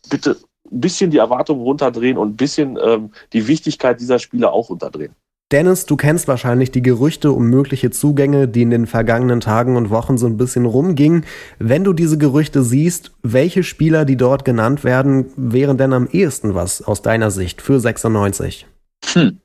bitte 0.09 0.37
ein 0.71 0.81
bisschen 0.81 1.11
die 1.11 1.17
Erwartungen 1.17 1.61
runterdrehen 1.61 2.17
und 2.17 2.29
ein 2.29 2.37
bisschen 2.37 2.77
ähm, 2.81 3.11
die 3.33 3.47
Wichtigkeit 3.47 3.99
dieser 3.99 4.19
Spieler 4.19 4.51
auch 4.51 4.69
unterdrehen. 4.69 5.15
Dennis, 5.51 5.87
du 5.87 5.97
kennst 5.97 6.27
wahrscheinlich 6.27 6.69
die 6.69 6.83
Gerüchte 6.83 7.31
um 7.31 7.45
mögliche 7.45 7.89
Zugänge, 7.89 8.47
die 8.47 8.61
in 8.61 8.69
den 8.69 8.85
vergangenen 8.85 9.39
Tagen 9.39 9.77
und 9.77 9.89
Wochen 9.89 10.19
so 10.19 10.27
ein 10.27 10.37
bisschen 10.37 10.65
rumgingen. 10.65 11.25
Wenn 11.57 11.83
du 11.83 11.93
diese 11.93 12.19
Gerüchte 12.19 12.61
siehst, 12.61 13.11
welche 13.23 13.63
Spieler, 13.63 14.05
die 14.05 14.15
dort 14.15 14.45
genannt 14.45 14.83
werden, 14.83 15.31
wären 15.35 15.79
denn 15.79 15.93
am 15.93 16.07
ehesten 16.07 16.53
was 16.53 16.83
aus 16.83 17.01
deiner 17.01 17.31
Sicht 17.31 17.63
für 17.63 17.79
96? 17.79 18.67
Hm. 19.13 19.39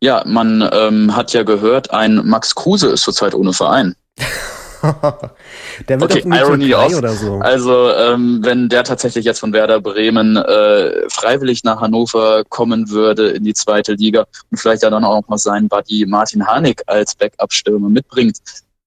Ja, 0.00 0.24
man 0.26 0.68
ähm, 0.72 1.14
hat 1.14 1.32
ja 1.32 1.44
gehört, 1.44 1.92
ein 1.92 2.20
Max 2.24 2.56
Kruse 2.56 2.88
ist 2.88 3.02
zurzeit 3.02 3.34
ohne 3.34 3.52
Verein. 3.52 3.94
der 5.88 6.00
wird 6.00 6.12
okay, 6.12 6.22
Irony 6.24 6.74
off. 6.74 6.96
oder 6.96 7.12
so. 7.12 7.38
Also, 7.38 7.92
ähm, 7.92 8.40
wenn 8.42 8.68
der 8.68 8.84
tatsächlich 8.84 9.24
jetzt 9.24 9.40
von 9.40 9.52
Werder 9.52 9.80
Bremen 9.80 10.36
äh, 10.36 11.08
freiwillig 11.08 11.64
nach 11.64 11.80
Hannover 11.80 12.44
kommen 12.48 12.90
würde 12.90 13.28
in 13.30 13.44
die 13.44 13.54
zweite 13.54 13.94
Liga 13.94 14.26
und 14.50 14.58
vielleicht 14.58 14.82
ja 14.82 14.90
dann 14.90 15.04
auch 15.04 15.26
noch 15.28 15.38
seinen 15.38 15.68
Buddy 15.68 16.06
Martin 16.06 16.46
Harnik 16.46 16.82
als 16.86 17.14
Backup-Stürmer 17.14 17.88
mitbringt, 17.88 18.38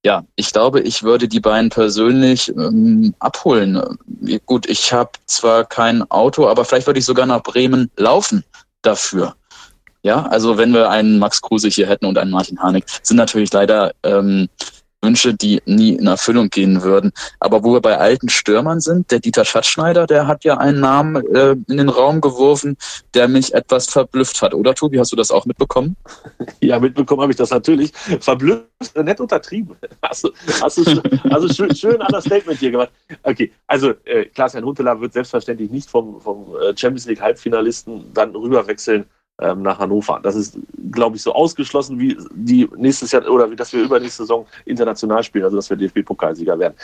ja, 0.04 0.24
ich 0.36 0.52
glaube, 0.52 0.82
ich 0.82 1.04
würde 1.04 1.28
die 1.28 1.40
beiden 1.40 1.70
persönlich 1.70 2.50
ähm, 2.50 3.14
abholen. 3.20 3.80
Gut, 4.48 4.68
ich 4.68 4.92
habe 4.92 5.12
zwar 5.28 5.64
kein 5.66 6.10
Auto, 6.10 6.48
aber 6.48 6.66
vielleicht 6.66 6.88
würde 6.88 7.00
ich 7.00 7.06
sogar 7.06 7.28
nach 7.28 7.44
Bremen 7.44 7.92
laufen 7.98 8.44
dafür. 8.82 9.36
Ja, 10.02 10.24
also 10.26 10.58
wenn 10.58 10.74
wir 10.74 10.90
einen 10.90 11.20
Max 11.20 11.40
Kruse 11.42 11.68
hier 11.68 11.88
hätten 11.88 12.08
und 12.08 12.18
einen 12.18 12.32
Martin 12.32 12.60
Harnik, 12.60 12.86
sind 13.04 13.18
natürlich 13.18 13.54
leider 13.54 13.94
ähm, 14.02 14.50
Wünsche, 15.02 15.34
die 15.34 15.62
nie 15.66 15.96
in 15.96 16.08
Erfüllung 16.08 16.50
gehen 16.50 16.84
würden. 16.84 17.12
Aber 17.40 17.64
wo 17.64 17.74
wir 17.74 17.82
bei 17.82 17.98
alten 17.98 18.30
Stürmern 18.30 18.80
sind, 18.80 19.12
der 19.12 19.20
Dieter 19.20 19.46
Schatzschneider, 19.46 20.08
der 20.08 20.28
hat 20.28 20.44
ja 20.44 20.58
einen 20.58 20.80
Namen 20.80 21.16
äh, 21.34 21.52
in 21.68 21.78
den 21.78 21.90
Raum 21.90 22.22
geworfen, 22.22 22.78
der 23.14 23.28
mich 23.28 23.54
etwas 23.54 23.88
verblüfft 23.88 24.42
hat. 24.42 24.54
Oder 24.54 24.76
Tobi, 24.76 25.00
hast 25.00 25.12
du 25.12 25.16
das 25.16 25.32
auch 25.32 25.46
mitbekommen? 25.46 25.96
Ja, 26.60 26.80
mitbekommen 26.80 27.22
habe 27.22 27.32
ich 27.32 27.38
das 27.38 27.50
natürlich. 27.50 27.92
Verblüfft, 28.20 28.66
äh, 28.94 29.04
nett 29.04 29.20
untertrieben. 29.20 29.76
Hast 30.02 30.24
du, 30.24 30.32
hast 30.62 30.78
du, 30.78 31.02
also 31.30 31.48
schön, 31.48 31.74
schön 31.76 32.02
Statement 32.20 32.60
hier 32.60 32.72
gemacht. 32.72 32.90
Okay, 33.24 33.52
also 33.68 33.94
äh, 34.06 34.26
Klaas-Jan 34.26 34.64
Huntelaar 34.64 35.00
wird 35.00 35.14
selbstverständlich 35.14 35.72
nicht 35.72 35.90
vom, 35.90 36.20
vom 36.22 36.56
äh, 36.56 36.76
Champions 36.76 37.06
League 37.06 37.22
Halbfinalisten 37.22 38.14
dann 38.14 38.36
rüberwechseln 38.36 39.06
ähm, 39.42 39.62
nach 39.62 39.80
Hannover. 39.80 40.20
Das 40.22 40.36
ist, 40.36 40.58
glaube 40.92 41.16
ich, 41.16 41.24
so 41.24 41.34
ausgeschlossen, 41.34 42.00
wie 42.00 42.18
die 42.34 42.70
nächstes 42.78 43.12
Jahr 43.12 43.28
oder 43.30 43.50
wie 43.50 43.56
dass 43.56 43.74
wir 43.74 43.84
übernächste 43.84 44.24
Saison 44.24 44.46
international 44.66 45.24
spielen, 45.24 45.46
also 45.46 45.58
dass 45.58 45.70
wir 45.70 45.78
DFB-Pokalsieger 45.78 46.58
werden. 46.58 46.76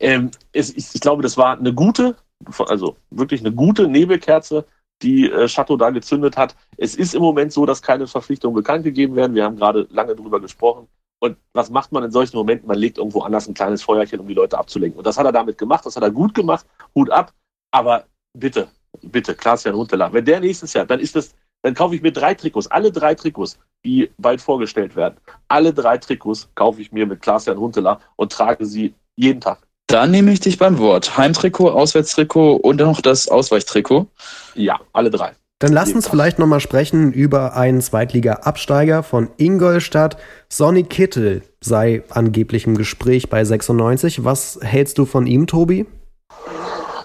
Ähm, 0.00 0.30
es, 0.52 0.70
ich, 0.70 0.94
ich, 0.94 1.00
glaube, 1.00 1.22
das 1.22 1.36
war 1.36 1.58
eine 1.58 1.72
gute, 1.72 2.16
also 2.58 2.96
wirklich 3.10 3.40
eine 3.40 3.52
gute 3.52 3.86
Nebelkerze, 3.86 4.64
die 5.02 5.30
äh, 5.30 5.46
Chateau 5.46 5.76
da 5.76 5.90
gezündet 5.90 6.36
hat. 6.36 6.56
Es 6.76 6.94
ist 6.94 7.14
im 7.14 7.22
Moment 7.22 7.52
so, 7.52 7.66
dass 7.66 7.82
keine 7.82 8.06
Verpflichtungen 8.06 8.54
bekannt 8.54 8.84
gegeben 8.84 9.14
werden. 9.14 9.34
Wir 9.34 9.44
haben 9.44 9.56
gerade 9.56 9.86
lange 9.90 10.16
darüber 10.16 10.40
gesprochen. 10.40 10.88
Und 11.18 11.36
was 11.52 11.70
macht 11.70 11.92
man 11.92 12.04
in 12.04 12.10
solchen 12.10 12.36
Momenten? 12.36 12.68
Man 12.68 12.78
legt 12.78 12.98
irgendwo 12.98 13.20
anders 13.20 13.48
ein 13.48 13.54
kleines 13.54 13.82
Feuerchen, 13.82 14.20
um 14.20 14.28
die 14.28 14.34
Leute 14.34 14.58
abzulenken. 14.58 14.98
Und 14.98 15.06
das 15.06 15.18
hat 15.18 15.26
er 15.26 15.32
damit 15.32 15.58
gemacht, 15.58 15.84
das 15.86 15.96
hat 15.96 16.02
er 16.02 16.10
gut 16.10 16.34
gemacht, 16.34 16.66
Hut 16.94 17.10
ab. 17.10 17.32
Aber 17.70 18.04
bitte, 18.34 18.68
bitte, 19.02 19.34
Klaas-Jan 19.34 19.74
Huntelaar, 19.74 20.12
wenn 20.12 20.24
der 20.24 20.40
nächstes 20.40 20.72
Jahr, 20.74 20.86
dann 20.86 21.00
ist 21.00 21.16
das 21.16 21.34
dann 21.66 21.74
kaufe 21.74 21.96
ich 21.96 22.02
mir 22.02 22.12
drei 22.12 22.32
Trikots, 22.32 22.68
alle 22.68 22.92
drei 22.92 23.16
Trikots, 23.16 23.58
die 23.84 24.08
bald 24.18 24.40
vorgestellt 24.40 24.94
werden. 24.94 25.16
Alle 25.48 25.74
drei 25.74 25.98
Trikots 25.98 26.48
kaufe 26.54 26.80
ich 26.80 26.92
mir 26.92 27.06
mit 27.06 27.20
Klaas-Jan 27.20 27.58
Huntelaar 27.58 27.98
und 28.14 28.30
trage 28.30 28.64
sie 28.64 28.94
jeden 29.16 29.40
Tag. 29.40 29.58
Da 29.88 30.06
nehme 30.06 30.30
ich 30.30 30.38
dich 30.38 30.58
beim 30.58 30.78
Wort. 30.78 31.18
Heimtrikot, 31.18 31.70
Auswärtstrikot 31.70 32.54
und 32.54 32.76
noch 32.78 33.00
das 33.00 33.26
Ausweichtrikot. 33.26 34.06
Ja, 34.54 34.78
alle 34.92 35.10
drei. 35.10 35.32
Dann 35.58 35.72
lass 35.72 35.92
uns 35.92 36.06
vielleicht 36.06 36.38
nochmal 36.38 36.60
sprechen 36.60 37.12
über 37.12 37.56
einen 37.56 37.80
Zweitliga-Absteiger 37.80 39.02
von 39.02 39.30
Ingolstadt. 39.36 40.18
Sonny 40.48 40.84
Kittel 40.84 41.42
sei 41.60 42.04
angeblich 42.10 42.68
im 42.68 42.76
Gespräch 42.76 43.28
bei 43.28 43.44
96. 43.44 44.22
Was 44.22 44.60
hältst 44.62 44.98
du 44.98 45.04
von 45.04 45.26
ihm, 45.26 45.48
Tobi? 45.48 45.86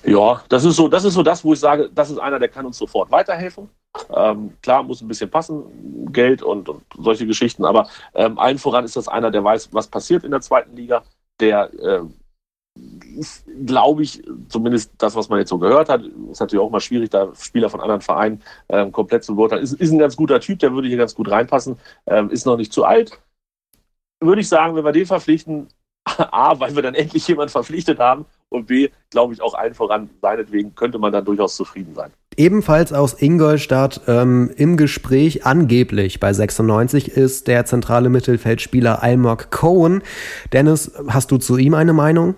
Ja, 0.03 0.43
das 0.49 0.65
ist 0.65 0.75
so, 0.75 0.87
das 0.87 1.03
ist 1.03 1.15
so 1.15 1.23
das, 1.23 1.43
wo 1.43 1.53
ich 1.53 1.59
sage, 1.59 1.89
das 1.91 2.11
ist 2.11 2.19
einer, 2.19 2.37
der 2.37 2.49
kann 2.49 2.67
uns 2.67 2.77
sofort 2.77 3.11
weiterhelfen. 3.11 3.67
Ähm, 4.13 4.53
klar, 4.61 4.83
muss 4.83 5.01
ein 5.01 5.07
bisschen 5.07 5.29
passen, 5.29 6.11
Geld 6.13 6.41
und, 6.43 6.69
und 6.69 6.83
solche 6.97 7.27
Geschichten, 7.27 7.65
aber 7.65 7.89
ähm, 8.13 8.39
allen 8.39 8.57
voran 8.57 8.85
ist 8.85 8.95
das 8.95 9.07
einer, 9.07 9.31
der 9.31 9.43
weiß, 9.43 9.73
was 9.73 9.87
passiert 9.87 10.23
in 10.23 10.31
der 10.31 10.41
zweiten 10.41 10.75
Liga, 10.75 11.03
der 11.39 11.73
äh, 11.73 12.01
ist, 13.17 13.45
glaube 13.65 14.03
ich, 14.03 14.23
zumindest 14.47 14.93
das, 14.97 15.15
was 15.15 15.27
man 15.27 15.39
jetzt 15.39 15.49
so 15.49 15.57
gehört 15.57 15.89
hat, 15.89 16.03
ist 16.31 16.39
natürlich 16.39 16.63
auch 16.63 16.69
mal 16.69 16.79
schwierig, 16.79 17.09
da 17.09 17.33
Spieler 17.35 17.69
von 17.69 17.81
anderen 17.81 18.01
Vereinen 18.01 18.41
ähm, 18.69 18.91
komplett 18.91 19.23
zu 19.23 19.35
beurteilen. 19.35 19.63
Ist, 19.63 19.73
ist 19.73 19.91
ein 19.91 19.99
ganz 19.99 20.15
guter 20.15 20.39
Typ, 20.39 20.59
der 20.59 20.73
würde 20.73 20.87
hier 20.87 20.97
ganz 20.97 21.13
gut 21.13 21.29
reinpassen, 21.29 21.77
ähm, 22.07 22.29
ist 22.29 22.45
noch 22.45 22.57
nicht 22.57 22.71
zu 22.71 22.85
alt. 22.85 23.19
Würde 24.21 24.41
ich 24.41 24.47
sagen, 24.47 24.75
wenn 24.75 24.85
wir 24.85 24.91
den 24.93 25.05
verpflichten, 25.05 25.67
A, 26.05 26.59
weil 26.59 26.75
wir 26.75 26.81
dann 26.81 26.95
endlich 26.95 27.27
jemanden 27.27 27.51
verpflichtet 27.51 27.99
haben 27.99 28.25
und 28.49 28.67
B, 28.67 28.89
glaube 29.09 29.33
ich 29.33 29.41
auch 29.41 29.53
allen 29.53 29.73
voran, 29.73 30.09
seinetwegen 30.21 30.73
könnte 30.73 30.97
man 30.97 31.11
dann 31.11 31.25
durchaus 31.25 31.55
zufrieden 31.55 31.93
sein. 31.93 32.11
Ebenfalls 32.37 32.93
aus 32.93 33.21
Ingolstadt 33.21 34.01
ähm, 34.07 34.51
im 34.55 34.77
Gespräch 34.77 35.45
angeblich 35.45 36.21
bei 36.21 36.31
96 36.31 37.09
ist 37.09 37.47
der 37.47 37.65
zentrale 37.65 38.09
Mittelfeldspieler 38.09 39.03
Almog 39.03 39.51
Cohen. 39.51 40.01
Dennis, 40.53 40.91
hast 41.09 41.31
du 41.31 41.37
zu 41.37 41.57
ihm 41.57 41.73
eine 41.73 41.91
Meinung? 41.91 42.35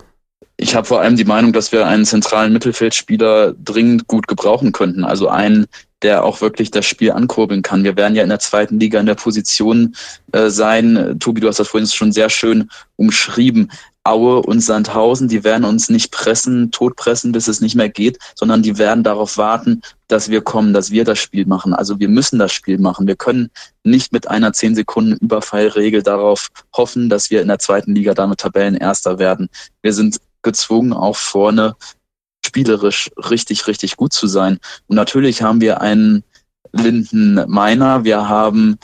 Ich 0.58 0.76
habe 0.76 0.88
vor 0.88 1.02
allem 1.02 1.16
die 1.16 1.26
Meinung, 1.26 1.54
dass 1.54 1.72
wir 1.72 1.86
einen 1.86 2.06
zentralen 2.06 2.54
Mittelfeldspieler 2.54 3.54
dringend 3.54 4.08
gut 4.08 4.28
gebrauchen 4.28 4.72
könnten. 4.72 5.04
Also 5.04 5.28
einen, 5.28 5.68
der 6.02 6.24
auch 6.24 6.42
wirklich 6.42 6.72
das 6.72 6.86
Spiel 6.86 7.12
ankurbeln 7.12 7.62
kann. 7.62 7.84
Wir 7.84 7.96
werden 7.96 8.16
ja 8.16 8.24
in 8.24 8.30
der 8.30 8.40
zweiten 8.40 8.80
Liga 8.80 9.00
in 9.00 9.06
der 9.06 9.16
Position 9.16 9.96
äh, 10.32 10.50
sein. 10.50 11.18
Tobi, 11.20 11.42
du 11.42 11.48
hast 11.48 11.60
das 11.60 11.68
vorhin 11.68 11.88
schon 11.88 12.12
sehr 12.12 12.30
schön 12.30 12.70
umschrieben. 12.96 13.72
Aue 14.06 14.42
und 14.42 14.60
Sandhausen, 14.60 15.30
die 15.30 15.46
werden 15.46 15.64
uns 15.64 15.90
nicht 15.90 16.12
pressen, 16.12 16.72
totpressen, 16.72 17.32
bis 17.32 17.48
es 17.48 17.62
nicht 17.62 17.76
mehr 17.76 17.88
geht, 17.88 18.20
sondern 18.36 18.62
die 18.62 18.78
werden 18.78 19.04
darauf 19.04 19.38
warten, 19.38 19.82
dass 20.10 20.30
wir 20.30 20.42
kommen, 20.42 20.74
dass 20.74 20.92
wir 20.92 21.06
das 21.06 21.20
Spiel 21.20 21.46
machen. 21.46 21.74
Also 21.74 22.00
wir 22.00 22.10
müssen 22.10 22.38
das 22.38 22.52
Spiel 22.52 22.80
machen. 22.80 23.08
Wir 23.08 23.16
können 23.16 23.50
nicht 23.84 24.12
mit 24.12 24.28
einer 24.28 24.52
10 24.52 24.76
Sekunden 24.76 25.14
Überfallregel 25.14 26.04
darauf 26.04 26.50
hoffen, 26.76 27.10
dass 27.10 27.30
wir 27.30 27.42
in 27.42 27.48
der 27.48 27.60
zweiten 27.60 27.96
Liga 27.96 28.14
damit 28.14 28.40
Tabellenerster 28.40 29.20
werden. 29.20 29.50
Wir 29.82 29.94
sind 29.94 30.20
gezwungen, 30.42 30.92
auch 30.92 31.16
vorne 31.16 31.76
spielerisch 32.46 33.10
richtig, 33.30 33.68
richtig 33.68 33.96
gut 33.96 34.12
zu 34.12 34.28
sein. 34.28 34.60
Und 34.88 34.98
natürlich 34.98 35.42
haben 35.42 35.62
wir 35.62 35.80
einen 35.80 36.24
Linden 36.74 37.42
Meiner, 37.48 38.04
wir 38.04 38.28
haben 38.28 38.78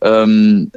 ähm, 0.00 0.72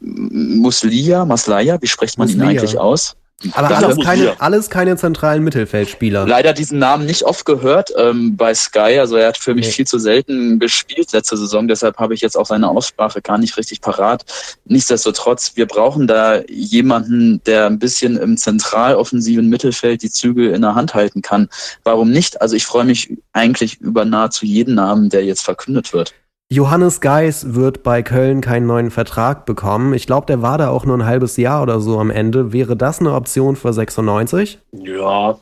Muslia, 0.00 1.24
Maslaya, 1.24 1.80
wie 1.82 1.86
spricht 1.88 2.16
man 2.16 2.28
Muslia. 2.28 2.44
ihn 2.44 2.48
eigentlich 2.50 2.78
aus? 2.78 3.16
Aber 3.52 3.74
alles 3.74 3.98
keine, 3.98 4.40
alles 4.40 4.68
keine 4.68 4.96
zentralen 4.96 5.42
Mittelfeldspieler. 5.42 6.26
Leider 6.26 6.52
diesen 6.52 6.78
Namen 6.78 7.06
nicht 7.06 7.22
oft 7.22 7.46
gehört 7.46 7.90
ähm, 7.96 8.36
bei 8.36 8.54
Sky. 8.54 8.98
Also 8.98 9.16
er 9.16 9.28
hat 9.28 9.38
für 9.38 9.54
mich 9.54 9.66
nee. 9.66 9.72
viel 9.72 9.86
zu 9.86 9.98
selten 9.98 10.58
gespielt 10.58 11.12
letzte 11.12 11.38
Saison. 11.38 11.66
Deshalb 11.66 11.96
habe 11.98 12.12
ich 12.12 12.20
jetzt 12.20 12.36
auch 12.36 12.44
seine 12.44 12.68
Aussprache 12.68 13.22
gar 13.22 13.38
nicht 13.38 13.56
richtig 13.56 13.80
parat. 13.80 14.24
Nichtsdestotrotz, 14.66 15.52
wir 15.54 15.66
brauchen 15.66 16.06
da 16.06 16.42
jemanden, 16.48 17.42
der 17.44 17.66
ein 17.66 17.78
bisschen 17.78 18.18
im 18.18 18.36
zentraloffensiven 18.36 19.48
Mittelfeld 19.48 20.02
die 20.02 20.10
Zügel 20.10 20.50
in 20.50 20.60
der 20.60 20.74
Hand 20.74 20.94
halten 20.94 21.22
kann. 21.22 21.48
Warum 21.82 22.10
nicht? 22.10 22.42
Also 22.42 22.56
ich 22.56 22.66
freue 22.66 22.84
mich 22.84 23.16
eigentlich 23.32 23.80
über 23.80 24.04
nahezu 24.04 24.44
jeden 24.44 24.74
Namen, 24.74 25.08
der 25.08 25.24
jetzt 25.24 25.42
verkündet 25.42 25.94
wird. 25.94 26.12
Johannes 26.52 27.00
Geis 27.00 27.54
wird 27.54 27.84
bei 27.84 28.02
Köln 28.02 28.40
keinen 28.40 28.66
neuen 28.66 28.90
Vertrag 28.90 29.46
bekommen. 29.46 29.94
Ich 29.94 30.08
glaube, 30.08 30.26
der 30.26 30.42
war 30.42 30.58
da 30.58 30.70
auch 30.70 30.84
nur 30.84 30.98
ein 30.98 31.06
halbes 31.06 31.36
Jahr 31.36 31.62
oder 31.62 31.80
so 31.80 32.00
am 32.00 32.10
Ende. 32.10 32.52
Wäre 32.52 32.76
das 32.76 32.98
eine 32.98 33.14
Option 33.14 33.54
für 33.54 33.72
96? 33.72 34.58
Ja, 34.72 35.38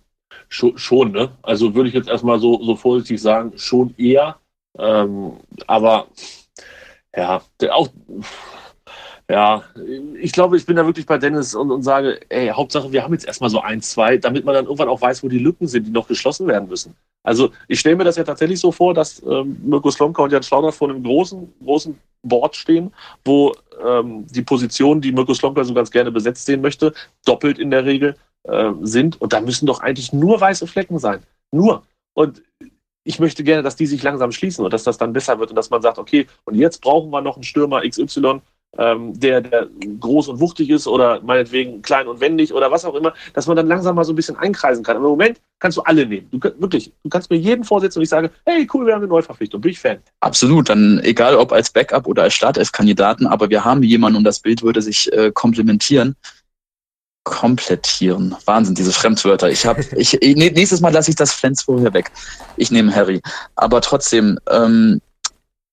schon, 0.51 0.77
schon 0.77 1.13
ne? 1.13 1.31
Also 1.41 1.75
würde 1.75 1.89
ich 1.89 1.95
jetzt 1.95 2.11
erstmal 2.11 2.39
so, 2.39 2.63
so 2.63 2.77
vorsichtig 2.77 3.23
sagen, 3.23 3.53
schon 3.57 3.95
eher. 3.97 4.37
Ähm, 4.79 5.39
aber 5.67 6.09
ja, 7.17 7.41
auch 7.71 7.89
ja, 9.31 9.63
ich 10.19 10.33
glaube, 10.33 10.57
ich 10.57 10.65
bin 10.65 10.77
da 10.77 10.87
wirklich 10.87 11.05
bei 11.05 11.19
Dennis 11.19 11.55
und, 11.55 11.71
und 11.71 11.83
sage, 11.83 12.19
ey, 12.31 12.49
Hauptsache, 12.49 12.93
wir 12.93 13.05
haben 13.05 13.13
jetzt 13.13 13.27
erstmal 13.27 13.51
so 13.51 13.61
ein, 13.61 13.83
zwei, 13.83 14.17
damit 14.17 14.47
man 14.47 14.55
dann 14.55 14.65
irgendwann 14.65 14.89
auch 14.89 15.03
weiß, 15.03 15.23
wo 15.23 15.29
die 15.29 15.39
Lücken 15.39 15.69
sind, 15.69 15.87
die 15.87 15.91
noch 15.91 16.09
geschlossen 16.09 16.47
werden 16.47 16.69
müssen. 16.69 16.95
Also 17.23 17.51
ich 17.67 17.79
stelle 17.79 17.97
mir 17.97 18.05
das 18.05 18.17
ja 18.17 18.25
tatsächlich 18.25 18.59
so 18.59 18.73
vor, 18.73 18.95
dass 18.95 19.23
ähm, 19.23 19.61
Mirko 19.63 19.91
Slomka 19.91 20.23
und 20.23 20.33
Jan 20.33 20.43
Schlauder 20.43 20.73
vor 20.73 20.89
einem 20.89 21.03
großen, 21.03 21.53
großen 21.63 21.99
Board 22.23 22.57
stehen, 22.57 22.91
wo 23.23 23.55
ähm, 23.85 24.27
die 24.29 24.41
Positionen, 24.41 25.03
die 25.03 25.13
Mirko 25.13 25.35
Slomka 25.35 25.63
so 25.63 25.75
ganz 25.75 25.91
gerne 25.91 26.11
besetzt 26.11 26.47
sehen 26.47 26.63
möchte, 26.63 26.95
doppelt 27.27 27.59
in 27.59 27.71
der 27.71 27.85
Regel 27.85 28.17
äh, 28.45 28.71
sind. 28.81 29.21
Und 29.21 29.35
da 29.35 29.43
müssen 29.43 29.67
doch 29.67 29.81
eigentlich 29.81 30.11
nur 30.15 30.41
weiße 30.41 30.67
Flecken 30.67 30.99
sein. 30.99 31.21
Nur. 31.53 31.83
Und 32.15 32.43
ich 33.05 33.21
möchte 33.21 33.45
gerne, 33.45 33.63
dass 33.63 33.77
die 33.77 33.87
sich 33.87 34.03
langsam 34.03 34.33
schließen 34.33 34.65
und 34.65 34.73
dass 34.73 34.85
das 34.85 34.97
dann 34.97 35.13
besser 35.13 35.39
wird 35.39 35.51
und 35.51 35.57
dass 35.57 35.71
man 35.71 35.83
sagt, 35.83 35.99
okay, 35.99 36.27
und 36.45 36.55
jetzt 36.55 36.81
brauchen 36.81 37.11
wir 37.11 37.21
noch 37.21 37.37
einen 37.37 37.45
Stürmer 37.45 37.83
XY, 37.87 38.41
ähm, 38.79 39.19
der, 39.19 39.41
der 39.41 39.69
groß 40.01 40.29
und 40.29 40.41
wuchtig 40.41 40.71
ist 40.71 40.87
oder 40.87 41.21
meinetwegen 41.21 41.83
klein 41.83 42.07
und 42.07 42.21
wendig 42.21 42.55
oder 42.55 42.71
was 42.71 42.85
auch 42.85 42.95
immer, 42.95 43.13
dass 43.35 43.47
man 43.47 43.57
dann 43.57 43.67
langsam 43.67 43.97
mal 43.97 44.05
so 44.05 44.13
ein 44.13 44.17
bisschen 44.17 44.37
einkreisen 44.37 44.85
kann. 44.85 44.97
Aber 44.97 45.07
im 45.07 45.13
Moment 45.13 45.41
kannst 45.59 45.77
du 45.77 45.83
alle 45.83 46.07
nehmen. 46.07 46.29
Du, 46.31 46.39
wirklich, 46.59 46.93
du 47.03 47.11
kannst 47.11 47.29
mir 47.31 47.37
jeden 47.37 47.65
vorsetzen 47.65 47.99
und 47.99 48.05
ich 48.05 48.09
sage, 48.09 48.31
hey, 48.47 48.67
cool, 48.73 48.87
wir 48.87 48.95
haben 48.95 49.03
eine 49.03 49.09
Neuverpflichtung, 49.09 49.61
bin 49.61 49.73
ich 49.73 49.81
Fan. 49.81 49.99
Absolut, 50.21 50.69
dann 50.69 51.01
egal 51.03 51.35
ob 51.35 51.53
als 51.53 51.71
Backup 51.71 52.07
oder 52.07 52.23
als 52.23 52.35
Startelf-Kandidaten, 52.35 53.27
aber 53.27 53.51
wir 53.51 53.65
haben 53.65 53.83
jemanden 53.83 54.19
und 54.19 54.25
das 54.25 54.41
Bild 54.41 54.63
würde 54.63 54.81
sich 54.81 55.13
äh, 55.13 55.33
komplementieren. 55.33 56.15
Komplettieren. 57.25 58.35
Wahnsinn, 58.47 58.75
diese 58.75 58.93
Fremdwörter. 58.93 59.51
Ich 59.51 59.67
habe, 59.67 59.85
ich, 59.97 60.19
nächstes 60.23 60.81
Mal 60.81 60.93
lasse 60.93 61.11
ich 61.11 61.17
das 61.17 61.33
Flens 61.33 61.63
vorher 61.63 61.93
weg. 61.93 62.11
Ich 62.57 62.71
nehme 62.71 62.95
Harry. 62.95 63.21
Aber 63.57 63.83
trotzdem, 63.83 64.39
ähm, 64.51 65.03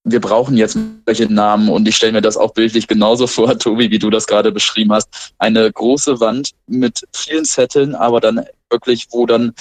wir 0.05 0.21
brauchen 0.21 0.55
jetzt 0.55 0.77
solche 1.05 1.25
Namen 1.25 1.67
und 1.67 1.87
ich 1.87 1.95
stelle 1.95 2.13
mir 2.13 2.21
das 2.21 2.37
auch 2.37 2.53
bildlich 2.53 2.87
genauso 2.87 3.27
vor, 3.35 3.57
Tobi, 3.57 3.89
wie 3.91 3.99
du 3.99 4.09
das 4.09 4.27
gerade 4.27 4.51
beschrieben 4.51 4.93
hast. 4.93 5.33
Eine 5.39 5.71
große 5.71 6.19
Wand 6.19 6.51
mit 6.67 7.03
vielen 7.13 7.43
Zetteln, 7.43 7.95
aber 7.95 8.21
dann 8.21 8.45
wirklich, 8.69 9.07
wo 9.11 9.25
dann 9.25 9.53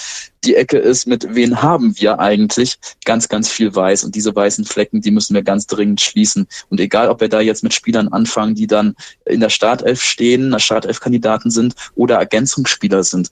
die 0.43 0.55
Ecke 0.55 0.77
ist, 0.77 1.07
mit 1.07 1.35
wen 1.35 1.61
haben 1.61 1.99
wir 1.99 2.19
eigentlich, 2.19 2.77
ganz, 3.05 3.27
ganz 3.27 3.49
viel 3.49 3.73
weiß. 3.73 4.03
Und 4.03 4.15
diese 4.15 4.35
weißen 4.35 4.65
Flecken, 4.65 5.01
die 5.01 5.11
müssen 5.11 5.33
wir 5.33 5.43
ganz 5.43 5.67
dringend 5.67 6.01
schließen. 6.01 6.47
Und 6.69 6.79
egal, 6.79 7.09
ob 7.09 7.21
wir 7.21 7.29
da 7.29 7.39
jetzt 7.39 7.63
mit 7.63 7.73
Spielern 7.73 8.09
anfangen, 8.09 8.55
die 8.55 8.67
dann 8.67 8.95
in 9.25 9.39
der 9.39 9.49
Startelf 9.49 10.01
stehen, 10.01 10.51
der 10.51 10.59
Startelf-Kandidaten 10.59 11.49
sind 11.49 11.75
oder 11.95 12.17
Ergänzungsspieler 12.17 13.03
sind, 13.03 13.31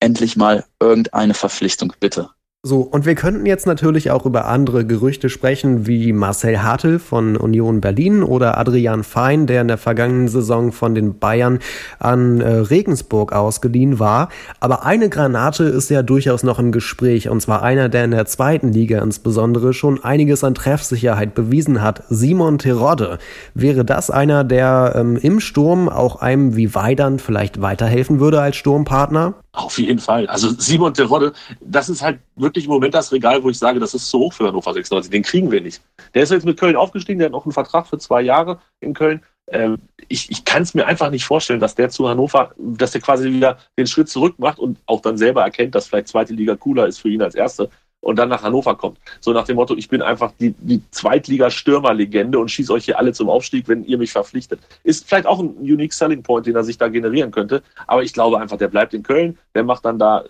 endlich 0.00 0.36
mal 0.36 0.64
irgendeine 0.80 1.34
Verpflichtung, 1.34 1.92
bitte. 2.00 2.30
So, 2.66 2.80
und 2.80 3.06
wir 3.06 3.14
könnten 3.14 3.46
jetzt 3.46 3.64
natürlich 3.68 4.10
auch 4.10 4.26
über 4.26 4.46
andere 4.46 4.84
Gerüchte 4.84 5.28
sprechen, 5.28 5.86
wie 5.86 6.12
Marcel 6.12 6.64
Hartl 6.64 6.98
von 6.98 7.36
Union 7.36 7.80
Berlin 7.80 8.24
oder 8.24 8.58
Adrian 8.58 9.04
Fein, 9.04 9.46
der 9.46 9.60
in 9.60 9.68
der 9.68 9.78
vergangenen 9.78 10.26
Saison 10.26 10.72
von 10.72 10.96
den 10.96 11.20
Bayern 11.20 11.60
an 12.00 12.40
äh, 12.40 12.48
Regensburg 12.48 13.32
ausgeliehen 13.32 14.00
war. 14.00 14.30
Aber 14.58 14.84
eine 14.84 15.08
Granate 15.08 15.62
ist 15.62 15.90
ja 15.90 16.02
durchaus 16.02 16.42
noch 16.42 16.58
im 16.58 16.72
Gespräch, 16.72 17.28
und 17.28 17.40
zwar 17.40 17.62
einer, 17.62 17.88
der 17.88 18.04
in 18.04 18.10
der 18.10 18.26
zweiten 18.26 18.72
Liga 18.72 19.00
insbesondere 19.00 19.72
schon 19.72 20.02
einiges 20.02 20.42
an 20.42 20.56
Treffsicherheit 20.56 21.36
bewiesen 21.36 21.82
hat, 21.82 22.02
Simon 22.08 22.58
Terodde. 22.58 23.18
Wäre 23.54 23.84
das 23.84 24.10
einer, 24.10 24.42
der 24.42 24.94
ähm, 24.96 25.16
im 25.22 25.38
Sturm 25.38 25.88
auch 25.88 26.16
einem 26.16 26.56
wie 26.56 26.74
Weidand 26.74 27.22
vielleicht 27.22 27.62
weiterhelfen 27.62 28.18
würde 28.18 28.40
als 28.40 28.56
Sturmpartner? 28.56 29.34
Auf 29.56 29.78
jeden 29.78 29.98
Fall. 29.98 30.26
Also 30.26 30.50
Simon 30.58 30.92
Terodde, 30.92 31.32
das 31.62 31.88
ist 31.88 32.02
halt 32.02 32.20
wirklich 32.34 32.66
im 32.66 32.72
Moment 32.72 32.92
das 32.92 33.10
Regal, 33.10 33.42
wo 33.42 33.48
ich 33.48 33.58
sage, 33.58 33.80
das 33.80 33.94
ist 33.94 34.10
zu 34.10 34.18
hoch 34.18 34.34
für 34.34 34.46
Hannover 34.46 34.74
96. 34.74 35.10
Den 35.10 35.22
kriegen 35.22 35.50
wir 35.50 35.62
nicht. 35.62 35.80
Der 36.12 36.24
ist 36.24 36.30
jetzt 36.30 36.44
mit 36.44 36.60
Köln 36.60 36.76
aufgestiegen, 36.76 37.18
der 37.18 37.26
hat 37.26 37.32
noch 37.32 37.46
einen 37.46 37.54
Vertrag 37.54 37.86
für 37.86 37.96
zwei 37.96 38.20
Jahre 38.20 38.60
in 38.80 38.92
Köln. 38.92 39.22
Ähm, 39.50 39.78
ich 40.08 40.30
ich 40.30 40.44
kann 40.44 40.62
es 40.62 40.74
mir 40.74 40.86
einfach 40.86 41.08
nicht 41.10 41.24
vorstellen, 41.24 41.58
dass 41.58 41.74
der 41.74 41.88
zu 41.88 42.06
Hannover, 42.06 42.52
dass 42.58 42.90
der 42.90 43.00
quasi 43.00 43.32
wieder 43.32 43.56
den 43.78 43.86
Schritt 43.86 44.10
zurück 44.10 44.38
macht 44.38 44.58
und 44.58 44.78
auch 44.84 45.00
dann 45.00 45.16
selber 45.16 45.42
erkennt, 45.42 45.74
dass 45.74 45.86
vielleicht 45.86 46.08
zweite 46.08 46.34
Liga 46.34 46.54
cooler 46.56 46.86
ist 46.86 46.98
für 46.98 47.08
ihn 47.08 47.22
als 47.22 47.34
erste 47.34 47.70
und 48.00 48.16
dann 48.16 48.28
nach 48.28 48.42
Hannover 48.42 48.76
kommt. 48.76 48.98
So 49.20 49.32
nach 49.32 49.44
dem 49.44 49.56
Motto, 49.56 49.74
ich 49.76 49.88
bin 49.88 50.02
einfach 50.02 50.32
die, 50.38 50.54
die 50.58 50.82
Zweitliga-Stürmer-Legende 50.90 52.38
und 52.38 52.50
schieße 52.50 52.72
euch 52.72 52.84
hier 52.84 52.98
alle 52.98 53.12
zum 53.12 53.28
Aufstieg, 53.28 53.68
wenn 53.68 53.84
ihr 53.84 53.98
mich 53.98 54.12
verpflichtet. 54.12 54.60
Ist 54.84 55.08
vielleicht 55.08 55.26
auch 55.26 55.40
ein 55.40 55.56
unique 55.56 55.92
Selling 55.92 56.22
Point, 56.22 56.46
den 56.46 56.54
er 56.54 56.64
sich 56.64 56.78
da 56.78 56.88
generieren 56.88 57.30
könnte. 57.30 57.62
Aber 57.86 58.02
ich 58.02 58.12
glaube 58.12 58.38
einfach, 58.38 58.58
der 58.58 58.68
bleibt 58.68 58.94
in 58.94 59.02
Köln, 59.02 59.38
der 59.54 59.64
macht 59.64 59.84
dann 59.84 59.98
da 59.98 60.24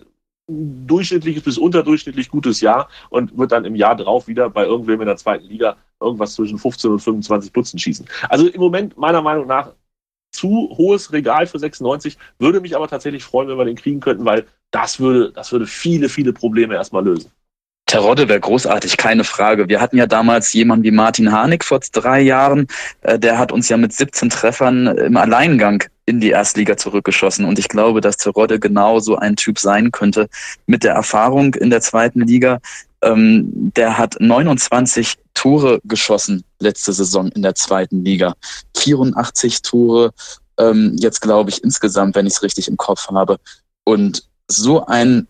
ein 0.49 0.87
durchschnittliches 0.87 1.43
bis 1.43 1.57
unterdurchschnittlich 1.57 2.29
gutes 2.29 2.61
Jahr 2.61 2.89
und 3.09 3.37
wird 3.37 3.51
dann 3.51 3.65
im 3.65 3.75
Jahr 3.75 3.95
drauf 3.95 4.27
wieder 4.27 4.49
bei 4.49 4.65
irgendwem 4.65 5.01
in 5.01 5.07
der 5.07 5.17
zweiten 5.17 5.45
Liga 5.45 5.75
irgendwas 5.99 6.35
zwischen 6.35 6.57
15 6.57 6.91
und 6.91 6.99
25 6.99 7.51
Putzen 7.51 7.77
schießen. 7.77 8.07
Also 8.29 8.47
im 8.47 8.61
Moment 8.61 8.97
meiner 8.97 9.21
Meinung 9.21 9.45
nach 9.47 9.73
zu 10.31 10.69
hohes 10.77 11.11
Regal 11.11 11.47
für 11.47 11.59
96, 11.59 12.17
würde 12.39 12.61
mich 12.61 12.75
aber 12.75 12.87
tatsächlich 12.87 13.23
freuen, 13.23 13.49
wenn 13.49 13.57
wir 13.57 13.65
den 13.65 13.75
kriegen 13.75 13.99
könnten, 13.99 14.25
weil 14.25 14.45
das 14.71 14.99
würde, 14.99 15.31
das 15.31 15.51
würde 15.51 15.65
viele, 15.65 16.09
viele 16.09 16.33
Probleme 16.33 16.75
erstmal 16.75 17.03
lösen. 17.03 17.31
Terodde 17.87 18.27
wäre 18.27 18.41
großartig, 18.41 18.97
keine 18.97 19.23
Frage. 19.23 19.69
Wir 19.69 19.79
hatten 19.79 19.97
ja 19.97 20.07
damals 20.07 20.51
jemanden 20.51 20.83
wie 20.83 20.91
Martin 20.91 21.31
Harnik 21.31 21.63
vor 21.63 21.79
drei 21.93 22.21
Jahren. 22.21 22.67
Äh, 23.01 23.17
der 23.17 23.39
hat 23.39 23.51
uns 23.51 23.69
ja 23.69 23.77
mit 23.77 23.93
17 23.93 24.29
Treffern 24.29 24.87
im 24.87 25.15
Alleingang 25.17 25.83
in 26.05 26.19
die 26.19 26.29
Erstliga 26.29 26.75
zurückgeschossen. 26.75 27.45
Und 27.45 27.57
ich 27.57 27.69
glaube, 27.69 28.01
dass 28.01 28.17
Terodde 28.17 28.59
genau 28.59 28.99
so 28.99 29.15
ein 29.15 29.37
Typ 29.37 29.57
sein 29.57 29.91
könnte. 29.91 30.27
Mit 30.65 30.83
der 30.83 30.93
Erfahrung 30.93 31.55
in 31.55 31.69
der 31.69 31.81
zweiten 31.81 32.21
Liga. 32.21 32.59
Ähm, 33.01 33.71
der 33.75 33.97
hat 33.97 34.17
29 34.19 35.15
Tore 35.33 35.79
geschossen 35.85 36.43
letzte 36.59 36.91
Saison 36.91 37.29
in 37.29 37.41
der 37.41 37.55
zweiten 37.55 38.03
Liga. 38.03 38.33
84 38.75 39.61
Tore 39.61 40.11
ähm, 40.59 40.95
jetzt, 40.97 41.21
glaube 41.21 41.51
ich, 41.51 41.63
insgesamt, 41.63 42.15
wenn 42.15 42.25
ich 42.25 42.33
es 42.33 42.43
richtig 42.43 42.67
im 42.67 42.75
Kopf 42.75 43.07
habe. 43.09 43.37
Und 43.85 44.23
so 44.49 44.85
ein 44.85 45.27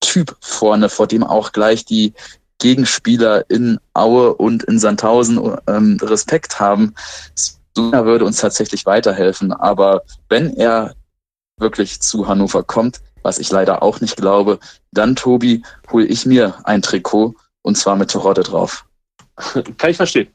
Typ 0.00 0.36
vorne, 0.40 0.88
vor 0.88 1.06
dem 1.06 1.24
auch 1.24 1.52
gleich 1.52 1.84
die 1.84 2.14
Gegenspieler 2.58 3.48
in 3.50 3.78
Aue 3.94 4.34
und 4.34 4.62
in 4.64 4.78
Sandhausen 4.78 5.56
ähm, 5.66 5.98
Respekt 6.00 6.60
haben. 6.60 6.94
Suna 7.76 8.04
würde 8.04 8.24
uns 8.24 8.38
tatsächlich 8.38 8.86
weiterhelfen. 8.86 9.52
Aber 9.52 10.02
wenn 10.28 10.56
er 10.56 10.94
wirklich 11.58 12.00
zu 12.00 12.28
Hannover 12.28 12.62
kommt, 12.62 13.00
was 13.22 13.38
ich 13.38 13.50
leider 13.50 13.82
auch 13.82 14.00
nicht 14.00 14.16
glaube, 14.16 14.58
dann, 14.92 15.16
Tobi, 15.16 15.62
hole 15.90 16.06
ich 16.06 16.26
mir 16.26 16.54
ein 16.64 16.82
Trikot 16.82 17.34
und 17.62 17.76
zwar 17.76 17.96
mit 17.96 18.10
Terodde 18.10 18.42
drauf. 18.42 18.84
Kann 19.78 19.90
ich 19.90 19.96
verstehen. 19.96 20.28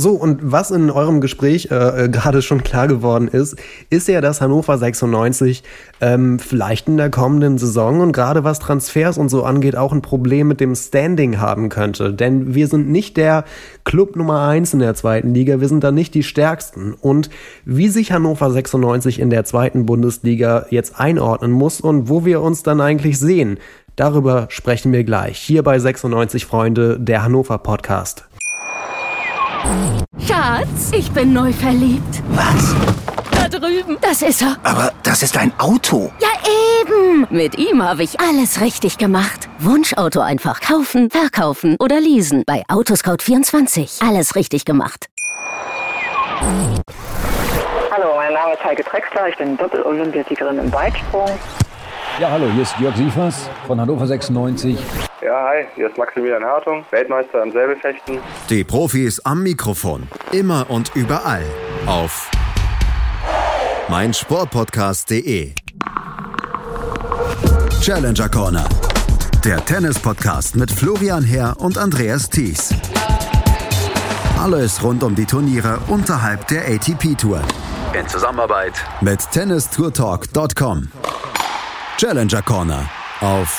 So, 0.00 0.12
und 0.12 0.38
was 0.40 0.70
in 0.70 0.90
eurem 0.90 1.20
Gespräch 1.20 1.68
äh, 1.70 2.04
äh, 2.04 2.08
gerade 2.08 2.40
schon 2.40 2.64
klar 2.64 2.88
geworden 2.88 3.28
ist, 3.28 3.56
ist 3.90 4.08
ja, 4.08 4.22
dass 4.22 4.40
Hannover 4.40 4.78
96 4.78 5.62
ähm, 6.00 6.38
vielleicht 6.38 6.88
in 6.88 6.96
der 6.96 7.10
kommenden 7.10 7.58
Saison 7.58 8.00
und 8.00 8.12
gerade 8.12 8.42
was 8.42 8.60
Transfers 8.60 9.18
und 9.18 9.28
so 9.28 9.44
angeht, 9.44 9.76
auch 9.76 9.92
ein 9.92 10.00
Problem 10.00 10.48
mit 10.48 10.58
dem 10.58 10.74
Standing 10.74 11.38
haben 11.38 11.68
könnte. 11.68 12.14
Denn 12.14 12.54
wir 12.54 12.66
sind 12.66 12.88
nicht 12.88 13.18
der 13.18 13.44
Club 13.84 14.16
Nummer 14.16 14.48
eins 14.48 14.72
in 14.72 14.78
der 14.78 14.94
zweiten 14.94 15.34
Liga, 15.34 15.60
wir 15.60 15.68
sind 15.68 15.84
da 15.84 15.92
nicht 15.92 16.14
die 16.14 16.22
stärksten. 16.22 16.94
Und 16.94 17.28
wie 17.66 17.88
sich 17.88 18.10
Hannover 18.10 18.50
96 18.50 19.20
in 19.20 19.28
der 19.28 19.44
zweiten 19.44 19.84
Bundesliga 19.84 20.64
jetzt 20.70 20.98
einordnen 20.98 21.50
muss 21.50 21.78
und 21.78 22.08
wo 22.08 22.24
wir 22.24 22.40
uns 22.40 22.62
dann 22.62 22.80
eigentlich 22.80 23.18
sehen, 23.18 23.58
darüber 23.96 24.46
sprechen 24.48 24.92
wir 24.92 25.04
gleich. 25.04 25.36
Hier 25.36 25.62
bei 25.62 25.78
96 25.78 26.46
Freunde, 26.46 26.98
der 26.98 27.22
Hannover 27.22 27.58
Podcast. 27.58 28.29
Schatz, 30.26 30.90
ich 30.92 31.10
bin 31.12 31.32
neu 31.32 31.52
verliebt. 31.52 32.22
Was? 32.30 32.74
Da 33.32 33.48
drüben. 33.48 33.98
Das 34.00 34.22
ist 34.22 34.42
er. 34.42 34.56
Aber 34.62 34.92
das 35.02 35.22
ist 35.22 35.36
ein 35.36 35.52
Auto. 35.58 36.10
Ja, 36.20 36.28
eben. 36.82 37.26
Mit 37.30 37.58
ihm 37.58 37.82
habe 37.82 38.02
ich 38.02 38.20
alles 38.20 38.60
richtig 38.60 38.98
gemacht. 38.98 39.48
Wunschauto 39.58 40.20
einfach 40.20 40.60
kaufen, 40.60 41.10
verkaufen 41.10 41.76
oder 41.80 42.00
leasen. 42.00 42.44
Bei 42.46 42.62
Autoscout24. 42.68 44.06
Alles 44.06 44.34
richtig 44.36 44.64
gemacht. 44.64 45.06
Hallo, 47.90 48.14
mein 48.16 48.32
Name 48.32 48.54
ist 48.54 48.64
Heike 48.64 48.84
Drexler. 48.84 49.28
Ich 49.28 49.36
bin 49.36 49.56
Doppel-Olympiasiegerin 49.56 50.58
im 50.58 50.72
Weitsprung. 50.72 51.30
Ja, 52.18 52.30
hallo, 52.30 52.46
hier 52.52 52.62
ist 52.62 52.74
Jörg 52.78 52.96
Siefers 52.96 53.48
von 53.66 53.80
Hannover 53.80 54.06
96. 54.06 54.78
Ja, 55.22 55.48
hi, 55.48 55.66
hier 55.74 55.88
ist 55.90 55.98
Maximilian 55.98 56.42
Hartung, 56.42 56.82
Weltmeister 56.90 57.42
im 57.42 57.52
Säbelfechten. 57.52 58.20
Die 58.48 58.64
Profis 58.64 59.20
am 59.20 59.42
Mikrofon. 59.42 60.08
Immer 60.32 60.70
und 60.70 60.92
überall. 60.94 61.44
Auf 61.84 62.30
meinsportpodcast.de. 63.88 65.52
Challenger 67.82 68.30
Corner. 68.30 68.66
Der 69.44 69.62
Tennis-Podcast 69.62 70.56
mit 70.56 70.70
Florian 70.70 71.24
Herr 71.24 71.54
und 71.60 71.76
Andreas 71.76 72.30
Thies. 72.30 72.74
Alles 74.38 74.82
rund 74.82 75.02
um 75.02 75.14
die 75.14 75.26
Turniere 75.26 75.80
unterhalb 75.88 76.46
der 76.48 76.62
ATP-Tour. 76.66 77.42
In 77.92 78.08
Zusammenarbeit 78.08 78.72
mit 79.02 79.20
tennistourtalk.com. 79.32 80.90
Challenger 81.98 82.40
Corner 82.40 82.88
auf 83.20 83.58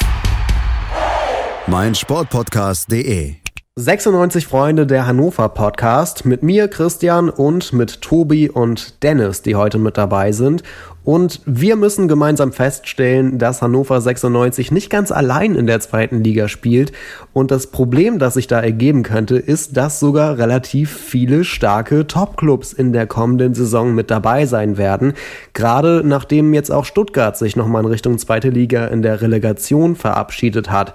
meinsportpodcast.de. 1.68 3.36
96 3.78 4.48
Freunde 4.48 4.86
der 4.86 5.08
Hannover 5.08 5.48
Podcast 5.48 6.26
mit 6.26 6.44
mir, 6.44 6.68
Christian, 6.68 7.30
und 7.30 7.72
mit 7.72 8.02
Tobi 8.02 8.50
und 8.50 9.02
Dennis, 9.02 9.44
die 9.44 9.56
heute 9.56 9.78
mit 9.78 9.98
dabei 9.98 10.34
sind. 10.34 10.64
Und 11.04 11.42
wir 11.46 11.78
müssen 11.78 12.08
gemeinsam 12.08 12.52
feststellen, 12.52 13.40
dass 13.40 13.64
Hannover 13.64 14.00
96 14.00 14.72
nicht 14.72 14.92
ganz 14.92 15.12
allein 15.12 15.56
in 15.56 15.66
der 15.66 15.80
zweiten 15.80 16.24
Liga 16.24 16.48
spielt. 16.48 16.92
Und 17.34 17.50
das 17.50 17.68
Problem, 17.68 18.20
das 18.20 18.36
sich 18.36 18.46
da 18.46 18.60
ergeben 18.60 19.02
könnte, 19.02 19.38
ist, 19.38 19.78
dass 19.78 20.00
sogar 20.00 20.38
relativ 20.38 20.96
viele 20.96 21.44
starke 21.44 22.06
Topclubs 22.06 22.72
in 22.72 22.94
der 22.94 23.08
kommenden 23.08 23.56
Saison 23.56 23.96
mit 23.96 24.12
dabei 24.12 24.46
sein 24.46 24.78
werden. 24.78 25.14
Gerade 25.54 26.04
nachdem 26.06 26.54
jetzt 26.54 26.72
auch 26.72 26.86
Stuttgart 26.86 27.36
sich 27.36 27.56
nochmal 27.56 27.84
in 27.84 27.90
Richtung 27.90 28.20
zweite 28.20 28.50
Liga 28.50 28.86
in 28.86 29.02
der 29.02 29.22
Relegation 29.22 29.96
verabschiedet 29.96 30.70
hat. 30.70 30.94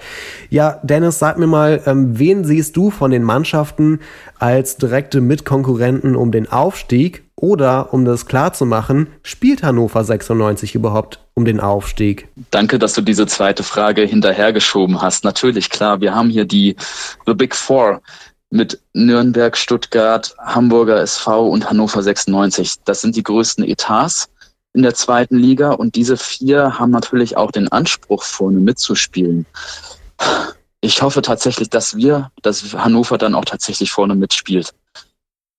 Ja, 0.51 0.79
Dennis, 0.85 1.19
sag 1.19 1.37
mir 1.37 1.49
mal, 1.49 1.83
ähm, 1.85 2.17
wen 2.17 2.45
siehst 2.45 2.77
du 2.77 2.91
von 2.91 3.11
den 3.11 3.25
Mannschaften 3.25 3.99
als 4.39 4.77
direkte 4.77 5.21
Mitkonkurrenten 5.21 6.15
um 6.15 6.31
den 6.31 6.51
Aufstieg? 6.51 7.26
Oder, 7.39 7.93
um 7.93 8.07
das 8.07 8.25
klar 8.25 8.55
zu 8.55 8.65
machen, 8.65 9.09
spielt 9.23 9.63
Hannover 9.63 10.03
96 10.03 10.75
überhaupt 10.75 11.21
um 11.35 11.45
den 11.45 11.61
Aufstieg? 11.61 12.29
Danke, 12.51 12.79
dass 12.79 12.95
du 12.95 13.03
diese 13.03 13.27
zweite 13.27 13.63
Frage 13.63 14.03
hinterhergeschoben 14.03 15.03
hast. 15.03 15.23
Natürlich, 15.23 15.69
klar, 15.69 16.01
wir 16.01 16.15
haben 16.15 16.31
hier 16.31 16.47
die 16.47 16.77
The 17.27 17.35
Big 17.35 17.55
Four 17.55 18.01
mit 18.49 18.81
Nürnberg, 18.95 19.55
Stuttgart, 19.57 20.35
Hamburger 20.39 21.01
SV 21.01 21.49
und 21.49 21.69
Hannover 21.69 22.03
96. 22.03 22.77
Das 22.87 23.03
sind 23.03 23.17
die 23.17 23.23
größten 23.23 23.65
Etats 23.65 24.31
in 24.73 24.83
der 24.83 24.95
zweiten 24.95 25.37
Liga 25.37 25.73
und 25.73 25.95
diese 25.95 26.17
vier 26.17 26.79
haben 26.79 26.91
natürlich 26.91 27.37
auch 27.37 27.51
den 27.51 27.69
Anspruch, 27.69 28.23
vorne 28.23 28.61
mitzuspielen. 28.61 29.47
Ich 30.81 31.03
hoffe 31.03 31.23
tatsächlich, 31.23 31.69
dass 31.69 31.97
wir, 31.97 32.31
dass 32.43 32.75
Hannover 32.75 33.19
dann 33.19 33.35
auch 33.35 33.45
tatsächlich 33.45 33.91
vorne 33.91 34.15
mitspielt. 34.15 34.73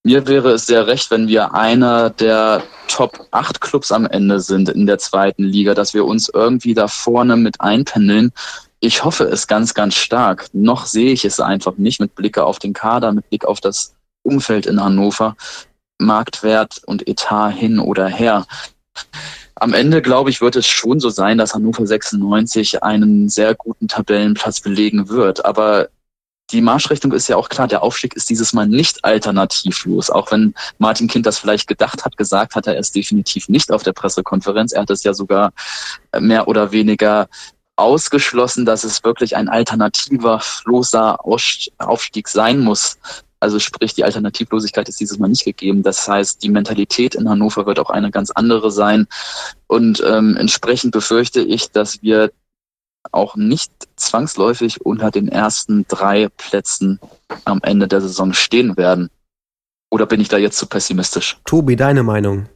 Mir 0.08 0.26
wäre 0.26 0.52
es 0.52 0.66
sehr 0.66 0.88
recht, 0.88 1.12
wenn 1.12 1.28
wir 1.28 1.54
einer 1.54 2.10
der 2.10 2.64
Top 2.88 3.28
8 3.32 3.60
Clubs 3.60 3.92
am 3.92 4.06
Ende 4.06 4.40
sind 4.40 4.70
in 4.70 4.86
der 4.86 5.00
zweiten 5.00 5.44
Liga, 5.44 5.74
dass 5.74 5.94
wir 5.94 6.06
uns 6.06 6.30
irgendwie 6.34 6.74
da 6.74 6.88
vorne 6.88 7.36
mit 7.36 7.60
einpendeln. 7.60 8.32
Ich 8.80 9.04
hoffe 9.04 9.26
es 9.26 9.48
ganz, 9.48 9.74
ganz 9.74 9.96
stark. 9.96 10.48
Noch 10.54 10.86
sehe 10.86 11.12
ich 11.12 11.26
es 11.26 11.42
einfach 11.42 11.76
nicht 11.76 12.00
mit 12.00 12.16
Blicke 12.16 12.46
auf 12.46 12.58
den 12.58 12.72
Kader, 12.72 13.12
mit 13.12 13.30
Blick 13.30 13.44
auf 13.44 13.60
das 13.60 13.96
Umfeld 14.24 14.66
in 14.66 14.82
Hannover, 14.82 15.36
Marktwert 15.98 16.82
und 16.86 17.06
Etat 17.06 17.50
hin 17.50 17.78
oder 17.78 18.08
her. 18.08 18.46
am 19.56 19.74
Ende, 19.74 20.02
glaube 20.02 20.30
ich, 20.30 20.40
wird 20.40 20.56
es 20.56 20.68
schon 20.68 21.02
so 21.02 21.10
sein, 21.10 21.38
dass 21.38 21.54
Hannover 21.54 21.86
96 21.86 22.82
einen 22.82 23.28
sehr 23.28 23.56
guten 23.56 23.90
Tabellenplatz 23.90 24.62
belegen 24.62 25.10
wird. 25.10 25.44
Aber 25.44 25.90
die 26.52 26.62
Marschrichtung 26.62 27.12
ist 27.12 27.28
ja 27.28 27.36
auch 27.36 27.50
klar, 27.50 27.68
der 27.68 27.84
Aufstieg 27.84 28.16
ist 28.16 28.30
dieses 28.30 28.54
Mal 28.54 28.68
nicht 28.68 29.04
alternativlos. 29.04 30.10
Auch 30.10 30.32
wenn 30.32 30.54
Martin 30.78 31.08
Kind 31.08 31.26
das 31.26 31.38
vielleicht 31.40 31.68
gedacht 31.68 32.06
hat, 32.06 32.16
gesagt 32.16 32.56
hat 32.56 32.68
er 32.68 32.78
es 32.78 32.92
definitiv 32.92 33.50
nicht 33.50 33.72
auf 33.72 33.84
der 33.84 33.94
Pressekonferenz. 33.94 34.72
Er 34.72 34.82
hat 34.84 34.90
es 34.90 35.04
ja 35.04 35.14
sogar 35.14 35.52
mehr 36.18 36.48
oder 36.48 36.72
weniger 36.72 37.28
ausgeschlossen, 37.76 38.66
dass 38.66 38.84
es 38.84 39.04
wirklich 39.04 39.36
ein 39.36 39.50
alternativer, 39.50 40.42
loser 40.66 41.20
Aufstieg 41.24 42.28
sein 42.28 42.62
muss. 42.62 42.98
Also 43.40 43.60
sprich, 43.60 43.94
die 43.94 44.04
Alternativlosigkeit 44.04 44.90
ist 44.90 45.00
dieses 45.00 45.20
Mal 45.20 45.28
nicht 45.28 45.46
gegeben. 45.46 45.84
Das 45.84 46.08
heißt, 46.08 46.42
die 46.42 46.50
Mentalität 46.50 47.14
in 47.14 47.30
Hannover 47.30 47.66
wird 47.66 47.80
auch 47.80 47.92
eine 47.92 48.10
ganz 48.10 48.32
andere 48.32 48.72
sein. 48.72 49.08
Und 49.68 50.02
ähm, 50.06 50.36
entsprechend 50.38 50.92
befürchte 50.92 51.42
ich, 51.42 51.70
dass 51.72 52.02
wir 52.02 52.32
auch 53.12 53.36
nicht 53.36 53.72
zwangsläufig 53.96 54.86
unter 54.86 55.12
den 55.12 55.28
ersten 55.28 55.86
drei 55.88 56.30
Plätzen 56.38 57.00
am 57.46 57.60
Ende 57.64 57.88
der 57.88 58.02
Saison 58.02 58.34
stehen 58.34 58.78
werden. 58.78 59.10
Oder 59.90 60.06
bin 60.06 60.20
ich 60.20 60.28
da 60.28 60.38
jetzt 60.38 60.58
zu 60.58 60.68
pessimistisch? 60.68 61.38
Tobi, 61.46 61.76
deine 61.76 62.04
Meinung? 62.04 62.48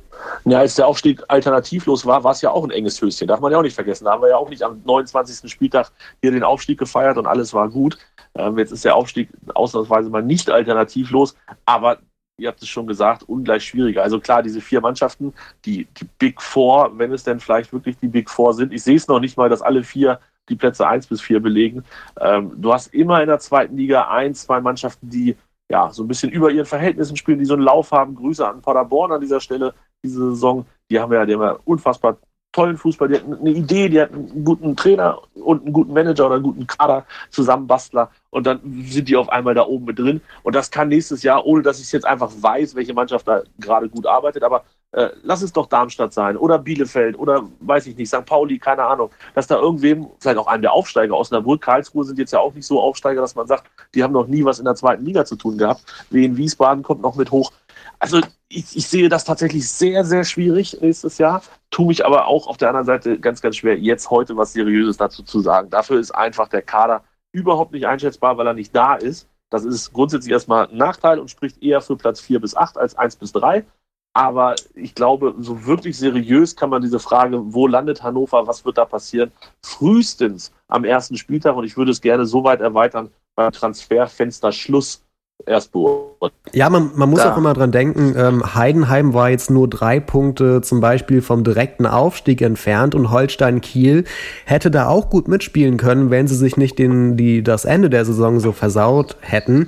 Ja, 0.45 0.60
als 0.60 0.76
der 0.76 0.88
Aufstieg 0.88 1.23
alternativlos 1.28 2.06
war, 2.06 2.23
war 2.23 2.32
es 2.32 2.41
ja 2.41 2.52
auch 2.52 2.64
ein 2.64 2.72
enges 2.72 3.02
Höschen. 3.02 3.28
Darf 3.28 3.40
man 3.40 3.52
ja 3.52 3.57
auch 3.57 3.64
nicht 3.64 3.76
vergessen. 3.76 4.06
Da 4.06 4.11
haben 4.11 4.22
wir 4.22 4.30
ja 4.30 4.38
auch 4.38 4.49
nicht 4.49 4.64
am 4.64 4.82
29. 4.86 5.52
Spieltag 5.52 5.91
hier 6.22 6.32
den 6.32 6.44
Aufstieg 6.44 6.80
gefeiert 6.80 7.18
und 7.18 7.28
alles 7.28 7.53
war 7.53 7.69
gut. 7.69 7.98
Ähm, 8.36 8.57
jetzt 8.57 8.72
ist 8.72 8.86
der 8.86 8.95
Aufstieg 8.95 9.30
ausnahmsweise 9.53 10.10
mal 10.10 10.23
nicht 10.23 10.49
alternativlos, 10.49 11.36
aber 11.65 11.99
ihr 12.38 12.48
habt 12.48 12.61
es 12.61 12.69
schon 12.69 12.88
gesagt, 12.88 13.23
ungleich 13.23 13.64
schwieriger. 13.65 14.03
Also 14.03 14.19
klar, 14.19 14.41
diese 14.41 14.61
vier 14.61 14.82
Mannschaften, 14.82 15.34
die, 15.65 15.88
die 15.99 16.07
Big 16.18 16.41
Four, 16.41 16.98
wenn 16.98 17.14
es 17.14 17.23
denn 17.23 17.40
vielleicht 17.40 17.72
wirklich 17.72 17.98
die 17.98 18.07
Big 18.07 18.30
Four 18.30 18.53
sind, 18.53 18.73
ich 18.73 18.84
sehe 18.84 18.95
es 18.95 19.07
noch 19.07 19.19
nicht 19.19 19.38
mal, 19.38 19.49
dass 19.49 19.61
alle 19.61 19.84
vier 19.84 20.19
die 20.52 20.56
Plätze 20.56 20.88
1 20.88 21.07
bis 21.07 21.22
4 21.22 21.40
belegen. 21.40 21.84
Ähm, 22.19 22.52
du 22.57 22.73
hast 22.73 22.94
immer 22.94 23.22
in 23.22 23.28
der 23.28 23.40
zweiten 23.40 23.76
Liga 23.78 24.10
ein, 24.10 24.36
zwei 24.36 24.61
Mannschaften, 24.61 25.10
die 25.10 25.36
ja 25.69 25.91
so 25.91 26.03
ein 26.03 26.07
bisschen 26.07 26.32
über 26.32 26.52
ihren 26.52 26.65
Verhältnissen 26.65 27.15
spielen, 27.15 27.40
die 27.40 27.45
so 27.45 27.53
einen 27.53 27.64
Lauf 27.64 27.91
haben. 27.91 28.15
Grüße 28.15 28.48
an 28.48 28.61
Paderborn 28.61 29.14
an 29.14 29.22
dieser 29.22 29.40
Stelle 29.40 29.73
diese 30.03 30.32
Saison. 30.32 30.65
Die 30.90 30.99
haben 30.99 31.14
ja, 31.14 31.26
die 31.26 31.34
haben 31.34 31.41
ja 31.41 31.57
unfassbar 31.65 32.18
tollen 32.52 32.78
Fußball, 32.78 33.07
die 33.07 33.15
hatten 33.15 33.34
eine 33.34 33.52
Idee, 33.52 33.88
die 33.90 34.02
hatten 34.02 34.30
einen 34.30 34.44
guten 34.44 34.76
Trainer 34.76 35.22
und 35.36 35.64
einen 35.64 35.73
guten 35.73 35.94
Manager 35.94 36.26
oder 36.26 36.36
einen 36.36 36.44
guten 36.44 36.68
Kader, 36.68 37.06
Zusammenbastler 37.30 38.11
und 38.30 38.45
dann 38.45 38.60
sind 38.86 39.07
die 39.07 39.15
auf 39.15 39.30
einmal 39.30 39.53
da 39.53 39.65
oben 39.65 39.86
mit 39.86 39.99
drin. 39.99 40.22
Und 40.44 40.56
das 40.56 40.69
kann 40.69 40.90
nächstes 40.90 41.23
Jahr, 41.23 41.45
ohne 41.45 41.64
dass 41.64 41.80
ich 41.80 41.91
jetzt 41.91 42.06
einfach 42.06 42.32
weiß, 42.38 42.76
welche 42.76 42.94
Mannschaft 42.94 43.28
da 43.28 43.44
gerade 43.60 43.88
gut 43.88 44.06
arbeitet, 44.06 44.44
aber 44.44 44.65
äh, 44.94 45.10
lass 45.24 45.42
es 45.42 45.54
doch 45.54 45.68
Darmstadt 45.68 46.14
sein 46.14 46.36
oder 46.36 46.60
Bielefeld 46.60 47.18
oder 47.18 47.48
weiß 47.62 47.88
ich 47.88 47.96
nicht, 47.96 48.10
St. 48.10 48.26
Pauli, 48.26 48.60
keine 48.60 48.84
Ahnung, 48.84 49.10
dass 49.34 49.48
da 49.48 49.58
irgendwem, 49.58 50.08
vielleicht 50.20 50.38
auch 50.38 50.48
einem 50.48 50.62
der 50.62 50.74
Aufsteiger, 50.74 51.16
Osnabrück, 51.16 51.62
Karlsruhe 51.62 52.04
sind 52.04 52.20
jetzt 52.20 52.34
ja 52.34 52.40
auch 52.40 52.54
nicht 52.54 52.66
so 52.66 52.82
Aufsteiger, 52.82 53.22
dass 53.22 53.36
man 53.36 53.48
sagt, 53.48 53.70
die 53.96 54.04
haben 54.04 54.14
noch 54.14 54.28
nie 54.28 54.44
was 54.44 54.60
in 54.60 54.66
der 54.66 54.76
zweiten 54.76 55.06
Liga 55.06 55.24
zu 55.26 55.36
tun 55.36 55.58
gehabt. 55.58 55.84
Wien 56.10 56.36
Wiesbaden 56.36 56.84
kommt 56.84 57.02
noch 57.02 57.16
mit 57.16 57.32
hoch. 57.32 57.52
Also 58.00 58.20
ich, 58.50 58.76
ich, 58.76 58.88
sehe 58.88 59.08
das 59.10 59.24
tatsächlich 59.24 59.70
sehr, 59.70 60.04
sehr 60.04 60.24
schwierig 60.24 60.78
nächstes 60.82 61.18
Jahr, 61.18 61.42
tue 61.70 61.88
mich 61.88 62.06
aber 62.06 62.28
auch 62.28 62.48
auf 62.48 62.58
der 62.58 62.70
anderen 62.70 62.86
Seite 62.86 63.20
ganz, 63.20 63.42
ganz 63.42 63.56
schwer, 63.56 63.78
jetzt 63.78 64.10
heute 64.10 64.36
was 64.36 64.54
Seriöses 64.54 64.98
dazu 64.98 65.24
zu 65.24 65.40
sagen. 65.40 65.70
Dafür 65.70 66.00
ist 66.00 66.12
einfach 66.12 66.50
der 66.50 66.62
Kader 66.62 67.04
überhaupt 67.32 67.72
nicht 67.72 67.88
einschätzbar, 67.88 68.38
weil 68.38 68.48
er 68.48 68.54
nicht 68.54 68.76
da 68.76 68.96
ist. 68.96 69.28
Das 69.50 69.66
ist 69.66 69.94
grundsätzlich 69.94 70.32
erstmal 70.32 70.68
ein 70.68 70.78
Nachteil 70.78 71.20
und 71.20 71.30
spricht 71.30 71.62
eher 71.64 71.82
für 71.82 71.96
Platz 71.96 72.20
4 72.22 72.40
bis 72.40 72.56
8 72.56 72.78
als 72.78 72.96
1 72.96 73.18
bis 73.18 73.32
3. 73.34 73.66
Aber 74.14 74.56
ich 74.76 74.94
glaube, 74.94 75.36
so 75.40 75.66
wirklich 75.66 75.98
seriös 75.98 76.56
kann 76.56 76.70
man 76.70 76.82
diese 76.82 77.00
Frage, 77.00 77.54
wo 77.54 77.68
landet 77.68 78.04
Hannover, 78.04 78.46
was 78.46 78.66
wird 78.66 78.78
da 78.78 78.86
passieren, 78.86 79.32
frühestens 79.62 80.52
am 80.68 80.84
ersten 80.84 81.18
Spieltag 81.18 81.56
und 81.56 81.64
ich 81.64 81.78
würde 81.78 81.92
es 81.92 82.02
gerne 82.02 82.26
so 82.26 82.44
weit 82.44 82.60
erweitern 82.60 83.10
beim 83.36 83.52
Transferfenster 83.52 84.52
Schluss 84.52 85.02
erst 85.46 85.72
beurteilen. 85.72 86.32
Ja, 86.54 86.70
man, 86.70 86.92
man 86.96 87.10
muss 87.10 87.22
da. 87.22 87.34
auch 87.34 87.38
immer 87.38 87.54
dran 87.54 87.72
denken, 87.72 88.14
ähm, 88.18 88.56
Heidenheim 88.56 89.14
war 89.14 89.30
jetzt 89.30 89.50
nur 89.50 89.70
drei 89.70 90.00
Punkte 90.00 90.62
zum 90.62 90.82
Beispiel 90.82 91.22
vom 91.22 91.44
direkten 91.44 91.86
Aufstieg 91.86 92.42
entfernt 92.42 92.96
und 92.96 93.12
Holstein 93.12 93.62
Kiel 93.62 94.04
hätte 94.46 94.70
da 94.72 94.88
auch 94.88 95.10
gut 95.10 95.28
mitspielen 95.28 95.78
können, 95.78 96.12
wenn 96.12 96.28
sie 96.28 96.36
sich 96.36 96.58
nicht 96.58 96.78
den, 96.80 97.18
die, 97.18 97.44
das 97.44 97.66
Ende 97.66 97.90
der 97.90 98.06
Saison 98.06 98.40
so 98.40 98.52
versaut 98.52 99.18
hätten 99.22 99.68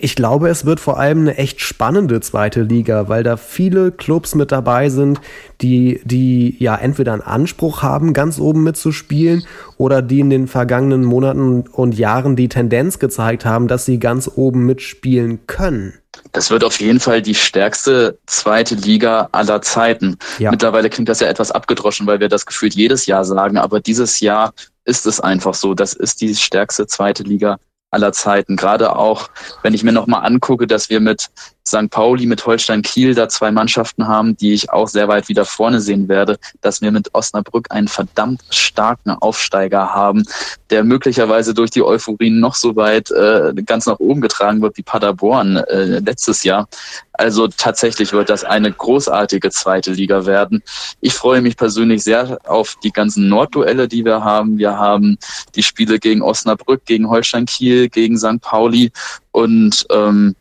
ich 0.00 0.14
glaube, 0.14 0.48
es 0.48 0.64
wird 0.64 0.80
vor 0.80 0.98
allem 0.98 1.20
eine 1.20 1.36
echt 1.36 1.60
spannende 1.60 2.20
zweite 2.20 2.62
Liga, 2.62 3.08
weil 3.08 3.22
da 3.22 3.36
viele 3.36 3.90
Clubs 3.90 4.34
mit 4.34 4.52
dabei 4.52 4.90
sind, 4.90 5.20
die, 5.60 6.00
die 6.04 6.56
ja 6.58 6.76
entweder 6.76 7.12
einen 7.12 7.22
Anspruch 7.22 7.82
haben, 7.82 8.12
ganz 8.12 8.38
oben 8.38 8.62
mitzuspielen 8.62 9.44
oder 9.76 10.02
die 10.02 10.20
in 10.20 10.30
den 10.30 10.46
vergangenen 10.46 11.04
Monaten 11.04 11.64
und 11.72 11.98
Jahren 11.98 12.36
die 12.36 12.48
Tendenz 12.48 12.98
gezeigt 12.98 13.44
haben, 13.44 13.68
dass 13.68 13.84
sie 13.84 13.98
ganz 13.98 14.30
oben 14.34 14.66
mitspielen 14.66 15.46
können. 15.46 15.94
Das 16.32 16.50
wird 16.50 16.64
auf 16.64 16.80
jeden 16.80 17.00
Fall 17.00 17.22
die 17.22 17.34
stärkste 17.34 18.18
zweite 18.26 18.74
Liga 18.74 19.28
aller 19.32 19.62
Zeiten. 19.62 20.16
Ja. 20.38 20.50
Mittlerweile 20.50 20.90
klingt 20.90 21.08
das 21.08 21.20
ja 21.20 21.28
etwas 21.28 21.50
abgedroschen, 21.50 22.06
weil 22.06 22.20
wir 22.20 22.28
das 22.28 22.46
gefühlt 22.46 22.74
jedes 22.74 23.06
Jahr 23.06 23.24
sagen, 23.24 23.56
aber 23.56 23.80
dieses 23.80 24.20
Jahr 24.20 24.52
ist 24.84 25.06
es 25.06 25.20
einfach 25.20 25.54
so. 25.54 25.74
Das 25.74 25.92
ist 25.92 26.20
die 26.20 26.34
stärkste 26.34 26.86
zweite 26.86 27.22
Liga 27.22 27.58
aller 27.90 28.12
Zeiten. 28.12 28.56
Gerade 28.56 28.96
auch, 28.96 29.28
wenn 29.62 29.74
ich 29.74 29.82
mir 29.82 29.92
nochmal 29.92 30.24
angucke, 30.24 30.66
dass 30.66 30.90
wir 30.90 31.00
mit 31.00 31.30
St. 31.68 31.90
Pauli, 31.90 32.26
mit 32.26 32.44
Holstein 32.46 32.82
Kiel 32.82 33.14
da 33.14 33.28
zwei 33.28 33.50
Mannschaften 33.50 34.08
haben, 34.08 34.36
die 34.36 34.54
ich 34.54 34.70
auch 34.70 34.88
sehr 34.88 35.08
weit 35.08 35.28
wieder 35.28 35.44
vorne 35.44 35.80
sehen 35.80 36.08
werde, 36.08 36.38
dass 36.60 36.80
wir 36.80 36.90
mit 36.90 37.14
Osnabrück 37.14 37.66
einen 37.70 37.88
verdammt 37.88 38.42
starken 38.50 39.10
Aufsteiger 39.10 39.94
haben, 39.94 40.24
der 40.70 40.84
möglicherweise 40.84 41.54
durch 41.54 41.70
die 41.70 41.82
Euphorie 41.82 42.30
noch 42.30 42.54
so 42.54 42.76
weit 42.76 43.10
äh, 43.10 43.52
ganz 43.64 43.86
nach 43.86 43.98
oben 43.98 44.20
getragen 44.20 44.62
wird 44.62 44.76
wie 44.76 44.82
Paderborn 44.82 45.56
äh, 45.56 45.98
letztes 45.98 46.42
Jahr. 46.42 46.68
Also 47.12 47.48
tatsächlich 47.48 48.12
wird 48.12 48.30
das 48.30 48.44
eine 48.44 48.72
großartige 48.72 49.50
zweite 49.50 49.90
Liga 49.90 50.24
werden. 50.24 50.62
Ich 51.00 51.14
freue 51.14 51.42
mich 51.42 51.56
persönlich 51.56 52.04
sehr 52.04 52.38
auf 52.44 52.76
die 52.84 52.92
ganzen 52.92 53.28
Nordduelle, 53.28 53.88
die 53.88 54.04
wir 54.04 54.22
haben. 54.22 54.56
Wir 54.56 54.78
haben 54.78 55.18
die 55.56 55.64
Spiele 55.64 55.98
gegen 55.98 56.22
Osnabrück, 56.22 56.84
gegen 56.84 57.10
Holstein 57.10 57.46
Kiel, 57.46 57.88
gegen 57.88 58.16
St. 58.16 58.40
Pauli 58.40 58.92
und 59.32 59.84
ähm, 59.90 60.36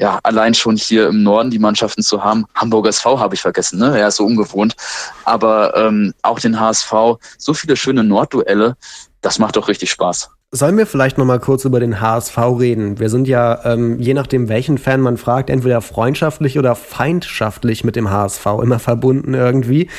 ja, 0.00 0.20
allein 0.22 0.54
schon 0.54 0.76
hier 0.76 1.08
im 1.08 1.22
Norden 1.22 1.50
die 1.50 1.58
Mannschaften 1.58 2.02
zu 2.02 2.22
haben. 2.22 2.46
Hamburger 2.54 2.90
SV 2.90 3.18
habe 3.18 3.34
ich 3.34 3.40
vergessen, 3.40 3.80
ne? 3.80 4.06
Ist 4.06 4.16
so 4.16 4.24
ungewohnt. 4.24 4.76
Aber 5.24 5.76
ähm, 5.76 6.14
auch 6.22 6.38
den 6.38 6.58
HSV, 6.58 6.92
so 7.36 7.52
viele 7.52 7.76
schöne 7.76 8.04
Nordduelle, 8.04 8.76
das 9.20 9.38
macht 9.38 9.56
doch 9.56 9.68
richtig 9.68 9.90
Spaß. 9.90 10.30
Sollen 10.50 10.78
wir 10.78 10.86
vielleicht 10.86 11.18
noch 11.18 11.26
mal 11.26 11.40
kurz 11.40 11.64
über 11.64 11.80
den 11.80 12.00
HSV 12.00 12.38
reden? 12.58 12.98
Wir 12.98 13.10
sind 13.10 13.28
ja, 13.28 13.64
ähm, 13.64 13.98
je 13.98 14.14
nachdem 14.14 14.48
welchen 14.48 14.78
Fan 14.78 15.00
man 15.00 15.18
fragt, 15.18 15.50
entweder 15.50 15.82
freundschaftlich 15.82 16.58
oder 16.58 16.74
feindschaftlich 16.74 17.84
mit 17.84 17.96
dem 17.96 18.10
HSV 18.10 18.46
immer 18.62 18.78
verbunden 18.78 19.34
irgendwie. 19.34 19.90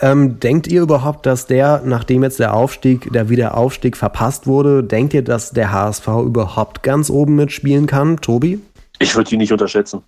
Ähm, 0.00 0.40
denkt 0.40 0.66
ihr 0.68 0.82
überhaupt, 0.82 1.26
dass 1.26 1.46
der, 1.46 1.82
nachdem 1.84 2.22
jetzt 2.22 2.40
der 2.40 2.54
Aufstieg, 2.54 3.12
der 3.12 3.28
Wiederaufstieg 3.28 3.96
verpasst 3.96 4.46
wurde, 4.46 4.82
denkt 4.82 5.14
ihr, 5.14 5.22
dass 5.22 5.50
der 5.50 5.70
HSV 5.70 6.08
überhaupt 6.24 6.82
ganz 6.82 7.10
oben 7.10 7.36
mitspielen 7.36 7.86
kann? 7.86 8.16
Tobi? 8.16 8.60
Ich 8.98 9.14
würde 9.14 9.30
ihn 9.32 9.38
nicht 9.38 9.52
unterschätzen. 9.52 10.02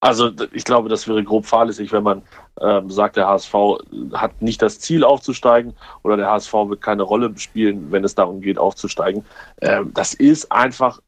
Also 0.00 0.30
ich 0.52 0.64
glaube, 0.64 0.90
das 0.90 1.08
wäre 1.08 1.24
grob 1.24 1.46
fahrlässig, 1.46 1.90
wenn 1.92 2.02
man 2.02 2.22
ähm, 2.60 2.90
sagt, 2.90 3.16
der 3.16 3.26
HSV 3.26 3.54
hat 4.12 4.42
nicht 4.42 4.60
das 4.60 4.78
Ziel 4.78 5.02
aufzusteigen 5.02 5.74
oder 6.02 6.18
der 6.18 6.30
HSV 6.30 6.52
wird 6.52 6.82
keine 6.82 7.04
Rolle 7.04 7.32
spielen, 7.38 7.90
wenn 7.90 8.04
es 8.04 8.14
darum 8.14 8.42
geht, 8.42 8.58
aufzusteigen. 8.58 9.24
Ähm, 9.62 9.92
das 9.94 10.12
ist 10.12 10.52
einfach 10.52 11.00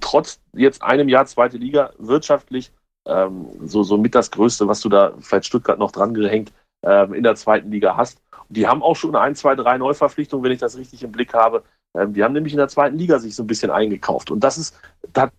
trotz 0.00 0.40
jetzt 0.54 0.82
einem 0.82 1.08
Jahr 1.08 1.26
zweite 1.26 1.56
Liga 1.56 1.92
wirtschaftlich 1.98 2.72
ähm, 3.06 3.46
so, 3.64 3.82
so 3.82 3.96
mit 3.96 4.14
das 4.16 4.30
Größte, 4.30 4.66
was 4.66 4.80
du 4.80 4.88
da 4.88 5.12
vielleicht 5.20 5.46
Stuttgart 5.46 5.78
noch 5.78 5.92
dran 5.92 6.12
gehängt 6.12 6.52
ähm, 6.82 7.14
in 7.14 7.22
der 7.22 7.36
zweiten 7.36 7.70
Liga 7.70 7.96
hast. 7.96 8.20
die 8.48 8.66
haben 8.66 8.82
auch 8.82 8.96
schon 8.96 9.14
ein, 9.14 9.36
zwei, 9.36 9.54
drei 9.54 9.78
Neuverpflichtungen, 9.78 10.44
wenn 10.44 10.52
ich 10.52 10.58
das 10.58 10.76
richtig 10.76 11.02
im 11.04 11.12
Blick 11.12 11.32
habe. 11.32 11.62
Ähm, 11.96 12.12
die 12.12 12.24
haben 12.24 12.32
nämlich 12.32 12.52
in 12.52 12.58
der 12.58 12.68
zweiten 12.68 12.98
Liga 12.98 13.18
sich 13.20 13.36
so 13.36 13.44
ein 13.44 13.46
bisschen 13.46 13.70
eingekauft. 13.70 14.30
Und 14.30 14.40
das 14.40 14.58
ist, 14.58 14.76
da 15.12 15.30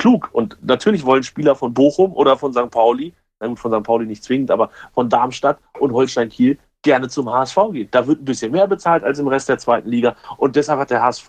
klug. 0.00 0.30
Und 0.32 0.56
natürlich 0.62 1.04
wollen 1.04 1.22
Spieler 1.22 1.54
von 1.54 1.74
Bochum 1.74 2.12
oder 2.12 2.36
von 2.36 2.52
St. 2.52 2.70
Pauli, 2.70 3.12
von 3.38 3.56
St. 3.56 3.82
Pauli 3.82 4.06
nicht 4.06 4.24
zwingend, 4.24 4.50
aber 4.50 4.70
von 4.92 5.08
Darmstadt 5.08 5.58
und 5.78 5.92
Holstein 5.92 6.30
Kiel 6.30 6.58
gerne 6.82 7.08
zum 7.08 7.30
HSV 7.30 7.56
gehen. 7.72 7.88
Da 7.90 8.06
wird 8.06 8.22
ein 8.22 8.24
bisschen 8.24 8.52
mehr 8.52 8.66
bezahlt 8.66 9.04
als 9.04 9.18
im 9.18 9.28
Rest 9.28 9.48
der 9.48 9.58
zweiten 9.58 9.88
Liga. 9.88 10.16
Und 10.38 10.56
deshalb 10.56 10.80
hat 10.80 10.90
der 10.90 11.02
HSV, 11.02 11.28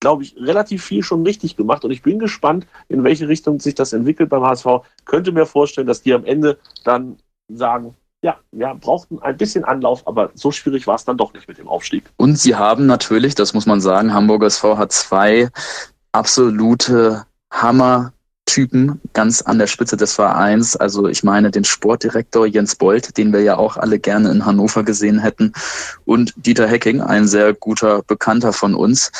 glaube 0.00 0.24
ich, 0.24 0.36
relativ 0.36 0.84
viel 0.84 1.04
schon 1.04 1.22
richtig 1.22 1.56
gemacht. 1.56 1.84
Und 1.84 1.92
ich 1.92 2.02
bin 2.02 2.18
gespannt, 2.18 2.66
in 2.88 3.04
welche 3.04 3.28
Richtung 3.28 3.60
sich 3.60 3.76
das 3.76 3.92
entwickelt 3.92 4.28
beim 4.28 4.42
HSV. 4.42 4.66
Könnte 5.04 5.30
mir 5.30 5.46
vorstellen, 5.46 5.86
dass 5.86 6.02
die 6.02 6.12
am 6.12 6.24
Ende 6.24 6.58
dann 6.82 7.18
sagen, 7.48 7.94
ja, 8.22 8.36
wir 8.50 8.74
brauchten 8.74 9.20
ein 9.20 9.36
bisschen 9.36 9.62
Anlauf, 9.62 10.04
aber 10.08 10.30
so 10.34 10.50
schwierig 10.50 10.88
war 10.88 10.96
es 10.96 11.04
dann 11.04 11.16
doch 11.16 11.32
nicht 11.32 11.46
mit 11.46 11.58
dem 11.58 11.68
Aufstieg. 11.68 12.02
Und 12.16 12.36
sie 12.36 12.56
haben 12.56 12.86
natürlich, 12.86 13.36
das 13.36 13.54
muss 13.54 13.66
man 13.66 13.80
sagen, 13.80 14.12
Hamburger 14.12 14.46
SV 14.46 14.76
hat 14.76 14.90
zwei 14.90 15.50
absolute 16.10 17.27
Hammer 17.50 18.12
Typen 18.48 19.00
ganz 19.12 19.42
an 19.42 19.58
der 19.58 19.66
Spitze 19.66 19.96
des 19.96 20.14
Vereins. 20.14 20.74
Also 20.74 21.06
ich 21.06 21.22
meine 21.22 21.50
den 21.50 21.64
Sportdirektor 21.64 22.46
Jens 22.46 22.76
Bolt, 22.76 23.16
den 23.18 23.32
wir 23.32 23.42
ja 23.42 23.56
auch 23.56 23.76
alle 23.76 23.98
gerne 23.98 24.30
in 24.30 24.46
Hannover 24.46 24.84
gesehen 24.84 25.18
hätten, 25.18 25.52
und 26.06 26.32
Dieter 26.36 26.66
Hecking, 26.66 27.02
ein 27.02 27.28
sehr 27.28 27.52
guter 27.52 28.02
Bekannter 28.02 28.52
von 28.54 28.74
uns. 28.74 29.12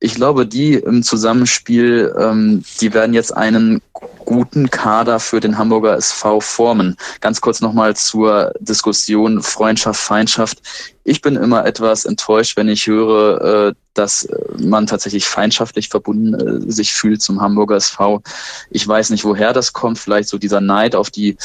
Ich 0.00 0.14
glaube, 0.14 0.46
die 0.46 0.74
im 0.74 1.02
Zusammenspiel, 1.02 2.12
ähm, 2.18 2.64
die 2.80 2.92
werden 2.94 3.14
jetzt 3.14 3.36
einen 3.36 3.82
guten 4.24 4.70
Kader 4.70 5.20
für 5.20 5.40
den 5.40 5.58
Hamburger 5.58 5.96
SV 5.96 6.40
formen. 6.40 6.96
Ganz 7.20 7.40
kurz 7.40 7.60
nochmal 7.60 7.96
zur 7.96 8.52
Diskussion 8.60 9.42
Freundschaft, 9.42 10.00
Feindschaft. 10.00 10.62
Ich 11.04 11.20
bin 11.20 11.36
immer 11.36 11.66
etwas 11.66 12.04
enttäuscht, 12.04 12.56
wenn 12.56 12.68
ich 12.68 12.86
höre, 12.86 13.68
äh, 13.68 13.74
dass 13.94 14.28
man 14.56 14.86
tatsächlich 14.86 15.26
feindschaftlich 15.26 15.88
verbunden 15.88 16.34
äh, 16.34 16.70
sich 16.70 16.92
fühlt 16.92 17.20
zum 17.22 17.40
Hamburger 17.40 17.76
SV. 17.76 18.22
Ich 18.70 18.86
weiß 18.86 19.10
nicht, 19.10 19.24
woher 19.24 19.52
das 19.52 19.72
kommt. 19.72 19.98
Vielleicht 19.98 20.28
so 20.28 20.38
dieser 20.38 20.60
Neid 20.60 20.94
auf 20.94 21.10
die 21.10 21.36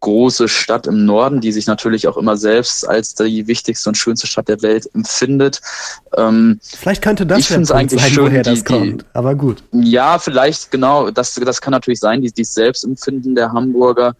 große 0.00 0.48
Stadt 0.48 0.86
im 0.86 1.04
Norden, 1.04 1.40
die 1.40 1.52
sich 1.52 1.66
natürlich 1.66 2.08
auch 2.08 2.16
immer 2.16 2.36
selbst 2.36 2.88
als 2.88 3.14
die 3.14 3.46
wichtigste 3.46 3.90
und 3.90 3.96
schönste 3.96 4.26
Stadt 4.26 4.48
der 4.48 4.62
Welt 4.62 4.88
empfindet. 4.94 5.60
Ähm, 6.16 6.58
vielleicht 6.62 7.02
könnte 7.02 7.26
das 7.26 7.40
ich 7.40 7.48
der 7.48 7.56
Punkt 7.56 7.72
eigentlich 7.72 8.00
sein, 8.00 8.10
schön, 8.12 8.24
woher 8.24 8.42
das 8.42 8.60
die, 8.60 8.64
kommt. 8.64 9.04
Aber 9.12 9.34
gut. 9.34 9.62
Ja, 9.72 10.18
vielleicht 10.18 10.70
genau. 10.70 11.10
Das, 11.10 11.34
das 11.34 11.60
kann 11.60 11.72
natürlich 11.72 12.00
sein, 12.00 12.19
die, 12.20 12.32
die 12.32 12.44
Selbstempfinden 12.44 13.34
der 13.34 13.52
Hamburger 13.52 14.14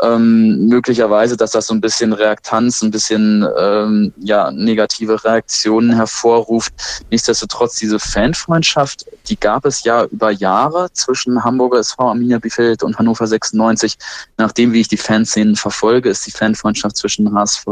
ähm, 0.00 0.68
möglicherweise, 0.68 1.36
dass 1.36 1.52
das 1.52 1.66
so 1.66 1.74
ein 1.74 1.80
bisschen 1.80 2.12
Reaktanz, 2.12 2.82
ein 2.82 2.90
bisschen 2.90 3.46
ähm, 3.58 4.12
ja, 4.18 4.50
negative 4.50 5.24
Reaktionen 5.24 5.94
hervorruft. 5.94 6.72
Nichtsdestotrotz, 7.10 7.76
diese 7.76 7.98
Fanfreundschaft, 7.98 9.06
die 9.28 9.38
gab 9.38 9.64
es 9.64 9.82
ja 9.82 10.04
über 10.04 10.30
Jahre 10.30 10.92
zwischen 10.92 11.42
Hamburger 11.42 11.80
SV 11.80 12.10
Arminia 12.10 12.38
Bielefeld 12.38 12.82
und 12.82 12.98
Hannover 12.98 13.26
96. 13.26 13.96
Nachdem, 14.36 14.72
wie 14.72 14.80
ich 14.80 14.88
die 14.88 14.96
Fanszenen 14.96 15.56
verfolge, 15.56 16.10
ist 16.10 16.26
die 16.26 16.32
Fanfreundschaft 16.32 16.96
zwischen 16.96 17.34
HSV 17.34 17.66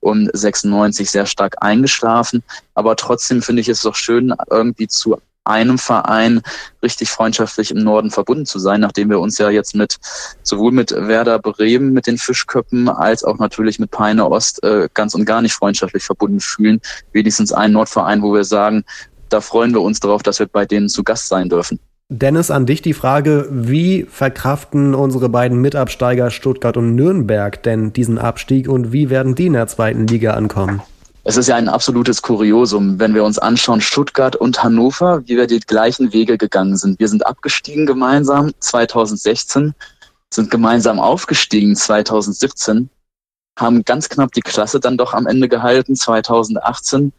und 0.00 0.30
96 0.32 1.10
sehr 1.10 1.26
stark 1.26 1.56
eingeschlafen. 1.60 2.44
Aber 2.74 2.94
trotzdem 2.94 3.42
finde 3.42 3.62
ich 3.62 3.68
es 3.68 3.82
doch 3.82 3.96
schön, 3.96 4.32
irgendwie 4.48 4.86
zu 4.86 5.16
einem 5.48 5.78
Verein 5.78 6.42
richtig 6.82 7.10
freundschaftlich 7.10 7.70
im 7.70 7.78
Norden 7.78 8.10
verbunden 8.10 8.46
zu 8.46 8.58
sein, 8.58 8.80
nachdem 8.80 9.10
wir 9.10 9.20
uns 9.20 9.38
ja 9.38 9.50
jetzt 9.50 9.74
mit 9.74 9.96
sowohl 10.42 10.72
mit 10.72 10.90
Werder 10.92 11.38
Bremen, 11.38 11.92
mit 11.92 12.06
den 12.06 12.18
Fischköppen, 12.18 12.88
als 12.88 13.24
auch 13.24 13.38
natürlich 13.38 13.78
mit 13.78 13.90
Peine 13.90 14.28
Ost 14.30 14.62
äh, 14.62 14.88
ganz 14.94 15.14
und 15.14 15.24
gar 15.24 15.42
nicht 15.42 15.54
freundschaftlich 15.54 16.04
verbunden 16.04 16.40
fühlen. 16.40 16.80
Wenigstens 17.12 17.52
ein 17.52 17.72
Nordverein, 17.72 18.22
wo 18.22 18.32
wir 18.34 18.44
sagen, 18.44 18.84
da 19.28 19.40
freuen 19.40 19.72
wir 19.72 19.82
uns 19.82 20.00
darauf, 20.00 20.22
dass 20.22 20.38
wir 20.38 20.46
bei 20.46 20.64
denen 20.64 20.88
zu 20.88 21.02
Gast 21.02 21.28
sein 21.28 21.48
dürfen. 21.48 21.78
Dennis, 22.10 22.50
an 22.50 22.64
dich 22.64 22.80
die 22.80 22.94
Frage, 22.94 23.46
wie 23.50 24.06
verkraften 24.08 24.94
unsere 24.94 25.28
beiden 25.28 25.60
Mitabsteiger 25.60 26.30
Stuttgart 26.30 26.78
und 26.78 26.94
Nürnberg 26.94 27.62
denn 27.62 27.92
diesen 27.92 28.18
Abstieg 28.18 28.66
und 28.66 28.92
wie 28.92 29.10
werden 29.10 29.34
die 29.34 29.46
in 29.46 29.52
der 29.52 29.66
zweiten 29.66 30.06
Liga 30.06 30.32
ankommen? 30.32 30.80
Es 31.24 31.36
ist 31.36 31.48
ja 31.48 31.56
ein 31.56 31.68
absolutes 31.68 32.22
Kuriosum, 32.22 32.98
wenn 32.98 33.14
wir 33.14 33.24
uns 33.24 33.38
anschauen, 33.38 33.80
Stuttgart 33.80 34.36
und 34.36 34.62
Hannover, 34.62 35.22
wie 35.26 35.36
wir 35.36 35.46
die 35.46 35.60
gleichen 35.60 36.12
Wege 36.12 36.38
gegangen 36.38 36.76
sind. 36.76 36.98
Wir 36.98 37.08
sind 37.08 37.26
abgestiegen 37.26 37.86
gemeinsam 37.86 38.52
2016, 38.60 39.74
sind 40.32 40.50
gemeinsam 40.50 41.00
aufgestiegen 41.00 41.76
2017, 41.76 42.88
haben 43.58 43.84
ganz 43.84 44.08
knapp 44.08 44.32
die 44.32 44.40
Klasse 44.40 44.80
dann 44.80 44.96
doch 44.96 45.12
am 45.12 45.26
Ende 45.26 45.48
gehalten 45.48 45.96
2018 45.96 47.12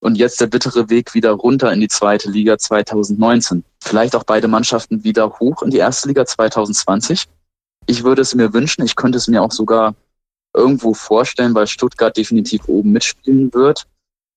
und 0.00 0.16
jetzt 0.16 0.40
der 0.40 0.48
bittere 0.48 0.90
Weg 0.90 1.14
wieder 1.14 1.30
runter 1.30 1.72
in 1.72 1.80
die 1.80 1.88
zweite 1.88 2.30
Liga 2.30 2.58
2019. 2.58 3.64
Vielleicht 3.82 4.14
auch 4.14 4.24
beide 4.24 4.48
Mannschaften 4.48 5.04
wieder 5.04 5.38
hoch 5.38 5.62
in 5.62 5.70
die 5.70 5.78
erste 5.78 6.08
Liga 6.08 6.26
2020. 6.26 7.24
Ich 7.86 8.04
würde 8.04 8.20
es 8.20 8.34
mir 8.34 8.52
wünschen, 8.52 8.84
ich 8.84 8.96
könnte 8.96 9.16
es 9.16 9.28
mir 9.28 9.42
auch 9.42 9.52
sogar 9.52 9.94
irgendwo 10.54 10.94
vorstellen, 10.94 11.54
weil 11.54 11.66
Stuttgart 11.66 12.16
definitiv 12.16 12.68
oben 12.68 12.92
mitspielen 12.92 13.52
wird. 13.52 13.86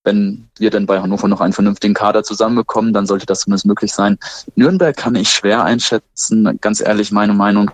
Wenn 0.04 0.48
wir 0.58 0.70
dann 0.70 0.86
bei 0.86 1.02
Hannover 1.02 1.28
noch 1.28 1.42
einen 1.42 1.52
vernünftigen 1.52 1.94
Kader 1.94 2.24
zusammenbekommen, 2.24 2.94
dann 2.94 3.06
sollte 3.06 3.26
das 3.26 3.42
zumindest 3.42 3.66
möglich 3.66 3.92
sein. 3.92 4.18
Nürnberg 4.56 4.96
kann 4.96 5.16
ich 5.16 5.30
schwer 5.30 5.64
einschätzen, 5.64 6.58
ganz 6.62 6.80
ehrlich 6.80 7.12
meine 7.12 7.34
Meinung. 7.34 7.72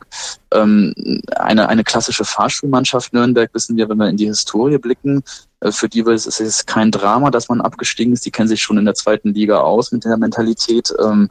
Ähm, 0.52 1.22
eine, 1.36 1.70
eine 1.70 1.84
klassische 1.84 2.26
Fahrschulmannschaft 2.26 3.14
Nürnberg 3.14 3.54
wissen 3.54 3.78
wir, 3.78 3.88
wenn 3.88 3.98
wir 3.98 4.10
in 4.10 4.18
die 4.18 4.26
Historie 4.26 4.80
blicken, 4.80 5.24
für 5.72 5.90
die 5.90 6.02
ist 6.02 6.40
es 6.40 6.66
kein 6.66 6.92
Drama, 6.92 7.32
dass 7.32 7.50
man 7.50 7.62
abgestiegen 7.62 8.14
ist. 8.14 8.26
Die 8.26 8.32
kennen 8.32 8.50
sich 8.50 8.62
schon 8.62 8.78
in 8.78 8.86
der 8.86 8.96
zweiten 8.96 9.34
Liga 9.34 9.60
aus 9.60 9.92
mit 9.92 10.04
der 10.04 10.18
Mentalität. 10.18 10.94
Ähm, 11.00 11.30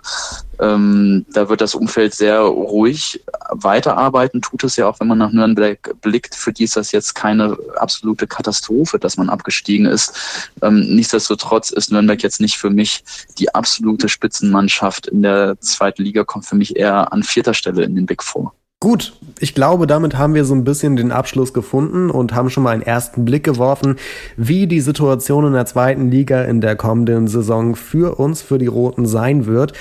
ähm, 0.59 1.27
da 1.33 1.49
wird 1.49 1.61
das 1.61 1.75
Umfeld 1.75 2.15
sehr 2.15 2.41
ruhig 2.41 3.23
weiterarbeiten, 3.51 4.41
tut 4.41 4.65
es 4.65 4.77
ja 4.77 4.89
auch, 4.89 5.01
wenn 5.01 5.09
man 5.09 5.19
nach 5.19 5.33
Nürnberg 5.33 5.95
blickt. 6.01 6.35
Für 6.35 6.53
die 6.53 6.65
ist 6.65 6.77
das 6.77 6.93
jetzt 6.93 7.15
keine 7.15 7.57
absolute 7.77 8.27
Katastrophe, 8.27 8.99
dass 8.99 9.17
man 9.17 9.29
abgestiegen 9.29 9.87
ist. 9.87 10.15
Ähm, 10.63 10.81
nichtsdestotrotz 10.95 11.71
ist 11.71 11.91
Nürnberg 11.91 12.23
jetzt 12.23 12.41
nicht 12.41 12.57
für 12.57 12.71
mich 12.71 13.05
die 13.39 13.55
absolute 13.55 14.09
Spitzenmannschaft 14.09 15.09
in 15.09 15.23
der 15.23 15.61
zweiten 15.61 16.03
Liga, 16.05 16.25
kommt 16.25 16.47
für 16.47 16.57
mich 16.57 16.77
eher 16.77 17.13
an 17.13 17.23
vierter 17.23 17.55
Stelle 17.55 17.83
in 17.83 17.95
den 17.97 18.07
Big 18.07 18.23
Four. 18.23 18.55
Gut, 18.83 19.13
ich 19.39 19.55
glaube, 19.55 19.87
damit 19.87 20.19
haben 20.19 20.35
wir 20.35 20.45
so 20.45 20.57
ein 20.57 20.65
bisschen 20.65 20.97
den 20.97 21.13
Abschluss 21.13 21.53
gefunden 21.53 22.11
und 22.11 22.35
haben 22.35 22.51
schon 22.51 22.65
mal 22.65 22.71
einen 22.71 22.83
ersten 22.83 23.25
Blick 23.25 23.45
geworfen, 23.45 23.95
wie 24.37 24.67
die 24.67 24.81
Situation 24.81 25.47
in 25.47 25.53
der 25.53 25.67
zweiten 25.67 26.11
Liga 26.11 26.43
in 26.43 26.61
der 26.61 26.75
kommenden 26.75 27.29
Saison 27.29 27.77
für 27.77 28.19
uns, 28.19 28.43
für 28.43 28.59
die 28.59 28.67
Roten 28.67 29.07
sein 29.07 29.47
wird. 29.47 29.73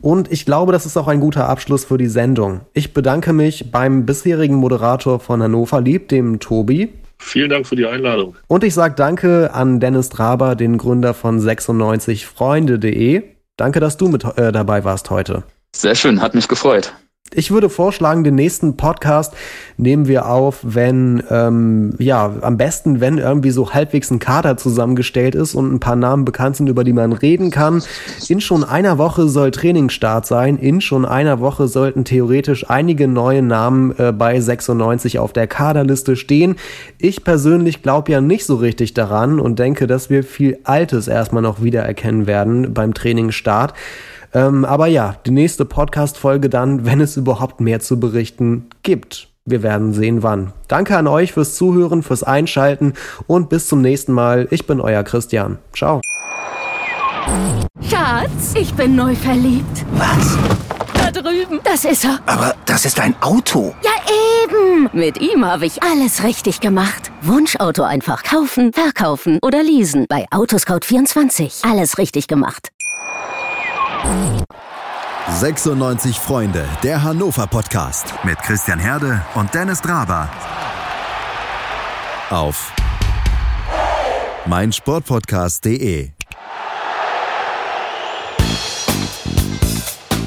Und 0.00 0.30
ich 0.30 0.44
glaube, 0.44 0.70
das 0.70 0.86
ist 0.86 0.96
auch 0.96 1.08
ein 1.08 1.18
guter 1.18 1.48
Abschluss 1.48 1.86
für 1.86 1.98
die 1.98 2.06
Sendung. 2.06 2.60
Ich 2.72 2.94
bedanke 2.94 3.32
mich 3.32 3.72
beim 3.72 4.06
bisherigen 4.06 4.54
Moderator 4.54 5.18
von 5.18 5.42
Hannover 5.42 5.80
Lieb, 5.80 6.08
dem 6.10 6.38
Tobi. 6.38 6.90
Vielen 7.18 7.50
Dank 7.50 7.66
für 7.66 7.74
die 7.74 7.86
Einladung. 7.86 8.36
Und 8.46 8.62
ich 8.62 8.74
sage 8.74 8.94
danke 8.96 9.54
an 9.54 9.80
Dennis 9.80 10.08
Draber, 10.08 10.54
den 10.54 10.78
Gründer 10.78 11.14
von 11.14 11.40
96freunde.de. 11.40 13.24
Danke, 13.56 13.80
dass 13.80 13.96
du 13.96 14.06
mit 14.06 14.22
äh, 14.38 14.52
dabei 14.52 14.84
warst 14.84 15.10
heute. 15.10 15.42
Sehr 15.74 15.96
schön, 15.96 16.22
hat 16.22 16.36
mich 16.36 16.46
gefreut. 16.46 16.94
Ich 17.34 17.50
würde 17.50 17.68
vorschlagen, 17.68 18.22
den 18.22 18.36
nächsten 18.36 18.76
Podcast 18.76 19.34
nehmen 19.76 20.06
wir 20.06 20.28
auf, 20.28 20.60
wenn, 20.62 21.22
ähm, 21.28 21.94
ja, 21.98 22.32
am 22.40 22.56
besten, 22.56 23.00
wenn 23.00 23.18
irgendwie 23.18 23.50
so 23.50 23.74
halbwegs 23.74 24.10
ein 24.10 24.20
Kader 24.20 24.56
zusammengestellt 24.56 25.34
ist 25.34 25.54
und 25.54 25.74
ein 25.74 25.80
paar 25.80 25.96
Namen 25.96 26.24
bekannt 26.24 26.56
sind, 26.56 26.68
über 26.68 26.84
die 26.84 26.92
man 26.92 27.12
reden 27.12 27.50
kann. 27.50 27.82
In 28.28 28.40
schon 28.40 28.62
einer 28.62 28.96
Woche 28.98 29.28
soll 29.28 29.50
Trainingsstart 29.50 30.24
sein. 30.24 30.56
In 30.56 30.80
schon 30.80 31.04
einer 31.04 31.40
Woche 31.40 31.66
sollten 31.66 32.04
theoretisch 32.04 32.70
einige 32.70 33.08
neue 33.08 33.42
Namen 33.42 33.92
äh, 33.98 34.12
bei 34.12 34.40
96 34.40 35.18
auf 35.18 35.32
der 35.32 35.48
Kaderliste 35.48 36.14
stehen. 36.14 36.54
Ich 36.98 37.24
persönlich 37.24 37.82
glaube 37.82 38.12
ja 38.12 38.20
nicht 38.20 38.46
so 38.46 38.54
richtig 38.54 38.94
daran 38.94 39.40
und 39.40 39.58
denke, 39.58 39.88
dass 39.88 40.10
wir 40.10 40.22
viel 40.22 40.58
Altes 40.62 41.08
erstmal 41.08 41.42
noch 41.42 41.60
wiedererkennen 41.60 42.28
werden 42.28 42.72
beim 42.72 42.94
Trainingsstart. 42.94 43.74
Ähm, 44.36 44.66
aber 44.66 44.86
ja, 44.86 45.16
die 45.24 45.30
nächste 45.30 45.64
Podcast-Folge 45.64 46.50
dann, 46.50 46.84
wenn 46.84 47.00
es 47.00 47.16
überhaupt 47.16 47.62
mehr 47.62 47.80
zu 47.80 47.98
berichten 47.98 48.68
gibt. 48.82 49.28
Wir 49.46 49.62
werden 49.62 49.94
sehen, 49.94 50.22
wann. 50.22 50.52
Danke 50.68 50.98
an 50.98 51.06
euch 51.06 51.32
fürs 51.32 51.54
Zuhören, 51.54 52.02
fürs 52.02 52.22
Einschalten 52.22 52.92
und 53.26 53.48
bis 53.48 53.66
zum 53.66 53.80
nächsten 53.80 54.12
Mal. 54.12 54.46
Ich 54.50 54.66
bin 54.66 54.78
euer 54.78 55.04
Christian. 55.04 55.56
Ciao. 55.74 56.02
Schatz, 57.80 58.52
ich 58.54 58.74
bin 58.74 58.94
neu 58.94 59.14
verliebt. 59.14 59.86
Was? 59.92 60.36
Da 60.92 61.10
drüben. 61.10 61.60
Das 61.64 61.86
ist 61.86 62.04
er. 62.04 62.18
Aber 62.26 62.54
das 62.66 62.84
ist 62.84 63.00
ein 63.00 63.14
Auto. 63.22 63.74
Ja, 63.82 63.92
eben. 64.44 64.90
Mit 64.92 65.18
ihm 65.18 65.46
habe 65.46 65.64
ich 65.64 65.82
alles 65.82 66.24
richtig 66.24 66.60
gemacht. 66.60 67.10
Wunschauto 67.22 67.84
einfach 67.84 68.22
kaufen, 68.22 68.74
verkaufen 68.74 69.38
oder 69.40 69.62
leasen. 69.62 70.04
Bei 70.10 70.26
Autoscout24. 70.30 71.70
Alles 71.70 71.96
richtig 71.96 72.28
gemacht. 72.28 72.70
96 75.28 76.18
Freunde, 76.18 76.66
der 76.82 77.02
Hannover 77.02 77.46
Podcast 77.46 78.14
mit 78.24 78.38
Christian 78.38 78.78
Herde 78.78 79.22
und 79.34 79.52
Dennis 79.52 79.82
Draber. 79.82 80.30
Auf 82.30 82.72
meinsportpodcast.de. 84.46 86.10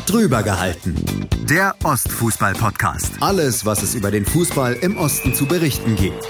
Drüber 0.05 0.43
gehalten. 0.43 1.27
Der 1.49 1.75
Ostfußball-Podcast. 1.83 3.13
Alles, 3.21 3.65
was 3.65 3.81
es 3.81 3.95
über 3.95 4.11
den 4.11 4.25
Fußball 4.25 4.73
im 4.73 4.97
Osten 4.97 5.33
zu 5.33 5.45
berichten 5.45 5.95
gibt. 5.95 6.27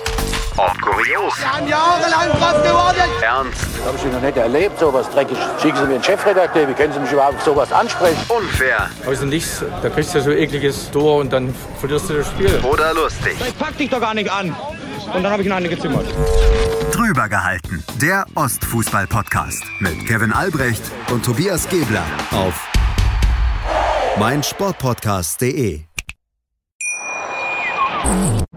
Und 0.60 0.82
kurios. 0.82 1.40
Wir 1.40 1.54
haben 1.54 1.68
jahrelang 1.68 2.30
drauf 2.32 2.62
gewartet. 2.62 3.10
Ernst. 3.22 3.62
Habe 3.86 3.98
ich 3.98 4.12
noch 4.12 4.22
nicht 4.22 4.36
erlebt, 4.36 4.78
sowas 4.78 5.10
dreckig. 5.10 5.38
Schicken 5.62 5.78
Sie 5.78 5.84
mir 5.86 5.94
einen 5.96 6.04
Chefredakteur, 6.04 6.68
wie 6.68 6.74
können 6.74 6.92
Sie 6.92 7.00
mich 7.00 7.12
überhaupt 7.12 7.42
sowas 7.44 7.72
ansprechen? 7.72 8.20
Unfair. 8.28 8.90
Also 9.08 9.26
nichts, 9.26 9.64
da 9.82 9.90
kriegst 9.90 10.14
du 10.14 10.18
ja 10.18 10.24
so 10.24 10.32
ekliges 10.32 10.92
Tor 10.92 11.20
und 11.22 11.32
dann 11.32 11.56
verlierst 11.80 12.10
du 12.10 12.16
das 12.16 12.28
Spiel. 12.28 12.60
Oder 12.64 12.94
lustig. 12.94 13.38
Ich 13.40 13.58
pack 13.58 13.78
dich 13.78 13.90
doch 13.90 14.02
gar 14.02 14.14
nicht 14.14 14.30
an. 14.30 14.54
Und 15.14 15.24
dann 15.24 15.32
habe 15.32 15.42
ich 15.42 15.48
ihn 15.48 15.54
eine 15.54 15.70
gezimmert. 15.70 16.06
Drüber 16.92 17.30
gehalten. 17.30 17.84
Der 18.02 18.26
Ostfußball-Podcast 18.36 19.64
mit 19.80 20.06
Kevin 20.08 20.34
Albrecht 20.34 20.84
und 21.10 21.24
Tobias 21.24 21.70
Gebler 21.70 22.04
auf 22.32 22.68
mein 24.20 24.44
Sportpodcast.de. 24.44 25.86